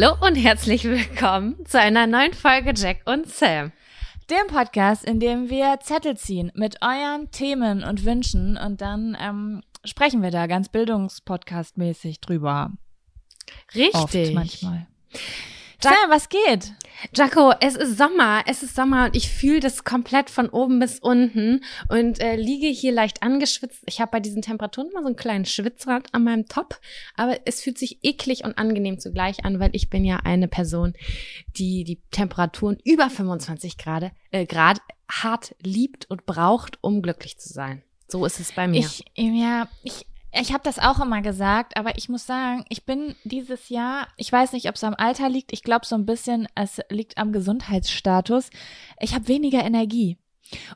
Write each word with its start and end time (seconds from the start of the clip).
Hallo 0.00 0.14
und 0.24 0.36
herzlich 0.36 0.84
willkommen 0.84 1.56
zu 1.66 1.80
einer 1.80 2.06
neuen 2.06 2.32
Folge 2.32 2.72
Jack 2.76 3.00
und 3.06 3.28
Sam. 3.28 3.72
Dem 4.30 4.46
Podcast, 4.46 5.04
in 5.04 5.18
dem 5.18 5.50
wir 5.50 5.80
Zettel 5.80 6.16
ziehen 6.16 6.52
mit 6.54 6.76
euren 6.82 7.32
Themen 7.32 7.82
und 7.82 8.04
Wünschen 8.04 8.56
und 8.56 8.80
dann 8.80 9.16
ähm, 9.20 9.60
sprechen 9.84 10.22
wir 10.22 10.30
da 10.30 10.46
ganz 10.46 10.68
bildungspodcast-mäßig 10.68 12.20
drüber. 12.20 12.70
Richtig. 13.74 13.94
Oft 13.94 14.34
manchmal. 14.34 14.86
Sam, 15.80 15.94
was 16.08 16.28
geht? 16.28 16.72
Jaco, 17.14 17.52
es 17.60 17.76
ist 17.76 17.98
Sommer, 17.98 18.42
es 18.48 18.64
ist 18.64 18.74
Sommer 18.74 19.04
und 19.04 19.14
ich 19.14 19.30
fühle 19.30 19.60
das 19.60 19.84
komplett 19.84 20.28
von 20.28 20.48
oben 20.48 20.80
bis 20.80 20.98
unten 20.98 21.62
und 21.88 22.20
äh, 22.20 22.34
liege 22.34 22.66
hier 22.66 22.90
leicht 22.90 23.22
angeschwitzt. 23.22 23.84
Ich 23.86 24.00
habe 24.00 24.10
bei 24.10 24.18
diesen 24.18 24.42
Temperaturen 24.42 24.90
immer 24.90 25.02
so 25.02 25.06
einen 25.06 25.14
kleinen 25.14 25.44
Schwitzrad 25.44 26.12
an 26.12 26.24
meinem 26.24 26.46
Top, 26.46 26.80
aber 27.14 27.38
es 27.44 27.62
fühlt 27.62 27.78
sich 27.78 28.00
eklig 28.02 28.42
und 28.44 28.58
angenehm 28.58 28.98
zugleich 28.98 29.44
an, 29.44 29.60
weil 29.60 29.70
ich 29.72 29.88
bin 29.88 30.04
ja 30.04 30.16
eine 30.24 30.48
Person, 30.48 30.94
die 31.56 31.84
die 31.84 32.00
Temperaturen 32.10 32.78
über 32.84 33.08
25 33.08 33.78
Grad, 33.78 34.10
äh, 34.32 34.46
Grad 34.46 34.80
hart 35.08 35.54
liebt 35.62 36.10
und 36.10 36.26
braucht, 36.26 36.78
um 36.80 37.02
glücklich 37.02 37.38
zu 37.38 37.52
sein. 37.52 37.84
So 38.08 38.26
ist 38.26 38.40
es 38.40 38.50
bei 38.50 38.66
mir. 38.66 38.80
Ich, 38.80 39.04
ja, 39.14 39.68
ich 39.84 40.07
ich 40.32 40.52
habe 40.52 40.62
das 40.62 40.78
auch 40.78 41.00
immer 41.00 41.22
gesagt, 41.22 41.76
aber 41.76 41.96
ich 41.96 42.08
muss 42.08 42.26
sagen, 42.26 42.64
ich 42.68 42.84
bin 42.84 43.14
dieses 43.24 43.68
Jahr, 43.68 44.08
ich 44.16 44.30
weiß 44.30 44.52
nicht, 44.52 44.68
ob 44.68 44.74
es 44.74 44.84
am 44.84 44.94
Alter 44.94 45.28
liegt, 45.28 45.52
ich 45.52 45.62
glaube 45.62 45.86
so 45.86 45.94
ein 45.94 46.06
bisschen, 46.06 46.48
es 46.54 46.80
liegt 46.90 47.18
am 47.18 47.32
Gesundheitsstatus. 47.32 48.50
Ich 49.00 49.14
habe 49.14 49.28
weniger 49.28 49.64
Energie. 49.64 50.18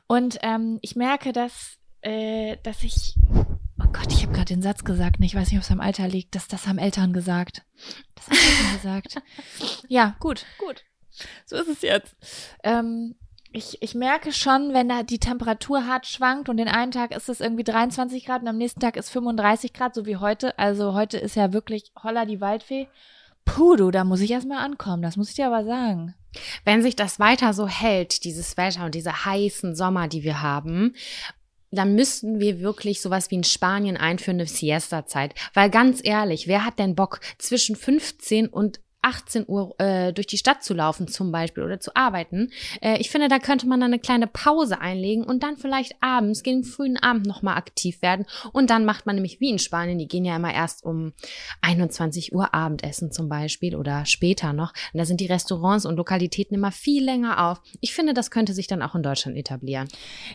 Und 0.07 0.39
ähm, 0.41 0.79
ich 0.81 0.95
merke, 0.95 1.33
dass, 1.33 1.77
äh, 2.01 2.57
dass 2.63 2.83
ich, 2.83 3.15
oh 3.31 3.87
Gott, 3.91 4.11
ich 4.11 4.23
habe 4.23 4.33
gerade 4.33 4.53
den 4.53 4.61
Satz 4.61 4.83
gesagt, 4.83 5.17
ich 5.19 5.35
weiß 5.35 5.49
nicht, 5.49 5.57
ob 5.57 5.63
es 5.63 5.71
am 5.71 5.81
Alter 5.81 6.07
liegt, 6.07 6.35
dass 6.35 6.47
das 6.47 6.67
haben 6.67 6.79
Eltern 6.79 7.13
gesagt. 7.13 7.63
Das 8.15 8.27
haben 8.27 8.37
Eltern 8.37 8.73
gesagt. 8.73 9.15
Ja, 9.87 10.15
gut, 10.19 10.45
gut. 10.57 10.83
So 11.45 11.57
ist 11.57 11.67
es 11.67 11.81
jetzt. 11.81 12.15
Ähm, 12.63 13.15
ich, 13.53 13.81
ich 13.81 13.93
merke 13.93 14.33
schon, 14.33 14.73
wenn 14.73 14.89
da 14.89 15.03
die 15.03 15.19
Temperatur 15.19 15.85
hart 15.85 16.07
schwankt 16.07 16.49
und 16.49 16.57
den 16.57 16.67
einen 16.67 16.91
Tag 16.91 17.15
ist 17.15 17.29
es 17.29 17.39
irgendwie 17.39 17.63
23 17.63 18.25
Grad 18.25 18.41
und 18.41 18.47
am 18.47 18.57
nächsten 18.57 18.79
Tag 18.79 18.97
ist 18.97 19.09
35 19.11 19.73
Grad, 19.73 19.93
so 19.93 20.07
wie 20.07 20.17
heute. 20.17 20.57
Also 20.57 20.93
heute 20.95 21.19
ist 21.19 21.35
ja 21.35 21.53
wirklich 21.53 21.91
holla 22.01 22.25
die 22.25 22.41
Waldfee. 22.41 22.87
Puh, 23.45 23.75
du, 23.75 23.91
da 23.91 24.03
muss 24.03 24.21
ich 24.21 24.31
erstmal 24.31 24.65
ankommen, 24.65 25.03
das 25.03 25.17
muss 25.17 25.29
ich 25.29 25.35
dir 25.35 25.47
aber 25.47 25.65
sagen. 25.65 26.15
Wenn 26.65 26.81
sich 26.81 26.95
das 26.95 27.19
weiter 27.19 27.53
so 27.53 27.67
hält, 27.67 28.23
dieses 28.23 28.57
Wetter 28.57 28.85
und 28.85 28.95
diese 28.95 29.25
heißen 29.25 29.75
Sommer, 29.75 30.07
die 30.07 30.23
wir 30.23 30.41
haben, 30.41 30.95
dann 31.69 31.95
müssten 31.95 32.39
wir 32.39 32.59
wirklich 32.59 33.01
sowas 33.01 33.29
wie 33.29 33.35
in 33.35 33.43
Spanien 33.43 33.97
einführen, 33.97 34.39
eine 34.39 34.47
Siesta-Zeit. 34.47 35.35
Weil 35.53 35.69
ganz 35.69 36.01
ehrlich, 36.03 36.47
wer 36.47 36.65
hat 36.65 36.79
denn 36.79 36.95
Bock 36.95 37.19
zwischen 37.37 37.75
15 37.75 38.47
und 38.47 38.79
18 39.03 39.45
Uhr 39.47 39.75
äh, 39.79 40.13
durch 40.13 40.27
die 40.27 40.37
Stadt 40.37 40.63
zu 40.63 40.73
laufen 40.73 41.07
zum 41.07 41.31
Beispiel 41.31 41.63
oder 41.63 41.79
zu 41.79 41.95
arbeiten. 41.95 42.49
Äh, 42.81 42.97
ich 42.99 43.09
finde, 43.09 43.27
da 43.27 43.39
könnte 43.39 43.67
man 43.67 43.79
dann 43.79 43.91
eine 43.91 43.99
kleine 43.99 44.27
Pause 44.27 44.79
einlegen 44.79 45.23
und 45.23 45.43
dann 45.43 45.57
vielleicht 45.57 45.95
abends, 46.01 46.43
gegen 46.43 46.63
frühen 46.63 46.97
Abend 46.97 47.25
nochmal 47.25 47.57
aktiv 47.57 48.01
werden. 48.01 48.25
Und 48.51 48.69
dann 48.69 48.85
macht 48.85 49.05
man 49.05 49.15
nämlich 49.15 49.39
wie 49.39 49.49
in 49.49 49.59
Spanien, 49.59 49.99
die 49.99 50.07
gehen 50.07 50.25
ja 50.25 50.35
immer 50.35 50.53
erst 50.53 50.83
um 50.83 51.13
21 51.61 52.33
Uhr 52.33 52.53
Abendessen 52.53 53.11
zum 53.11 53.29
Beispiel 53.29 53.75
oder 53.75 54.05
später 54.05 54.53
noch. 54.53 54.73
Und 54.93 54.97
da 54.97 55.05
sind 55.05 55.19
die 55.19 55.27
Restaurants 55.27 55.85
und 55.85 55.97
Lokalitäten 55.97 56.55
immer 56.55 56.71
viel 56.71 57.03
länger 57.03 57.49
auf. 57.49 57.61
Ich 57.81 57.93
finde, 57.93 58.13
das 58.13 58.31
könnte 58.31 58.53
sich 58.53 58.67
dann 58.67 58.81
auch 58.81 58.95
in 58.95 59.03
Deutschland 59.03 59.37
etablieren. 59.37 59.87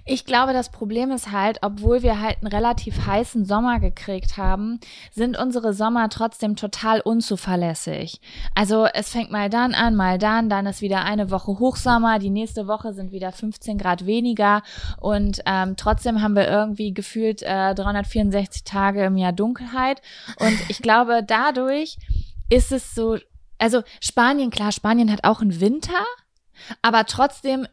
Ich 0.05 0.27
glaube, 0.27 0.53
das 0.53 0.71
Problem 0.71 1.11
ist 1.11 1.33
halt, 1.33 1.59
obwohl 1.63 2.03
wir 2.03 2.21
halt 2.21 2.39
einen 2.41 2.53
relativ 2.53 3.07
heißen 3.07 3.45
Sommer 3.45 3.81
gekriegt 3.81 4.37
haben, 4.37 4.81
sind 5.13 5.39
unsere 5.39 5.73
Sommer 5.73 6.09
trotzdem 6.09 6.57
total 6.57 7.01
unzuverlässig. 7.01 8.21
Also 8.59 8.87
es 8.93 9.11
fängt 9.11 9.31
mal 9.31 9.49
dann 9.49 9.73
an, 9.73 9.95
mal 9.95 10.19
dann, 10.19 10.49
dann 10.49 10.67
ist 10.67 10.83
wieder 10.83 11.05
eine 11.05 11.31
Woche 11.31 11.61
Hochsommer, 11.61 12.19
die 12.19 12.29
nächste 12.29 12.67
Woche 12.67 12.93
sind 12.93 13.13
wieder 13.13 13.31
15 13.31 13.79
Grad 13.79 14.05
weniger 14.05 14.63
und 14.99 15.41
ähm, 15.47 15.77
trotzdem 15.77 16.23
haben 16.23 16.35
wir 16.35 16.49
irgendwie 16.49 16.93
gefühlt 16.93 17.41
äh, 17.45 17.73
364 17.77 18.65
Tage 18.65 19.05
im 19.05 19.17
Jahr 19.17 19.33
Dunkelheit 19.33 20.03
und 20.41 20.59
ich 20.67 20.83
glaube, 20.83 21.23
dadurch 21.25 21.99
ist 22.51 22.73
es 22.73 22.97
so, 22.97 23.19
also 23.59 23.83
Spanien, 24.01 24.51
klar, 24.51 24.73
Spanien 24.73 25.13
hat 25.13 25.23
auch 25.23 25.41
einen 25.41 25.61
Winter, 25.61 26.05
aber 26.83 27.07
trotzdem 27.07 27.69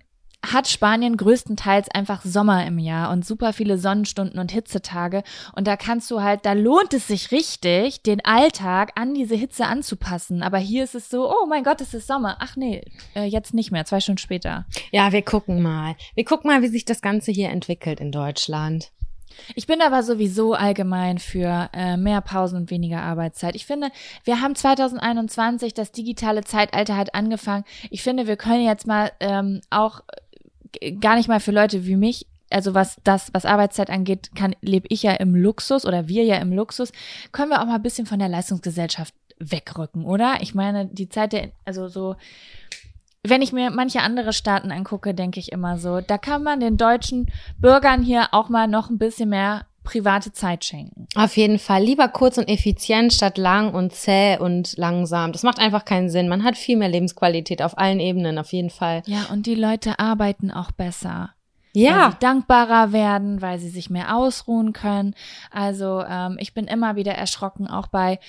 hat 0.54 0.68
Spanien 0.68 1.18
größtenteils 1.18 1.90
einfach 1.90 2.24
Sommer 2.24 2.66
im 2.66 2.80
Jahr 2.80 3.12
und 3.12 3.26
super 3.26 3.54
viele 3.54 3.78
Sonnenstunden 3.78 4.40
und 4.40 4.52
Hitzetage. 4.52 5.24
Und 5.56 5.68
da 5.68 5.78
kannst 5.78 6.10
du 6.12 6.22
halt, 6.22 6.46
da 6.46 6.54
lohnt 6.54 6.94
es 6.94 7.08
sich 7.08 7.32
richtig, 7.32 8.02
den 8.04 8.24
Alltag 8.24 8.92
an 8.96 9.14
diese 9.14 9.36
Hitze 9.36 9.66
anzupassen. 9.66 10.44
Aber 10.44 10.58
hier 10.58 10.84
ist 10.84 10.96
es 10.96 11.10
so, 11.10 11.30
oh 11.30 11.46
mein 11.48 11.64
Gott, 11.64 11.82
es 11.82 11.94
ist 11.94 12.08
Sommer. 12.08 12.38
Ach 12.40 12.56
nee, 12.56 12.82
äh, 13.16 13.26
jetzt 13.26 13.54
nicht 13.54 13.72
mehr, 13.72 13.86
zwei 13.86 14.00
Stunden 14.00 14.20
später. 14.20 14.66
Ja, 14.92 15.12
wir 15.12 15.22
gucken 15.22 15.62
mal. 15.62 15.96
Wir 16.16 16.26
gucken 16.26 16.50
mal, 16.50 16.62
wie 16.62 16.68
sich 16.68 16.86
das 16.86 17.02
Ganze 17.02 17.32
hier 17.32 17.50
entwickelt 17.50 18.00
in 18.00 18.12
Deutschland. 18.12 18.92
Ich 19.56 19.68
bin 19.68 19.82
aber 19.82 20.04
sowieso 20.04 20.54
allgemein 20.54 21.20
für 21.20 21.70
äh, 21.74 21.98
mehr 21.98 22.22
Pausen 22.22 22.58
und 22.58 22.72
weniger 22.72 23.02
Arbeitszeit. 23.02 23.56
Ich 23.56 23.66
finde, 23.66 23.90
wir 24.24 24.42
haben 24.42 24.56
2021, 24.56 25.74
das 25.74 25.92
digitale 25.92 26.44
Zeitalter 26.44 26.96
hat 26.96 27.16
angefangen. 27.16 27.66
Ich 27.90 28.04
finde, 28.04 28.28
wir 28.28 28.38
können 28.38 28.66
jetzt 28.66 28.88
mal 28.88 29.12
ähm, 29.20 29.62
auch 29.70 30.02
gar 31.00 31.16
nicht 31.16 31.28
mal 31.28 31.40
für 31.40 31.52
Leute 31.52 31.86
wie 31.86 31.96
mich, 31.96 32.28
also 32.50 32.74
was 32.74 32.98
das, 33.04 33.34
was 33.34 33.46
Arbeitszeit 33.46 33.90
angeht, 33.90 34.32
kann, 34.36 34.56
lebe 34.62 34.88
ich 34.90 35.04
ja 35.04 35.14
im 35.14 35.36
Luxus 35.36 35.86
oder 35.86 36.08
wir 36.08 36.24
ja 36.24 36.38
im 36.38 36.54
Luxus, 36.54 36.92
können 37.32 37.50
wir 37.50 37.62
auch 37.62 37.66
mal 37.66 37.76
ein 37.76 37.84
bisschen 37.84 38.06
von 38.06 38.20
der 38.20 38.30
Leistungsgesellschaft 38.30 39.14
wegrücken, 39.40 40.06
oder? 40.06 40.38
Ich 40.42 40.56
meine, 40.56 40.86
die 40.86 41.10
Zeit 41.10 41.34
der, 41.34 41.52
also 41.66 41.88
so, 41.88 42.16
wenn 43.24 43.42
ich 43.42 43.52
mir 43.52 43.72
manche 43.72 44.02
andere 44.02 44.34
Staaten 44.34 44.72
angucke, 44.72 45.14
denke 45.14 45.40
ich 45.40 45.52
immer 45.52 45.78
so, 45.78 46.02
da 46.02 46.18
kann 46.18 46.44
man 46.44 46.60
den 46.60 46.78
deutschen 46.78 47.32
Bürgern 47.58 48.04
hier 48.04 48.28
auch 48.32 48.50
mal 48.50 48.68
noch 48.68 48.90
ein 48.90 49.00
bisschen 49.00 49.30
mehr 49.30 49.66
private 49.86 50.34
Zeit 50.34 50.66
schenken. 50.66 51.08
Auf 51.16 51.38
jeden 51.38 51.60
Fall. 51.60 51.82
Lieber 51.82 52.10
kurz 52.10 52.38
und 52.38 52.50
effizient 52.50 53.14
statt 53.14 53.38
lang 53.38 53.74
und 53.74 53.94
zäh 53.94 54.38
und 54.38 54.76
langsam. 54.78 55.32
Das 55.32 55.44
macht 55.44 55.60
einfach 55.60 55.86
keinen 55.86 56.10
Sinn. 56.10 56.28
Man 56.28 56.44
hat 56.44 56.58
viel 56.58 56.76
mehr 56.76 56.90
Lebensqualität 56.90 57.62
auf 57.62 57.78
allen 57.78 58.02
Ebenen, 58.02 58.38
auf 58.38 58.52
jeden 58.52 58.70
Fall. 58.70 59.04
Ja, 59.06 59.28
und 59.32 59.46
die 59.46 59.56
Leute 59.56 60.00
arbeiten 60.00 60.52
auch 60.52 60.72
besser. 60.72 61.35
Ja. 61.76 62.06
Weil 62.06 62.12
sie 62.12 62.18
dankbarer 62.20 62.92
werden, 62.94 63.42
weil 63.42 63.60
sie 63.60 63.70
sich 63.70 63.90
mehr 63.90 64.16
ausruhen 64.16 64.74
können. 64.74 65.14
Also 65.52 66.04
ähm, 66.08 66.38
ich 66.40 66.54
bin 66.54 66.66
immer 66.66 66.96
wieder 66.96 67.14
erschrocken, 67.14 67.68
auch 67.68 67.88
bei 67.88 68.20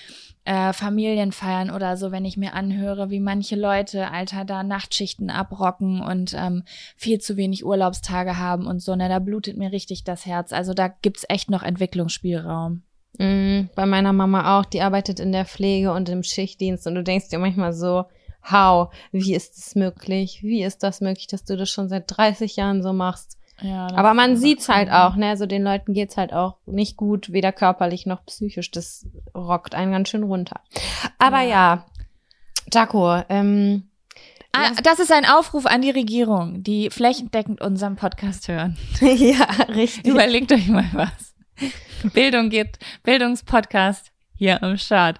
äh, 0.44 0.72
Familienfeiern 0.72 1.70
oder 1.70 1.96
so, 1.96 2.12
wenn 2.12 2.24
ich 2.24 2.36
mir 2.36 2.54
anhöre, 2.54 3.10
wie 3.10 3.20
manche 3.20 3.56
Leute, 3.56 4.10
Alter, 4.10 4.44
da 4.44 4.62
Nachtschichten 4.62 5.30
abrocken 5.30 6.00
und 6.00 6.34
ähm, 6.34 6.64
viel 6.96 7.20
zu 7.20 7.36
wenig 7.36 7.64
Urlaubstage 7.64 8.38
haben 8.38 8.66
und 8.66 8.80
so, 8.80 8.94
ne, 8.96 9.08
da 9.08 9.18
blutet 9.18 9.56
mir 9.56 9.72
richtig 9.72 10.04
das 10.04 10.26
Herz. 10.26 10.52
Also 10.52 10.74
da 10.74 10.88
gibt's 10.88 11.24
echt 11.28 11.50
noch 11.50 11.62
Entwicklungsspielraum. 11.62 12.82
Mm, 13.18 13.68
bei 13.74 13.86
meiner 13.86 14.12
Mama 14.12 14.58
auch, 14.58 14.64
die 14.64 14.82
arbeitet 14.82 15.20
in 15.20 15.32
der 15.32 15.46
Pflege 15.46 15.92
und 15.92 16.08
im 16.08 16.22
Schichtdienst 16.22 16.86
und 16.86 16.96
du 16.96 17.02
denkst 17.02 17.28
dir 17.28 17.38
manchmal 17.38 17.72
so, 17.72 18.04
how, 18.50 18.92
wie 19.12 19.34
ist 19.34 19.56
das 19.56 19.74
möglich? 19.74 20.42
Wie 20.42 20.62
ist 20.62 20.82
das 20.82 21.00
möglich, 21.00 21.26
dass 21.26 21.44
du 21.44 21.56
das 21.56 21.70
schon 21.70 21.88
seit 21.88 22.04
30 22.06 22.56
Jahren 22.56 22.82
so 22.82 22.92
machst? 22.92 23.35
Ja, 23.60 23.88
Aber 23.94 24.12
man 24.12 24.36
sieht's 24.36 24.68
halt 24.68 24.90
auch, 24.90 25.16
ne? 25.16 25.30
Also 25.30 25.46
den 25.46 25.62
Leuten 25.62 25.94
geht's 25.94 26.16
halt 26.16 26.32
auch 26.32 26.56
nicht 26.66 26.96
gut, 26.96 27.32
weder 27.32 27.52
körperlich 27.52 28.04
noch 28.04 28.24
psychisch. 28.26 28.70
Das 28.70 29.06
rockt 29.34 29.74
einen 29.74 29.92
ganz 29.92 30.10
schön 30.10 30.24
runter. 30.24 30.60
Aber 31.18 31.40
ja, 31.40 31.48
ja 31.48 31.86
Jaco, 32.72 33.22
ähm, 33.28 33.88
Ah, 34.58 34.72
das 34.82 35.00
ist 35.00 35.12
ein 35.12 35.26
Aufruf 35.26 35.66
an 35.66 35.82
die 35.82 35.90
Regierung, 35.90 36.62
die 36.62 36.88
flächendeckend 36.88 37.60
unseren 37.60 37.96
Podcast 37.96 38.48
hören. 38.48 38.78
ja, 39.00 39.44
richtig. 39.68 40.06
Überlegt 40.06 40.50
euch 40.50 40.68
mal 40.68 40.88
was. 40.92 41.34
Bildung 42.14 42.48
geht, 42.48 42.78
Bildungspodcast 43.02 44.12
hier 44.34 44.62
am 44.62 44.78
Start. 44.78 45.18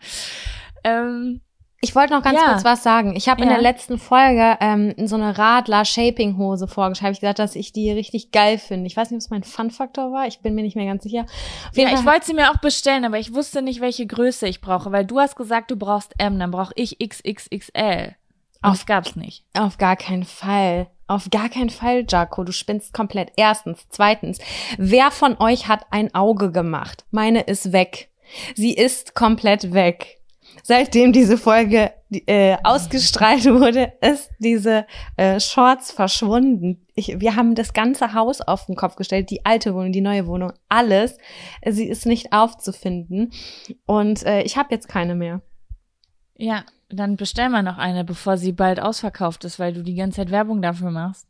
Ähm, 0.85 1.43
ich 1.83 1.95
wollte 1.95 2.15
noch 2.15 2.23
ganz 2.23 2.41
ja. 2.41 2.53
kurz 2.53 2.65
was 2.65 2.83
sagen. 2.83 3.15
Ich 3.17 3.29
habe 3.29 3.43
ja. 3.43 3.47
in 3.47 3.53
der 3.53 3.63
letzten 3.63 3.99
Folge 3.99 4.57
ähm, 4.61 4.95
so 5.07 5.17
eine 5.17 5.37
Radler-Shaping-Hose 5.37 6.69
vorgeschrieben. 6.69 7.13
Ich 7.13 7.21
gesagt, 7.21 7.39
dass 7.39 7.55
ich 7.55 7.73
die 7.73 7.91
richtig 7.91 8.33
geil 8.33 8.59
finde. 8.59 8.87
Ich 8.87 8.97
weiß 8.97 9.11
nicht, 9.11 9.19
ob 9.19 9.21
es 9.21 9.31
mein 9.31 9.43
Fun-Faktor 9.43 10.11
war. 10.11 10.27
Ich 10.27 10.41
bin 10.41 10.55
mir 10.55 10.63
nicht 10.63 10.77
mehr 10.77 10.87
ganz 10.87 11.03
sicher. 11.03 11.27
ja, 11.75 11.93
ich 11.93 12.05
wollte 12.07 12.27
sie 12.27 12.35
mir 12.35 12.51
auch 12.51 12.59
bestellen, 12.59 13.05
aber 13.05 13.19
ich 13.19 13.35
wusste 13.35 13.61
nicht, 13.61 13.81
welche 13.81 14.07
Größe 14.07 14.49
ich 14.49 14.63
brauche, 14.63 14.91
weil 14.91 15.05
du 15.05 15.21
hast 15.21 15.37
gesagt, 15.37 15.71
du 15.71 15.77
brauchst 15.77 16.15
M, 16.19 16.39
dann 16.39 16.51
brauche 16.51 16.73
ich 16.77 16.99
XXXL. 16.99 18.15
Auf, 18.63 18.87
gab's 18.87 19.15
nicht. 19.15 19.45
Auf 19.55 19.77
gar 19.77 19.97
keinen 19.97 20.25
Fall. 20.25 20.89
Auf 21.07 21.29
gar 21.31 21.49
keinen 21.49 21.71
Fall, 21.71 22.05
Jaco. 22.09 22.43
Du 22.43 22.53
spinnst 22.53 22.95
komplett. 22.95 23.33
Erstens. 23.37 23.87
Zweitens. 23.91 24.39
Wer 24.77 25.11
von 25.11 25.37
euch 25.39 25.69
hat 25.69 25.87
ein 25.91 26.15
Auge 26.15 26.51
gemacht? 26.51 27.05
Meine 27.11 27.43
ist 27.43 27.73
weg. 27.73 28.09
Sie 28.57 28.75
ist 28.75 29.15
komplett 29.15 29.73
weg 29.73 30.17
seitdem 30.67 31.13
diese 31.13 31.39
Folge 31.39 31.93
äh, 32.11 32.57
ausgestrahlt 32.65 33.45
wurde, 33.45 33.93
ist 34.01 34.31
diese 34.41 34.85
äh, 35.17 35.39
Shorts 35.39 35.93
verschwunden. 35.93 36.85
Ich, 36.95 37.21
wir 37.21 37.37
haben 37.37 37.55
das 37.55 37.73
ganze 37.73 38.15
Haus 38.15 38.41
auf 38.41 38.67
den 38.67 38.75
Kopf 38.75 38.97
gestellt, 38.97 39.31
die 39.31 39.47
alte 39.47 39.75
Wohnung, 39.75 39.93
die 39.93 40.01
neue 40.01 40.27
Wohnung, 40.27 40.53
alles. 40.69 41.19
Sie 41.65 41.87
ist 41.87 42.05
nicht 42.05 42.33
aufzufinden 42.33 43.31
und 43.87 44.27
äh, 44.27 44.43
ich 44.43 44.57
habe 44.57 44.75
jetzt 44.75 44.89
keine 44.89 45.15
mehr. 45.15 45.41
Ja, 46.37 46.65
Dann 46.89 47.17
bestell 47.17 47.49
mal 47.49 47.63
noch 47.63 47.79
eine, 47.79 48.05
bevor 48.05 48.37
sie 48.37 48.53
bald 48.53 48.81
ausverkauft 48.81 49.45
ist, 49.45 49.61
weil 49.61 49.73
du 49.73 49.83
die 49.83 49.95
ganze 49.95 50.17
Zeit 50.17 50.33
Werbung 50.33 50.63
dafür 50.63 50.91
machst. 50.91 51.29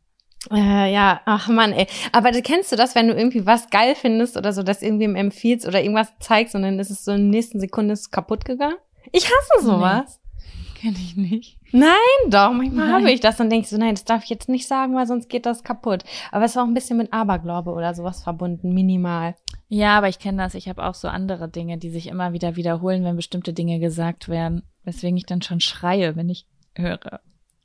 Äh, 0.51 0.91
ja, 0.91 1.21
ach 1.25 1.47
Mann, 1.47 1.73
ey. 1.73 1.87
Aber 2.11 2.31
kennst 2.31 2.71
du 2.71 2.75
das, 2.75 2.95
wenn 2.95 3.07
du 3.07 3.13
irgendwie 3.13 3.45
was 3.45 3.69
geil 3.69 3.93
findest 3.93 4.35
oder 4.35 4.51
so, 4.51 4.63
das 4.63 4.81
irgendwem 4.81 5.15
empfiehlst 5.15 5.67
oder 5.67 5.81
irgendwas 5.81 6.11
zeigst 6.19 6.55
und 6.55 6.63
dann 6.63 6.79
ist 6.79 6.89
es 6.89 7.05
so 7.05 7.11
in 7.11 7.31
der 7.31 7.39
nächsten 7.39 7.59
Sekunde 7.59 7.93
ist 7.93 8.01
es 8.01 8.11
kaputt 8.11 8.43
gegangen? 8.45 8.77
Ich 9.11 9.25
hasse 9.25 9.65
sowas. 9.65 10.19
Nee, 10.35 10.79
kenn 10.79 10.93
ich 10.95 11.15
nicht. 11.15 11.59
Nein, 11.71 11.91
doch, 12.29 12.51
manchmal 12.51 12.91
habe 12.91 13.11
ich 13.11 13.19
das 13.19 13.39
und 13.39 13.49
denke 13.49 13.67
so, 13.67 13.77
nein, 13.77 13.95
das 13.95 14.05
darf 14.05 14.23
ich 14.23 14.29
jetzt 14.29 14.47
nicht 14.49 14.67
sagen, 14.67 14.95
weil 14.95 15.07
sonst 15.07 15.27
geht 15.29 15.45
das 15.45 15.63
kaputt. 15.63 16.03
Aber 16.31 16.45
es 16.45 16.51
ist 16.51 16.57
auch 16.57 16.63
ein 16.65 16.73
bisschen 16.73 16.97
mit 16.97 17.11
Aberglaube 17.13 17.71
oder 17.71 17.93
sowas 17.93 18.23
verbunden, 18.23 18.73
minimal. 18.73 19.35
Ja, 19.69 19.97
aber 19.97 20.07
ich 20.07 20.19
kenne 20.19 20.37
das. 20.41 20.53
Ich 20.55 20.69
habe 20.69 20.85
auch 20.85 20.93
so 20.95 21.07
andere 21.09 21.49
Dinge, 21.49 21.77
die 21.77 21.89
sich 21.89 22.07
immer 22.07 22.31
wieder 22.31 22.55
wiederholen, 22.55 23.03
wenn 23.03 23.15
bestimmte 23.17 23.51
Dinge 23.53 23.79
gesagt 23.79 24.29
werden. 24.29 24.63
Weswegen 24.83 25.17
ich 25.17 25.25
dann 25.25 25.41
schon 25.41 25.59
schreie, 25.59 26.15
wenn 26.15 26.29
ich 26.29 26.45
höre. 26.75 27.19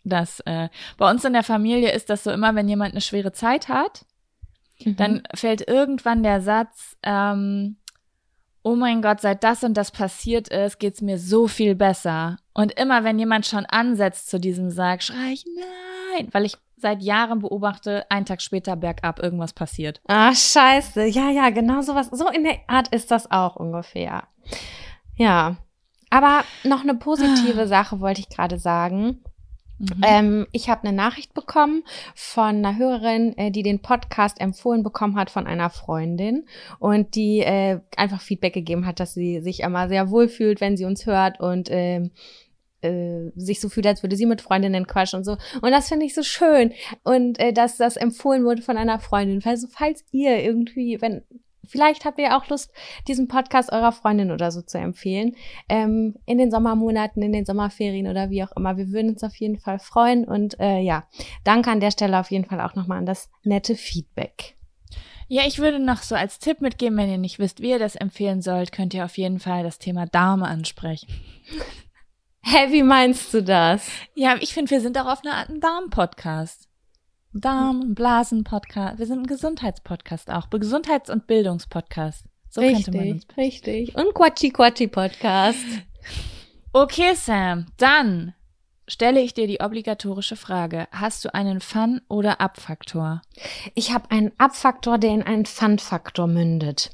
dass 0.04 0.40
äh, 0.40 0.68
bei 0.98 1.08
uns 1.08 1.24
in 1.24 1.32
der 1.32 1.44
Familie 1.44 1.92
ist 1.92 2.10
das 2.10 2.24
so 2.24 2.32
immer, 2.32 2.56
wenn 2.56 2.68
jemand 2.68 2.92
eine 2.92 3.00
schwere 3.00 3.32
Zeit 3.32 3.68
hat, 3.68 4.04
Mhm. 4.84 4.96
dann 4.96 5.22
fällt 5.34 5.68
irgendwann 5.68 6.24
der 6.24 6.40
Satz, 6.40 6.96
ähm, 7.04 7.76
oh 8.62 8.76
mein 8.76 9.02
Gott, 9.02 9.20
seit 9.20 9.42
das 9.44 9.64
und 9.64 9.74
das 9.74 9.90
passiert 9.90 10.48
ist, 10.48 10.78
geht's 10.78 11.00
mir 11.00 11.18
so 11.18 11.48
viel 11.48 11.74
besser. 11.74 12.36
Und 12.54 12.72
immer 12.78 13.04
wenn 13.04 13.18
jemand 13.18 13.46
schon 13.46 13.66
ansetzt 13.66 14.30
zu 14.30 14.38
diesem 14.38 14.70
Sarg, 14.70 15.02
schrei 15.02 15.32
ich 15.32 15.44
nein, 15.56 16.28
weil 16.32 16.44
ich 16.44 16.56
seit 16.76 17.02
Jahren 17.02 17.38
beobachte, 17.38 18.04
einen 18.10 18.26
Tag 18.26 18.42
später 18.42 18.76
bergab 18.76 19.20
irgendwas 19.20 19.52
passiert. 19.52 20.00
Ah, 20.08 20.34
scheiße. 20.34 21.06
Ja, 21.06 21.30
ja, 21.30 21.50
genau 21.50 21.80
sowas. 21.80 22.08
So 22.10 22.28
in 22.28 22.44
der 22.44 22.58
Art 22.66 22.88
ist 22.88 23.10
das 23.10 23.30
auch 23.30 23.56
ungefähr. 23.56 24.24
Ja. 25.16 25.56
Aber 26.10 26.44
noch 26.64 26.82
eine 26.82 26.94
positive 26.94 27.66
Sache 27.68 28.00
wollte 28.00 28.20
ich 28.20 28.28
gerade 28.28 28.58
sagen. 28.58 29.22
Mhm. 29.82 30.04
Ähm, 30.06 30.46
ich 30.52 30.68
habe 30.68 30.86
eine 30.86 30.96
Nachricht 30.96 31.34
bekommen 31.34 31.82
von 32.14 32.64
einer 32.64 32.78
Hörerin, 32.78 33.36
äh, 33.36 33.50
die 33.50 33.64
den 33.64 33.82
Podcast 33.82 34.40
empfohlen 34.40 34.84
bekommen 34.84 35.16
hat 35.16 35.28
von 35.28 35.46
einer 35.46 35.70
Freundin 35.70 36.46
und 36.78 37.16
die 37.16 37.40
äh, 37.40 37.80
einfach 37.96 38.20
Feedback 38.20 38.54
gegeben 38.54 38.86
hat, 38.86 39.00
dass 39.00 39.14
sie 39.14 39.40
sich 39.40 39.60
immer 39.60 39.88
sehr 39.88 40.10
wohl 40.10 40.28
fühlt, 40.28 40.60
wenn 40.60 40.76
sie 40.76 40.84
uns 40.84 41.04
hört 41.06 41.40
und 41.40 41.68
ähm, 41.70 42.12
äh, 42.82 43.30
sich 43.34 43.60
so 43.60 43.68
fühlt, 43.68 43.86
als 43.86 44.02
würde 44.04 44.16
sie 44.16 44.26
mit 44.26 44.40
Freundinnen 44.40 44.86
quatschen 44.86 45.18
und 45.18 45.24
so. 45.24 45.32
Und 45.60 45.72
das 45.72 45.88
finde 45.88 46.06
ich 46.06 46.14
so 46.14 46.22
schön. 46.22 46.72
Und 47.02 47.40
äh, 47.40 47.52
dass 47.52 47.76
das 47.76 47.96
empfohlen 47.96 48.44
wurde 48.44 48.62
von 48.62 48.76
einer 48.76 49.00
Freundin. 49.00 49.42
Also 49.44 49.66
falls 49.68 50.04
ihr 50.12 50.42
irgendwie, 50.42 51.00
wenn, 51.00 51.22
vielleicht 51.66 52.04
habt 52.04 52.18
ihr 52.18 52.36
auch 52.36 52.48
Lust, 52.48 52.72
diesen 53.08 53.28
Podcast 53.28 53.72
eurer 53.72 53.92
Freundin 53.92 54.30
oder 54.30 54.50
so 54.50 54.62
zu 54.62 54.78
empfehlen. 54.78 55.36
Ähm, 55.68 56.16
in 56.26 56.38
den 56.38 56.50
Sommermonaten, 56.50 57.22
in 57.22 57.32
den 57.32 57.44
Sommerferien 57.44 58.08
oder 58.08 58.30
wie 58.30 58.44
auch 58.44 58.52
immer. 58.56 58.76
Wir 58.76 58.90
würden 58.90 59.10
uns 59.10 59.24
auf 59.24 59.36
jeden 59.36 59.58
Fall 59.58 59.78
freuen. 59.78 60.24
Und 60.24 60.58
äh, 60.60 60.80
ja, 60.80 61.04
danke 61.44 61.70
an 61.70 61.80
der 61.80 61.90
Stelle 61.90 62.18
auf 62.18 62.30
jeden 62.30 62.44
Fall 62.44 62.60
auch 62.60 62.74
nochmal 62.74 62.98
an 62.98 63.06
das 63.06 63.30
nette 63.42 63.74
Feedback. 63.74 64.56
Ja, 65.28 65.42
ich 65.46 65.58
würde 65.58 65.78
noch 65.78 66.02
so 66.02 66.14
als 66.14 66.38
Tipp 66.38 66.60
mitgeben, 66.60 66.98
wenn 66.98 67.10
ihr 67.10 67.18
nicht 67.18 67.38
wisst, 67.38 67.60
wie 67.60 67.70
ihr 67.70 67.78
das 67.78 67.96
empfehlen 67.96 68.42
sollt, 68.42 68.70
könnt 68.70 68.92
ihr 68.92 69.04
auf 69.04 69.16
jeden 69.16 69.38
Fall 69.38 69.62
das 69.62 69.78
Thema 69.78 70.04
Darm 70.04 70.42
ansprechen. 70.42 71.08
Hä, 72.44 72.70
wie 72.70 72.82
meinst 72.82 73.32
du 73.32 73.42
das? 73.42 73.88
Ja, 74.14 74.36
ich 74.40 74.52
finde, 74.52 74.72
wir 74.72 74.80
sind 74.80 74.98
auch 74.98 75.06
auf 75.06 75.24
einer 75.24 75.36
Art 75.36 75.48
Darm-Podcast. 75.60 76.68
Darm, 77.34 77.94
Blasen-Podcast. 77.94 78.98
Wir 78.98 79.06
sind 79.06 79.20
ein 79.20 79.26
Gesundheitspodcast 79.26 80.30
auch. 80.30 80.50
Gesundheits- 80.50 81.10
und 81.10 81.26
Bildungspodcast. 81.26 82.26
So 82.50 82.60
könnte 82.60 82.90
man 82.92 83.12
uns. 83.12 83.26
richtig, 83.36 83.36
richtig. 83.38 83.96
Und 83.96 84.14
Quatschi 84.14 84.50
Quatschi 84.50 84.86
Podcast. 84.86 85.64
Okay, 86.74 87.14
Sam, 87.14 87.66
dann 87.78 88.34
stelle 88.86 89.20
ich 89.20 89.32
dir 89.32 89.46
die 89.46 89.60
obligatorische 89.60 90.36
Frage. 90.36 90.88
Hast 90.92 91.24
du 91.24 91.34
einen 91.34 91.60
Fun- 91.60 92.02
oder 92.08 92.40
Abfaktor? 92.40 93.22
Ich 93.74 93.92
habe 93.92 94.10
einen 94.10 94.32
Abfaktor, 94.38 94.98
der 94.98 95.10
in 95.10 95.22
einen 95.22 95.46
Fun-Faktor 95.46 96.26
mündet. 96.26 96.90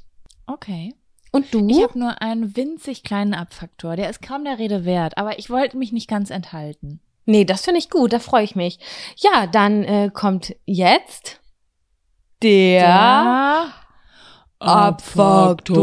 Okay. 0.46 0.94
Und 1.32 1.52
du? 1.52 1.68
Ich 1.68 1.82
habe 1.82 1.98
nur 1.98 2.22
einen 2.22 2.56
winzig 2.56 3.02
kleinen 3.02 3.34
Abfaktor. 3.34 3.96
Der 3.96 4.08
ist 4.08 4.22
kaum 4.22 4.44
der 4.44 4.58
Rede 4.58 4.84
wert, 4.84 5.18
aber 5.18 5.38
ich 5.38 5.50
wollte 5.50 5.76
mich 5.76 5.92
nicht 5.92 6.08
ganz 6.08 6.30
enthalten. 6.30 7.00
Nee, 7.28 7.44
das 7.44 7.64
finde 7.64 7.78
ich 7.78 7.90
gut, 7.90 8.12
da 8.12 8.18
freue 8.18 8.44
ich 8.44 8.56
mich. 8.56 8.78
Ja, 9.16 9.46
dann 9.46 9.84
äh, 9.84 10.10
kommt 10.12 10.54
jetzt 10.64 11.40
der 12.42 13.72
Abfaktor. 14.58 15.78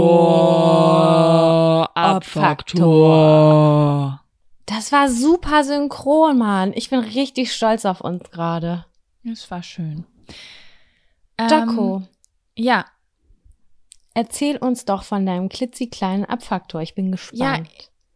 Abfaktor. 1.95 4.21
Das 4.65 4.91
war 4.91 5.09
super 5.09 5.63
synchron, 5.63 6.37
Mann. 6.37 6.73
Ich 6.73 6.89
bin 6.89 6.99
richtig 6.99 7.53
stolz 7.53 7.85
auf 7.85 8.01
uns 8.01 8.29
gerade. 8.31 8.85
Es 9.23 9.49
war 9.51 9.63
schön. 9.63 10.05
Jaco, 11.39 11.97
Ähm, 11.97 12.07
ja, 12.55 12.85
erzähl 14.13 14.57
uns 14.57 14.85
doch 14.85 15.03
von 15.03 15.25
deinem 15.25 15.49
klitzekleinen 15.49 16.25
Abfaktor. 16.25 16.81
Ich 16.81 16.95
bin 16.95 17.11
gespannt. 17.11 17.69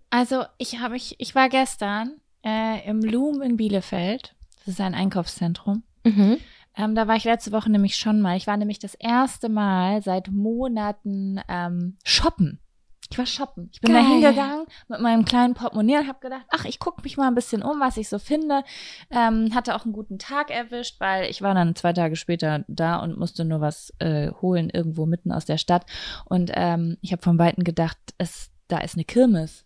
also 0.09 0.43
ich 0.57 0.79
habe 0.79 0.93
mich, 0.93 1.15
ich 1.19 1.35
war 1.35 1.49
gestern 1.49 2.19
äh, 2.43 2.87
im 2.87 3.01
Loom 3.01 3.41
in 3.41 3.57
Bielefeld. 3.57 4.35
Das 4.59 4.75
ist 4.75 4.81
ein 4.81 4.95
Einkaufszentrum. 4.95 5.83
Mhm. 6.03 6.37
Ähm, 6.75 6.95
da 6.95 7.07
war 7.07 7.15
ich 7.15 7.23
letzte 7.23 7.51
Woche 7.51 7.69
nämlich 7.69 7.95
schon 7.97 8.21
mal. 8.21 8.37
Ich 8.37 8.47
war 8.47 8.57
nämlich 8.57 8.79
das 8.79 8.95
erste 8.95 9.49
Mal 9.49 10.01
seit 10.01 10.29
Monaten 10.29 11.41
ähm, 11.49 11.97
shoppen. 12.03 12.59
Ich 13.11 13.17
war 13.17 13.25
shoppen. 13.25 13.69
Ich 13.73 13.81
bin 13.81 13.93
da 13.93 14.01
Geil. 14.01 14.09
hingegangen 14.09 14.65
mit 14.87 15.01
meinem 15.01 15.25
kleinen 15.25 15.55
Portemonnaie 15.55 15.97
und 15.97 16.07
habe 16.07 16.19
gedacht, 16.19 16.45
ach, 16.49 16.65
ich 16.65 16.79
gucke 16.79 17.01
mich 17.01 17.17
mal 17.17 17.27
ein 17.27 17.35
bisschen 17.35 17.63
um, 17.63 17.79
was 17.79 17.97
ich 17.97 18.07
so 18.07 18.19
finde. 18.19 18.63
Ähm, 19.09 19.55
hatte 19.55 19.75
auch 19.75 19.83
einen 19.83 19.93
guten 19.93 20.19
Tag 20.19 20.51
erwischt, 20.51 20.99
weil 20.99 21.29
ich 21.29 21.41
war 21.41 21.55
dann 21.55 21.75
zwei 21.75 21.91
Tage 21.91 22.15
später 22.15 22.63
da 22.67 22.97
und 22.97 23.17
musste 23.17 23.45
nur 23.45 23.61
was 23.61 23.93
äh, 23.97 24.31
holen 24.41 24.69
irgendwo 24.69 25.07
mitten 25.07 25.31
aus 25.31 25.45
der 25.45 25.57
Stadt. 25.57 25.87
Und 26.25 26.51
ähm, 26.53 26.97
ich 27.01 27.11
habe 27.11 27.23
von 27.23 27.39
Weitem 27.39 27.63
gedacht, 27.63 27.97
es, 28.19 28.51
da 28.67 28.77
ist 28.77 28.95
eine 28.95 29.05
Kirmes. 29.05 29.65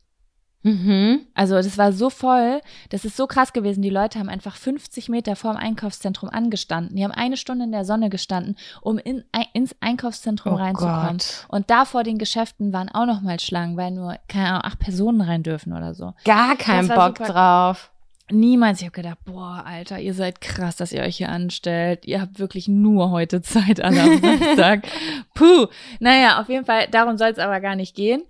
Mhm. 0.63 1.22
Also 1.36 1.55
das 1.55 1.77
war 1.77 1.91
so 1.91 2.10
voll, 2.10 2.62
das 2.89 3.05
ist 3.05 3.17
so 3.17 3.27
krass 3.27 3.53
gewesen. 3.53 3.82
Die 3.82 3.89
Leute 3.89 4.17
haben 4.17 4.29
einfach 4.29 4.55
50 4.55 5.10
Meter 5.10 5.36
vorm 5.36 5.58
Einkaufszentrum 5.58 6.29
angestanden. 6.29 6.96
Die 6.96 7.03
haben 7.03 7.12
eine 7.12 7.38
Stunde 7.38 7.65
in 7.65 7.72
der 7.72 7.86
Sonne 7.86 8.10
gestanden, 8.10 8.55
um 8.82 8.98
in, 8.98 9.24
ein, 9.32 9.46
ins 9.53 9.75
Einkaufszentrum 9.82 10.53
Oh 10.53 10.58
reinzukommen. 10.58 11.17
Gott. 11.17 11.46
Und 11.50 11.70
da 11.70 11.86
vor 11.86 12.03
den 12.03 12.17
Geschäften 12.17 12.72
waren 12.74 12.89
auch 12.89 13.05
noch 13.05 13.22
mal 13.22 13.39
Schlangen, 13.39 13.77
weil 13.77 13.91
nur 13.91 14.15
keine 14.27 14.50
Ahnung, 14.50 14.63
acht 14.63 14.79
Personen 14.79 15.22
rein 15.22 15.43
dürfen 15.43 15.74
oder 15.74 15.93
so. 15.93 16.13
Gar 16.24 16.55
keinen 16.55 16.88
war 16.89 17.10
Bock 17.10 17.17
super. 17.17 17.32
drauf. 17.34 17.89
Niemals. 18.32 18.79
Ich 18.79 18.86
habe 18.88 18.96
gedacht, 18.96 19.17
boah, 19.25 19.63
Alter, 19.65 20.00
ihr 20.00 20.13
seid 20.13 20.39
krass, 20.39 20.77
dass 20.77 20.93
ihr 20.93 21.01
euch 21.01 21.17
hier 21.17 21.27
anstellt. 21.29 22.05
Ihr 22.05 22.22
habt 22.22 22.39
wirklich 22.39 22.70
nur 22.70 23.12
heute 23.12 23.41
Zeit 23.41 23.82
alle 23.82 24.01
am 24.01 24.22
Samstag. 24.22 24.88
Puh. 25.36 25.67
Naja, 26.00 26.39
auf 26.39 26.48
jeden 26.48 26.65
Fall, 26.65 26.88
darum 26.89 27.17
soll 27.17 27.29
es 27.29 27.38
aber 27.38 27.60
gar 27.60 27.75
nicht 27.75 27.96
gehen. 27.96 28.24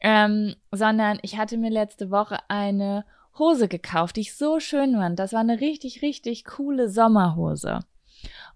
Ähm, 0.00 0.54
sondern 0.70 1.18
ich 1.22 1.36
hatte 1.36 1.56
mir 1.58 1.70
letzte 1.70 2.10
Woche 2.10 2.38
eine 2.48 3.04
Hose 3.38 3.68
gekauft, 3.68 4.16
die 4.16 4.22
ich 4.22 4.36
so 4.36 4.60
schön 4.60 4.94
fand. 4.94 5.18
Das 5.18 5.32
war 5.32 5.40
eine 5.40 5.60
richtig, 5.60 6.02
richtig 6.02 6.44
coole 6.44 6.88
Sommerhose. 6.88 7.80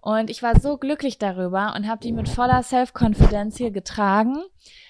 Und 0.00 0.28
ich 0.28 0.42
war 0.42 0.60
so 0.60 0.76
glücklich 0.76 1.18
darüber 1.18 1.74
und 1.74 1.88
habe 1.88 2.02
die 2.02 2.12
mit 2.12 2.28
voller 2.28 2.62
Self-Confidence 2.62 3.56
hier 3.56 3.70
getragen. 3.70 4.36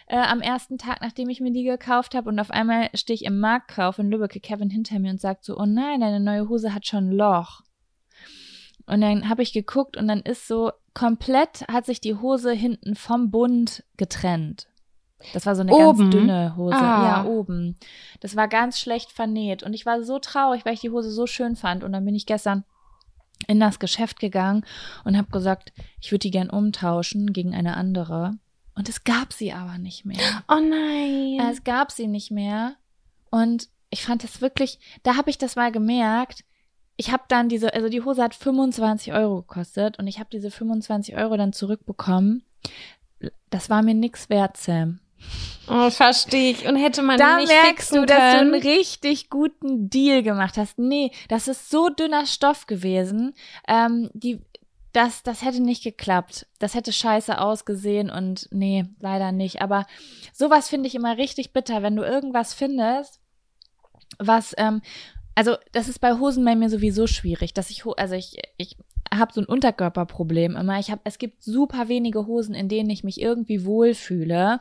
Äh, 0.06 0.18
am 0.18 0.40
ersten 0.40 0.76
Tag, 0.76 1.00
nachdem 1.00 1.28
ich 1.28 1.40
mir 1.40 1.52
die 1.52 1.62
gekauft 1.62 2.14
habe. 2.14 2.28
Und 2.28 2.40
auf 2.40 2.50
einmal 2.50 2.90
stehe 2.94 3.14
ich 3.14 3.25
im 3.25 3.38
Marktkauf 3.38 3.99
in 3.99 4.11
Lübeck, 4.11 4.42
Kevin 4.42 4.70
hinter 4.70 4.99
mir 4.99 5.11
und 5.11 5.20
sagt 5.20 5.44
so, 5.44 5.56
oh 5.56 5.66
nein, 5.66 6.00
deine 6.00 6.20
neue 6.20 6.49
Hose 6.49 6.75
hat 6.75 6.87
schon 6.87 7.11
ein 7.11 7.12
Loch. 7.12 7.62
Und 8.87 9.00
dann 9.00 9.28
habe 9.28 9.42
ich 9.42 9.52
geguckt 9.52 9.96
und 9.96 10.08
dann 10.08 10.20
ist 10.20 10.46
so 10.46 10.73
komplett 10.92 11.66
hat 11.68 11.87
sich 11.87 12.00
die 12.00 12.16
Hose 12.16 12.52
hinten 12.52 12.94
vom 12.94 13.30
Bund 13.30 13.84
getrennt. 13.96 14.68
Das 15.33 15.47
war 15.47 15.54
so 15.54 15.62
eine 15.62 15.73
Oben? 15.73 15.99
ganz 15.99 16.14
dünne 16.14 16.57
Hose. 16.57 16.76
Ah. 16.76 17.25
Ja, 17.25 17.25
oben. 17.25 17.76
Das 18.21 18.37
war 18.37 18.49
ganz 18.49 18.78
schlecht 18.78 19.12
vernäht. 19.12 19.62
Und 19.62 19.75
ich 19.75 19.87
war 19.87 20.02
so 20.02 20.19
traurig, 20.19 20.64
weil 20.64 20.75
ich 20.75 20.81
die 20.81 20.90
Hose 20.90 21.11
so 21.11 21.26
schön 21.26 21.57
fand. 21.57 21.83
Und 21.85 21.93
dann 21.93 22.04
bin 22.04 22.14
ich 22.14 22.26
gestern 22.26 22.64
in 23.47 23.61
das 23.61 23.78
Geschäft 23.78 24.21
gegangen 24.21 24.64
und 25.04 25.16
habe 25.16 25.31
gesagt, 25.31 25.73
ich 26.00 26.11
würde 26.11 26.21
die 26.21 26.31
gern 26.31 26.50
umtauschen 26.50 27.33
gegen 27.33 27.54
eine 27.54 27.76
andere. 27.76 28.38
Und 28.75 28.88
es 28.88 29.04
gab 29.04 29.33
sie 29.33 29.52
aber 29.52 29.78
nicht 29.78 30.04
mehr. 30.04 30.19
Oh 30.49 30.61
nein. 30.61 31.38
Es 31.50 31.64
gab 31.64 31.93
sie 31.93 32.07
nicht 32.07 32.31
mehr. 32.31 32.75
Und 33.31 33.69
ich 33.90 34.04
fand 34.04 34.25
das 34.25 34.40
wirklich, 34.40 34.78
da 35.02 35.16
habe 35.16 35.31
ich 35.31 35.38
das 35.38 35.57
mal 35.57 35.71
gemerkt. 35.71 36.45
Ich 36.97 37.12
habe 37.12 37.25
dann 37.28 37.49
diese, 37.49 37.75
also 37.75 37.88
die 37.88 38.02
Hose 38.02 38.23
hat 38.23 38.35
25 38.35 39.12
Euro 39.12 39.43
gekostet 39.43 39.99
und 39.99 40.07
ich 40.07 40.19
habe 40.19 40.31
diese 40.31 40.50
25 40.50 41.16
Euro 41.16 41.37
dann 41.37 41.52
zurückbekommen. 41.52 42.45
Das 43.50 43.71
war 43.71 43.83
mir 43.83 43.95
nix 43.95 44.28
wert, 44.31 44.57
Sam. 44.57 45.00
Oh, 45.68 45.90
verstehe 45.90 46.52
ich. 46.52 46.66
Und 46.66 46.76
hätte 46.76 47.02
man 47.02 47.18
Da 47.18 47.37
nicht 47.37 47.49
merkst 47.49 47.68
fixen 47.68 48.00
du, 48.00 48.06
dass 48.06 48.35
du 48.35 48.40
einen 48.40 48.54
richtig 48.54 49.30
guten 49.30 49.88
Deal 49.90 50.23
gemacht 50.23 50.56
hast. 50.56 50.78
Nee, 50.78 51.11
das 51.28 51.49
ist 51.49 51.71
so 51.71 51.88
dünner 51.88 52.26
Stoff 52.26 52.66
gewesen. 52.66 53.35
Ähm, 53.68 54.11
die, 54.14 54.40
das, 54.92 55.23
das 55.23 55.42
hätte 55.42 55.62
nicht 55.62 55.83
geklappt. 55.83 56.47
Das 56.59 56.75
hätte 56.75 56.92
scheiße 56.92 57.40
ausgesehen 57.40 58.11
und 58.11 58.49
nee, 58.52 58.85
leider 59.00 59.33
nicht. 59.33 59.62
Aber 59.62 59.87
sowas 60.33 60.68
finde 60.68 60.88
ich 60.88 60.94
immer 60.94 61.16
richtig 61.16 61.52
bitter, 61.52 61.83
wenn 61.83 61.97
du 61.97 62.02
irgendwas 62.02 62.54
findest 62.54 63.21
was, 64.18 64.54
ähm, 64.59 64.83
also 65.35 65.56
das 65.73 65.88
ist 65.88 66.00
bei 66.00 66.14
Hosen 66.18 66.44
bei 66.44 66.54
mir 66.54 66.71
sowieso 66.71 67.06
schwierig, 67.06 67.54
dass 67.54 67.71
ich, 67.71 67.85
also 67.97 68.14
ich, 68.14 68.37
ich 68.56 68.76
habe 69.12 69.33
so 69.33 69.40
ein 69.40 69.47
Unterkörperproblem 69.47 70.56
immer. 70.56 70.78
Ich 70.78 70.90
habe, 70.90 71.00
es 71.04 71.18
gibt 71.18 71.42
super 71.42 71.88
wenige 71.88 72.26
Hosen, 72.26 72.54
in 72.54 72.68
denen 72.68 72.90
ich 72.90 73.04
mich 73.04 73.21
irgendwie 73.21 73.64
wohlfühle. 73.64 74.61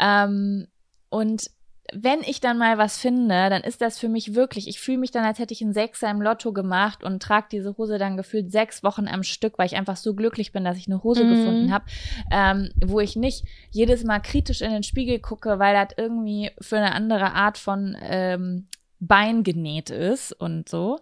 Ähm, 0.00 0.66
und 1.08 1.50
wenn 1.92 2.20
ich 2.20 2.40
dann 2.40 2.58
mal 2.58 2.78
was 2.78 2.98
finde, 2.98 3.48
dann 3.48 3.62
ist 3.62 3.80
das 3.80 3.98
für 3.98 4.08
mich 4.08 4.34
wirklich, 4.34 4.68
ich 4.68 4.80
fühle 4.80 4.98
mich 4.98 5.10
dann, 5.10 5.24
als 5.24 5.38
hätte 5.38 5.54
ich 5.54 5.62
einen 5.62 5.72
Sechser 5.72 6.10
im 6.10 6.20
Lotto 6.20 6.52
gemacht 6.52 7.04
und 7.04 7.22
trage 7.22 7.46
diese 7.52 7.76
Hose 7.76 7.98
dann 7.98 8.16
gefühlt 8.16 8.50
sechs 8.50 8.82
Wochen 8.82 9.06
am 9.06 9.22
Stück, 9.22 9.58
weil 9.58 9.66
ich 9.66 9.76
einfach 9.76 9.96
so 9.96 10.14
glücklich 10.14 10.52
bin, 10.52 10.64
dass 10.64 10.78
ich 10.78 10.88
eine 10.88 11.02
Hose 11.02 11.24
mhm. 11.24 11.30
gefunden 11.30 11.72
habe, 11.72 11.84
ähm, 12.30 12.70
wo 12.84 13.00
ich 13.00 13.16
nicht 13.16 13.44
jedes 13.70 14.04
Mal 14.04 14.20
kritisch 14.20 14.62
in 14.62 14.72
den 14.72 14.82
Spiegel 14.82 15.20
gucke, 15.20 15.58
weil 15.58 15.74
das 15.74 15.96
irgendwie 15.96 16.50
für 16.60 16.76
eine 16.76 16.92
andere 16.92 17.32
Art 17.32 17.58
von 17.58 17.96
ähm, 18.00 18.66
Bein 18.98 19.42
genäht 19.42 19.90
ist 19.90 20.32
und 20.32 20.68
so. 20.68 20.98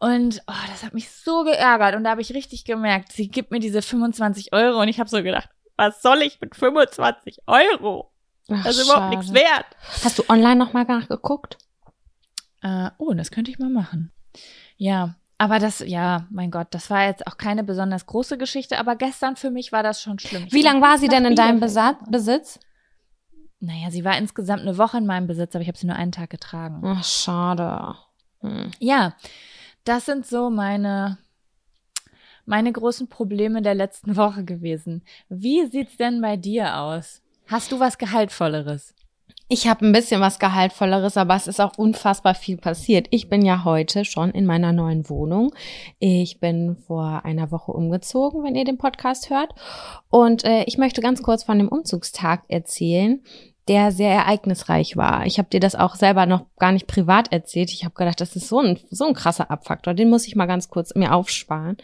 Und 0.00 0.42
oh, 0.48 0.66
das 0.68 0.82
hat 0.82 0.94
mich 0.94 1.10
so 1.10 1.44
geärgert 1.44 1.94
und 1.94 2.02
da 2.02 2.10
habe 2.10 2.22
ich 2.22 2.34
richtig 2.34 2.64
gemerkt, 2.64 3.12
sie 3.12 3.28
gibt 3.28 3.52
mir 3.52 3.60
diese 3.60 3.82
25 3.82 4.52
Euro 4.52 4.80
und 4.80 4.88
ich 4.88 4.98
habe 4.98 5.08
so 5.08 5.22
gedacht, 5.22 5.48
was 5.76 6.02
soll 6.02 6.22
ich 6.22 6.40
mit 6.40 6.54
25 6.54 7.40
Euro? 7.46 8.12
Ach, 8.50 8.64
das 8.64 8.78
ist 8.78 8.88
überhaupt 8.88 9.10
nichts 9.10 9.32
wert. 9.32 9.66
Hast 10.04 10.18
du 10.18 10.24
online 10.28 10.56
nochmal 10.56 10.84
nachgeguckt? 10.84 11.58
Äh, 12.62 12.90
oh, 12.98 13.12
das 13.14 13.30
könnte 13.30 13.50
ich 13.50 13.58
mal 13.58 13.70
machen. 13.70 14.12
Ja, 14.76 15.16
aber 15.38 15.58
das, 15.58 15.80
ja, 15.80 16.26
mein 16.30 16.50
Gott, 16.50 16.68
das 16.70 16.88
war 16.88 17.06
jetzt 17.06 17.26
auch 17.26 17.36
keine 17.36 17.64
besonders 17.64 18.06
große 18.06 18.38
Geschichte, 18.38 18.78
aber 18.78 18.94
gestern 18.94 19.36
für 19.36 19.50
mich 19.50 19.72
war 19.72 19.82
das 19.82 20.00
schon 20.00 20.18
schlimm. 20.18 20.44
Ich 20.46 20.52
Wie 20.52 20.62
lange 20.62 20.80
war 20.80 20.98
sie 20.98 21.08
denn 21.08 21.24
in 21.24 21.34
deinem 21.34 21.58
Besatz, 21.58 21.96
Besitz? 22.08 22.60
Naja, 23.58 23.90
sie 23.90 24.04
war 24.04 24.16
insgesamt 24.16 24.62
eine 24.62 24.78
Woche 24.78 24.98
in 24.98 25.06
meinem 25.06 25.26
Besitz, 25.26 25.54
aber 25.54 25.62
ich 25.62 25.68
habe 25.68 25.78
sie 25.78 25.86
nur 25.86 25.96
einen 25.96 26.12
Tag 26.12 26.30
getragen. 26.30 26.82
Ach, 26.84 27.04
schade. 27.04 27.96
Hm. 28.40 28.70
Ja, 28.78 29.14
das 29.84 30.06
sind 30.06 30.26
so 30.26 30.50
meine 30.50 31.18
meine 32.46 32.72
großen 32.72 33.08
Probleme 33.08 33.62
der 33.62 33.74
letzten 33.74 34.16
Woche 34.16 34.44
gewesen. 34.44 35.02
Wie 35.28 35.66
sieht's 35.66 35.96
denn 35.96 36.20
bei 36.20 36.36
dir 36.36 36.78
aus? 36.78 37.22
Hast 37.46 37.72
du 37.72 37.80
was 37.80 37.98
Gehaltvolleres? 37.98 38.94
Ich 39.48 39.68
habe 39.68 39.84
ein 39.84 39.92
bisschen 39.92 40.22
was 40.22 40.38
Gehaltvolleres, 40.38 41.18
aber 41.18 41.36
es 41.36 41.46
ist 41.46 41.60
auch 41.60 41.76
unfassbar 41.76 42.34
viel 42.34 42.56
passiert. 42.56 43.06
Ich 43.10 43.28
bin 43.28 43.44
ja 43.44 43.64
heute 43.64 44.06
schon 44.06 44.30
in 44.30 44.46
meiner 44.46 44.72
neuen 44.72 45.10
Wohnung. 45.10 45.52
Ich 45.98 46.40
bin 46.40 46.76
vor 46.86 47.26
einer 47.26 47.50
Woche 47.50 47.72
umgezogen, 47.72 48.44
wenn 48.44 48.54
ihr 48.54 48.64
den 48.64 48.78
Podcast 48.78 49.28
hört. 49.28 49.54
Und 50.08 50.44
äh, 50.44 50.64
ich 50.64 50.78
möchte 50.78 51.02
ganz 51.02 51.22
kurz 51.22 51.42
von 51.44 51.58
dem 51.58 51.68
Umzugstag 51.68 52.44
erzählen 52.48 53.22
der 53.68 53.92
sehr 53.92 54.10
ereignisreich 54.10 54.96
war. 54.96 55.24
Ich 55.24 55.38
habe 55.38 55.48
dir 55.48 55.60
das 55.60 55.74
auch 55.74 55.94
selber 55.94 56.26
noch 56.26 56.46
gar 56.58 56.72
nicht 56.72 56.86
privat 56.86 57.32
erzählt. 57.32 57.70
Ich 57.70 57.84
habe 57.84 57.94
gedacht, 57.94 58.20
das 58.20 58.34
ist 58.34 58.48
so 58.48 58.58
ein, 58.58 58.78
so 58.90 59.06
ein 59.06 59.14
krasser 59.14 59.50
Abfaktor. 59.50 59.94
Den 59.94 60.10
muss 60.10 60.26
ich 60.26 60.34
mal 60.34 60.46
ganz 60.46 60.68
kurz 60.68 60.94
mir 60.94 61.14
aufsparen. 61.14 61.76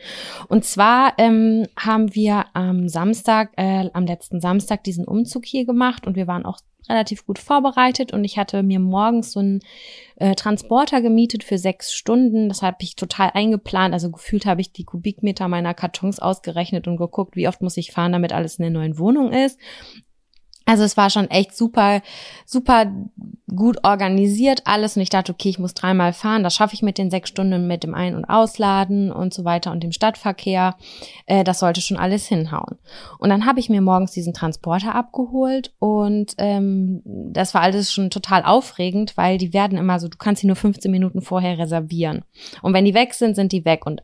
Und 0.49 0.65
zwar 0.65 1.13
ähm, 1.19 1.67
haben 1.79 2.15
wir 2.15 2.47
am 2.53 2.89
Samstag, 2.89 3.51
äh, 3.57 3.89
am 3.93 4.07
letzten 4.07 4.41
Samstag 4.41 4.83
diesen 4.85 5.05
Umzug 5.05 5.45
hier 5.45 5.67
gemacht 5.67 6.07
und 6.07 6.17
wir 6.17 6.27
waren 6.27 6.45
auch 6.45 6.59
relativ 6.89 7.27
gut 7.27 7.39
vorbereitet 7.39 8.13
und 8.13 8.25
ich 8.25 8.39
hatte 8.39 8.63
mir 8.63 8.81
morgens 8.81 9.33
so 9.33 9.41
einen 9.41 9.61
äh, 10.17 10.35
Transporter 10.35 11.03
gemietet 11.03 11.45
für 11.45 11.59
sechs 11.59 11.93
Stunden. 11.93 12.49
Das 12.49 12.63
habe 12.63 12.79
ich 12.81 12.97
total 12.97 13.31
eingeplant. 13.35 13.93
Also 13.93 14.11
gefühlt 14.11 14.47
habe 14.47 14.61
ich 14.61 14.73
die 14.73 14.85
Kubikmeter 14.85 15.49
meiner 15.49 15.75
Kartons 15.75 16.19
ausgerechnet 16.19 16.89
und 16.89 16.97
geguckt, 16.97 17.37
wie 17.37 17.49
oft 17.49 17.61
muss 17.63 17.77
ich 17.77 17.93
fahren, 17.93 18.13
damit 18.13 18.33
alles 18.33 18.59
in 18.59 18.63
der 18.63 18.73
neuen 18.73 18.99
Wohnung 18.99 19.33
ist. 19.33 19.59
Also 20.65 20.85
es 20.85 20.99
war 20.99 21.09
schon 21.09 21.31
echt 21.31 21.57
super, 21.57 22.03
super 22.45 22.93
gut 23.55 23.85
organisiert 23.85 24.63
alles 24.67 24.97
und 24.97 25.03
ich 25.03 25.09
dachte, 25.09 25.33
okay, 25.33 25.49
ich 25.49 25.59
muss 25.59 25.73
dreimal 25.73 26.13
fahren, 26.13 26.43
das 26.43 26.55
schaffe 26.55 26.75
ich 26.75 26.83
mit 26.83 26.99
den 26.99 27.11
sechs 27.11 27.31
Stunden 27.31 27.67
mit 27.67 27.85
dem 27.85 27.95
Ein- 27.95 28.15
und 28.15 28.27
Ausladen 28.27 29.11
und 29.11 29.33
so 29.33 29.47
weiter 29.47 29.73
und 29.73 29.83
dem 29.83 29.93
Stadtverkehr. 29.93 30.77
Äh, 31.25 31.43
das 31.45 31.61
sollte 31.61 31.81
schon 31.81 31.97
alles 31.97 32.27
hinhauen. 32.27 32.77
Und 33.19 33.31
dann 33.31 33.47
habe 33.47 33.61
ich 33.61 33.71
mir 33.71 33.81
morgens 33.81 34.13
diesen 34.13 34.35
Transporter 34.35 34.95
abgeholt 34.95 35.73
und 35.79 36.35
ähm, 36.37 37.01
das 37.05 37.55
war 37.55 37.63
alles 37.63 37.91
schon 37.91 38.11
total 38.11 38.43
aufregend, 38.45 39.17
weil 39.17 39.39
die 39.39 39.55
werden 39.55 39.79
immer 39.79 39.99
so, 39.99 40.09
du 40.09 40.19
kannst 40.19 40.43
sie 40.43 40.47
nur 40.47 40.57
15 40.57 40.91
Minuten 40.91 41.23
vorher 41.23 41.59
reservieren. 41.59 42.25
Und 42.61 42.75
wenn 42.75 42.85
die 42.85 42.95
weg 42.95 43.15
sind, 43.15 43.37
sind 43.37 43.53
die 43.53 43.65
weg. 43.65 43.87
Und 43.87 44.03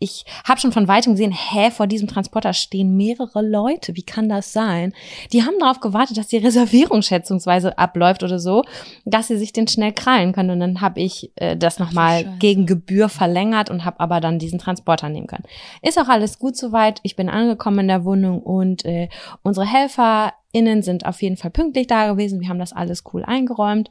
ich 0.00 0.24
habe 0.46 0.60
schon 0.60 0.70
von 0.70 0.86
weitem 0.86 1.14
gesehen, 1.14 1.32
hä, 1.32 1.70
vor 1.70 1.88
diesem 1.88 2.06
Transporter 2.06 2.52
stehen 2.52 2.96
mehrere 2.96 3.42
Leute. 3.42 3.96
Wie 3.96 4.04
kann 4.04 4.28
das 4.28 4.52
sein? 4.52 4.92
Die 5.32 5.42
haben 5.42 5.58
darauf 5.58 5.80
gewartet, 5.80 6.16
dass 6.16 6.28
die 6.28 6.36
Reservierung 6.36 7.02
schätzungsweise 7.02 7.76
abläuft 7.78 8.22
oder 8.22 8.38
so, 8.38 8.62
dass 9.04 9.26
sie 9.26 9.36
sich 9.36 9.52
den 9.52 9.66
schnell 9.66 9.92
krallen 9.92 10.32
können. 10.32 10.50
Und 10.50 10.60
dann 10.60 10.80
habe 10.80 11.00
ich 11.00 11.32
äh, 11.36 11.56
das 11.56 11.80
nochmal 11.80 12.36
gegen 12.38 12.64
Gebühr 12.66 13.08
verlängert 13.08 13.70
und 13.70 13.84
habe 13.84 13.98
aber 13.98 14.20
dann 14.20 14.38
diesen 14.38 14.60
Transporter 14.60 15.08
nehmen 15.08 15.26
können. 15.26 15.44
Ist 15.82 15.98
auch 15.98 16.08
alles 16.08 16.38
gut 16.38 16.56
soweit. 16.56 17.00
Ich 17.02 17.16
bin 17.16 17.28
angekommen 17.28 17.80
in 17.80 17.88
der 17.88 18.04
Wohnung 18.04 18.40
und 18.40 18.84
äh, 18.84 19.08
unsere 19.42 19.66
HelferInnen 19.66 20.82
sind 20.82 21.06
auf 21.06 21.20
jeden 21.22 21.36
Fall 21.36 21.50
pünktlich 21.50 21.88
da 21.88 22.06
gewesen. 22.06 22.40
Wir 22.40 22.48
haben 22.48 22.60
das 22.60 22.72
alles 22.72 23.02
cool 23.12 23.24
eingeräumt. 23.24 23.90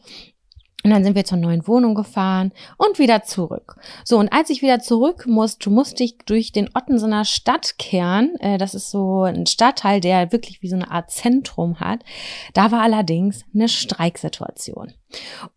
Und 0.87 0.93
dann 0.93 1.03
sind 1.03 1.15
wir 1.15 1.25
zur 1.25 1.37
neuen 1.37 1.67
Wohnung 1.67 1.95
gefahren 1.95 2.53
und 2.77 2.97
wieder 2.97 3.23
zurück. 3.23 3.75
So, 4.05 4.17
und 4.19 4.31
als 4.31 4.49
ich 4.49 4.61
wieder 4.61 4.79
zurück 4.79 5.25
musste, 5.27 5.69
musste 5.69 6.01
ich 6.01 6.17
durch 6.19 6.53
den 6.53 6.69
Ottensener 6.73 7.25
Stadtkern, 7.25 8.35
äh, 8.39 8.57
das 8.57 8.73
ist 8.73 8.89
so 8.89 9.23
ein 9.23 9.45
Stadtteil, 9.47 9.99
der 9.99 10.31
wirklich 10.31 10.61
wie 10.61 10.69
so 10.69 10.77
eine 10.77 10.89
Art 10.89 11.11
Zentrum 11.11 11.81
hat. 11.81 12.05
Da 12.53 12.71
war 12.71 12.83
allerdings 12.83 13.43
eine 13.53 13.67
Streiksituation. 13.67 14.93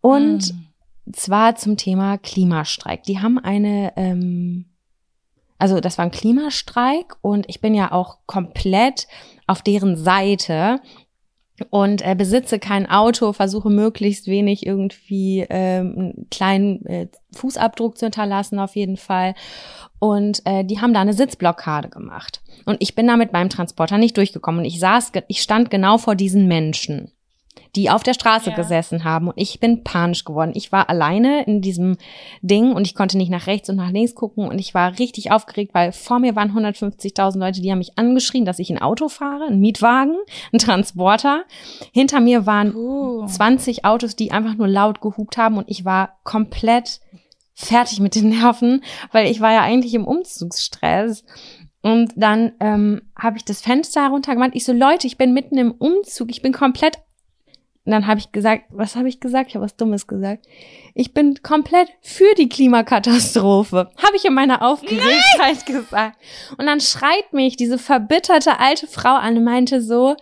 Und 0.00 0.52
mm. 0.52 1.12
zwar 1.12 1.54
zum 1.54 1.76
Thema 1.76 2.18
Klimastreik. 2.18 3.04
Die 3.04 3.20
haben 3.20 3.38
eine, 3.38 3.92
ähm, 3.94 4.64
also 5.58 5.78
das 5.78 5.96
war 5.96 6.06
ein 6.06 6.10
Klimastreik 6.10 7.14
und 7.20 7.48
ich 7.48 7.60
bin 7.60 7.76
ja 7.76 7.92
auch 7.92 8.18
komplett 8.26 9.06
auf 9.46 9.62
deren 9.62 9.96
Seite 9.96 10.80
und 11.68 12.06
äh, 12.06 12.14
besitze 12.14 12.58
kein 12.58 12.88
Auto, 12.88 13.32
versuche 13.32 13.68
möglichst 13.68 14.26
wenig 14.26 14.64
irgendwie 14.64 15.46
ähm, 15.50 15.94
einen 15.96 16.26
kleinen 16.30 16.86
äh, 16.86 17.08
Fußabdruck 17.32 17.98
zu 17.98 18.06
hinterlassen 18.06 18.58
auf 18.58 18.76
jeden 18.76 18.96
Fall. 18.96 19.34
Und 19.98 20.42
äh, 20.46 20.64
die 20.64 20.80
haben 20.80 20.94
da 20.94 21.02
eine 21.02 21.12
Sitzblockade 21.12 21.90
gemacht. 21.90 22.40
Und 22.64 22.78
ich 22.80 22.94
bin 22.94 23.06
da 23.06 23.16
mit 23.16 23.32
meinem 23.32 23.50
Transporter 23.50 23.98
nicht 23.98 24.16
durchgekommen. 24.16 24.60
Und 24.60 24.66
ich 24.66 24.80
saß, 24.80 25.12
ich 25.28 25.42
stand 25.42 25.70
genau 25.70 25.98
vor 25.98 26.14
diesen 26.14 26.48
Menschen 26.48 27.12
die 27.76 27.90
auf 27.90 28.02
der 28.02 28.14
Straße 28.14 28.50
ja. 28.50 28.56
gesessen 28.56 29.04
haben. 29.04 29.28
Und 29.28 29.34
ich 29.36 29.60
bin 29.60 29.84
panisch 29.84 30.24
geworden. 30.24 30.52
Ich 30.54 30.72
war 30.72 30.88
alleine 30.88 31.44
in 31.44 31.60
diesem 31.60 31.96
Ding 32.42 32.72
und 32.72 32.86
ich 32.86 32.94
konnte 32.94 33.16
nicht 33.16 33.30
nach 33.30 33.46
rechts 33.46 33.68
und 33.68 33.76
nach 33.76 33.90
links 33.90 34.14
gucken. 34.14 34.48
Und 34.48 34.58
ich 34.58 34.74
war 34.74 34.98
richtig 34.98 35.30
aufgeregt, 35.30 35.74
weil 35.74 35.92
vor 35.92 36.18
mir 36.18 36.36
waren 36.36 36.52
150.000 36.52 37.38
Leute, 37.38 37.60
die 37.60 37.70
haben 37.70 37.78
mich 37.78 37.98
angeschrien, 37.98 38.44
dass 38.44 38.58
ich 38.58 38.70
ein 38.70 38.82
Auto 38.82 39.08
fahre, 39.08 39.46
ein 39.46 39.60
Mietwagen, 39.60 40.16
ein 40.52 40.58
Transporter. 40.58 41.44
Hinter 41.92 42.20
mir 42.20 42.46
waren 42.46 42.74
uh. 42.74 43.26
20 43.26 43.84
Autos, 43.84 44.16
die 44.16 44.32
einfach 44.32 44.56
nur 44.56 44.68
laut 44.68 45.00
gehupt 45.00 45.36
haben 45.36 45.56
und 45.56 45.68
ich 45.68 45.84
war 45.84 46.18
komplett 46.24 47.00
fertig 47.54 48.00
mit 48.00 48.14
den 48.14 48.30
Nerven, 48.30 48.82
weil 49.12 49.30
ich 49.30 49.40
war 49.40 49.52
ja 49.52 49.62
eigentlich 49.62 49.94
im 49.94 50.06
Umzugsstress. 50.06 51.24
Und 51.82 52.12
dann 52.16 52.52
ähm, 52.60 53.02
habe 53.18 53.38
ich 53.38 53.44
das 53.44 53.62
Fenster 53.62 54.08
runtergemacht. 54.08 54.50
Ich 54.54 54.64
so, 54.64 54.72
Leute, 54.72 55.06
ich 55.06 55.16
bin 55.16 55.32
mitten 55.32 55.56
im 55.56 55.72
Umzug. 55.72 56.30
Ich 56.30 56.42
bin 56.42 56.52
komplett 56.52 56.98
und 57.90 57.94
dann 57.94 58.06
habe 58.06 58.20
ich 58.20 58.30
gesagt, 58.30 58.66
was 58.68 58.94
habe 58.94 59.08
ich 59.08 59.18
gesagt? 59.18 59.48
Ich 59.48 59.56
habe 59.56 59.64
was 59.64 59.74
Dummes 59.74 60.06
gesagt. 60.06 60.46
Ich 60.94 61.12
bin 61.12 61.42
komplett 61.42 61.88
für 62.00 62.32
die 62.38 62.48
Klimakatastrophe. 62.48 63.90
Habe 63.96 64.14
ich 64.14 64.24
in 64.24 64.32
meiner 64.32 64.62
Aufgeregtheit 64.62 65.18
Nein! 65.38 65.64
gesagt. 65.66 66.16
Und 66.56 66.66
dann 66.66 66.80
schreit 66.80 67.32
mich 67.32 67.56
diese 67.56 67.78
verbitterte 67.78 68.60
alte 68.60 68.86
Frau 68.86 69.16
an 69.16 69.38
und 69.38 69.42
meinte 69.42 69.82
so, 69.82 70.14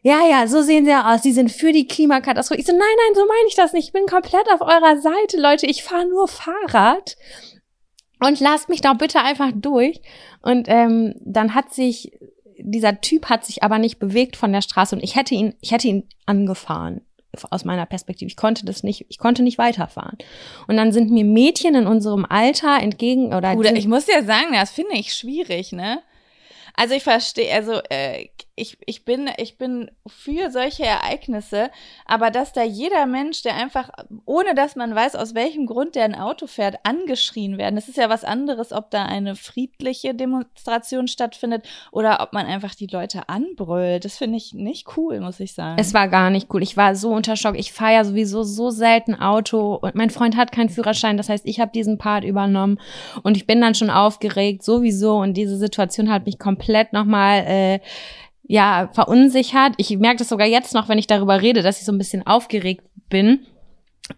ja, 0.00 0.26
ja, 0.26 0.46
so 0.46 0.62
sehen 0.62 0.86
sie 0.86 0.92
ja 0.92 1.12
aus. 1.12 1.22
Sie 1.22 1.32
sind 1.32 1.52
für 1.52 1.72
die 1.72 1.86
Klimakatastrophe. 1.86 2.58
Ich 2.58 2.66
so, 2.66 2.72
nein, 2.72 2.80
nein, 2.80 3.14
so 3.14 3.26
meine 3.26 3.48
ich 3.48 3.54
das 3.54 3.74
nicht. 3.74 3.88
Ich 3.88 3.92
bin 3.92 4.06
komplett 4.06 4.50
auf 4.54 4.62
eurer 4.62 4.98
Seite, 5.02 5.38
Leute. 5.38 5.66
Ich 5.66 5.82
fahre 5.82 6.08
nur 6.08 6.26
Fahrrad. 6.26 7.18
Und 8.24 8.40
lasst 8.40 8.70
mich 8.70 8.80
doch 8.80 8.96
bitte 8.96 9.20
einfach 9.20 9.50
durch. 9.54 10.00
Und 10.40 10.68
ähm, 10.68 11.16
dann 11.20 11.54
hat 11.54 11.74
sich 11.74 12.12
dieser 12.62 13.00
Typ 13.00 13.26
hat 13.26 13.44
sich 13.44 13.62
aber 13.62 13.78
nicht 13.78 13.98
bewegt 13.98 14.36
von 14.36 14.52
der 14.52 14.62
Straße 14.62 14.94
und 14.94 15.02
ich 15.02 15.16
hätte 15.16 15.34
ihn, 15.34 15.54
ich 15.60 15.72
hätte 15.72 15.88
ihn 15.88 16.08
angefahren 16.26 17.02
aus 17.50 17.64
meiner 17.64 17.86
Perspektive. 17.86 18.28
Ich 18.28 18.36
konnte 18.36 18.64
das 18.64 18.82
nicht, 18.82 19.06
ich 19.08 19.18
konnte 19.18 19.42
nicht 19.42 19.58
weiterfahren. 19.58 20.18
Und 20.66 20.76
dann 20.76 20.92
sind 20.92 21.10
mir 21.10 21.24
Mädchen 21.24 21.74
in 21.74 21.86
unserem 21.86 22.24
Alter 22.24 22.78
entgegen 22.80 23.34
oder. 23.34 23.54
Gut, 23.54 23.66
ich 23.66 23.86
muss 23.86 24.06
ja 24.06 24.22
sagen, 24.22 24.52
das 24.52 24.70
finde 24.70 24.94
ich 24.94 25.14
schwierig, 25.14 25.72
ne? 25.72 26.02
Also 26.74 26.94
ich 26.94 27.02
verstehe, 27.02 27.52
also 27.52 27.80
äh, 27.90 28.28
ich, 28.60 28.76
ich, 28.84 29.04
bin, 29.04 29.30
ich 29.38 29.56
bin 29.56 29.90
für 30.06 30.50
solche 30.50 30.84
Ereignisse, 30.84 31.70
aber 32.04 32.30
dass 32.30 32.52
da 32.52 32.62
jeder 32.62 33.06
Mensch, 33.06 33.42
der 33.42 33.56
einfach, 33.56 33.90
ohne 34.26 34.54
dass 34.54 34.76
man 34.76 34.94
weiß, 34.94 35.16
aus 35.16 35.34
welchem 35.34 35.66
Grund 35.66 35.94
der 35.94 36.04
ein 36.04 36.14
Auto 36.14 36.46
fährt, 36.46 36.76
angeschrien 36.84 37.56
werden, 37.56 37.76
das 37.76 37.88
ist 37.88 37.96
ja 37.96 38.10
was 38.10 38.22
anderes, 38.22 38.72
ob 38.72 38.90
da 38.90 39.06
eine 39.06 39.34
friedliche 39.34 40.14
Demonstration 40.14 41.08
stattfindet 41.08 41.66
oder 41.90 42.20
ob 42.20 42.34
man 42.34 42.46
einfach 42.46 42.74
die 42.74 42.86
Leute 42.86 43.28
anbrüllt. 43.28 44.04
Das 44.04 44.18
finde 44.18 44.36
ich 44.36 44.52
nicht 44.52 44.96
cool, 44.96 45.20
muss 45.20 45.40
ich 45.40 45.54
sagen. 45.54 45.80
Es 45.80 45.94
war 45.94 46.08
gar 46.08 46.28
nicht 46.28 46.52
cool. 46.52 46.62
Ich 46.62 46.76
war 46.76 46.94
so 46.94 47.10
unter 47.10 47.36
Schock. 47.36 47.58
Ich 47.58 47.72
fahre 47.72 47.94
ja 47.94 48.04
sowieso 48.04 48.42
so 48.42 48.70
selten 48.70 49.14
Auto 49.14 49.76
und 49.76 49.94
mein 49.94 50.10
Freund 50.10 50.36
hat 50.36 50.52
keinen 50.52 50.68
Führerschein. 50.68 51.16
Das 51.16 51.30
heißt, 51.30 51.46
ich 51.46 51.60
habe 51.60 51.72
diesen 51.72 51.96
Part 51.96 52.24
übernommen 52.24 52.78
und 53.22 53.38
ich 53.38 53.46
bin 53.46 53.60
dann 53.60 53.74
schon 53.74 53.90
aufgeregt, 53.90 54.62
sowieso. 54.62 55.16
Und 55.16 55.34
diese 55.34 55.56
Situation 55.56 56.12
hat 56.12 56.26
mich 56.26 56.38
komplett 56.38 56.92
nochmal 56.92 57.44
äh, 57.46 57.80
ja, 58.50 58.88
verunsichert. 58.92 59.74
Ich 59.76 59.96
merke 59.96 60.18
das 60.18 60.28
sogar 60.28 60.46
jetzt 60.48 60.74
noch, 60.74 60.88
wenn 60.88 60.98
ich 60.98 61.06
darüber 61.06 61.40
rede, 61.40 61.62
dass 61.62 61.78
ich 61.78 61.86
so 61.86 61.92
ein 61.92 61.98
bisschen 61.98 62.26
aufgeregt 62.26 62.82
bin. 63.08 63.46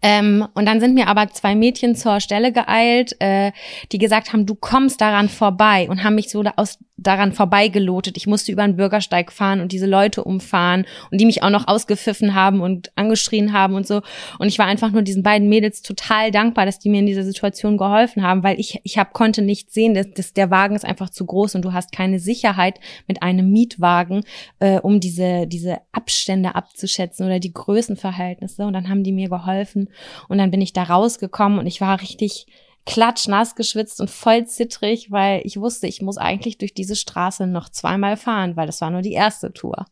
Ähm, 0.01 0.49
und 0.55 0.65
dann 0.65 0.81
sind 0.81 0.95
mir 0.95 1.09
aber 1.09 1.29
zwei 1.29 1.55
Mädchen 1.55 1.95
zur 1.95 2.19
Stelle 2.19 2.51
geeilt, 2.51 3.15
äh, 3.21 3.53
die 3.93 3.99
gesagt 3.99 4.33
haben, 4.33 4.47
du 4.47 4.55
kommst 4.55 5.03
daran 5.03 5.29
vorbei 5.29 5.87
und 5.91 6.03
haben 6.03 6.15
mich 6.15 6.31
so 6.31 6.43
aus, 6.57 6.79
daran 7.03 7.33
vorbeigelotet. 7.33 8.17
Ich 8.17 8.27
musste 8.27 8.53
über 8.53 8.65
den 8.65 8.77
Bürgersteig 8.77 9.33
fahren 9.33 9.61
und 9.61 9.73
diese 9.73 9.87
Leute 9.87 10.25
umfahren 10.25 10.87
und 11.11 11.21
die 11.21 11.27
mich 11.27 11.43
auch 11.43 11.51
noch 11.51 11.69
ausgepfiffen 11.69 12.35
haben 12.35 12.61
und 12.61 12.93
angeschrien 12.97 13.53
haben 13.53 13.75
und 13.75 13.87
so. 13.87 14.03
Und 14.39 14.49
ich 14.49 14.59
war 14.59 14.67
einfach 14.67 14.91
nur 14.91 15.03
diesen 15.03 15.23
beiden 15.23 15.49
Mädels 15.49 15.83
total 15.83 16.31
dankbar, 16.31 16.67
dass 16.67 16.79
die 16.79 16.89
mir 16.89 17.01
in 17.01 17.07
dieser 17.07 17.25
Situation 17.25 17.77
geholfen 17.77 18.23
haben, 18.23 18.43
weil 18.43 18.59
ich, 18.59 18.81
ich 18.85 18.99
hab, 18.99 19.13
konnte 19.13 19.43
nicht 19.43 19.73
sehen, 19.73 19.95
dass, 19.95 20.11
dass 20.11 20.33
der 20.33 20.51
Wagen 20.51 20.75
ist 20.75 20.85
einfach 20.85 21.11
zu 21.11 21.27
groß 21.27 21.55
und 21.55 21.65
du 21.65 21.73
hast 21.73 21.93
keine 21.93 22.19
Sicherheit 22.19 22.81
mit 23.09 23.23
einem 23.23 23.51
Mietwagen, 23.51 24.25
äh, 24.61 24.79
um 24.79 25.01
diese, 25.01 25.47
diese 25.47 25.79
Abstände 25.93 26.55
abzuschätzen 26.55 27.27
oder 27.27 27.39
die 27.39 27.53
Größenverhältnisse. 27.53 28.65
Und 28.65 28.73
dann 28.73 28.89
haben 28.89 29.05
die 29.05 29.13
mir 29.13 29.29
geholfen. 29.29 29.89
Und 30.29 30.39
dann 30.39 30.51
bin 30.51 30.61
ich 30.61 30.73
da 30.73 30.85
rausgekommen 30.85 31.59
und 31.59 31.67
ich 31.67 31.81
war 31.81 32.01
richtig 32.01 32.47
klatschnass 32.85 33.55
geschwitzt 33.55 34.01
und 34.01 34.11
voll 34.11 34.47
zittrig, 34.47 35.11
weil 35.11 35.43
ich 35.45 35.59
wusste, 35.59 35.87
ich 35.87 36.03
muss 36.03 36.19
eigentlich 36.19 36.59
durch 36.59 36.75
diese 36.75 36.97
Straße 36.97 37.47
noch 37.47 37.69
zweimal 37.69 38.17
fahren, 38.17 38.57
weil 38.57 38.67
das 38.67 38.81
war 38.81 38.91
nur 38.91 39.03
die 39.03 39.13
erste 39.13 39.53
Tour. 39.53 39.87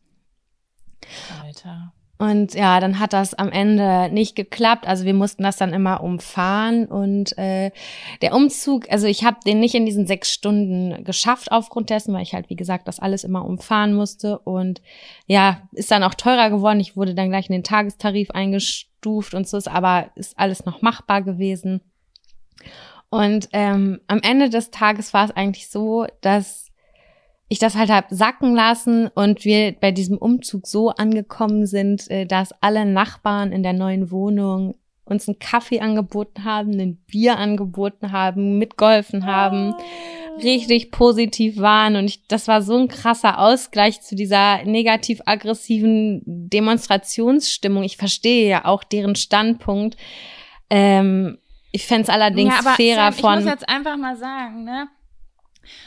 Alter. 1.43 1.93
Und 2.21 2.53
ja, 2.53 2.79
dann 2.79 2.99
hat 2.99 3.13
das 3.13 3.33
am 3.33 3.51
Ende 3.51 4.07
nicht 4.13 4.35
geklappt. 4.35 4.87
Also 4.87 5.05
wir 5.05 5.15
mussten 5.15 5.41
das 5.41 5.57
dann 5.57 5.73
immer 5.73 6.03
umfahren. 6.03 6.85
Und 6.85 7.35
äh, 7.39 7.71
der 8.21 8.35
Umzug, 8.35 8.91
also 8.91 9.07
ich 9.07 9.23
habe 9.23 9.37
den 9.43 9.59
nicht 9.59 9.73
in 9.73 9.87
diesen 9.87 10.05
sechs 10.05 10.31
Stunden 10.31 11.03
geschafft 11.03 11.51
aufgrund 11.51 11.89
dessen, 11.89 12.13
weil 12.13 12.21
ich 12.21 12.35
halt, 12.35 12.51
wie 12.51 12.55
gesagt, 12.55 12.87
das 12.87 12.99
alles 12.99 13.23
immer 13.23 13.43
umfahren 13.43 13.95
musste. 13.95 14.37
Und 14.37 14.83
ja, 15.25 15.67
ist 15.71 15.89
dann 15.89 16.03
auch 16.03 16.13
teurer 16.13 16.51
geworden. 16.51 16.79
Ich 16.79 16.95
wurde 16.95 17.15
dann 17.15 17.29
gleich 17.29 17.49
in 17.49 17.53
den 17.53 17.63
Tagestarif 17.63 18.29
eingestuft 18.29 19.33
und 19.33 19.47
so 19.47 19.57
ist, 19.57 19.67
aber 19.67 20.11
ist 20.13 20.37
alles 20.37 20.63
noch 20.63 20.83
machbar 20.83 21.23
gewesen. 21.23 21.81
Und 23.09 23.49
ähm, 23.51 23.99
am 24.07 24.21
Ende 24.23 24.49
des 24.49 24.71
Tages 24.71 25.13
war 25.13 25.25
es 25.25 25.31
eigentlich 25.31 25.69
so, 25.69 26.05
dass 26.21 26.71
ich 27.49 27.59
das 27.59 27.75
halt 27.75 27.89
hab 27.89 28.05
sacken 28.09 28.55
lassen 28.55 29.09
und 29.13 29.43
wir 29.43 29.73
bei 29.73 29.91
diesem 29.91 30.17
Umzug 30.17 30.65
so 30.65 30.89
angekommen 30.91 31.65
sind, 31.65 32.09
äh, 32.09 32.25
dass 32.25 32.53
alle 32.61 32.85
Nachbarn 32.85 33.51
in 33.51 33.61
der 33.61 33.73
neuen 33.73 34.09
wohnung 34.09 34.75
uns 35.03 35.27
einen 35.27 35.39
Kaffee 35.39 35.81
angeboten 35.81 36.45
haben, 36.45 36.79
ein 36.79 36.95
Bier 36.95 37.37
angeboten 37.37 38.13
haben, 38.13 38.57
mitgeholfen 38.57 39.25
haben, 39.25 39.73
oh. 39.73 40.41
richtig 40.41 40.91
positiv 40.91 41.57
waren. 41.57 41.97
Und 41.97 42.05
ich, 42.05 42.25
das 42.27 42.47
war 42.47 42.61
so 42.61 42.77
ein 42.77 42.87
krasser 42.87 43.39
Ausgleich 43.39 44.01
zu 44.01 44.15
dieser 44.15 44.63
negativ-aggressiven 44.63 46.21
Demonstrationsstimmung. 46.25 47.83
Ich 47.83 47.97
verstehe 47.97 48.47
ja 48.47 48.63
auch 48.63 48.85
deren 48.85 49.15
Standpunkt. 49.15 49.97
Ähm, 50.69 51.37
ich 51.71 51.85
fände 51.87 52.03
es 52.03 52.09
allerdings 52.09 52.53
ja, 52.63 52.71
fairer 52.73 53.11
Sam, 53.11 53.13
von. 53.13 53.39
Ich 53.39 53.45
muss 53.45 53.53
jetzt 53.53 53.69
einfach 53.69 53.97
mal 53.97 54.15
sagen, 54.17 54.63
ne? 54.63 54.87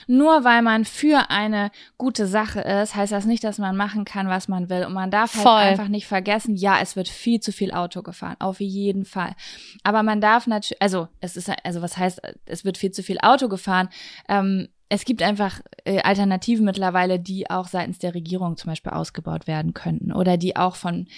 Nur 0.06 0.44
weil 0.44 0.62
man 0.62 0.84
für 0.84 1.30
eine 1.30 1.70
gute 1.98 2.26
Sache 2.26 2.60
ist, 2.60 2.94
heißt 2.94 3.12
das 3.12 3.24
nicht, 3.26 3.42
dass 3.42 3.58
man 3.58 3.76
machen 3.76 4.04
kann, 4.04 4.28
was 4.28 4.48
man 4.48 4.70
will. 4.70 4.84
Und 4.84 4.92
man 4.92 5.10
darf 5.10 5.34
halt 5.34 5.42
Voll. 5.42 5.60
einfach 5.60 5.88
nicht 5.88 6.06
vergessen, 6.06 6.54
ja, 6.54 6.78
es 6.80 6.96
wird 6.96 7.08
viel 7.08 7.40
zu 7.40 7.52
viel 7.52 7.72
Auto 7.72 8.02
gefahren, 8.02 8.36
auf 8.38 8.60
jeden 8.60 9.04
Fall. 9.04 9.34
Aber 9.82 10.02
man 10.02 10.20
darf 10.20 10.46
natürlich, 10.46 10.80
also 10.80 11.08
es 11.20 11.36
ist, 11.36 11.50
also 11.64 11.82
was 11.82 11.96
heißt, 11.96 12.20
es 12.46 12.64
wird 12.64 12.78
viel 12.78 12.92
zu 12.92 13.02
viel 13.02 13.18
Auto 13.20 13.48
gefahren. 13.48 13.88
Ähm, 14.28 14.68
es 14.88 15.04
gibt 15.04 15.22
einfach 15.22 15.60
äh, 15.84 16.02
Alternativen 16.02 16.64
mittlerweile, 16.64 17.18
die 17.18 17.50
auch 17.50 17.66
seitens 17.66 17.98
der 17.98 18.14
Regierung 18.14 18.56
zum 18.56 18.70
Beispiel 18.70 18.92
ausgebaut 18.92 19.46
werden 19.46 19.74
könnten 19.74 20.12
oder 20.12 20.36
die 20.36 20.56
auch 20.56 20.76
von 20.76 21.08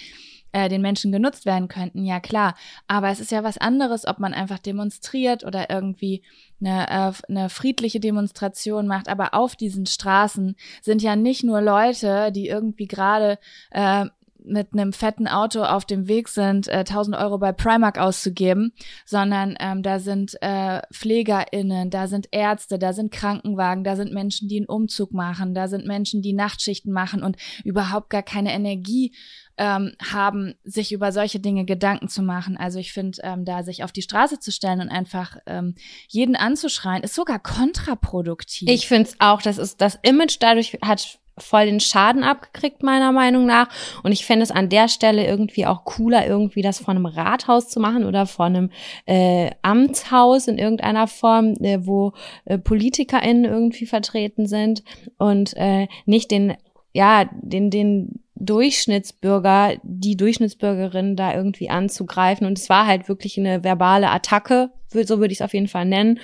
äh, 0.57 0.69
den 0.69 0.81
Menschen 0.81 1.11
genutzt 1.11 1.45
werden 1.45 1.67
könnten, 1.67 2.03
ja 2.03 2.19
klar. 2.19 2.55
Aber 2.87 3.09
es 3.09 3.19
ist 3.19 3.31
ja 3.31 3.43
was 3.43 3.59
anderes, 3.59 4.07
ob 4.07 4.17
man 4.17 4.33
einfach 4.33 4.57
demonstriert 4.57 5.43
oder 5.43 5.69
irgendwie 5.69 6.23
eine, 6.59 6.89
äh, 6.89 7.13
eine 7.29 7.49
friedliche 7.49 7.99
Demonstration 7.99 8.87
macht. 8.87 9.07
Aber 9.07 9.35
auf 9.35 9.55
diesen 9.55 9.85
Straßen 9.85 10.55
sind 10.81 11.03
ja 11.03 11.15
nicht 11.15 11.43
nur 11.43 11.61
Leute, 11.61 12.31
die 12.31 12.47
irgendwie 12.47 12.87
gerade 12.87 13.37
äh, 13.69 14.05
mit 14.47 14.73
einem 14.73 14.93
fetten 14.93 15.27
Auto 15.27 15.63
auf 15.63 15.85
dem 15.85 16.07
Weg 16.07 16.27
sind, 16.29 16.67
äh, 16.67 16.83
1000 16.83 17.15
Euro 17.15 17.37
bei 17.37 17.51
Primark 17.51 17.97
auszugeben, 17.97 18.73
sondern 19.05 19.55
ähm, 19.59 19.83
da 19.83 19.99
sind 19.99 20.41
äh, 20.41 20.81
PflegerInnen, 20.91 21.89
da 21.89 22.07
sind 22.07 22.27
Ärzte, 22.31 22.79
da 22.79 22.93
sind 22.93 23.11
Krankenwagen, 23.11 23.83
da 23.83 23.95
sind 23.95 24.13
Menschen, 24.13 24.47
die 24.47 24.57
einen 24.57 24.65
Umzug 24.65 25.13
machen, 25.13 25.53
da 25.53 25.67
sind 25.67 25.85
Menschen, 25.85 26.21
die 26.21 26.33
Nachtschichten 26.33 26.91
machen 26.91 27.23
und 27.23 27.37
überhaupt 27.63 28.09
gar 28.09 28.23
keine 28.23 28.53
Energie 28.53 29.13
ähm, 29.57 29.93
haben, 30.11 30.55
sich 30.63 30.91
über 30.91 31.11
solche 31.11 31.39
Dinge 31.39 31.65
Gedanken 31.65 32.07
zu 32.07 32.21
machen. 32.21 32.57
Also 32.57 32.79
ich 32.79 32.93
finde, 32.93 33.19
ähm, 33.23 33.43
da 33.43 33.63
sich 33.63 33.83
auf 33.83 33.91
die 33.91 34.01
Straße 34.01 34.39
zu 34.39 34.51
stellen 34.51 34.81
und 34.81 34.89
einfach 34.89 35.37
ähm, 35.45 35.75
jeden 36.07 36.35
anzuschreien, 36.35 37.03
ist 37.03 37.15
sogar 37.15 37.39
kontraproduktiv. 37.39 38.69
Ich 38.69 38.87
finde 38.87 39.09
es 39.09 39.15
auch, 39.19 39.41
das 39.41 39.57
ist 39.57 39.81
das 39.81 39.97
Image 40.03 40.37
dadurch 40.39 40.77
hat 40.83 41.19
voll 41.37 41.65
den 41.65 41.79
Schaden 41.79 42.23
abgekriegt, 42.23 42.83
meiner 42.83 43.11
Meinung 43.11 43.45
nach. 43.45 43.69
Und 44.03 44.11
ich 44.11 44.25
fände 44.25 44.43
es 44.43 44.51
an 44.51 44.69
der 44.69 44.87
Stelle 44.87 45.25
irgendwie 45.25 45.65
auch 45.65 45.85
cooler, 45.85 46.27
irgendwie 46.27 46.61
das 46.61 46.79
vor 46.79 46.89
einem 46.89 47.05
Rathaus 47.05 47.69
zu 47.69 47.79
machen 47.79 48.05
oder 48.05 48.25
vor 48.25 48.45
einem 48.45 48.69
äh, 49.05 49.51
Amtshaus 49.61 50.47
in 50.47 50.57
irgendeiner 50.57 51.07
Form, 51.07 51.53
äh, 51.61 51.79
wo 51.81 52.13
äh, 52.45 52.57
PolitikerInnen 52.57 53.45
irgendwie 53.45 53.85
vertreten 53.85 54.47
sind 54.47 54.83
und 55.17 55.55
äh, 55.57 55.87
nicht 56.05 56.31
den, 56.31 56.55
ja, 56.93 57.29
den, 57.31 57.69
den 57.69 58.23
Durchschnittsbürger, 58.35 59.75
die 59.83 60.15
Durchschnittsbürgerin 60.15 61.15
da 61.15 61.33
irgendwie 61.33 61.69
anzugreifen. 61.69 62.45
Und 62.45 62.57
es 62.57 62.69
war 62.69 62.85
halt 62.87 63.09
wirklich 63.09 63.37
eine 63.37 63.63
verbale 63.63 64.09
Attacke, 64.09 64.71
so 64.91 65.19
würde 65.19 65.31
ich 65.31 65.39
es 65.39 65.45
auf 65.45 65.53
jeden 65.53 65.67
Fall 65.67 65.85
nennen. 65.85 66.19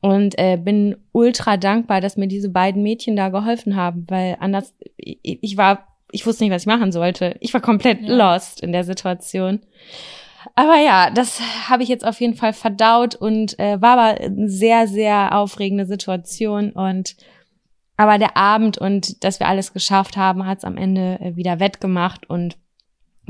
Und 0.00 0.38
äh, 0.38 0.56
bin 0.56 0.96
ultra 1.12 1.56
dankbar, 1.56 2.00
dass 2.00 2.16
mir 2.16 2.28
diese 2.28 2.50
beiden 2.50 2.82
Mädchen 2.82 3.16
da 3.16 3.30
geholfen 3.30 3.74
haben, 3.74 4.06
weil 4.08 4.36
anders, 4.38 4.74
ich, 4.96 5.18
ich 5.22 5.56
war, 5.56 5.88
ich 6.12 6.24
wusste 6.24 6.44
nicht, 6.44 6.52
was 6.52 6.62
ich 6.62 6.68
machen 6.68 6.92
sollte. 6.92 7.36
Ich 7.40 7.52
war 7.52 7.60
komplett 7.60 8.02
ja. 8.02 8.14
lost 8.14 8.62
in 8.62 8.72
der 8.72 8.84
Situation. 8.84 9.60
Aber 10.54 10.78
ja, 10.78 11.10
das 11.10 11.40
habe 11.68 11.82
ich 11.82 11.88
jetzt 11.88 12.06
auf 12.06 12.20
jeden 12.20 12.34
Fall 12.34 12.52
verdaut 12.52 13.16
und 13.16 13.58
äh, 13.58 13.80
war 13.82 13.98
aber 13.98 14.20
eine 14.20 14.48
sehr, 14.48 14.86
sehr 14.86 15.36
aufregende 15.36 15.86
Situation 15.86 16.70
und 16.70 17.16
aber 17.96 18.18
der 18.18 18.36
Abend 18.36 18.78
und 18.78 19.24
dass 19.24 19.40
wir 19.40 19.48
alles 19.48 19.72
geschafft 19.72 20.16
haben, 20.16 20.46
hat 20.46 20.58
es 20.58 20.64
am 20.64 20.76
Ende 20.76 21.18
äh, 21.20 21.36
wieder 21.36 21.58
wettgemacht 21.58 22.30
und 22.30 22.56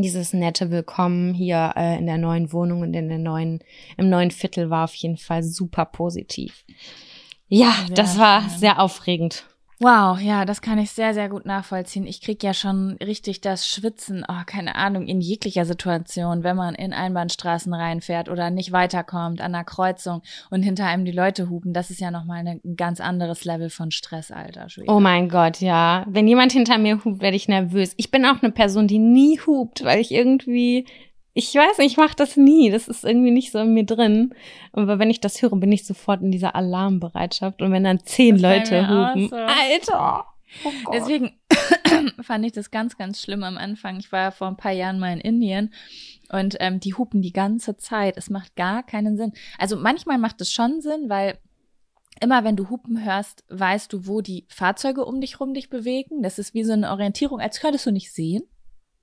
dieses 0.02 0.32
nette 0.32 0.70
Willkommen 0.70 1.34
hier 1.34 1.72
äh, 1.76 1.98
in 1.98 2.06
der 2.06 2.18
neuen 2.18 2.52
Wohnung 2.52 2.82
und 2.82 2.94
in 2.94 3.08
der 3.08 3.18
neuen, 3.18 3.61
im 3.96 4.08
neuen 4.08 4.30
Viertel 4.30 4.70
war 4.70 4.84
auf 4.84 4.94
jeden 4.94 5.16
Fall 5.16 5.42
super 5.42 5.84
positiv. 5.84 6.64
Ja, 7.48 7.72
sehr 7.87 7.96
das 7.96 8.18
war 8.18 8.42
schön. 8.42 8.58
sehr 8.58 8.80
aufregend. 8.80 9.44
Wow, 9.80 10.18
ja, 10.20 10.44
das 10.44 10.60
kann 10.60 10.78
ich 10.78 10.90
sehr, 10.90 11.14
sehr 11.14 11.28
gut 11.28 11.46
nachvollziehen. 11.46 12.04
Ich 12.04 12.20
krieg 12.20 12.42
ja 12.42 12.52
schon 12.52 12.96
richtig 13.00 13.40
das 13.40 13.68
Schwitzen, 13.68 14.24
oh, 14.28 14.42
keine 14.44 14.74
Ahnung, 14.74 15.06
in 15.06 15.20
jeglicher 15.20 15.64
Situation, 15.64 16.42
wenn 16.42 16.56
man 16.56 16.74
in 16.74 16.92
Einbahnstraßen 16.92 17.72
reinfährt 17.72 18.28
oder 18.28 18.50
nicht 18.50 18.72
weiterkommt 18.72 19.40
an 19.40 19.52
der 19.52 19.62
Kreuzung 19.62 20.22
und 20.50 20.64
hinter 20.64 20.86
einem 20.86 21.04
die 21.04 21.12
Leute 21.12 21.48
hupen. 21.48 21.72
Das 21.74 21.90
ist 21.90 22.00
ja 22.00 22.10
nochmal 22.10 22.44
ein 22.44 22.60
ganz 22.76 23.00
anderes 23.00 23.44
Level 23.44 23.70
von 23.70 23.92
Stress, 23.92 24.32
Alter. 24.32 24.68
Schwede. 24.68 24.90
Oh 24.90 24.98
mein 24.98 25.28
Gott, 25.28 25.60
ja. 25.60 26.04
Wenn 26.08 26.26
jemand 26.26 26.50
hinter 26.50 26.76
mir 26.76 27.04
hupt, 27.04 27.20
werde 27.20 27.36
ich 27.36 27.46
nervös. 27.46 27.94
Ich 27.98 28.10
bin 28.10 28.26
auch 28.26 28.42
eine 28.42 28.50
Person, 28.50 28.88
die 28.88 28.98
nie 28.98 29.38
hupt, 29.46 29.84
weil 29.84 30.00
ich 30.00 30.10
irgendwie 30.10 30.86
ich 31.34 31.54
weiß 31.54 31.78
nicht, 31.78 31.92
ich 31.92 31.96
mache 31.96 32.16
das 32.16 32.36
nie. 32.36 32.70
Das 32.70 32.88
ist 32.88 33.04
irgendwie 33.04 33.30
nicht 33.30 33.52
so 33.52 33.58
in 33.58 33.74
mir 33.74 33.84
drin. 33.84 34.34
Aber 34.72 34.98
wenn 34.98 35.10
ich 35.10 35.20
das 35.20 35.40
höre, 35.40 35.56
bin 35.56 35.72
ich 35.72 35.86
sofort 35.86 36.20
in 36.20 36.32
dieser 36.32 36.56
Alarmbereitschaft. 36.56 37.62
Und 37.62 37.70
wenn 37.72 37.84
dann 37.84 38.00
zehn 38.04 38.36
das 38.36 38.42
Leute 38.42 38.88
hupen, 38.88 39.28
so. 39.28 39.36
Alter. 39.36 40.26
Oh 40.64 40.90
Deswegen 40.92 41.38
fand 42.22 42.44
ich 42.44 42.52
das 42.52 42.70
ganz, 42.70 42.96
ganz 42.96 43.20
schlimm 43.20 43.42
am 43.42 43.58
Anfang. 43.58 43.98
Ich 43.98 44.10
war 44.12 44.20
ja 44.20 44.30
vor 44.30 44.48
ein 44.48 44.56
paar 44.56 44.72
Jahren 44.72 44.98
mal 44.98 45.12
in 45.12 45.20
Indien 45.20 45.74
und 46.30 46.56
ähm, 46.60 46.80
die 46.80 46.94
hupen 46.94 47.22
die 47.22 47.32
ganze 47.32 47.76
Zeit. 47.76 48.16
Es 48.16 48.30
macht 48.30 48.56
gar 48.56 48.82
keinen 48.82 49.16
Sinn. 49.16 49.32
Also 49.58 49.76
manchmal 49.76 50.18
macht 50.18 50.40
es 50.40 50.52
schon 50.52 50.80
Sinn, 50.80 51.08
weil 51.08 51.38
immer 52.20 52.44
wenn 52.44 52.56
du 52.56 52.70
Hupen 52.70 53.04
hörst, 53.04 53.44
weißt 53.48 53.92
du, 53.92 54.06
wo 54.06 54.20
die 54.20 54.46
Fahrzeuge 54.48 55.04
um 55.04 55.20
dich 55.20 55.38
rum 55.40 55.54
dich 55.54 55.70
bewegen. 55.70 56.22
Das 56.22 56.38
ist 56.38 56.54
wie 56.54 56.64
so 56.64 56.72
eine 56.72 56.90
Orientierung, 56.90 57.40
als 57.40 57.60
könntest 57.60 57.86
du 57.86 57.90
nicht 57.90 58.12
sehen. 58.12 58.42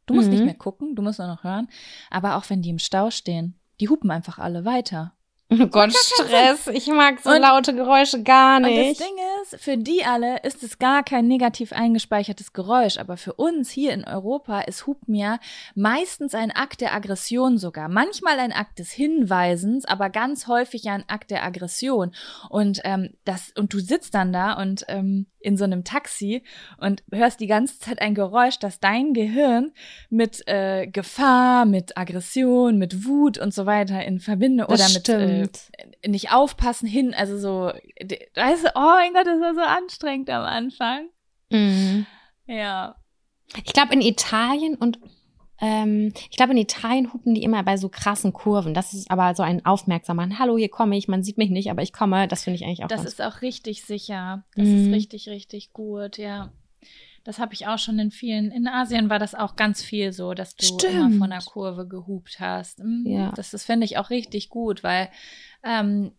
Du 0.06 0.14
musst 0.14 0.28
Mhm. 0.28 0.34
nicht 0.36 0.46
mehr 0.46 0.54
gucken, 0.54 0.96
du 0.96 1.02
musst 1.02 1.20
nur 1.20 1.28
noch 1.28 1.44
hören. 1.44 1.68
Aber 2.10 2.36
auch 2.38 2.50
wenn 2.50 2.62
die 2.62 2.70
im 2.70 2.80
Stau 2.80 3.10
stehen, 3.10 3.56
die 3.80 3.90
hupen 3.90 4.12
einfach 4.12 4.38
alle 4.40 4.64
weiter. 4.66 5.14
Oh 5.52 5.68
Gott, 5.72 5.94
Stress. 5.94 6.68
Ich 6.74 6.88
mag 6.88 7.20
so 7.22 7.30
Und- 7.30 7.42
laute 7.42 7.76
Geräusche 7.76 8.24
gar 8.24 8.58
Und 8.58 8.64
das 8.64 8.72
nicht. 8.72 9.00
Ding 9.00 9.16
ist, 9.44 9.62
für 9.62 9.78
die 9.78 10.04
alle 10.04 10.40
ist 10.42 10.64
es 10.64 10.80
gar 10.80 11.04
kein 11.04 11.28
negativ 11.28 11.72
eingespeichertes 11.72 12.52
Geräusch, 12.54 12.98
aber 12.98 13.16
für 13.16 13.34
uns 13.34 13.70
hier 13.70 13.94
in 13.94 14.04
Europa 14.06 14.62
ist 14.62 14.88
Hupen 14.88 15.14
ja 15.14 15.40
meistens 15.76 16.34
ein 16.34 16.52
Akt 16.52 16.82
der 16.82 16.96
Aggression 16.96 17.58
sogar. 17.60 17.90
Manchmal 17.90 18.40
ein 18.40 18.52
Akt 18.54 18.80
des 18.80 18.92
Hinweisens, 18.92 19.86
aber 19.86 20.10
ganz 20.10 20.48
häufig 20.48 20.90
ein 20.90 21.04
Akt 21.08 21.30
der 21.30 21.44
Aggression. 21.44 22.14
Und 22.50 22.82
ähm, 22.84 23.12
das 23.24 23.52
und 23.56 23.72
du 23.74 23.80
sitzt 23.80 24.16
dann 24.16 24.34
da 24.34 24.54
und 24.54 24.86
ähm, 24.88 25.28
in 25.40 25.58
so 25.58 25.64
einem 25.64 25.84
Taxi 25.84 26.42
und 26.80 27.04
hörst 27.12 27.40
die 27.40 27.46
ganze 27.46 27.78
Zeit 27.78 28.02
ein 28.02 28.16
Geräusch, 28.16 28.58
das 28.58 28.80
dein 28.80 29.14
Gehirn 29.14 29.74
mit 30.10 30.42
äh, 30.48 30.88
Gefahr, 30.88 31.66
mit 31.66 31.98
Aggression, 32.00 32.80
mit 32.80 33.06
Wut 33.06 33.38
und 33.38 33.54
so 33.54 33.68
weiter 33.68 34.04
in 34.04 34.20
Verbindung 34.20 34.66
oder 34.66 34.90
mit 34.90 35.08
äh, 35.08 35.35
stimmt. 35.44 35.72
nicht 36.08 36.32
aufpassen 36.32 36.88
hin, 36.88 37.14
also 37.14 37.38
so, 37.38 37.72
weißt 38.36 38.64
du, 38.66 38.70
oh 38.76 38.80
mein 38.80 39.14
Gott, 39.14 39.28
das 39.28 39.40
war 39.40 39.54
so 39.54 39.62
anstrengend 39.62 40.30
am 40.30 40.44
Anfang. 40.44 41.10
Mhm. 41.52 42.06
Ja. 42.48 42.96
Ich 43.58 43.74
glaube, 43.74 43.94
in 43.94 44.02
Italien 44.02 44.76
und 44.76 45.00
ähm, 45.62 46.12
ich 46.30 46.36
glaube, 46.38 46.52
in 46.52 46.58
Italien 46.58 47.14
hupen 47.14 47.34
die 47.34 47.44
immer 47.44 47.64
bei 47.64 47.78
so 47.78 47.88
krassen 47.88 48.34
Kurven. 48.34 48.74
Das 48.74 48.94
ist 48.94 49.10
aber 49.10 49.36
so 49.36 49.44
ein 49.44 49.66
aufmerksamer, 49.66 50.28
hallo, 50.38 50.58
hier 50.58 50.70
komme 50.70 50.98
ich, 50.98 51.08
man 51.08 51.24
sieht 51.24 51.38
mich 51.38 51.50
nicht, 51.50 51.72
aber 51.72 51.82
ich 51.82 51.94
komme. 51.94 52.28
Das 52.28 52.44
finde 52.44 52.56
ich 52.56 52.66
eigentlich 52.66 52.84
auch 52.84 52.88
Das 52.90 53.06
ist 53.06 53.22
auch 53.22 53.42
richtig 53.42 53.84
sicher. 53.86 54.44
Das 54.56 54.68
Mhm. 54.68 54.88
ist 54.88 54.94
richtig, 54.96 55.30
richtig 55.30 55.72
gut, 55.72 56.18
ja. 56.18 56.52
Das 57.26 57.40
habe 57.40 57.56
ich 57.56 57.66
auch 57.66 57.80
schon 57.80 57.98
in 57.98 58.12
vielen, 58.12 58.52
in 58.52 58.68
Asien 58.68 59.10
war 59.10 59.18
das 59.18 59.34
auch 59.34 59.56
ganz 59.56 59.82
viel 59.82 60.14
so, 60.14 60.36
dass 60.36 60.56
du 60.56 60.68
immer 60.68 61.08
Stimmt. 61.08 61.18
von 61.18 61.30
der 61.32 61.42
Kurve 61.42 61.88
gehupt 61.88 62.40
hast. 62.40 62.80
Mhm. 62.80 63.04
Ja. 63.08 63.32
Das, 63.36 63.50
das 63.50 63.66
finde 63.66 63.86
ich 63.86 63.98
auch 63.98 64.12
richtig 64.12 64.50
gut, 64.50 64.84
weil 64.84 65.10
ähm, 65.64 66.12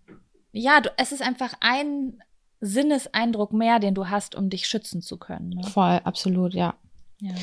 ja, 0.52 0.80
du, 0.80 0.90
es 0.96 1.12
ist 1.12 1.22
einfach 1.22 1.54
ein 1.60 2.20
Sinneseindruck 2.60 3.52
mehr, 3.52 3.78
den 3.78 3.94
du 3.94 4.08
hast, 4.08 4.34
um 4.34 4.50
dich 4.50 4.66
schützen 4.66 5.00
zu 5.00 5.16
können. 5.16 5.50
Ne? 5.50 5.62
voll, 5.62 6.00
absolut, 6.02 6.54
ja. 6.54 6.74
Ja. 7.20 7.34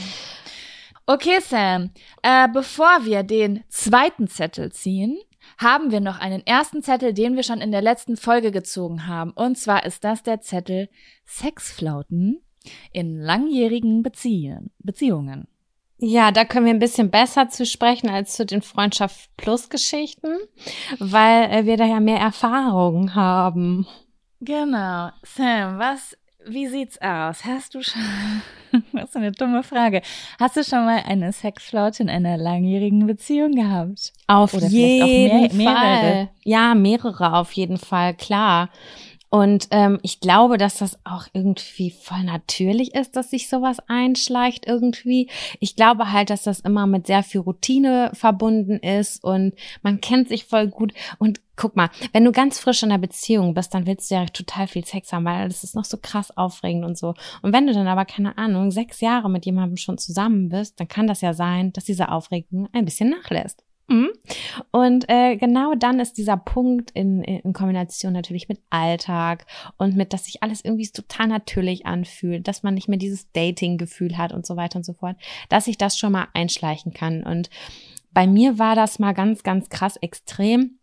Okay, 1.05 1.39
Sam. 1.39 1.91
Äh, 2.21 2.49
bevor 2.49 3.05
wir 3.05 3.23
den 3.23 3.63
zweiten 3.69 4.27
Zettel 4.27 4.73
ziehen, 4.73 5.17
haben 5.57 5.91
wir 5.91 6.01
noch 6.01 6.19
einen 6.19 6.45
ersten 6.45 6.83
Zettel, 6.83 7.13
den 7.13 7.35
wir 7.35 7.43
schon 7.43 7.61
in 7.61 7.71
der 7.71 7.81
letzten 7.81 8.17
Folge 8.17 8.51
gezogen 8.51 9.07
haben. 9.07 9.31
Und 9.31 9.57
zwar 9.57 9.85
ist 9.85 10.03
das 10.03 10.23
der 10.23 10.41
Zettel 10.41 10.89
Sexflauten 11.25 12.41
in 12.91 13.19
langjährigen 13.19 14.03
Beziehen, 14.03 14.71
Beziehungen. 14.79 15.47
Ja, 15.99 16.31
da 16.31 16.43
können 16.43 16.65
wir 16.65 16.73
ein 16.73 16.79
bisschen 16.79 17.11
besser 17.11 17.47
zu 17.49 17.65
sprechen 17.65 18.09
als 18.09 18.33
zu 18.35 18.45
den 18.45 18.61
Freundschaft 18.61 19.29
Plus 19.37 19.69
Geschichten, 19.69 20.33
weil 20.99 21.49
äh, 21.49 21.65
wir 21.65 21.77
da 21.77 21.85
ja 21.85 21.99
mehr 22.01 22.17
Erfahrung 22.19 23.15
haben. 23.15 23.87
Genau. 24.41 25.09
Sam, 25.23 25.79
was, 25.79 26.17
wie 26.45 26.67
sieht's 26.67 26.99
aus? 27.01 27.45
Hast 27.45 27.73
du 27.75 27.81
schon, 27.83 28.01
was 28.91 29.11
für 29.11 29.19
eine 29.19 29.31
dumme 29.31 29.63
Frage. 29.63 30.01
Hast 30.39 30.57
du 30.57 30.63
schon 30.65 30.83
mal 30.83 31.03
eine 31.07 31.31
Sexflaute 31.31 32.03
in 32.03 32.09
einer 32.09 32.35
langjährigen 32.37 33.07
Beziehung 33.07 33.51
gehabt? 33.53 34.11
Auf 34.27 34.53
Oder 34.53 34.67
mehr- 34.69 35.05
jeden 35.05 35.55
mehrere. 35.57 35.75
Fall. 35.75 36.29
Ja, 36.43 36.75
mehrere 36.75 37.33
auf 37.37 37.53
jeden 37.53 37.77
Fall, 37.77 38.13
klar. 38.15 38.69
Und 39.33 39.69
ähm, 39.71 39.97
ich 40.03 40.19
glaube, 40.19 40.59
dass 40.59 40.77
das 40.77 40.99
auch 41.05 41.25
irgendwie 41.33 41.89
voll 41.89 42.23
natürlich 42.23 42.93
ist, 42.93 43.15
dass 43.15 43.31
sich 43.31 43.49
sowas 43.49 43.79
einschleicht 43.87 44.67
irgendwie. 44.67 45.27
Ich 45.59 45.75
glaube 45.75 46.11
halt, 46.11 46.29
dass 46.29 46.43
das 46.43 46.59
immer 46.59 46.85
mit 46.85 47.07
sehr 47.07 47.23
viel 47.23 47.41
Routine 47.41 48.11
verbunden 48.13 48.77
ist 48.77 49.23
und 49.23 49.55
man 49.81 50.01
kennt 50.01 50.29
sich 50.29 50.45
voll 50.45 50.67
gut. 50.67 50.93
Und 51.17 51.41
guck 51.55 51.75
mal, 51.75 51.89
wenn 52.11 52.25
du 52.25 52.31
ganz 52.31 52.59
frisch 52.59 52.83
in 52.83 52.91
einer 52.91 53.01
Beziehung 53.01 53.55
bist, 53.55 53.73
dann 53.73 53.87
willst 53.87 54.11
du 54.11 54.15
ja 54.15 54.25
total 54.25 54.67
viel 54.67 54.85
Sex 54.85 55.11
haben, 55.11 55.25
weil 55.25 55.47
das 55.47 55.63
ist 55.63 55.73
noch 55.75 55.85
so 55.85 55.97
krass 55.99 56.37
aufregend 56.37 56.85
und 56.85 56.95
so. 56.95 57.15
Und 57.41 57.53
wenn 57.53 57.65
du 57.65 57.73
dann 57.73 57.87
aber, 57.87 58.05
keine 58.05 58.37
Ahnung, 58.37 58.69
sechs 58.69 59.01
Jahre 59.01 59.31
mit 59.31 59.47
jemandem 59.47 59.77
schon 59.77 59.97
zusammen 59.97 60.49
bist, 60.49 60.79
dann 60.79 60.87
kann 60.87 61.07
das 61.07 61.21
ja 61.21 61.33
sein, 61.33 61.73
dass 61.73 61.85
diese 61.85 62.09
Aufregung 62.09 62.69
ein 62.71 62.85
bisschen 62.85 63.09
nachlässt. 63.09 63.63
Mhm. 63.87 64.09
Und 64.71 65.09
äh, 65.09 65.35
genau 65.35 65.75
dann 65.75 65.99
ist 65.99 66.17
dieser 66.17 66.37
Punkt 66.37 66.91
in, 66.91 67.23
in 67.23 67.53
Kombination 67.53 68.13
natürlich 68.13 68.47
mit 68.47 68.61
Alltag 68.69 69.45
und 69.77 69.95
mit, 69.95 70.13
dass 70.13 70.25
sich 70.25 70.41
alles 70.41 70.63
irgendwie 70.63 70.87
total 70.87 71.27
natürlich 71.27 71.85
anfühlt, 71.85 72.47
dass 72.47 72.63
man 72.63 72.75
nicht 72.75 72.87
mehr 72.87 72.97
dieses 72.97 73.31
Dating-Gefühl 73.31 74.17
hat 74.17 74.33
und 74.33 74.45
so 74.45 74.55
weiter 74.55 74.77
und 74.77 74.85
so 74.85 74.93
fort, 74.93 75.17
dass 75.49 75.65
sich 75.65 75.77
das 75.77 75.97
schon 75.97 76.13
mal 76.13 76.27
einschleichen 76.33 76.93
kann. 76.93 77.23
Und 77.23 77.49
bei 78.11 78.25
mir 78.25 78.57
war 78.57 78.75
das 78.75 78.99
mal 78.99 79.13
ganz, 79.13 79.43
ganz 79.43 79.69
krass 79.69 79.97
extrem. 79.97 80.79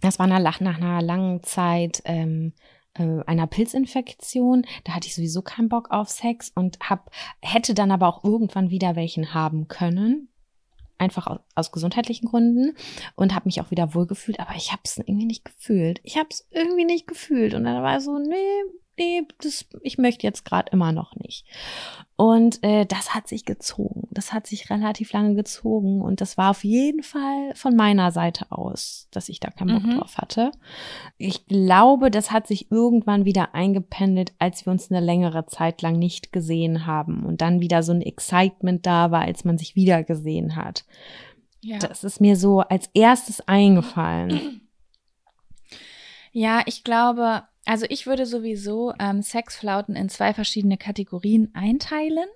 Das 0.00 0.18
war 0.18 0.26
nach, 0.26 0.60
nach 0.60 0.78
einer 0.78 1.02
langen 1.02 1.42
Zeit 1.42 2.02
ähm, 2.04 2.54
äh, 2.94 3.22
einer 3.26 3.46
Pilzinfektion. 3.46 4.64
Da 4.84 4.94
hatte 4.94 5.08
ich 5.08 5.14
sowieso 5.14 5.42
keinen 5.42 5.68
Bock 5.68 5.90
auf 5.90 6.08
Sex 6.08 6.50
und 6.54 6.78
hab, 6.80 7.10
hätte 7.42 7.74
dann 7.74 7.90
aber 7.90 8.08
auch 8.08 8.24
irgendwann 8.24 8.70
wieder 8.70 8.96
welchen 8.96 9.34
haben 9.34 9.68
können 9.68 10.28
einfach 10.98 11.26
aus, 11.26 11.38
aus 11.54 11.72
gesundheitlichen 11.72 12.28
Gründen 12.28 12.76
und 13.16 13.34
habe 13.34 13.46
mich 13.46 13.60
auch 13.60 13.70
wieder 13.70 13.94
wohlgefühlt, 13.94 14.40
aber 14.40 14.54
ich 14.56 14.72
habe 14.72 14.82
es 14.84 14.98
irgendwie 14.98 15.26
nicht 15.26 15.44
gefühlt. 15.44 16.00
Ich 16.02 16.16
habe 16.16 16.28
es 16.30 16.46
irgendwie 16.50 16.84
nicht 16.84 17.06
gefühlt 17.06 17.54
und 17.54 17.64
dann 17.64 17.82
war 17.82 18.00
so, 18.00 18.18
nee, 18.18 18.62
nee, 18.98 19.22
das, 19.40 19.66
ich 19.82 19.96
möchte 19.98 20.26
jetzt 20.26 20.44
gerade 20.44 20.70
immer 20.72 20.92
noch 20.92 21.14
nicht. 21.16 21.46
Und 22.16 22.62
äh, 22.64 22.84
das 22.84 23.14
hat 23.14 23.28
sich 23.28 23.44
gezogen. 23.44 24.08
Das 24.10 24.32
hat 24.32 24.46
sich 24.46 24.70
relativ 24.70 25.12
lange 25.12 25.34
gezogen 25.36 26.02
und 26.02 26.20
das 26.20 26.36
war 26.36 26.50
auf 26.50 26.64
jeden 26.64 27.02
Fall 27.04 27.52
von 27.54 27.76
meiner 27.76 28.10
Seite 28.10 28.46
aus, 28.50 29.06
dass 29.12 29.28
ich 29.28 29.38
da 29.40 29.50
keinen 29.50 29.74
Bock 29.74 29.84
Mhm. 29.92 29.98
drauf 29.98 30.18
hatte. 30.18 30.50
Ich 31.16 31.46
glaube, 31.46 32.10
das 32.10 32.32
hat 32.32 32.46
sich 32.48 32.70
irgendwann 32.72 33.24
wieder 33.24 33.54
eingependelt, 33.54 34.32
als 34.40 34.66
wir 34.66 34.72
uns 34.72 34.90
eine 34.90 35.00
längere 35.00 35.46
Zeit 35.46 35.80
lang 35.82 35.96
nicht 35.98 36.32
gesehen 36.32 36.86
haben 36.86 37.24
und 37.24 37.40
dann 37.40 37.60
wieder 37.60 37.82
so 37.84 37.92
ein 37.92 38.02
Excitement 38.02 38.84
da 38.84 39.12
war, 39.12 39.20
als 39.22 39.44
man 39.44 39.56
sich 39.56 39.76
wieder 39.76 40.02
gesehen 40.02 40.56
hat. 40.56 40.84
Ja. 41.60 41.78
Das 41.78 42.02
ist 42.04 42.20
mir 42.20 42.36
so 42.36 42.60
als 42.60 42.88
erstes 42.94 43.46
eingefallen. 43.46 44.62
Ja, 46.32 46.62
ich 46.66 46.84
glaube, 46.84 47.42
also 47.68 47.84
ich 47.90 48.06
würde 48.06 48.24
sowieso 48.24 48.94
ähm, 48.98 49.20
Sexflauten 49.20 49.94
in 49.94 50.08
zwei 50.08 50.32
verschiedene 50.32 50.78
Kategorien 50.78 51.50
einteilen. 51.52 52.26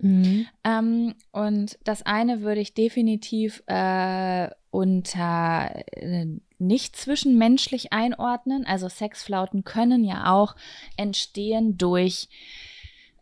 Mhm. 0.00 0.46
Ähm, 0.64 1.14
und 1.30 1.78
das 1.84 2.02
eine 2.02 2.42
würde 2.42 2.60
ich 2.60 2.74
definitiv 2.74 3.62
äh, 3.68 4.50
unter 4.70 5.82
äh, 5.92 6.26
nicht 6.58 6.94
zwischenmenschlich 6.94 7.94
einordnen. 7.94 8.66
Also 8.66 8.90
Sexflauten 8.90 9.64
können 9.64 10.04
ja 10.04 10.30
auch 10.30 10.56
entstehen 10.98 11.78
durch 11.78 12.28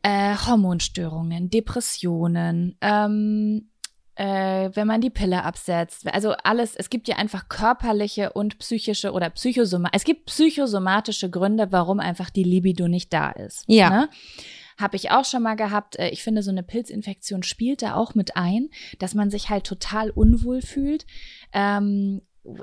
äh, 0.02 0.34
Hormonstörungen, 0.34 1.50
Depressionen, 1.50 2.78
ähm, 2.80 3.69
äh, 4.20 4.70
wenn 4.74 4.86
man 4.86 5.00
die 5.00 5.08
Pille 5.08 5.44
absetzt. 5.44 6.06
Also 6.12 6.32
alles, 6.44 6.76
es 6.76 6.90
gibt 6.90 7.08
ja 7.08 7.16
einfach 7.16 7.48
körperliche 7.48 8.34
und 8.34 8.58
psychische 8.58 9.12
oder 9.12 9.30
psychosomatische, 9.30 9.96
es 9.96 10.04
gibt 10.04 10.26
psychosomatische 10.26 11.30
Gründe, 11.30 11.68
warum 11.70 12.00
einfach 12.00 12.28
die 12.28 12.44
Libido 12.44 12.86
nicht 12.86 13.14
da 13.14 13.30
ist. 13.30 13.64
Ja. 13.66 13.88
Ne? 13.88 14.08
Habe 14.78 14.96
ich 14.96 15.10
auch 15.10 15.24
schon 15.24 15.42
mal 15.42 15.56
gehabt. 15.56 15.98
Äh, 15.98 16.10
Ich 16.10 16.22
finde, 16.22 16.42
so 16.42 16.50
eine 16.50 16.62
Pilzinfektion 16.62 17.42
spielt 17.42 17.80
da 17.80 17.94
auch 17.94 18.14
mit 18.14 18.36
ein, 18.36 18.68
dass 18.98 19.14
man 19.14 19.30
sich 19.30 19.48
halt 19.48 19.64
total 19.64 20.10
unwohl 20.10 20.60
fühlt. 20.60 21.06
Ähm, 21.54 22.20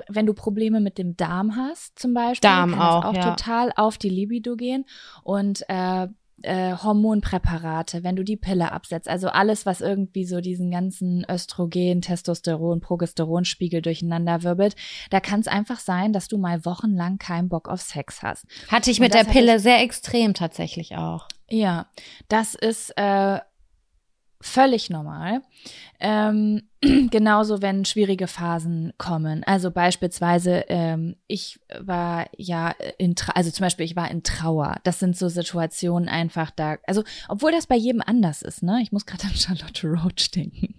wenn 0.08 0.26
du 0.26 0.34
Probleme 0.34 0.80
mit 0.80 0.96
dem 0.96 1.16
Darm 1.16 1.56
hast, 1.56 1.98
zum 1.98 2.14
Beispiel, 2.14 2.48
Darm 2.48 2.70
kann 2.70 2.80
auch, 2.80 3.02
das 3.02 3.10
auch 3.10 3.14
ja. 3.14 3.34
total 3.34 3.72
auf 3.74 3.98
die 3.98 4.10
Libido 4.10 4.54
gehen. 4.54 4.84
Und 5.24 5.64
äh, 5.68 6.06
äh, 6.42 6.74
Hormonpräparate, 6.76 8.04
wenn 8.04 8.16
du 8.16 8.24
die 8.24 8.36
Pille 8.36 8.72
absetzt, 8.72 9.08
also 9.08 9.28
alles, 9.28 9.66
was 9.66 9.80
irgendwie 9.80 10.24
so 10.24 10.40
diesen 10.40 10.70
ganzen 10.70 11.24
Östrogen, 11.28 12.00
Testosteron, 12.00 12.80
Progesteronspiegel 12.80 13.82
durcheinander 13.82 14.42
wirbelt, 14.42 14.76
da 15.10 15.20
kann 15.20 15.40
es 15.40 15.48
einfach 15.48 15.80
sein, 15.80 16.12
dass 16.12 16.28
du 16.28 16.38
mal 16.38 16.64
wochenlang 16.64 17.18
keinen 17.18 17.48
Bock 17.48 17.68
auf 17.68 17.80
Sex 17.80 18.22
hast. 18.22 18.46
Hatte 18.68 18.90
ich 18.90 19.00
Und 19.00 19.04
mit 19.04 19.14
der 19.14 19.24
Pille 19.24 19.60
sehr 19.60 19.82
extrem 19.82 20.34
tatsächlich 20.34 20.96
auch. 20.96 21.28
Ja, 21.50 21.86
das 22.28 22.54
ist 22.54 22.92
äh, 22.96 23.40
völlig 24.40 24.90
normal. 24.90 25.42
Ähm, 26.00 26.62
genauso, 27.10 27.60
wenn 27.60 27.84
schwierige 27.84 28.26
Phasen 28.26 28.92
kommen. 28.98 29.42
Also 29.44 29.70
beispielsweise, 29.70 30.64
ähm, 30.68 31.16
ich 31.26 31.60
war 31.80 32.26
ja 32.36 32.74
in, 32.98 33.16
Tra 33.16 33.32
also 33.32 33.50
zum 33.50 33.64
Beispiel, 33.64 33.86
ich 33.86 33.96
war 33.96 34.10
in 34.10 34.22
Trauer. 34.22 34.76
Das 34.84 35.00
sind 35.00 35.16
so 35.16 35.28
Situationen 35.28 36.08
einfach 36.08 36.50
da. 36.50 36.76
Also, 36.86 37.02
obwohl 37.28 37.52
das 37.52 37.66
bei 37.66 37.76
jedem 37.76 38.02
anders 38.04 38.42
ist, 38.42 38.62
ne? 38.62 38.80
Ich 38.82 38.92
muss 38.92 39.06
gerade 39.06 39.24
an 39.24 39.34
Charlotte 39.34 39.86
Roach 39.86 40.30
denken. 40.30 40.74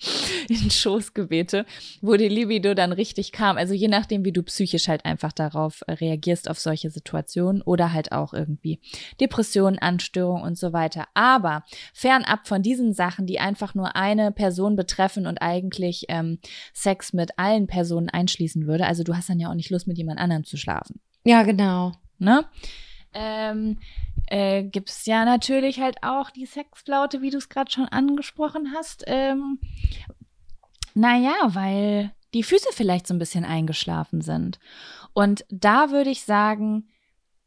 in 0.48 0.70
Schoßgebete, 0.70 1.66
wo 2.00 2.16
die 2.16 2.28
Libido 2.28 2.74
dann 2.74 2.92
richtig 2.92 3.32
kam. 3.32 3.56
Also 3.56 3.74
je 3.74 3.88
nachdem, 3.88 4.24
wie 4.24 4.32
du 4.32 4.42
psychisch 4.42 4.88
halt 4.88 5.04
einfach 5.04 5.32
darauf 5.32 5.82
reagierst, 5.88 6.48
auf 6.48 6.58
solche 6.58 6.90
Situationen 6.90 7.62
oder 7.62 7.92
halt 7.92 8.12
auch 8.12 8.32
irgendwie 8.32 8.80
Depressionen, 9.20 9.78
Anstörungen 9.78 10.44
und 10.44 10.58
so 10.58 10.72
weiter. 10.72 11.06
Aber 11.14 11.64
fernab 11.92 12.48
von 12.48 12.62
diesen 12.62 12.94
Sachen, 12.94 13.26
die 13.26 13.40
einfach 13.40 13.74
nur 13.74 13.96
eine 13.96 14.32
Person 14.32 14.76
betreffen 14.76 15.26
und 15.26 15.42
eigentlich 15.42 16.06
ähm, 16.08 16.38
Sex 16.72 17.12
mit 17.12 17.38
allen 17.38 17.66
Personen 17.66 18.08
einschließen 18.08 18.66
würde. 18.66 18.86
Also 18.86 19.04
du 19.04 19.14
hast 19.14 19.28
dann 19.28 19.40
ja 19.40 19.50
auch 19.50 19.54
nicht 19.54 19.70
Lust, 19.70 19.86
mit 19.86 19.98
jemand 19.98 20.18
anderem 20.18 20.44
zu 20.44 20.56
schlafen. 20.56 21.00
Ja, 21.24 21.42
genau. 21.42 21.92
Ne? 22.18 22.44
Ähm, 23.12 23.78
äh, 24.30 24.62
gibt 24.62 24.90
es 24.90 25.06
ja 25.06 25.24
natürlich 25.24 25.80
halt 25.80 26.02
auch 26.02 26.30
die 26.30 26.46
Sexflaute, 26.46 27.20
wie 27.20 27.30
du 27.30 27.38
es 27.38 27.48
gerade 27.48 27.70
schon 27.70 27.86
angesprochen 27.86 28.72
hast. 28.74 29.04
Ähm, 29.06 29.58
naja, 30.94 31.34
weil 31.48 32.12
die 32.32 32.42
Füße 32.42 32.68
vielleicht 32.72 33.06
so 33.06 33.14
ein 33.14 33.18
bisschen 33.18 33.44
eingeschlafen 33.44 34.20
sind. 34.20 34.58
Und 35.12 35.44
da 35.50 35.90
würde 35.90 36.10
ich 36.10 36.22
sagen, 36.22 36.88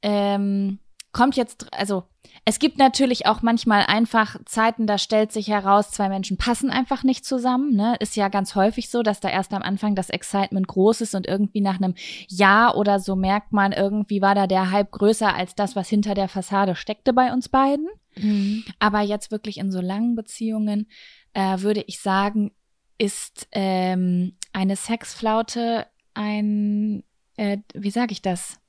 ähm, 0.01 0.79
kommt 1.13 1.37
jetzt, 1.37 1.73
also 1.73 2.03
es 2.45 2.59
gibt 2.59 2.77
natürlich 2.77 3.25
auch 3.25 3.41
manchmal 3.41 3.85
einfach 3.85 4.37
Zeiten, 4.45 4.85
da 4.85 4.97
stellt 4.97 5.31
sich 5.31 5.47
heraus, 5.47 5.91
zwei 5.91 6.09
Menschen 6.09 6.35
passen 6.35 6.69
einfach 6.69 7.03
nicht 7.03 7.23
zusammen. 7.23 7.73
Ne? 7.73 7.95
Ist 7.99 8.17
ja 8.17 8.27
ganz 8.27 8.55
häufig 8.55 8.89
so, 8.89 9.01
dass 9.01 9.21
da 9.21 9.29
erst 9.29 9.53
am 9.53 9.61
Anfang 9.61 9.95
das 9.95 10.09
Excitement 10.09 10.67
groß 10.67 11.01
ist 11.01 11.15
und 11.15 11.25
irgendwie 11.25 11.61
nach 11.61 11.77
einem 11.77 11.95
Jahr 12.27 12.75
oder 12.75 12.99
so 12.99 13.15
merkt 13.15 13.53
man, 13.53 13.71
irgendwie 13.71 14.21
war 14.21 14.35
da 14.35 14.45
der 14.45 14.71
Hype 14.71 14.91
größer 14.91 15.33
als 15.33 15.55
das, 15.55 15.77
was 15.77 15.87
hinter 15.87 16.15
der 16.15 16.27
Fassade 16.27 16.75
steckte 16.75 17.13
bei 17.13 17.31
uns 17.31 17.47
beiden. 17.47 17.87
Mhm. 18.17 18.65
Aber 18.77 18.99
jetzt 18.99 19.31
wirklich 19.31 19.57
in 19.57 19.71
so 19.71 19.79
langen 19.79 20.15
Beziehungen 20.15 20.87
äh, 21.33 21.59
würde 21.59 21.83
ich 21.87 22.01
sagen, 22.01 22.51
ist 22.97 23.47
ähm, 23.53 24.35
eine 24.51 24.75
Sexflaute 24.75 25.87
ein, 26.13 27.03
äh, 27.37 27.59
wie 27.73 27.89
sage 27.89 28.11
ich 28.11 28.21
das? 28.21 28.59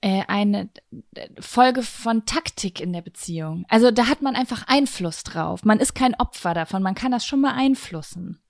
Äh, 0.00 0.22
eine 0.28 0.68
äh, 1.14 1.28
Folge 1.40 1.82
von 1.82 2.24
Taktik 2.24 2.80
in 2.80 2.92
der 2.92 3.02
Beziehung. 3.02 3.64
Also 3.68 3.90
da 3.90 4.06
hat 4.06 4.22
man 4.22 4.36
einfach 4.36 4.64
Einfluss 4.68 5.24
drauf. 5.24 5.64
Man 5.64 5.80
ist 5.80 5.94
kein 5.94 6.14
Opfer 6.14 6.54
davon. 6.54 6.82
Man 6.82 6.94
kann 6.94 7.12
das 7.12 7.26
schon 7.26 7.42
beeinflussen, 7.42 8.40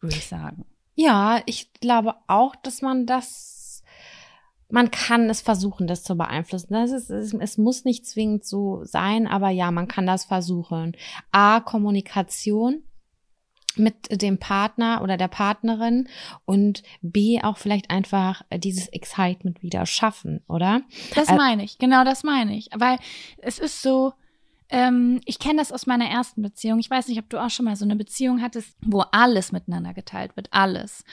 würde 0.00 0.16
ich 0.16 0.26
sagen. 0.26 0.66
Ja, 0.94 1.40
ich 1.46 1.72
glaube 1.74 2.14
auch, 2.26 2.54
dass 2.56 2.82
man 2.82 3.06
das, 3.06 3.82
man 4.68 4.90
kann 4.90 5.30
es 5.30 5.40
versuchen, 5.40 5.86
das 5.86 6.02
zu 6.02 6.16
beeinflussen. 6.16 6.74
Das 6.74 6.90
ist, 6.90 7.08
es, 7.08 7.32
es 7.32 7.56
muss 7.56 7.84
nicht 7.84 8.06
zwingend 8.06 8.44
so 8.44 8.84
sein, 8.84 9.26
aber 9.26 9.48
ja, 9.48 9.70
man 9.70 9.88
kann 9.88 10.06
das 10.06 10.26
versuchen. 10.26 10.94
A, 11.30 11.60
Kommunikation 11.60 12.82
mit 13.76 14.22
dem 14.22 14.38
Partner 14.38 15.02
oder 15.02 15.16
der 15.16 15.28
Partnerin 15.28 16.08
und 16.44 16.82
B 17.00 17.40
auch 17.42 17.58
vielleicht 17.58 17.90
einfach 17.90 18.42
dieses 18.54 18.88
Excitement 18.88 19.62
wieder 19.62 19.86
schaffen, 19.86 20.42
oder? 20.48 20.82
Das 21.14 21.28
äh, 21.28 21.36
meine 21.36 21.64
ich, 21.64 21.78
genau 21.78 22.04
das 22.04 22.22
meine 22.22 22.56
ich. 22.56 22.68
Weil 22.74 22.98
es 23.38 23.58
ist 23.58 23.82
so, 23.82 24.12
ähm, 24.68 25.20
ich 25.24 25.38
kenne 25.38 25.58
das 25.58 25.72
aus 25.72 25.86
meiner 25.86 26.06
ersten 26.06 26.42
Beziehung. 26.42 26.78
Ich 26.78 26.90
weiß 26.90 27.08
nicht, 27.08 27.18
ob 27.18 27.28
du 27.28 27.38
auch 27.38 27.50
schon 27.50 27.66
mal 27.66 27.76
so 27.76 27.84
eine 27.84 27.96
Beziehung 27.96 28.40
hattest, 28.40 28.76
wo 28.80 29.00
alles 29.12 29.52
miteinander 29.52 29.94
geteilt 29.94 30.36
wird, 30.36 30.48
alles. 30.50 31.04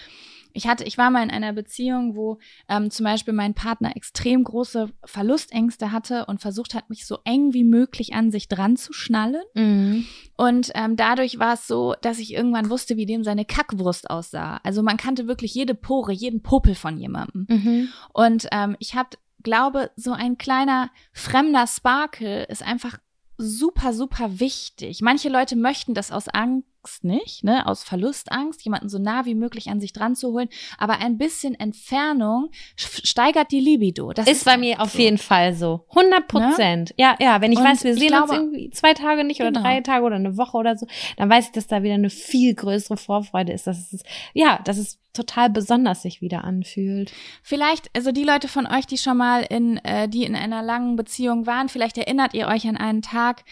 Ich 0.53 0.67
hatte, 0.67 0.83
ich 0.83 0.97
war 0.97 1.09
mal 1.09 1.23
in 1.23 1.31
einer 1.31 1.53
Beziehung, 1.53 2.15
wo 2.15 2.39
ähm, 2.67 2.91
zum 2.91 3.03
Beispiel 3.03 3.33
mein 3.33 3.53
Partner 3.53 3.95
extrem 3.95 4.43
große 4.43 4.89
Verlustängste 5.05 5.91
hatte 5.91 6.25
und 6.25 6.41
versucht 6.41 6.73
hat, 6.73 6.89
mich 6.89 7.05
so 7.05 7.19
eng 7.23 7.53
wie 7.53 7.63
möglich 7.63 8.13
an 8.13 8.31
sich 8.31 8.47
dran 8.47 8.75
zu 8.75 8.93
schnallen. 8.93 9.43
Mhm. 9.53 10.05
Und 10.37 10.71
ähm, 10.75 10.95
dadurch 10.95 11.39
war 11.39 11.53
es 11.53 11.67
so, 11.67 11.95
dass 12.01 12.19
ich 12.19 12.33
irgendwann 12.33 12.69
wusste, 12.69 12.97
wie 12.97 13.05
dem 13.05 13.23
seine 13.23 13.45
Kackwurst 13.45 14.09
aussah. 14.09 14.59
Also 14.63 14.81
man 14.83 14.97
kannte 14.97 15.27
wirklich 15.27 15.53
jede 15.53 15.75
Pore, 15.75 16.11
jeden 16.11 16.41
Popel 16.41 16.75
von 16.75 16.97
jemandem. 16.97 17.45
Mhm. 17.49 17.89
Und 18.13 18.47
ähm, 18.51 18.75
ich 18.79 18.95
habe 18.95 19.09
glaube, 19.43 19.91
so 19.95 20.11
ein 20.11 20.37
kleiner 20.37 20.89
fremder 21.13 21.67
Sparkle 21.67 22.45
ist 22.45 22.63
einfach 22.63 22.97
super, 23.37 23.93
super 23.93 24.39
wichtig. 24.39 25.01
Manche 25.01 25.29
Leute 25.29 25.55
möchten 25.55 25.93
das 25.93 26.11
aus 26.11 26.27
Angst 26.27 26.68
nicht, 27.01 27.43
ne, 27.43 27.67
aus 27.67 27.83
Verlustangst, 27.83 28.63
jemanden 28.63 28.89
so 28.89 28.99
nah 28.99 29.25
wie 29.25 29.35
möglich 29.35 29.69
an 29.69 29.79
sich 29.79 29.93
dran 29.93 30.15
zu 30.15 30.31
holen, 30.31 30.49
aber 30.77 30.99
ein 30.99 31.17
bisschen 31.17 31.55
Entfernung 31.55 32.49
steigert 32.75 33.51
die 33.51 33.59
Libido. 33.59 34.11
Das 34.13 34.27
ist, 34.27 34.37
ist 34.37 34.45
bei 34.45 34.57
mir 34.57 34.75
so. 34.77 34.83
auf 34.83 34.95
jeden 34.95 35.17
Fall 35.17 35.53
so. 35.53 35.85
100 35.89 36.27
Prozent. 36.27 36.89
Ne? 36.89 36.95
Ja, 36.97 37.15
ja, 37.19 37.41
wenn 37.41 37.51
ich 37.51 37.59
Und 37.59 37.65
weiß, 37.65 37.83
wir 37.83 37.95
sehen 37.95 38.07
glaube, 38.07 38.31
uns 38.31 38.33
irgendwie 38.33 38.69
zwei 38.71 38.93
Tage 38.93 39.23
nicht 39.23 39.39
genau. 39.39 39.49
oder 39.49 39.61
drei 39.61 39.81
Tage 39.81 40.05
oder 40.05 40.15
eine 40.15 40.37
Woche 40.37 40.57
oder 40.57 40.77
so, 40.77 40.87
dann 41.17 41.29
weiß 41.29 41.47
ich, 41.47 41.51
dass 41.51 41.67
da 41.67 41.83
wieder 41.83 41.95
eine 41.95 42.09
viel 42.09 42.53
größere 42.55 42.97
Vorfreude 42.97 43.53
ist, 43.53 43.67
dass 43.67 43.91
es, 43.93 44.03
ja, 44.33 44.59
dass 44.63 44.77
es 44.77 44.99
total 45.13 45.49
besonders 45.49 46.03
sich 46.03 46.21
wieder 46.21 46.43
anfühlt. 46.43 47.11
Vielleicht, 47.41 47.89
also 47.95 48.11
die 48.11 48.23
Leute 48.23 48.47
von 48.47 48.67
euch, 48.67 48.85
die 48.85 48.97
schon 48.97 49.17
mal 49.17 49.41
in, 49.41 49.77
äh, 49.77 50.07
die 50.07 50.23
in 50.23 50.35
einer 50.35 50.61
langen 50.61 50.95
Beziehung 50.95 51.45
waren, 51.45 51.67
vielleicht 51.67 51.97
erinnert 51.97 52.33
ihr 52.33 52.47
euch 52.47 52.67
an 52.67 52.77
einen 52.77 53.01
Tag, 53.01 53.43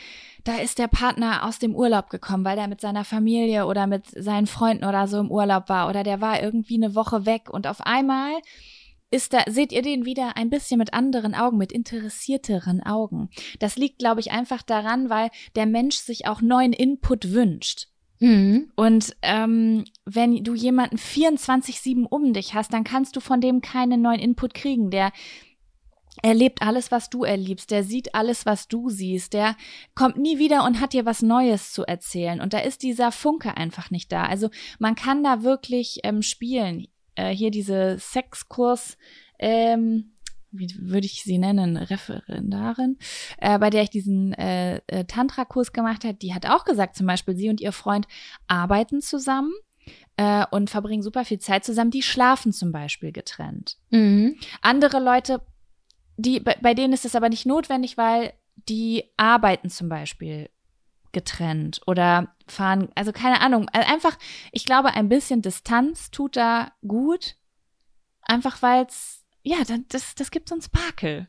da 0.47 0.57
ist 0.57 0.79
der 0.79 0.87
Partner 0.87 1.45
aus 1.45 1.59
dem 1.59 1.75
Urlaub 1.75 2.09
gekommen, 2.09 2.45
weil 2.45 2.55
der 2.55 2.67
mit 2.67 2.79
seiner 2.79 3.03
Familie 3.03 3.65
oder 3.65 3.85
mit 3.85 4.05
seinen 4.07 4.47
Freunden 4.47 4.85
oder 4.85 5.07
so 5.07 5.19
im 5.19 5.29
Urlaub 5.29 5.67
war 5.67 5.89
oder 5.89 6.03
der 6.03 6.21
war 6.21 6.41
irgendwie 6.41 6.75
eine 6.75 6.95
Woche 6.95 7.25
weg 7.25 7.49
und 7.49 7.67
auf 7.67 7.81
einmal 7.81 8.31
ist 9.09 9.33
da, 9.33 9.43
seht 9.47 9.71
ihr 9.71 9.81
den 9.81 10.05
wieder 10.05 10.35
ein 10.35 10.49
bisschen 10.49 10.77
mit 10.77 10.93
anderen 10.93 11.33
Augen, 11.33 11.57
mit 11.57 11.71
interessierteren 11.71 12.81
Augen. 12.83 13.29
Das 13.59 13.77
liegt, 13.77 13.99
glaube 13.99 14.19
ich, 14.19 14.31
einfach 14.31 14.61
daran, 14.61 15.09
weil 15.09 15.29
der 15.55 15.65
Mensch 15.65 15.95
sich 15.97 16.27
auch 16.27 16.41
neuen 16.41 16.73
Input 16.73 17.31
wünscht. 17.31 17.87
Mhm. 18.19 18.71
Und 18.75 19.15
ähm, 19.21 19.85
wenn 20.05 20.43
du 20.43 20.55
jemanden 20.55 20.97
24-7 20.97 22.05
um 22.05 22.33
dich 22.33 22.53
hast, 22.53 22.73
dann 22.73 22.83
kannst 22.83 23.15
du 23.15 23.19
von 23.19 23.41
dem 23.41 23.61
keinen 23.61 24.01
neuen 24.01 24.19
Input 24.19 24.53
kriegen. 24.53 24.89
Der 24.89 25.11
er 26.21 26.33
lebt 26.33 26.61
alles, 26.61 26.91
was 26.91 27.09
du 27.09 27.23
erliebst. 27.23 27.71
Der 27.71 27.83
sieht 27.83 28.15
alles, 28.15 28.45
was 28.45 28.67
du 28.67 28.89
siehst. 28.89 29.33
Der 29.33 29.55
kommt 29.95 30.17
nie 30.17 30.39
wieder 30.39 30.65
und 30.65 30.79
hat 30.79 30.93
dir 30.93 31.05
was 31.05 31.21
Neues 31.21 31.73
zu 31.73 31.83
erzählen. 31.83 32.41
Und 32.41 32.53
da 32.53 32.59
ist 32.59 32.83
dieser 32.83 33.11
Funke 33.11 33.57
einfach 33.57 33.91
nicht 33.91 34.11
da. 34.11 34.25
Also 34.25 34.49
man 34.79 34.95
kann 34.95 35.23
da 35.23 35.43
wirklich 35.43 35.99
ähm, 36.03 36.21
spielen. 36.21 36.87
Äh, 37.15 37.29
hier 37.29 37.51
diese 37.51 37.97
Sexkurs, 37.99 38.97
ähm, 39.39 40.13
wie 40.51 40.73
würde 40.79 41.05
ich 41.05 41.23
sie 41.23 41.37
nennen, 41.37 41.77
Referendarin, 41.77 42.97
äh, 43.39 43.59
bei 43.59 43.69
der 43.69 43.83
ich 43.83 43.89
diesen 43.89 44.33
äh, 44.33 44.77
äh, 44.87 45.05
Tantra-Kurs 45.05 45.73
gemacht 45.73 46.03
habe, 46.03 46.15
die 46.15 46.33
hat 46.33 46.45
auch 46.45 46.63
gesagt, 46.63 46.95
zum 46.95 47.05
Beispiel, 47.05 47.35
sie 47.35 47.49
und 47.49 47.61
ihr 47.61 47.71
Freund 47.71 48.07
arbeiten 48.47 49.01
zusammen 49.01 49.51
äh, 50.15 50.45
und 50.51 50.69
verbringen 50.69 51.03
super 51.03 51.25
viel 51.25 51.39
Zeit 51.39 51.65
zusammen. 51.65 51.91
Die 51.91 52.01
schlafen 52.01 52.53
zum 52.53 52.71
Beispiel 52.71 53.11
getrennt. 53.11 53.77
Mhm. 53.89 54.37
Andere 54.61 54.99
Leute 54.99 55.41
die, 56.17 56.39
bei, 56.39 56.57
bei 56.61 56.73
denen 56.73 56.93
ist 56.93 57.05
es 57.05 57.15
aber 57.15 57.29
nicht 57.29 57.45
notwendig, 57.45 57.97
weil 57.97 58.33
die 58.67 59.05
arbeiten 59.17 59.69
zum 59.69 59.87
Beispiel 59.87 60.49
getrennt 61.11 61.81
oder 61.87 62.33
fahren, 62.47 62.89
also 62.95 63.11
keine 63.11 63.41
Ahnung, 63.41 63.69
also 63.71 63.91
einfach, 63.91 64.17
ich 64.51 64.65
glaube, 64.65 64.93
ein 64.93 65.09
bisschen 65.09 65.41
Distanz 65.41 66.11
tut 66.11 66.35
da 66.35 66.71
gut, 66.85 67.37
einfach 68.21 68.61
weil 68.61 68.85
es, 68.85 69.23
ja, 69.43 69.57
das, 69.89 70.15
das 70.15 70.31
gibt 70.31 70.49
so 70.49 70.55
einen 70.55 70.61
Sparkle. 70.61 71.27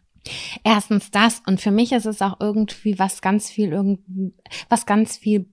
Erstens 0.65 1.11
das 1.11 1.43
und 1.47 1.61
für 1.61 1.71
mich 1.71 1.93
ist 1.93 2.07
es 2.07 2.21
auch 2.21 2.37
irgendwie 2.41 2.99
was 2.99 3.23
ganz 3.23 3.51
viel, 3.51 3.73
irgendwie, 3.73 4.35
was 4.69 4.85
ganz 4.85 5.17
viel 5.17 5.49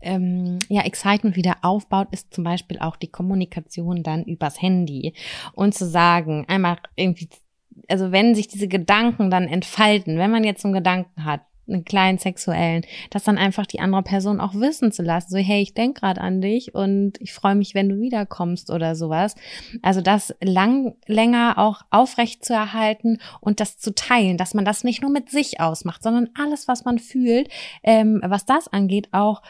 ähm, 0.00 0.58
ja, 0.68 0.82
Excitement 0.82 1.36
wieder 1.36 1.56
aufbaut, 1.62 2.08
ist 2.12 2.34
zum 2.34 2.44
Beispiel 2.44 2.78
auch 2.78 2.96
die 2.96 3.10
Kommunikation 3.10 4.02
dann 4.02 4.24
übers 4.24 4.60
Handy. 4.60 5.14
Und 5.54 5.74
zu 5.74 5.86
sagen, 5.86 6.44
einmal 6.48 6.78
irgendwie 6.96 7.28
also 7.88 8.12
wenn 8.12 8.34
sich 8.34 8.48
diese 8.48 8.68
Gedanken 8.68 9.30
dann 9.30 9.48
entfalten, 9.48 10.18
wenn 10.18 10.30
man 10.30 10.44
jetzt 10.44 10.62
so 10.62 10.68
einen 10.68 10.74
Gedanken 10.74 11.24
hat, 11.24 11.42
einen 11.68 11.84
kleinen 11.84 12.18
sexuellen, 12.18 12.84
das 13.10 13.24
dann 13.24 13.38
einfach 13.38 13.66
die 13.66 13.80
andere 13.80 14.02
Person 14.02 14.40
auch 14.40 14.54
wissen 14.54 14.90
zu 14.90 15.02
lassen, 15.02 15.30
so 15.30 15.36
hey, 15.36 15.60
ich 15.60 15.74
denk 15.74 15.98
gerade 15.98 16.20
an 16.20 16.40
dich 16.40 16.74
und 16.74 17.20
ich 17.20 17.32
freue 17.32 17.54
mich, 17.54 17.74
wenn 17.74 17.88
du 17.88 18.00
wiederkommst 18.00 18.70
oder 18.70 18.94
sowas. 18.94 19.34
Also 19.82 20.00
das 20.00 20.34
lang 20.40 20.94
länger 21.06 21.58
auch 21.58 21.82
aufrecht 21.90 22.44
zu 22.44 22.54
erhalten 22.54 23.18
und 23.40 23.60
das 23.60 23.78
zu 23.78 23.94
teilen, 23.94 24.38
dass 24.38 24.54
man 24.54 24.64
das 24.64 24.84
nicht 24.84 25.02
nur 25.02 25.10
mit 25.10 25.30
sich 25.30 25.60
ausmacht, 25.60 26.02
sondern 26.02 26.30
alles, 26.34 26.68
was 26.68 26.84
man 26.84 26.98
fühlt, 26.98 27.48
ähm, 27.82 28.20
was 28.24 28.46
das 28.46 28.68
angeht, 28.68 29.08
auch 29.12 29.42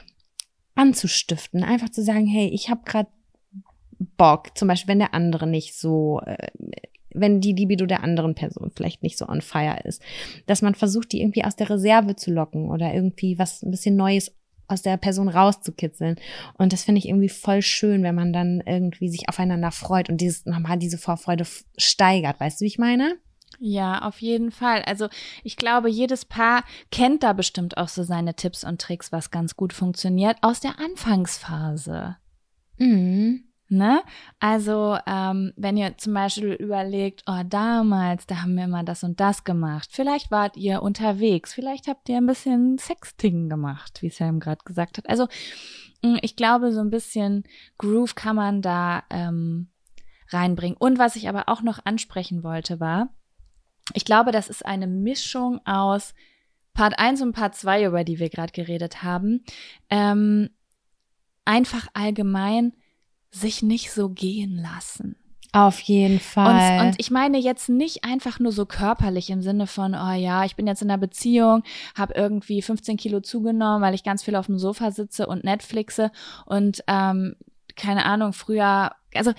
anzustiften, 0.74 1.64
einfach 1.64 1.88
zu 1.88 2.02
sagen, 2.02 2.26
hey, 2.26 2.48
ich 2.48 2.70
habe 2.70 2.82
gerade 2.84 3.08
Bock, 4.16 4.56
zum 4.56 4.68
Beispiel, 4.68 4.92
wenn 4.92 5.00
der 5.00 5.14
andere 5.14 5.46
nicht 5.48 5.76
so 5.76 6.20
äh, 6.24 6.48
wenn 7.12 7.40
die 7.40 7.52
Libido 7.52 7.86
der 7.86 8.02
anderen 8.02 8.34
Person 8.34 8.70
vielleicht 8.74 9.02
nicht 9.02 9.18
so 9.18 9.26
on 9.28 9.40
fire 9.40 9.80
ist. 9.84 10.02
Dass 10.46 10.62
man 10.62 10.74
versucht, 10.74 11.12
die 11.12 11.20
irgendwie 11.20 11.44
aus 11.44 11.56
der 11.56 11.70
Reserve 11.70 12.16
zu 12.16 12.30
locken 12.30 12.70
oder 12.70 12.92
irgendwie 12.94 13.38
was 13.38 13.62
ein 13.62 13.70
bisschen 13.70 13.96
Neues 13.96 14.34
aus 14.68 14.82
der 14.82 14.98
Person 14.98 15.28
rauszukitzeln. 15.28 16.16
Und 16.54 16.72
das 16.72 16.84
finde 16.84 16.98
ich 16.98 17.08
irgendwie 17.08 17.30
voll 17.30 17.62
schön, 17.62 18.02
wenn 18.02 18.14
man 18.14 18.32
dann 18.32 18.62
irgendwie 18.64 19.08
sich 19.08 19.28
aufeinander 19.28 19.70
freut 19.70 20.10
und 20.10 20.20
dieses 20.20 20.44
nochmal 20.44 20.78
diese 20.78 20.98
Vorfreude 20.98 21.46
steigert. 21.78 22.38
Weißt 22.38 22.60
du, 22.60 22.64
wie 22.64 22.68
ich 22.68 22.78
meine? 22.78 23.16
Ja, 23.58 24.02
auf 24.02 24.20
jeden 24.20 24.50
Fall. 24.50 24.82
Also 24.82 25.08
ich 25.42 25.56
glaube, 25.56 25.88
jedes 25.88 26.24
Paar 26.24 26.64
kennt 26.92 27.22
da 27.22 27.32
bestimmt 27.32 27.76
auch 27.76 27.88
so 27.88 28.02
seine 28.04 28.34
Tipps 28.34 28.62
und 28.62 28.80
Tricks, 28.80 29.10
was 29.10 29.30
ganz 29.30 29.56
gut 29.56 29.72
funktioniert 29.72 30.36
aus 30.42 30.60
der 30.60 30.78
Anfangsphase. 30.78 32.16
Mhm. 32.76 33.47
Ne? 33.70 34.02
Also, 34.40 34.96
ähm, 35.06 35.52
wenn 35.56 35.76
ihr 35.76 35.98
zum 35.98 36.14
Beispiel 36.14 36.52
überlegt, 36.52 37.22
oh, 37.26 37.42
damals, 37.44 38.26
da 38.26 38.42
haben 38.42 38.56
wir 38.56 38.66
mal 38.66 38.84
das 38.84 39.04
und 39.04 39.20
das 39.20 39.44
gemacht. 39.44 39.90
Vielleicht 39.92 40.30
wart 40.30 40.56
ihr 40.56 40.82
unterwegs, 40.82 41.52
vielleicht 41.52 41.86
habt 41.86 42.08
ihr 42.08 42.16
ein 42.16 42.26
bisschen 42.26 42.78
Sexting 42.78 43.50
gemacht, 43.50 44.00
wie 44.00 44.08
Sam 44.08 44.40
gerade 44.40 44.64
gesagt 44.64 44.96
hat. 44.96 45.08
Also, 45.08 45.28
mm, 46.02 46.16
ich 46.22 46.34
glaube, 46.34 46.72
so 46.72 46.80
ein 46.80 46.88
bisschen 46.88 47.44
Groove 47.76 48.14
kann 48.14 48.36
man 48.36 48.62
da 48.62 49.02
ähm, 49.10 49.68
reinbringen. 50.30 50.78
Und 50.78 50.98
was 50.98 51.16
ich 51.16 51.28
aber 51.28 51.50
auch 51.50 51.60
noch 51.60 51.84
ansprechen 51.84 52.42
wollte, 52.42 52.80
war, 52.80 53.10
ich 53.92 54.06
glaube, 54.06 54.32
das 54.32 54.48
ist 54.48 54.64
eine 54.64 54.86
Mischung 54.86 55.60
aus 55.66 56.14
Part 56.72 56.98
1 56.98 57.20
und 57.20 57.32
Part 57.32 57.54
2, 57.54 57.84
über 57.84 58.04
die 58.04 58.18
wir 58.18 58.30
gerade 58.30 58.52
geredet 58.52 59.02
haben. 59.02 59.44
Ähm, 59.90 60.48
einfach 61.44 61.88
allgemein 61.92 62.72
sich 63.30 63.62
nicht 63.62 63.92
so 63.92 64.08
gehen 64.08 64.56
lassen. 64.56 65.16
Auf 65.52 65.80
jeden 65.80 66.20
Fall. 66.20 66.80
Und, 66.80 66.86
und 66.86 66.94
ich 66.98 67.10
meine 67.10 67.38
jetzt 67.38 67.68
nicht 67.68 68.04
einfach 68.04 68.38
nur 68.38 68.52
so 68.52 68.66
körperlich 68.66 69.30
im 69.30 69.40
Sinne 69.40 69.66
von, 69.66 69.94
oh 69.94 70.12
ja, 70.12 70.44
ich 70.44 70.56
bin 70.56 70.66
jetzt 70.66 70.82
in 70.82 70.90
einer 70.90 70.98
Beziehung, 70.98 71.62
habe 71.96 72.14
irgendwie 72.14 72.60
15 72.60 72.98
Kilo 72.98 73.20
zugenommen, 73.20 73.82
weil 73.82 73.94
ich 73.94 74.04
ganz 74.04 74.22
viel 74.22 74.36
auf 74.36 74.46
dem 74.46 74.58
Sofa 74.58 74.90
sitze 74.90 75.26
und 75.26 75.44
Netflixe 75.44 76.10
und 76.44 76.84
ähm, 76.86 77.34
keine 77.76 78.04
Ahnung, 78.04 78.34
früher, 78.34 78.92
also 79.14 79.32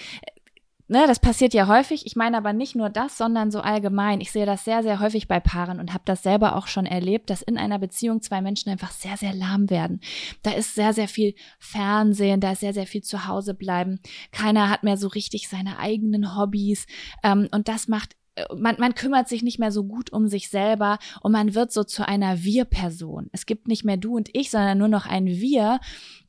ne, 0.90 1.06
das 1.08 1.20
passiert 1.20 1.54
ja 1.54 1.68
häufig. 1.68 2.06
Ich 2.06 2.16
meine 2.16 2.38
aber 2.38 2.52
nicht 2.52 2.76
nur 2.76 2.90
das, 2.90 3.18
sondern 3.18 3.52
so 3.52 3.62
allgemein. 3.62 4.22
Ich 4.22 4.32
sehe 4.32 4.46
das 4.46 4.66
sehr, 4.66 4.84
sehr 4.84 5.00
häufig 5.00 5.28
bei 5.28 5.40
Paaren 5.40 5.80
und 5.80 5.94
habe 5.94 6.04
das 6.06 6.24
selber 6.24 6.56
auch 6.56 6.68
schon 6.68 6.86
erlebt, 6.86 7.30
dass 7.30 7.42
in 7.42 7.58
einer 7.58 7.80
Beziehung 7.80 8.22
zwei 8.22 8.42
Menschen 8.42 8.70
einfach 8.70 8.92
sehr, 8.92 9.16
sehr 9.16 9.34
lahm 9.34 9.70
werden. 9.70 10.02
Da 10.44 10.52
ist 10.52 10.76
sehr, 10.76 10.94
sehr 10.94 11.08
viel 11.08 11.36
Fernsehen, 11.60 12.42
da 12.42 12.52
ist 12.52 12.60
sehr, 12.60 12.74
sehr 12.74 12.88
viel 12.88 13.04
zu 13.04 13.28
Hause 13.28 13.54
bleiben. 13.54 14.00
Keiner 14.32 14.70
hat 14.70 14.84
mehr 14.84 14.98
so 14.98 15.08
richtig 15.08 15.48
seine 15.48 15.80
eigenen 15.80 16.36
Hobbys. 16.36 16.88
Ähm, 17.24 17.48
und 17.52 17.68
das 17.68 17.88
macht 17.88 18.16
äh, 18.36 18.46
man, 18.56 18.76
man 18.80 18.96
kümmert 18.96 19.30
sich 19.30 19.44
nicht 19.44 19.60
mehr 19.60 19.72
so 19.72 19.84
gut 19.84 20.12
um 20.12 20.28
sich 20.28 20.50
selber 20.50 20.98
und 21.22 21.32
man 21.32 21.56
wird 21.56 21.72
so 21.72 21.84
zu 21.84 22.08
einer 22.08 22.44
Wir-Person. 22.44 23.30
Es 23.32 23.46
gibt 23.46 23.68
nicht 23.68 23.86
mehr 23.86 23.98
du 23.98 24.16
und 24.16 24.30
ich, 24.34 24.50
sondern 24.50 24.78
nur 24.78 24.88
noch 24.88 25.06
ein 25.06 25.28
Wir. 25.28 25.80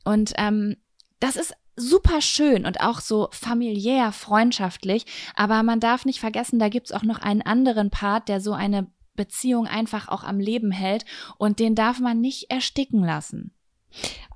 Und 0.05 0.33
ähm, 0.37 0.77
das 1.19 1.35
ist 1.35 1.53
super 1.75 2.21
schön 2.21 2.65
und 2.65 2.81
auch 2.81 2.99
so 2.99 3.29
familiär, 3.31 4.11
freundschaftlich. 4.11 5.05
Aber 5.35 5.63
man 5.63 5.79
darf 5.79 6.05
nicht 6.05 6.19
vergessen, 6.19 6.59
da 6.59 6.69
gibt's 6.69 6.91
auch 6.91 7.03
noch 7.03 7.19
einen 7.19 7.41
anderen 7.41 7.89
Part, 7.89 8.29
der 8.29 8.41
so 8.41 8.53
eine 8.53 8.87
Beziehung 9.15 9.67
einfach 9.67 10.07
auch 10.07 10.23
am 10.23 10.39
Leben 10.39 10.71
hält 10.71 11.05
und 11.37 11.59
den 11.59 11.75
darf 11.75 11.99
man 11.99 12.21
nicht 12.21 12.49
ersticken 12.49 13.03
lassen. 13.03 13.53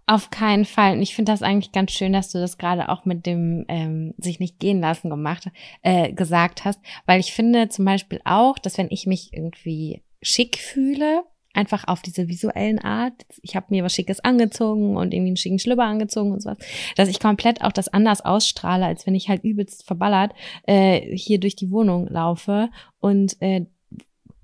Auf 0.08 0.30
keinen 0.30 0.65
Fall. 0.65 0.93
Und 0.93 1.02
ich 1.02 1.15
finde 1.15 1.32
das 1.32 1.41
eigentlich 1.41 1.71
ganz 1.71 1.91
schön, 1.91 2.13
dass 2.13 2.32
du 2.32 2.38
das 2.38 2.60
gerade 2.60 2.89
auch 2.89 3.06
mit 3.06 3.26
dem 3.26 3.65
ähm, 3.67 4.13
sich 4.17 4.39
nicht 4.39 4.60
gehen 4.60 4.80
lassen 4.80 5.10
gemacht, 5.10 5.50
äh, 5.82 6.13
gesagt 6.13 6.63
hast, 6.63 6.80
weil 7.08 7.19
ich 7.19 7.34
finde 7.34 7.69
zum 7.69 7.86
Beispiel 7.86 8.21
auch, 8.24 8.60
dass 8.60 8.78
wenn 8.78 8.91
ich 8.91 9.08
mich 9.08 9.34
irgendwie 9.34 10.04
schick 10.21 10.58
fühle, 10.58 11.24
einfach 11.56 11.88
auf 11.88 12.02
diese 12.02 12.28
visuellen 12.28 12.80
Art. 12.80 13.13
Ich 13.41 13.56
habe 13.56 13.68
mir 13.70 13.84
was 13.84 13.94
Schickes 13.94 14.20
angezogen 14.20 14.98
und 14.98 15.13
irgendwie 15.13 15.30
einen 15.30 15.38
schicken 15.38 15.60
Schlüpper 15.60 15.84
angezogen 15.84 16.32
und 16.32 16.41
sowas, 16.41 16.58
dass 16.96 17.10
ich 17.10 17.20
komplett 17.20 17.62
auch 17.62 17.72
das 17.72 17.88
anders 17.88 18.22
ausstrahle, 18.22 18.86
als 18.86 19.06
wenn 19.06 19.15
ich 19.15 19.30
halt 19.30 19.44
übelst 19.44 19.86
verballert 19.86 20.34
äh, 20.63 21.15
hier 21.15 21.39
durch 21.39 21.56
die 21.56 21.72
Wohnung 21.72 22.08
laufe 22.08 22.70
und 23.00 23.41
äh, 23.41 23.65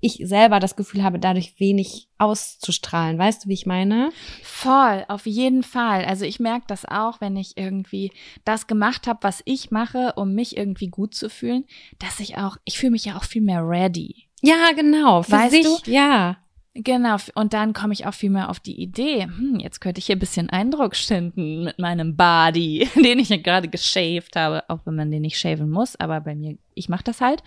ich 0.02 0.18
selber 0.24 0.58
das 0.58 0.74
Gefühl 0.74 1.04
habe, 1.04 1.20
dadurch 1.20 1.58
wenig 1.60 2.08
auszustrahlen. 2.18 3.18
Weißt 3.18 3.44
du, 3.44 3.48
wie 3.48 3.54
ich 3.54 3.66
meine? 3.66 4.10
Voll, 4.42 5.04
auf 5.06 5.26
jeden 5.26 5.62
Fall. 5.62 6.04
Also 6.04 6.24
ich 6.24 6.40
merke 6.40 6.64
das 6.66 6.84
auch, 6.84 7.20
wenn 7.20 7.36
ich 7.36 7.56
irgendwie 7.56 8.10
das 8.44 8.66
gemacht 8.66 9.06
habe, 9.06 9.20
was 9.22 9.42
ich 9.44 9.70
mache, 9.70 10.14
um 10.16 10.34
mich 10.34 10.56
irgendwie 10.56 10.88
gut 10.88 11.14
zu 11.14 11.30
fühlen, 11.30 11.64
dass 12.00 12.18
ich 12.18 12.36
auch, 12.36 12.56
ich 12.64 12.78
fühle 12.78 12.90
mich 12.90 13.04
ja 13.04 13.16
auch 13.16 13.24
viel 13.24 13.42
mehr 13.42 13.66
ready. 13.66 14.28
Ja, 14.42 14.72
genau. 14.74 15.22
Für 15.22 15.32
weißt 15.32 15.52
sich, 15.52 15.82
du? 15.84 15.90
Ja. 15.90 16.36
Genau, 16.74 17.16
und 17.34 17.52
dann 17.52 17.74
komme 17.74 17.92
ich 17.92 18.06
auch 18.06 18.14
viel 18.14 18.30
mehr 18.30 18.48
auf 18.48 18.58
die 18.58 18.80
Idee, 18.80 19.24
hm, 19.24 19.58
jetzt 19.60 19.80
könnte 19.80 19.98
ich 19.98 20.06
hier 20.06 20.16
ein 20.16 20.20
bisschen 20.20 20.48
Eindruck 20.48 20.96
schinden 20.96 21.64
mit 21.64 21.78
meinem 21.78 22.16
Body, 22.16 22.88
den 22.96 23.18
ich 23.18 23.28
ja 23.28 23.36
gerade 23.36 23.68
geshaved 23.68 24.36
habe, 24.36 24.64
auch 24.70 24.80
wenn 24.86 24.94
man 24.96 25.10
den 25.10 25.20
nicht 25.20 25.38
shaven 25.38 25.68
muss, 25.68 25.96
aber 25.96 26.22
bei 26.22 26.34
mir, 26.34 26.56
ich 26.72 26.88
mache 26.88 27.04
das 27.04 27.20
halt. 27.20 27.42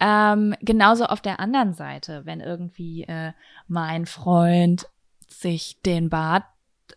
Ähm, 0.00 0.54
genauso 0.62 1.04
auf 1.04 1.20
der 1.20 1.38
anderen 1.38 1.74
Seite, 1.74 2.22
wenn 2.24 2.40
irgendwie 2.40 3.02
äh, 3.02 3.32
mein 3.68 4.06
Freund 4.06 4.86
sich 5.28 5.76
den 5.84 6.08
Bart 6.08 6.44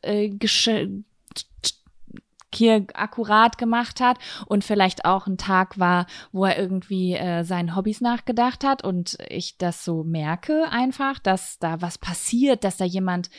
äh, 0.02 0.30
hier 2.56 2.86
akkurat 2.94 3.58
gemacht 3.58 4.00
hat 4.00 4.18
und 4.46 4.64
vielleicht 4.64 5.06
auch 5.06 5.28
ein 5.28 5.38
Tag 5.38 5.80
war, 5.80 6.06
wo 6.32 6.46
er 6.46 6.58
irgendwie 6.58 7.14
äh, 7.14 7.44
seinen 7.44 7.76
Hobbys 7.76 8.02
nachgedacht 8.02 8.64
hat 8.64 8.84
und 8.84 9.18
ich 9.30 9.58
das 9.58 9.84
so 9.86 10.04
merke 10.04 10.70
einfach, 10.72 11.20
dass 11.20 11.60
da 11.60 11.82
was 11.82 11.98
passiert, 11.98 12.64
dass 12.64 12.78
da 12.78 12.86
jemand 12.86 13.30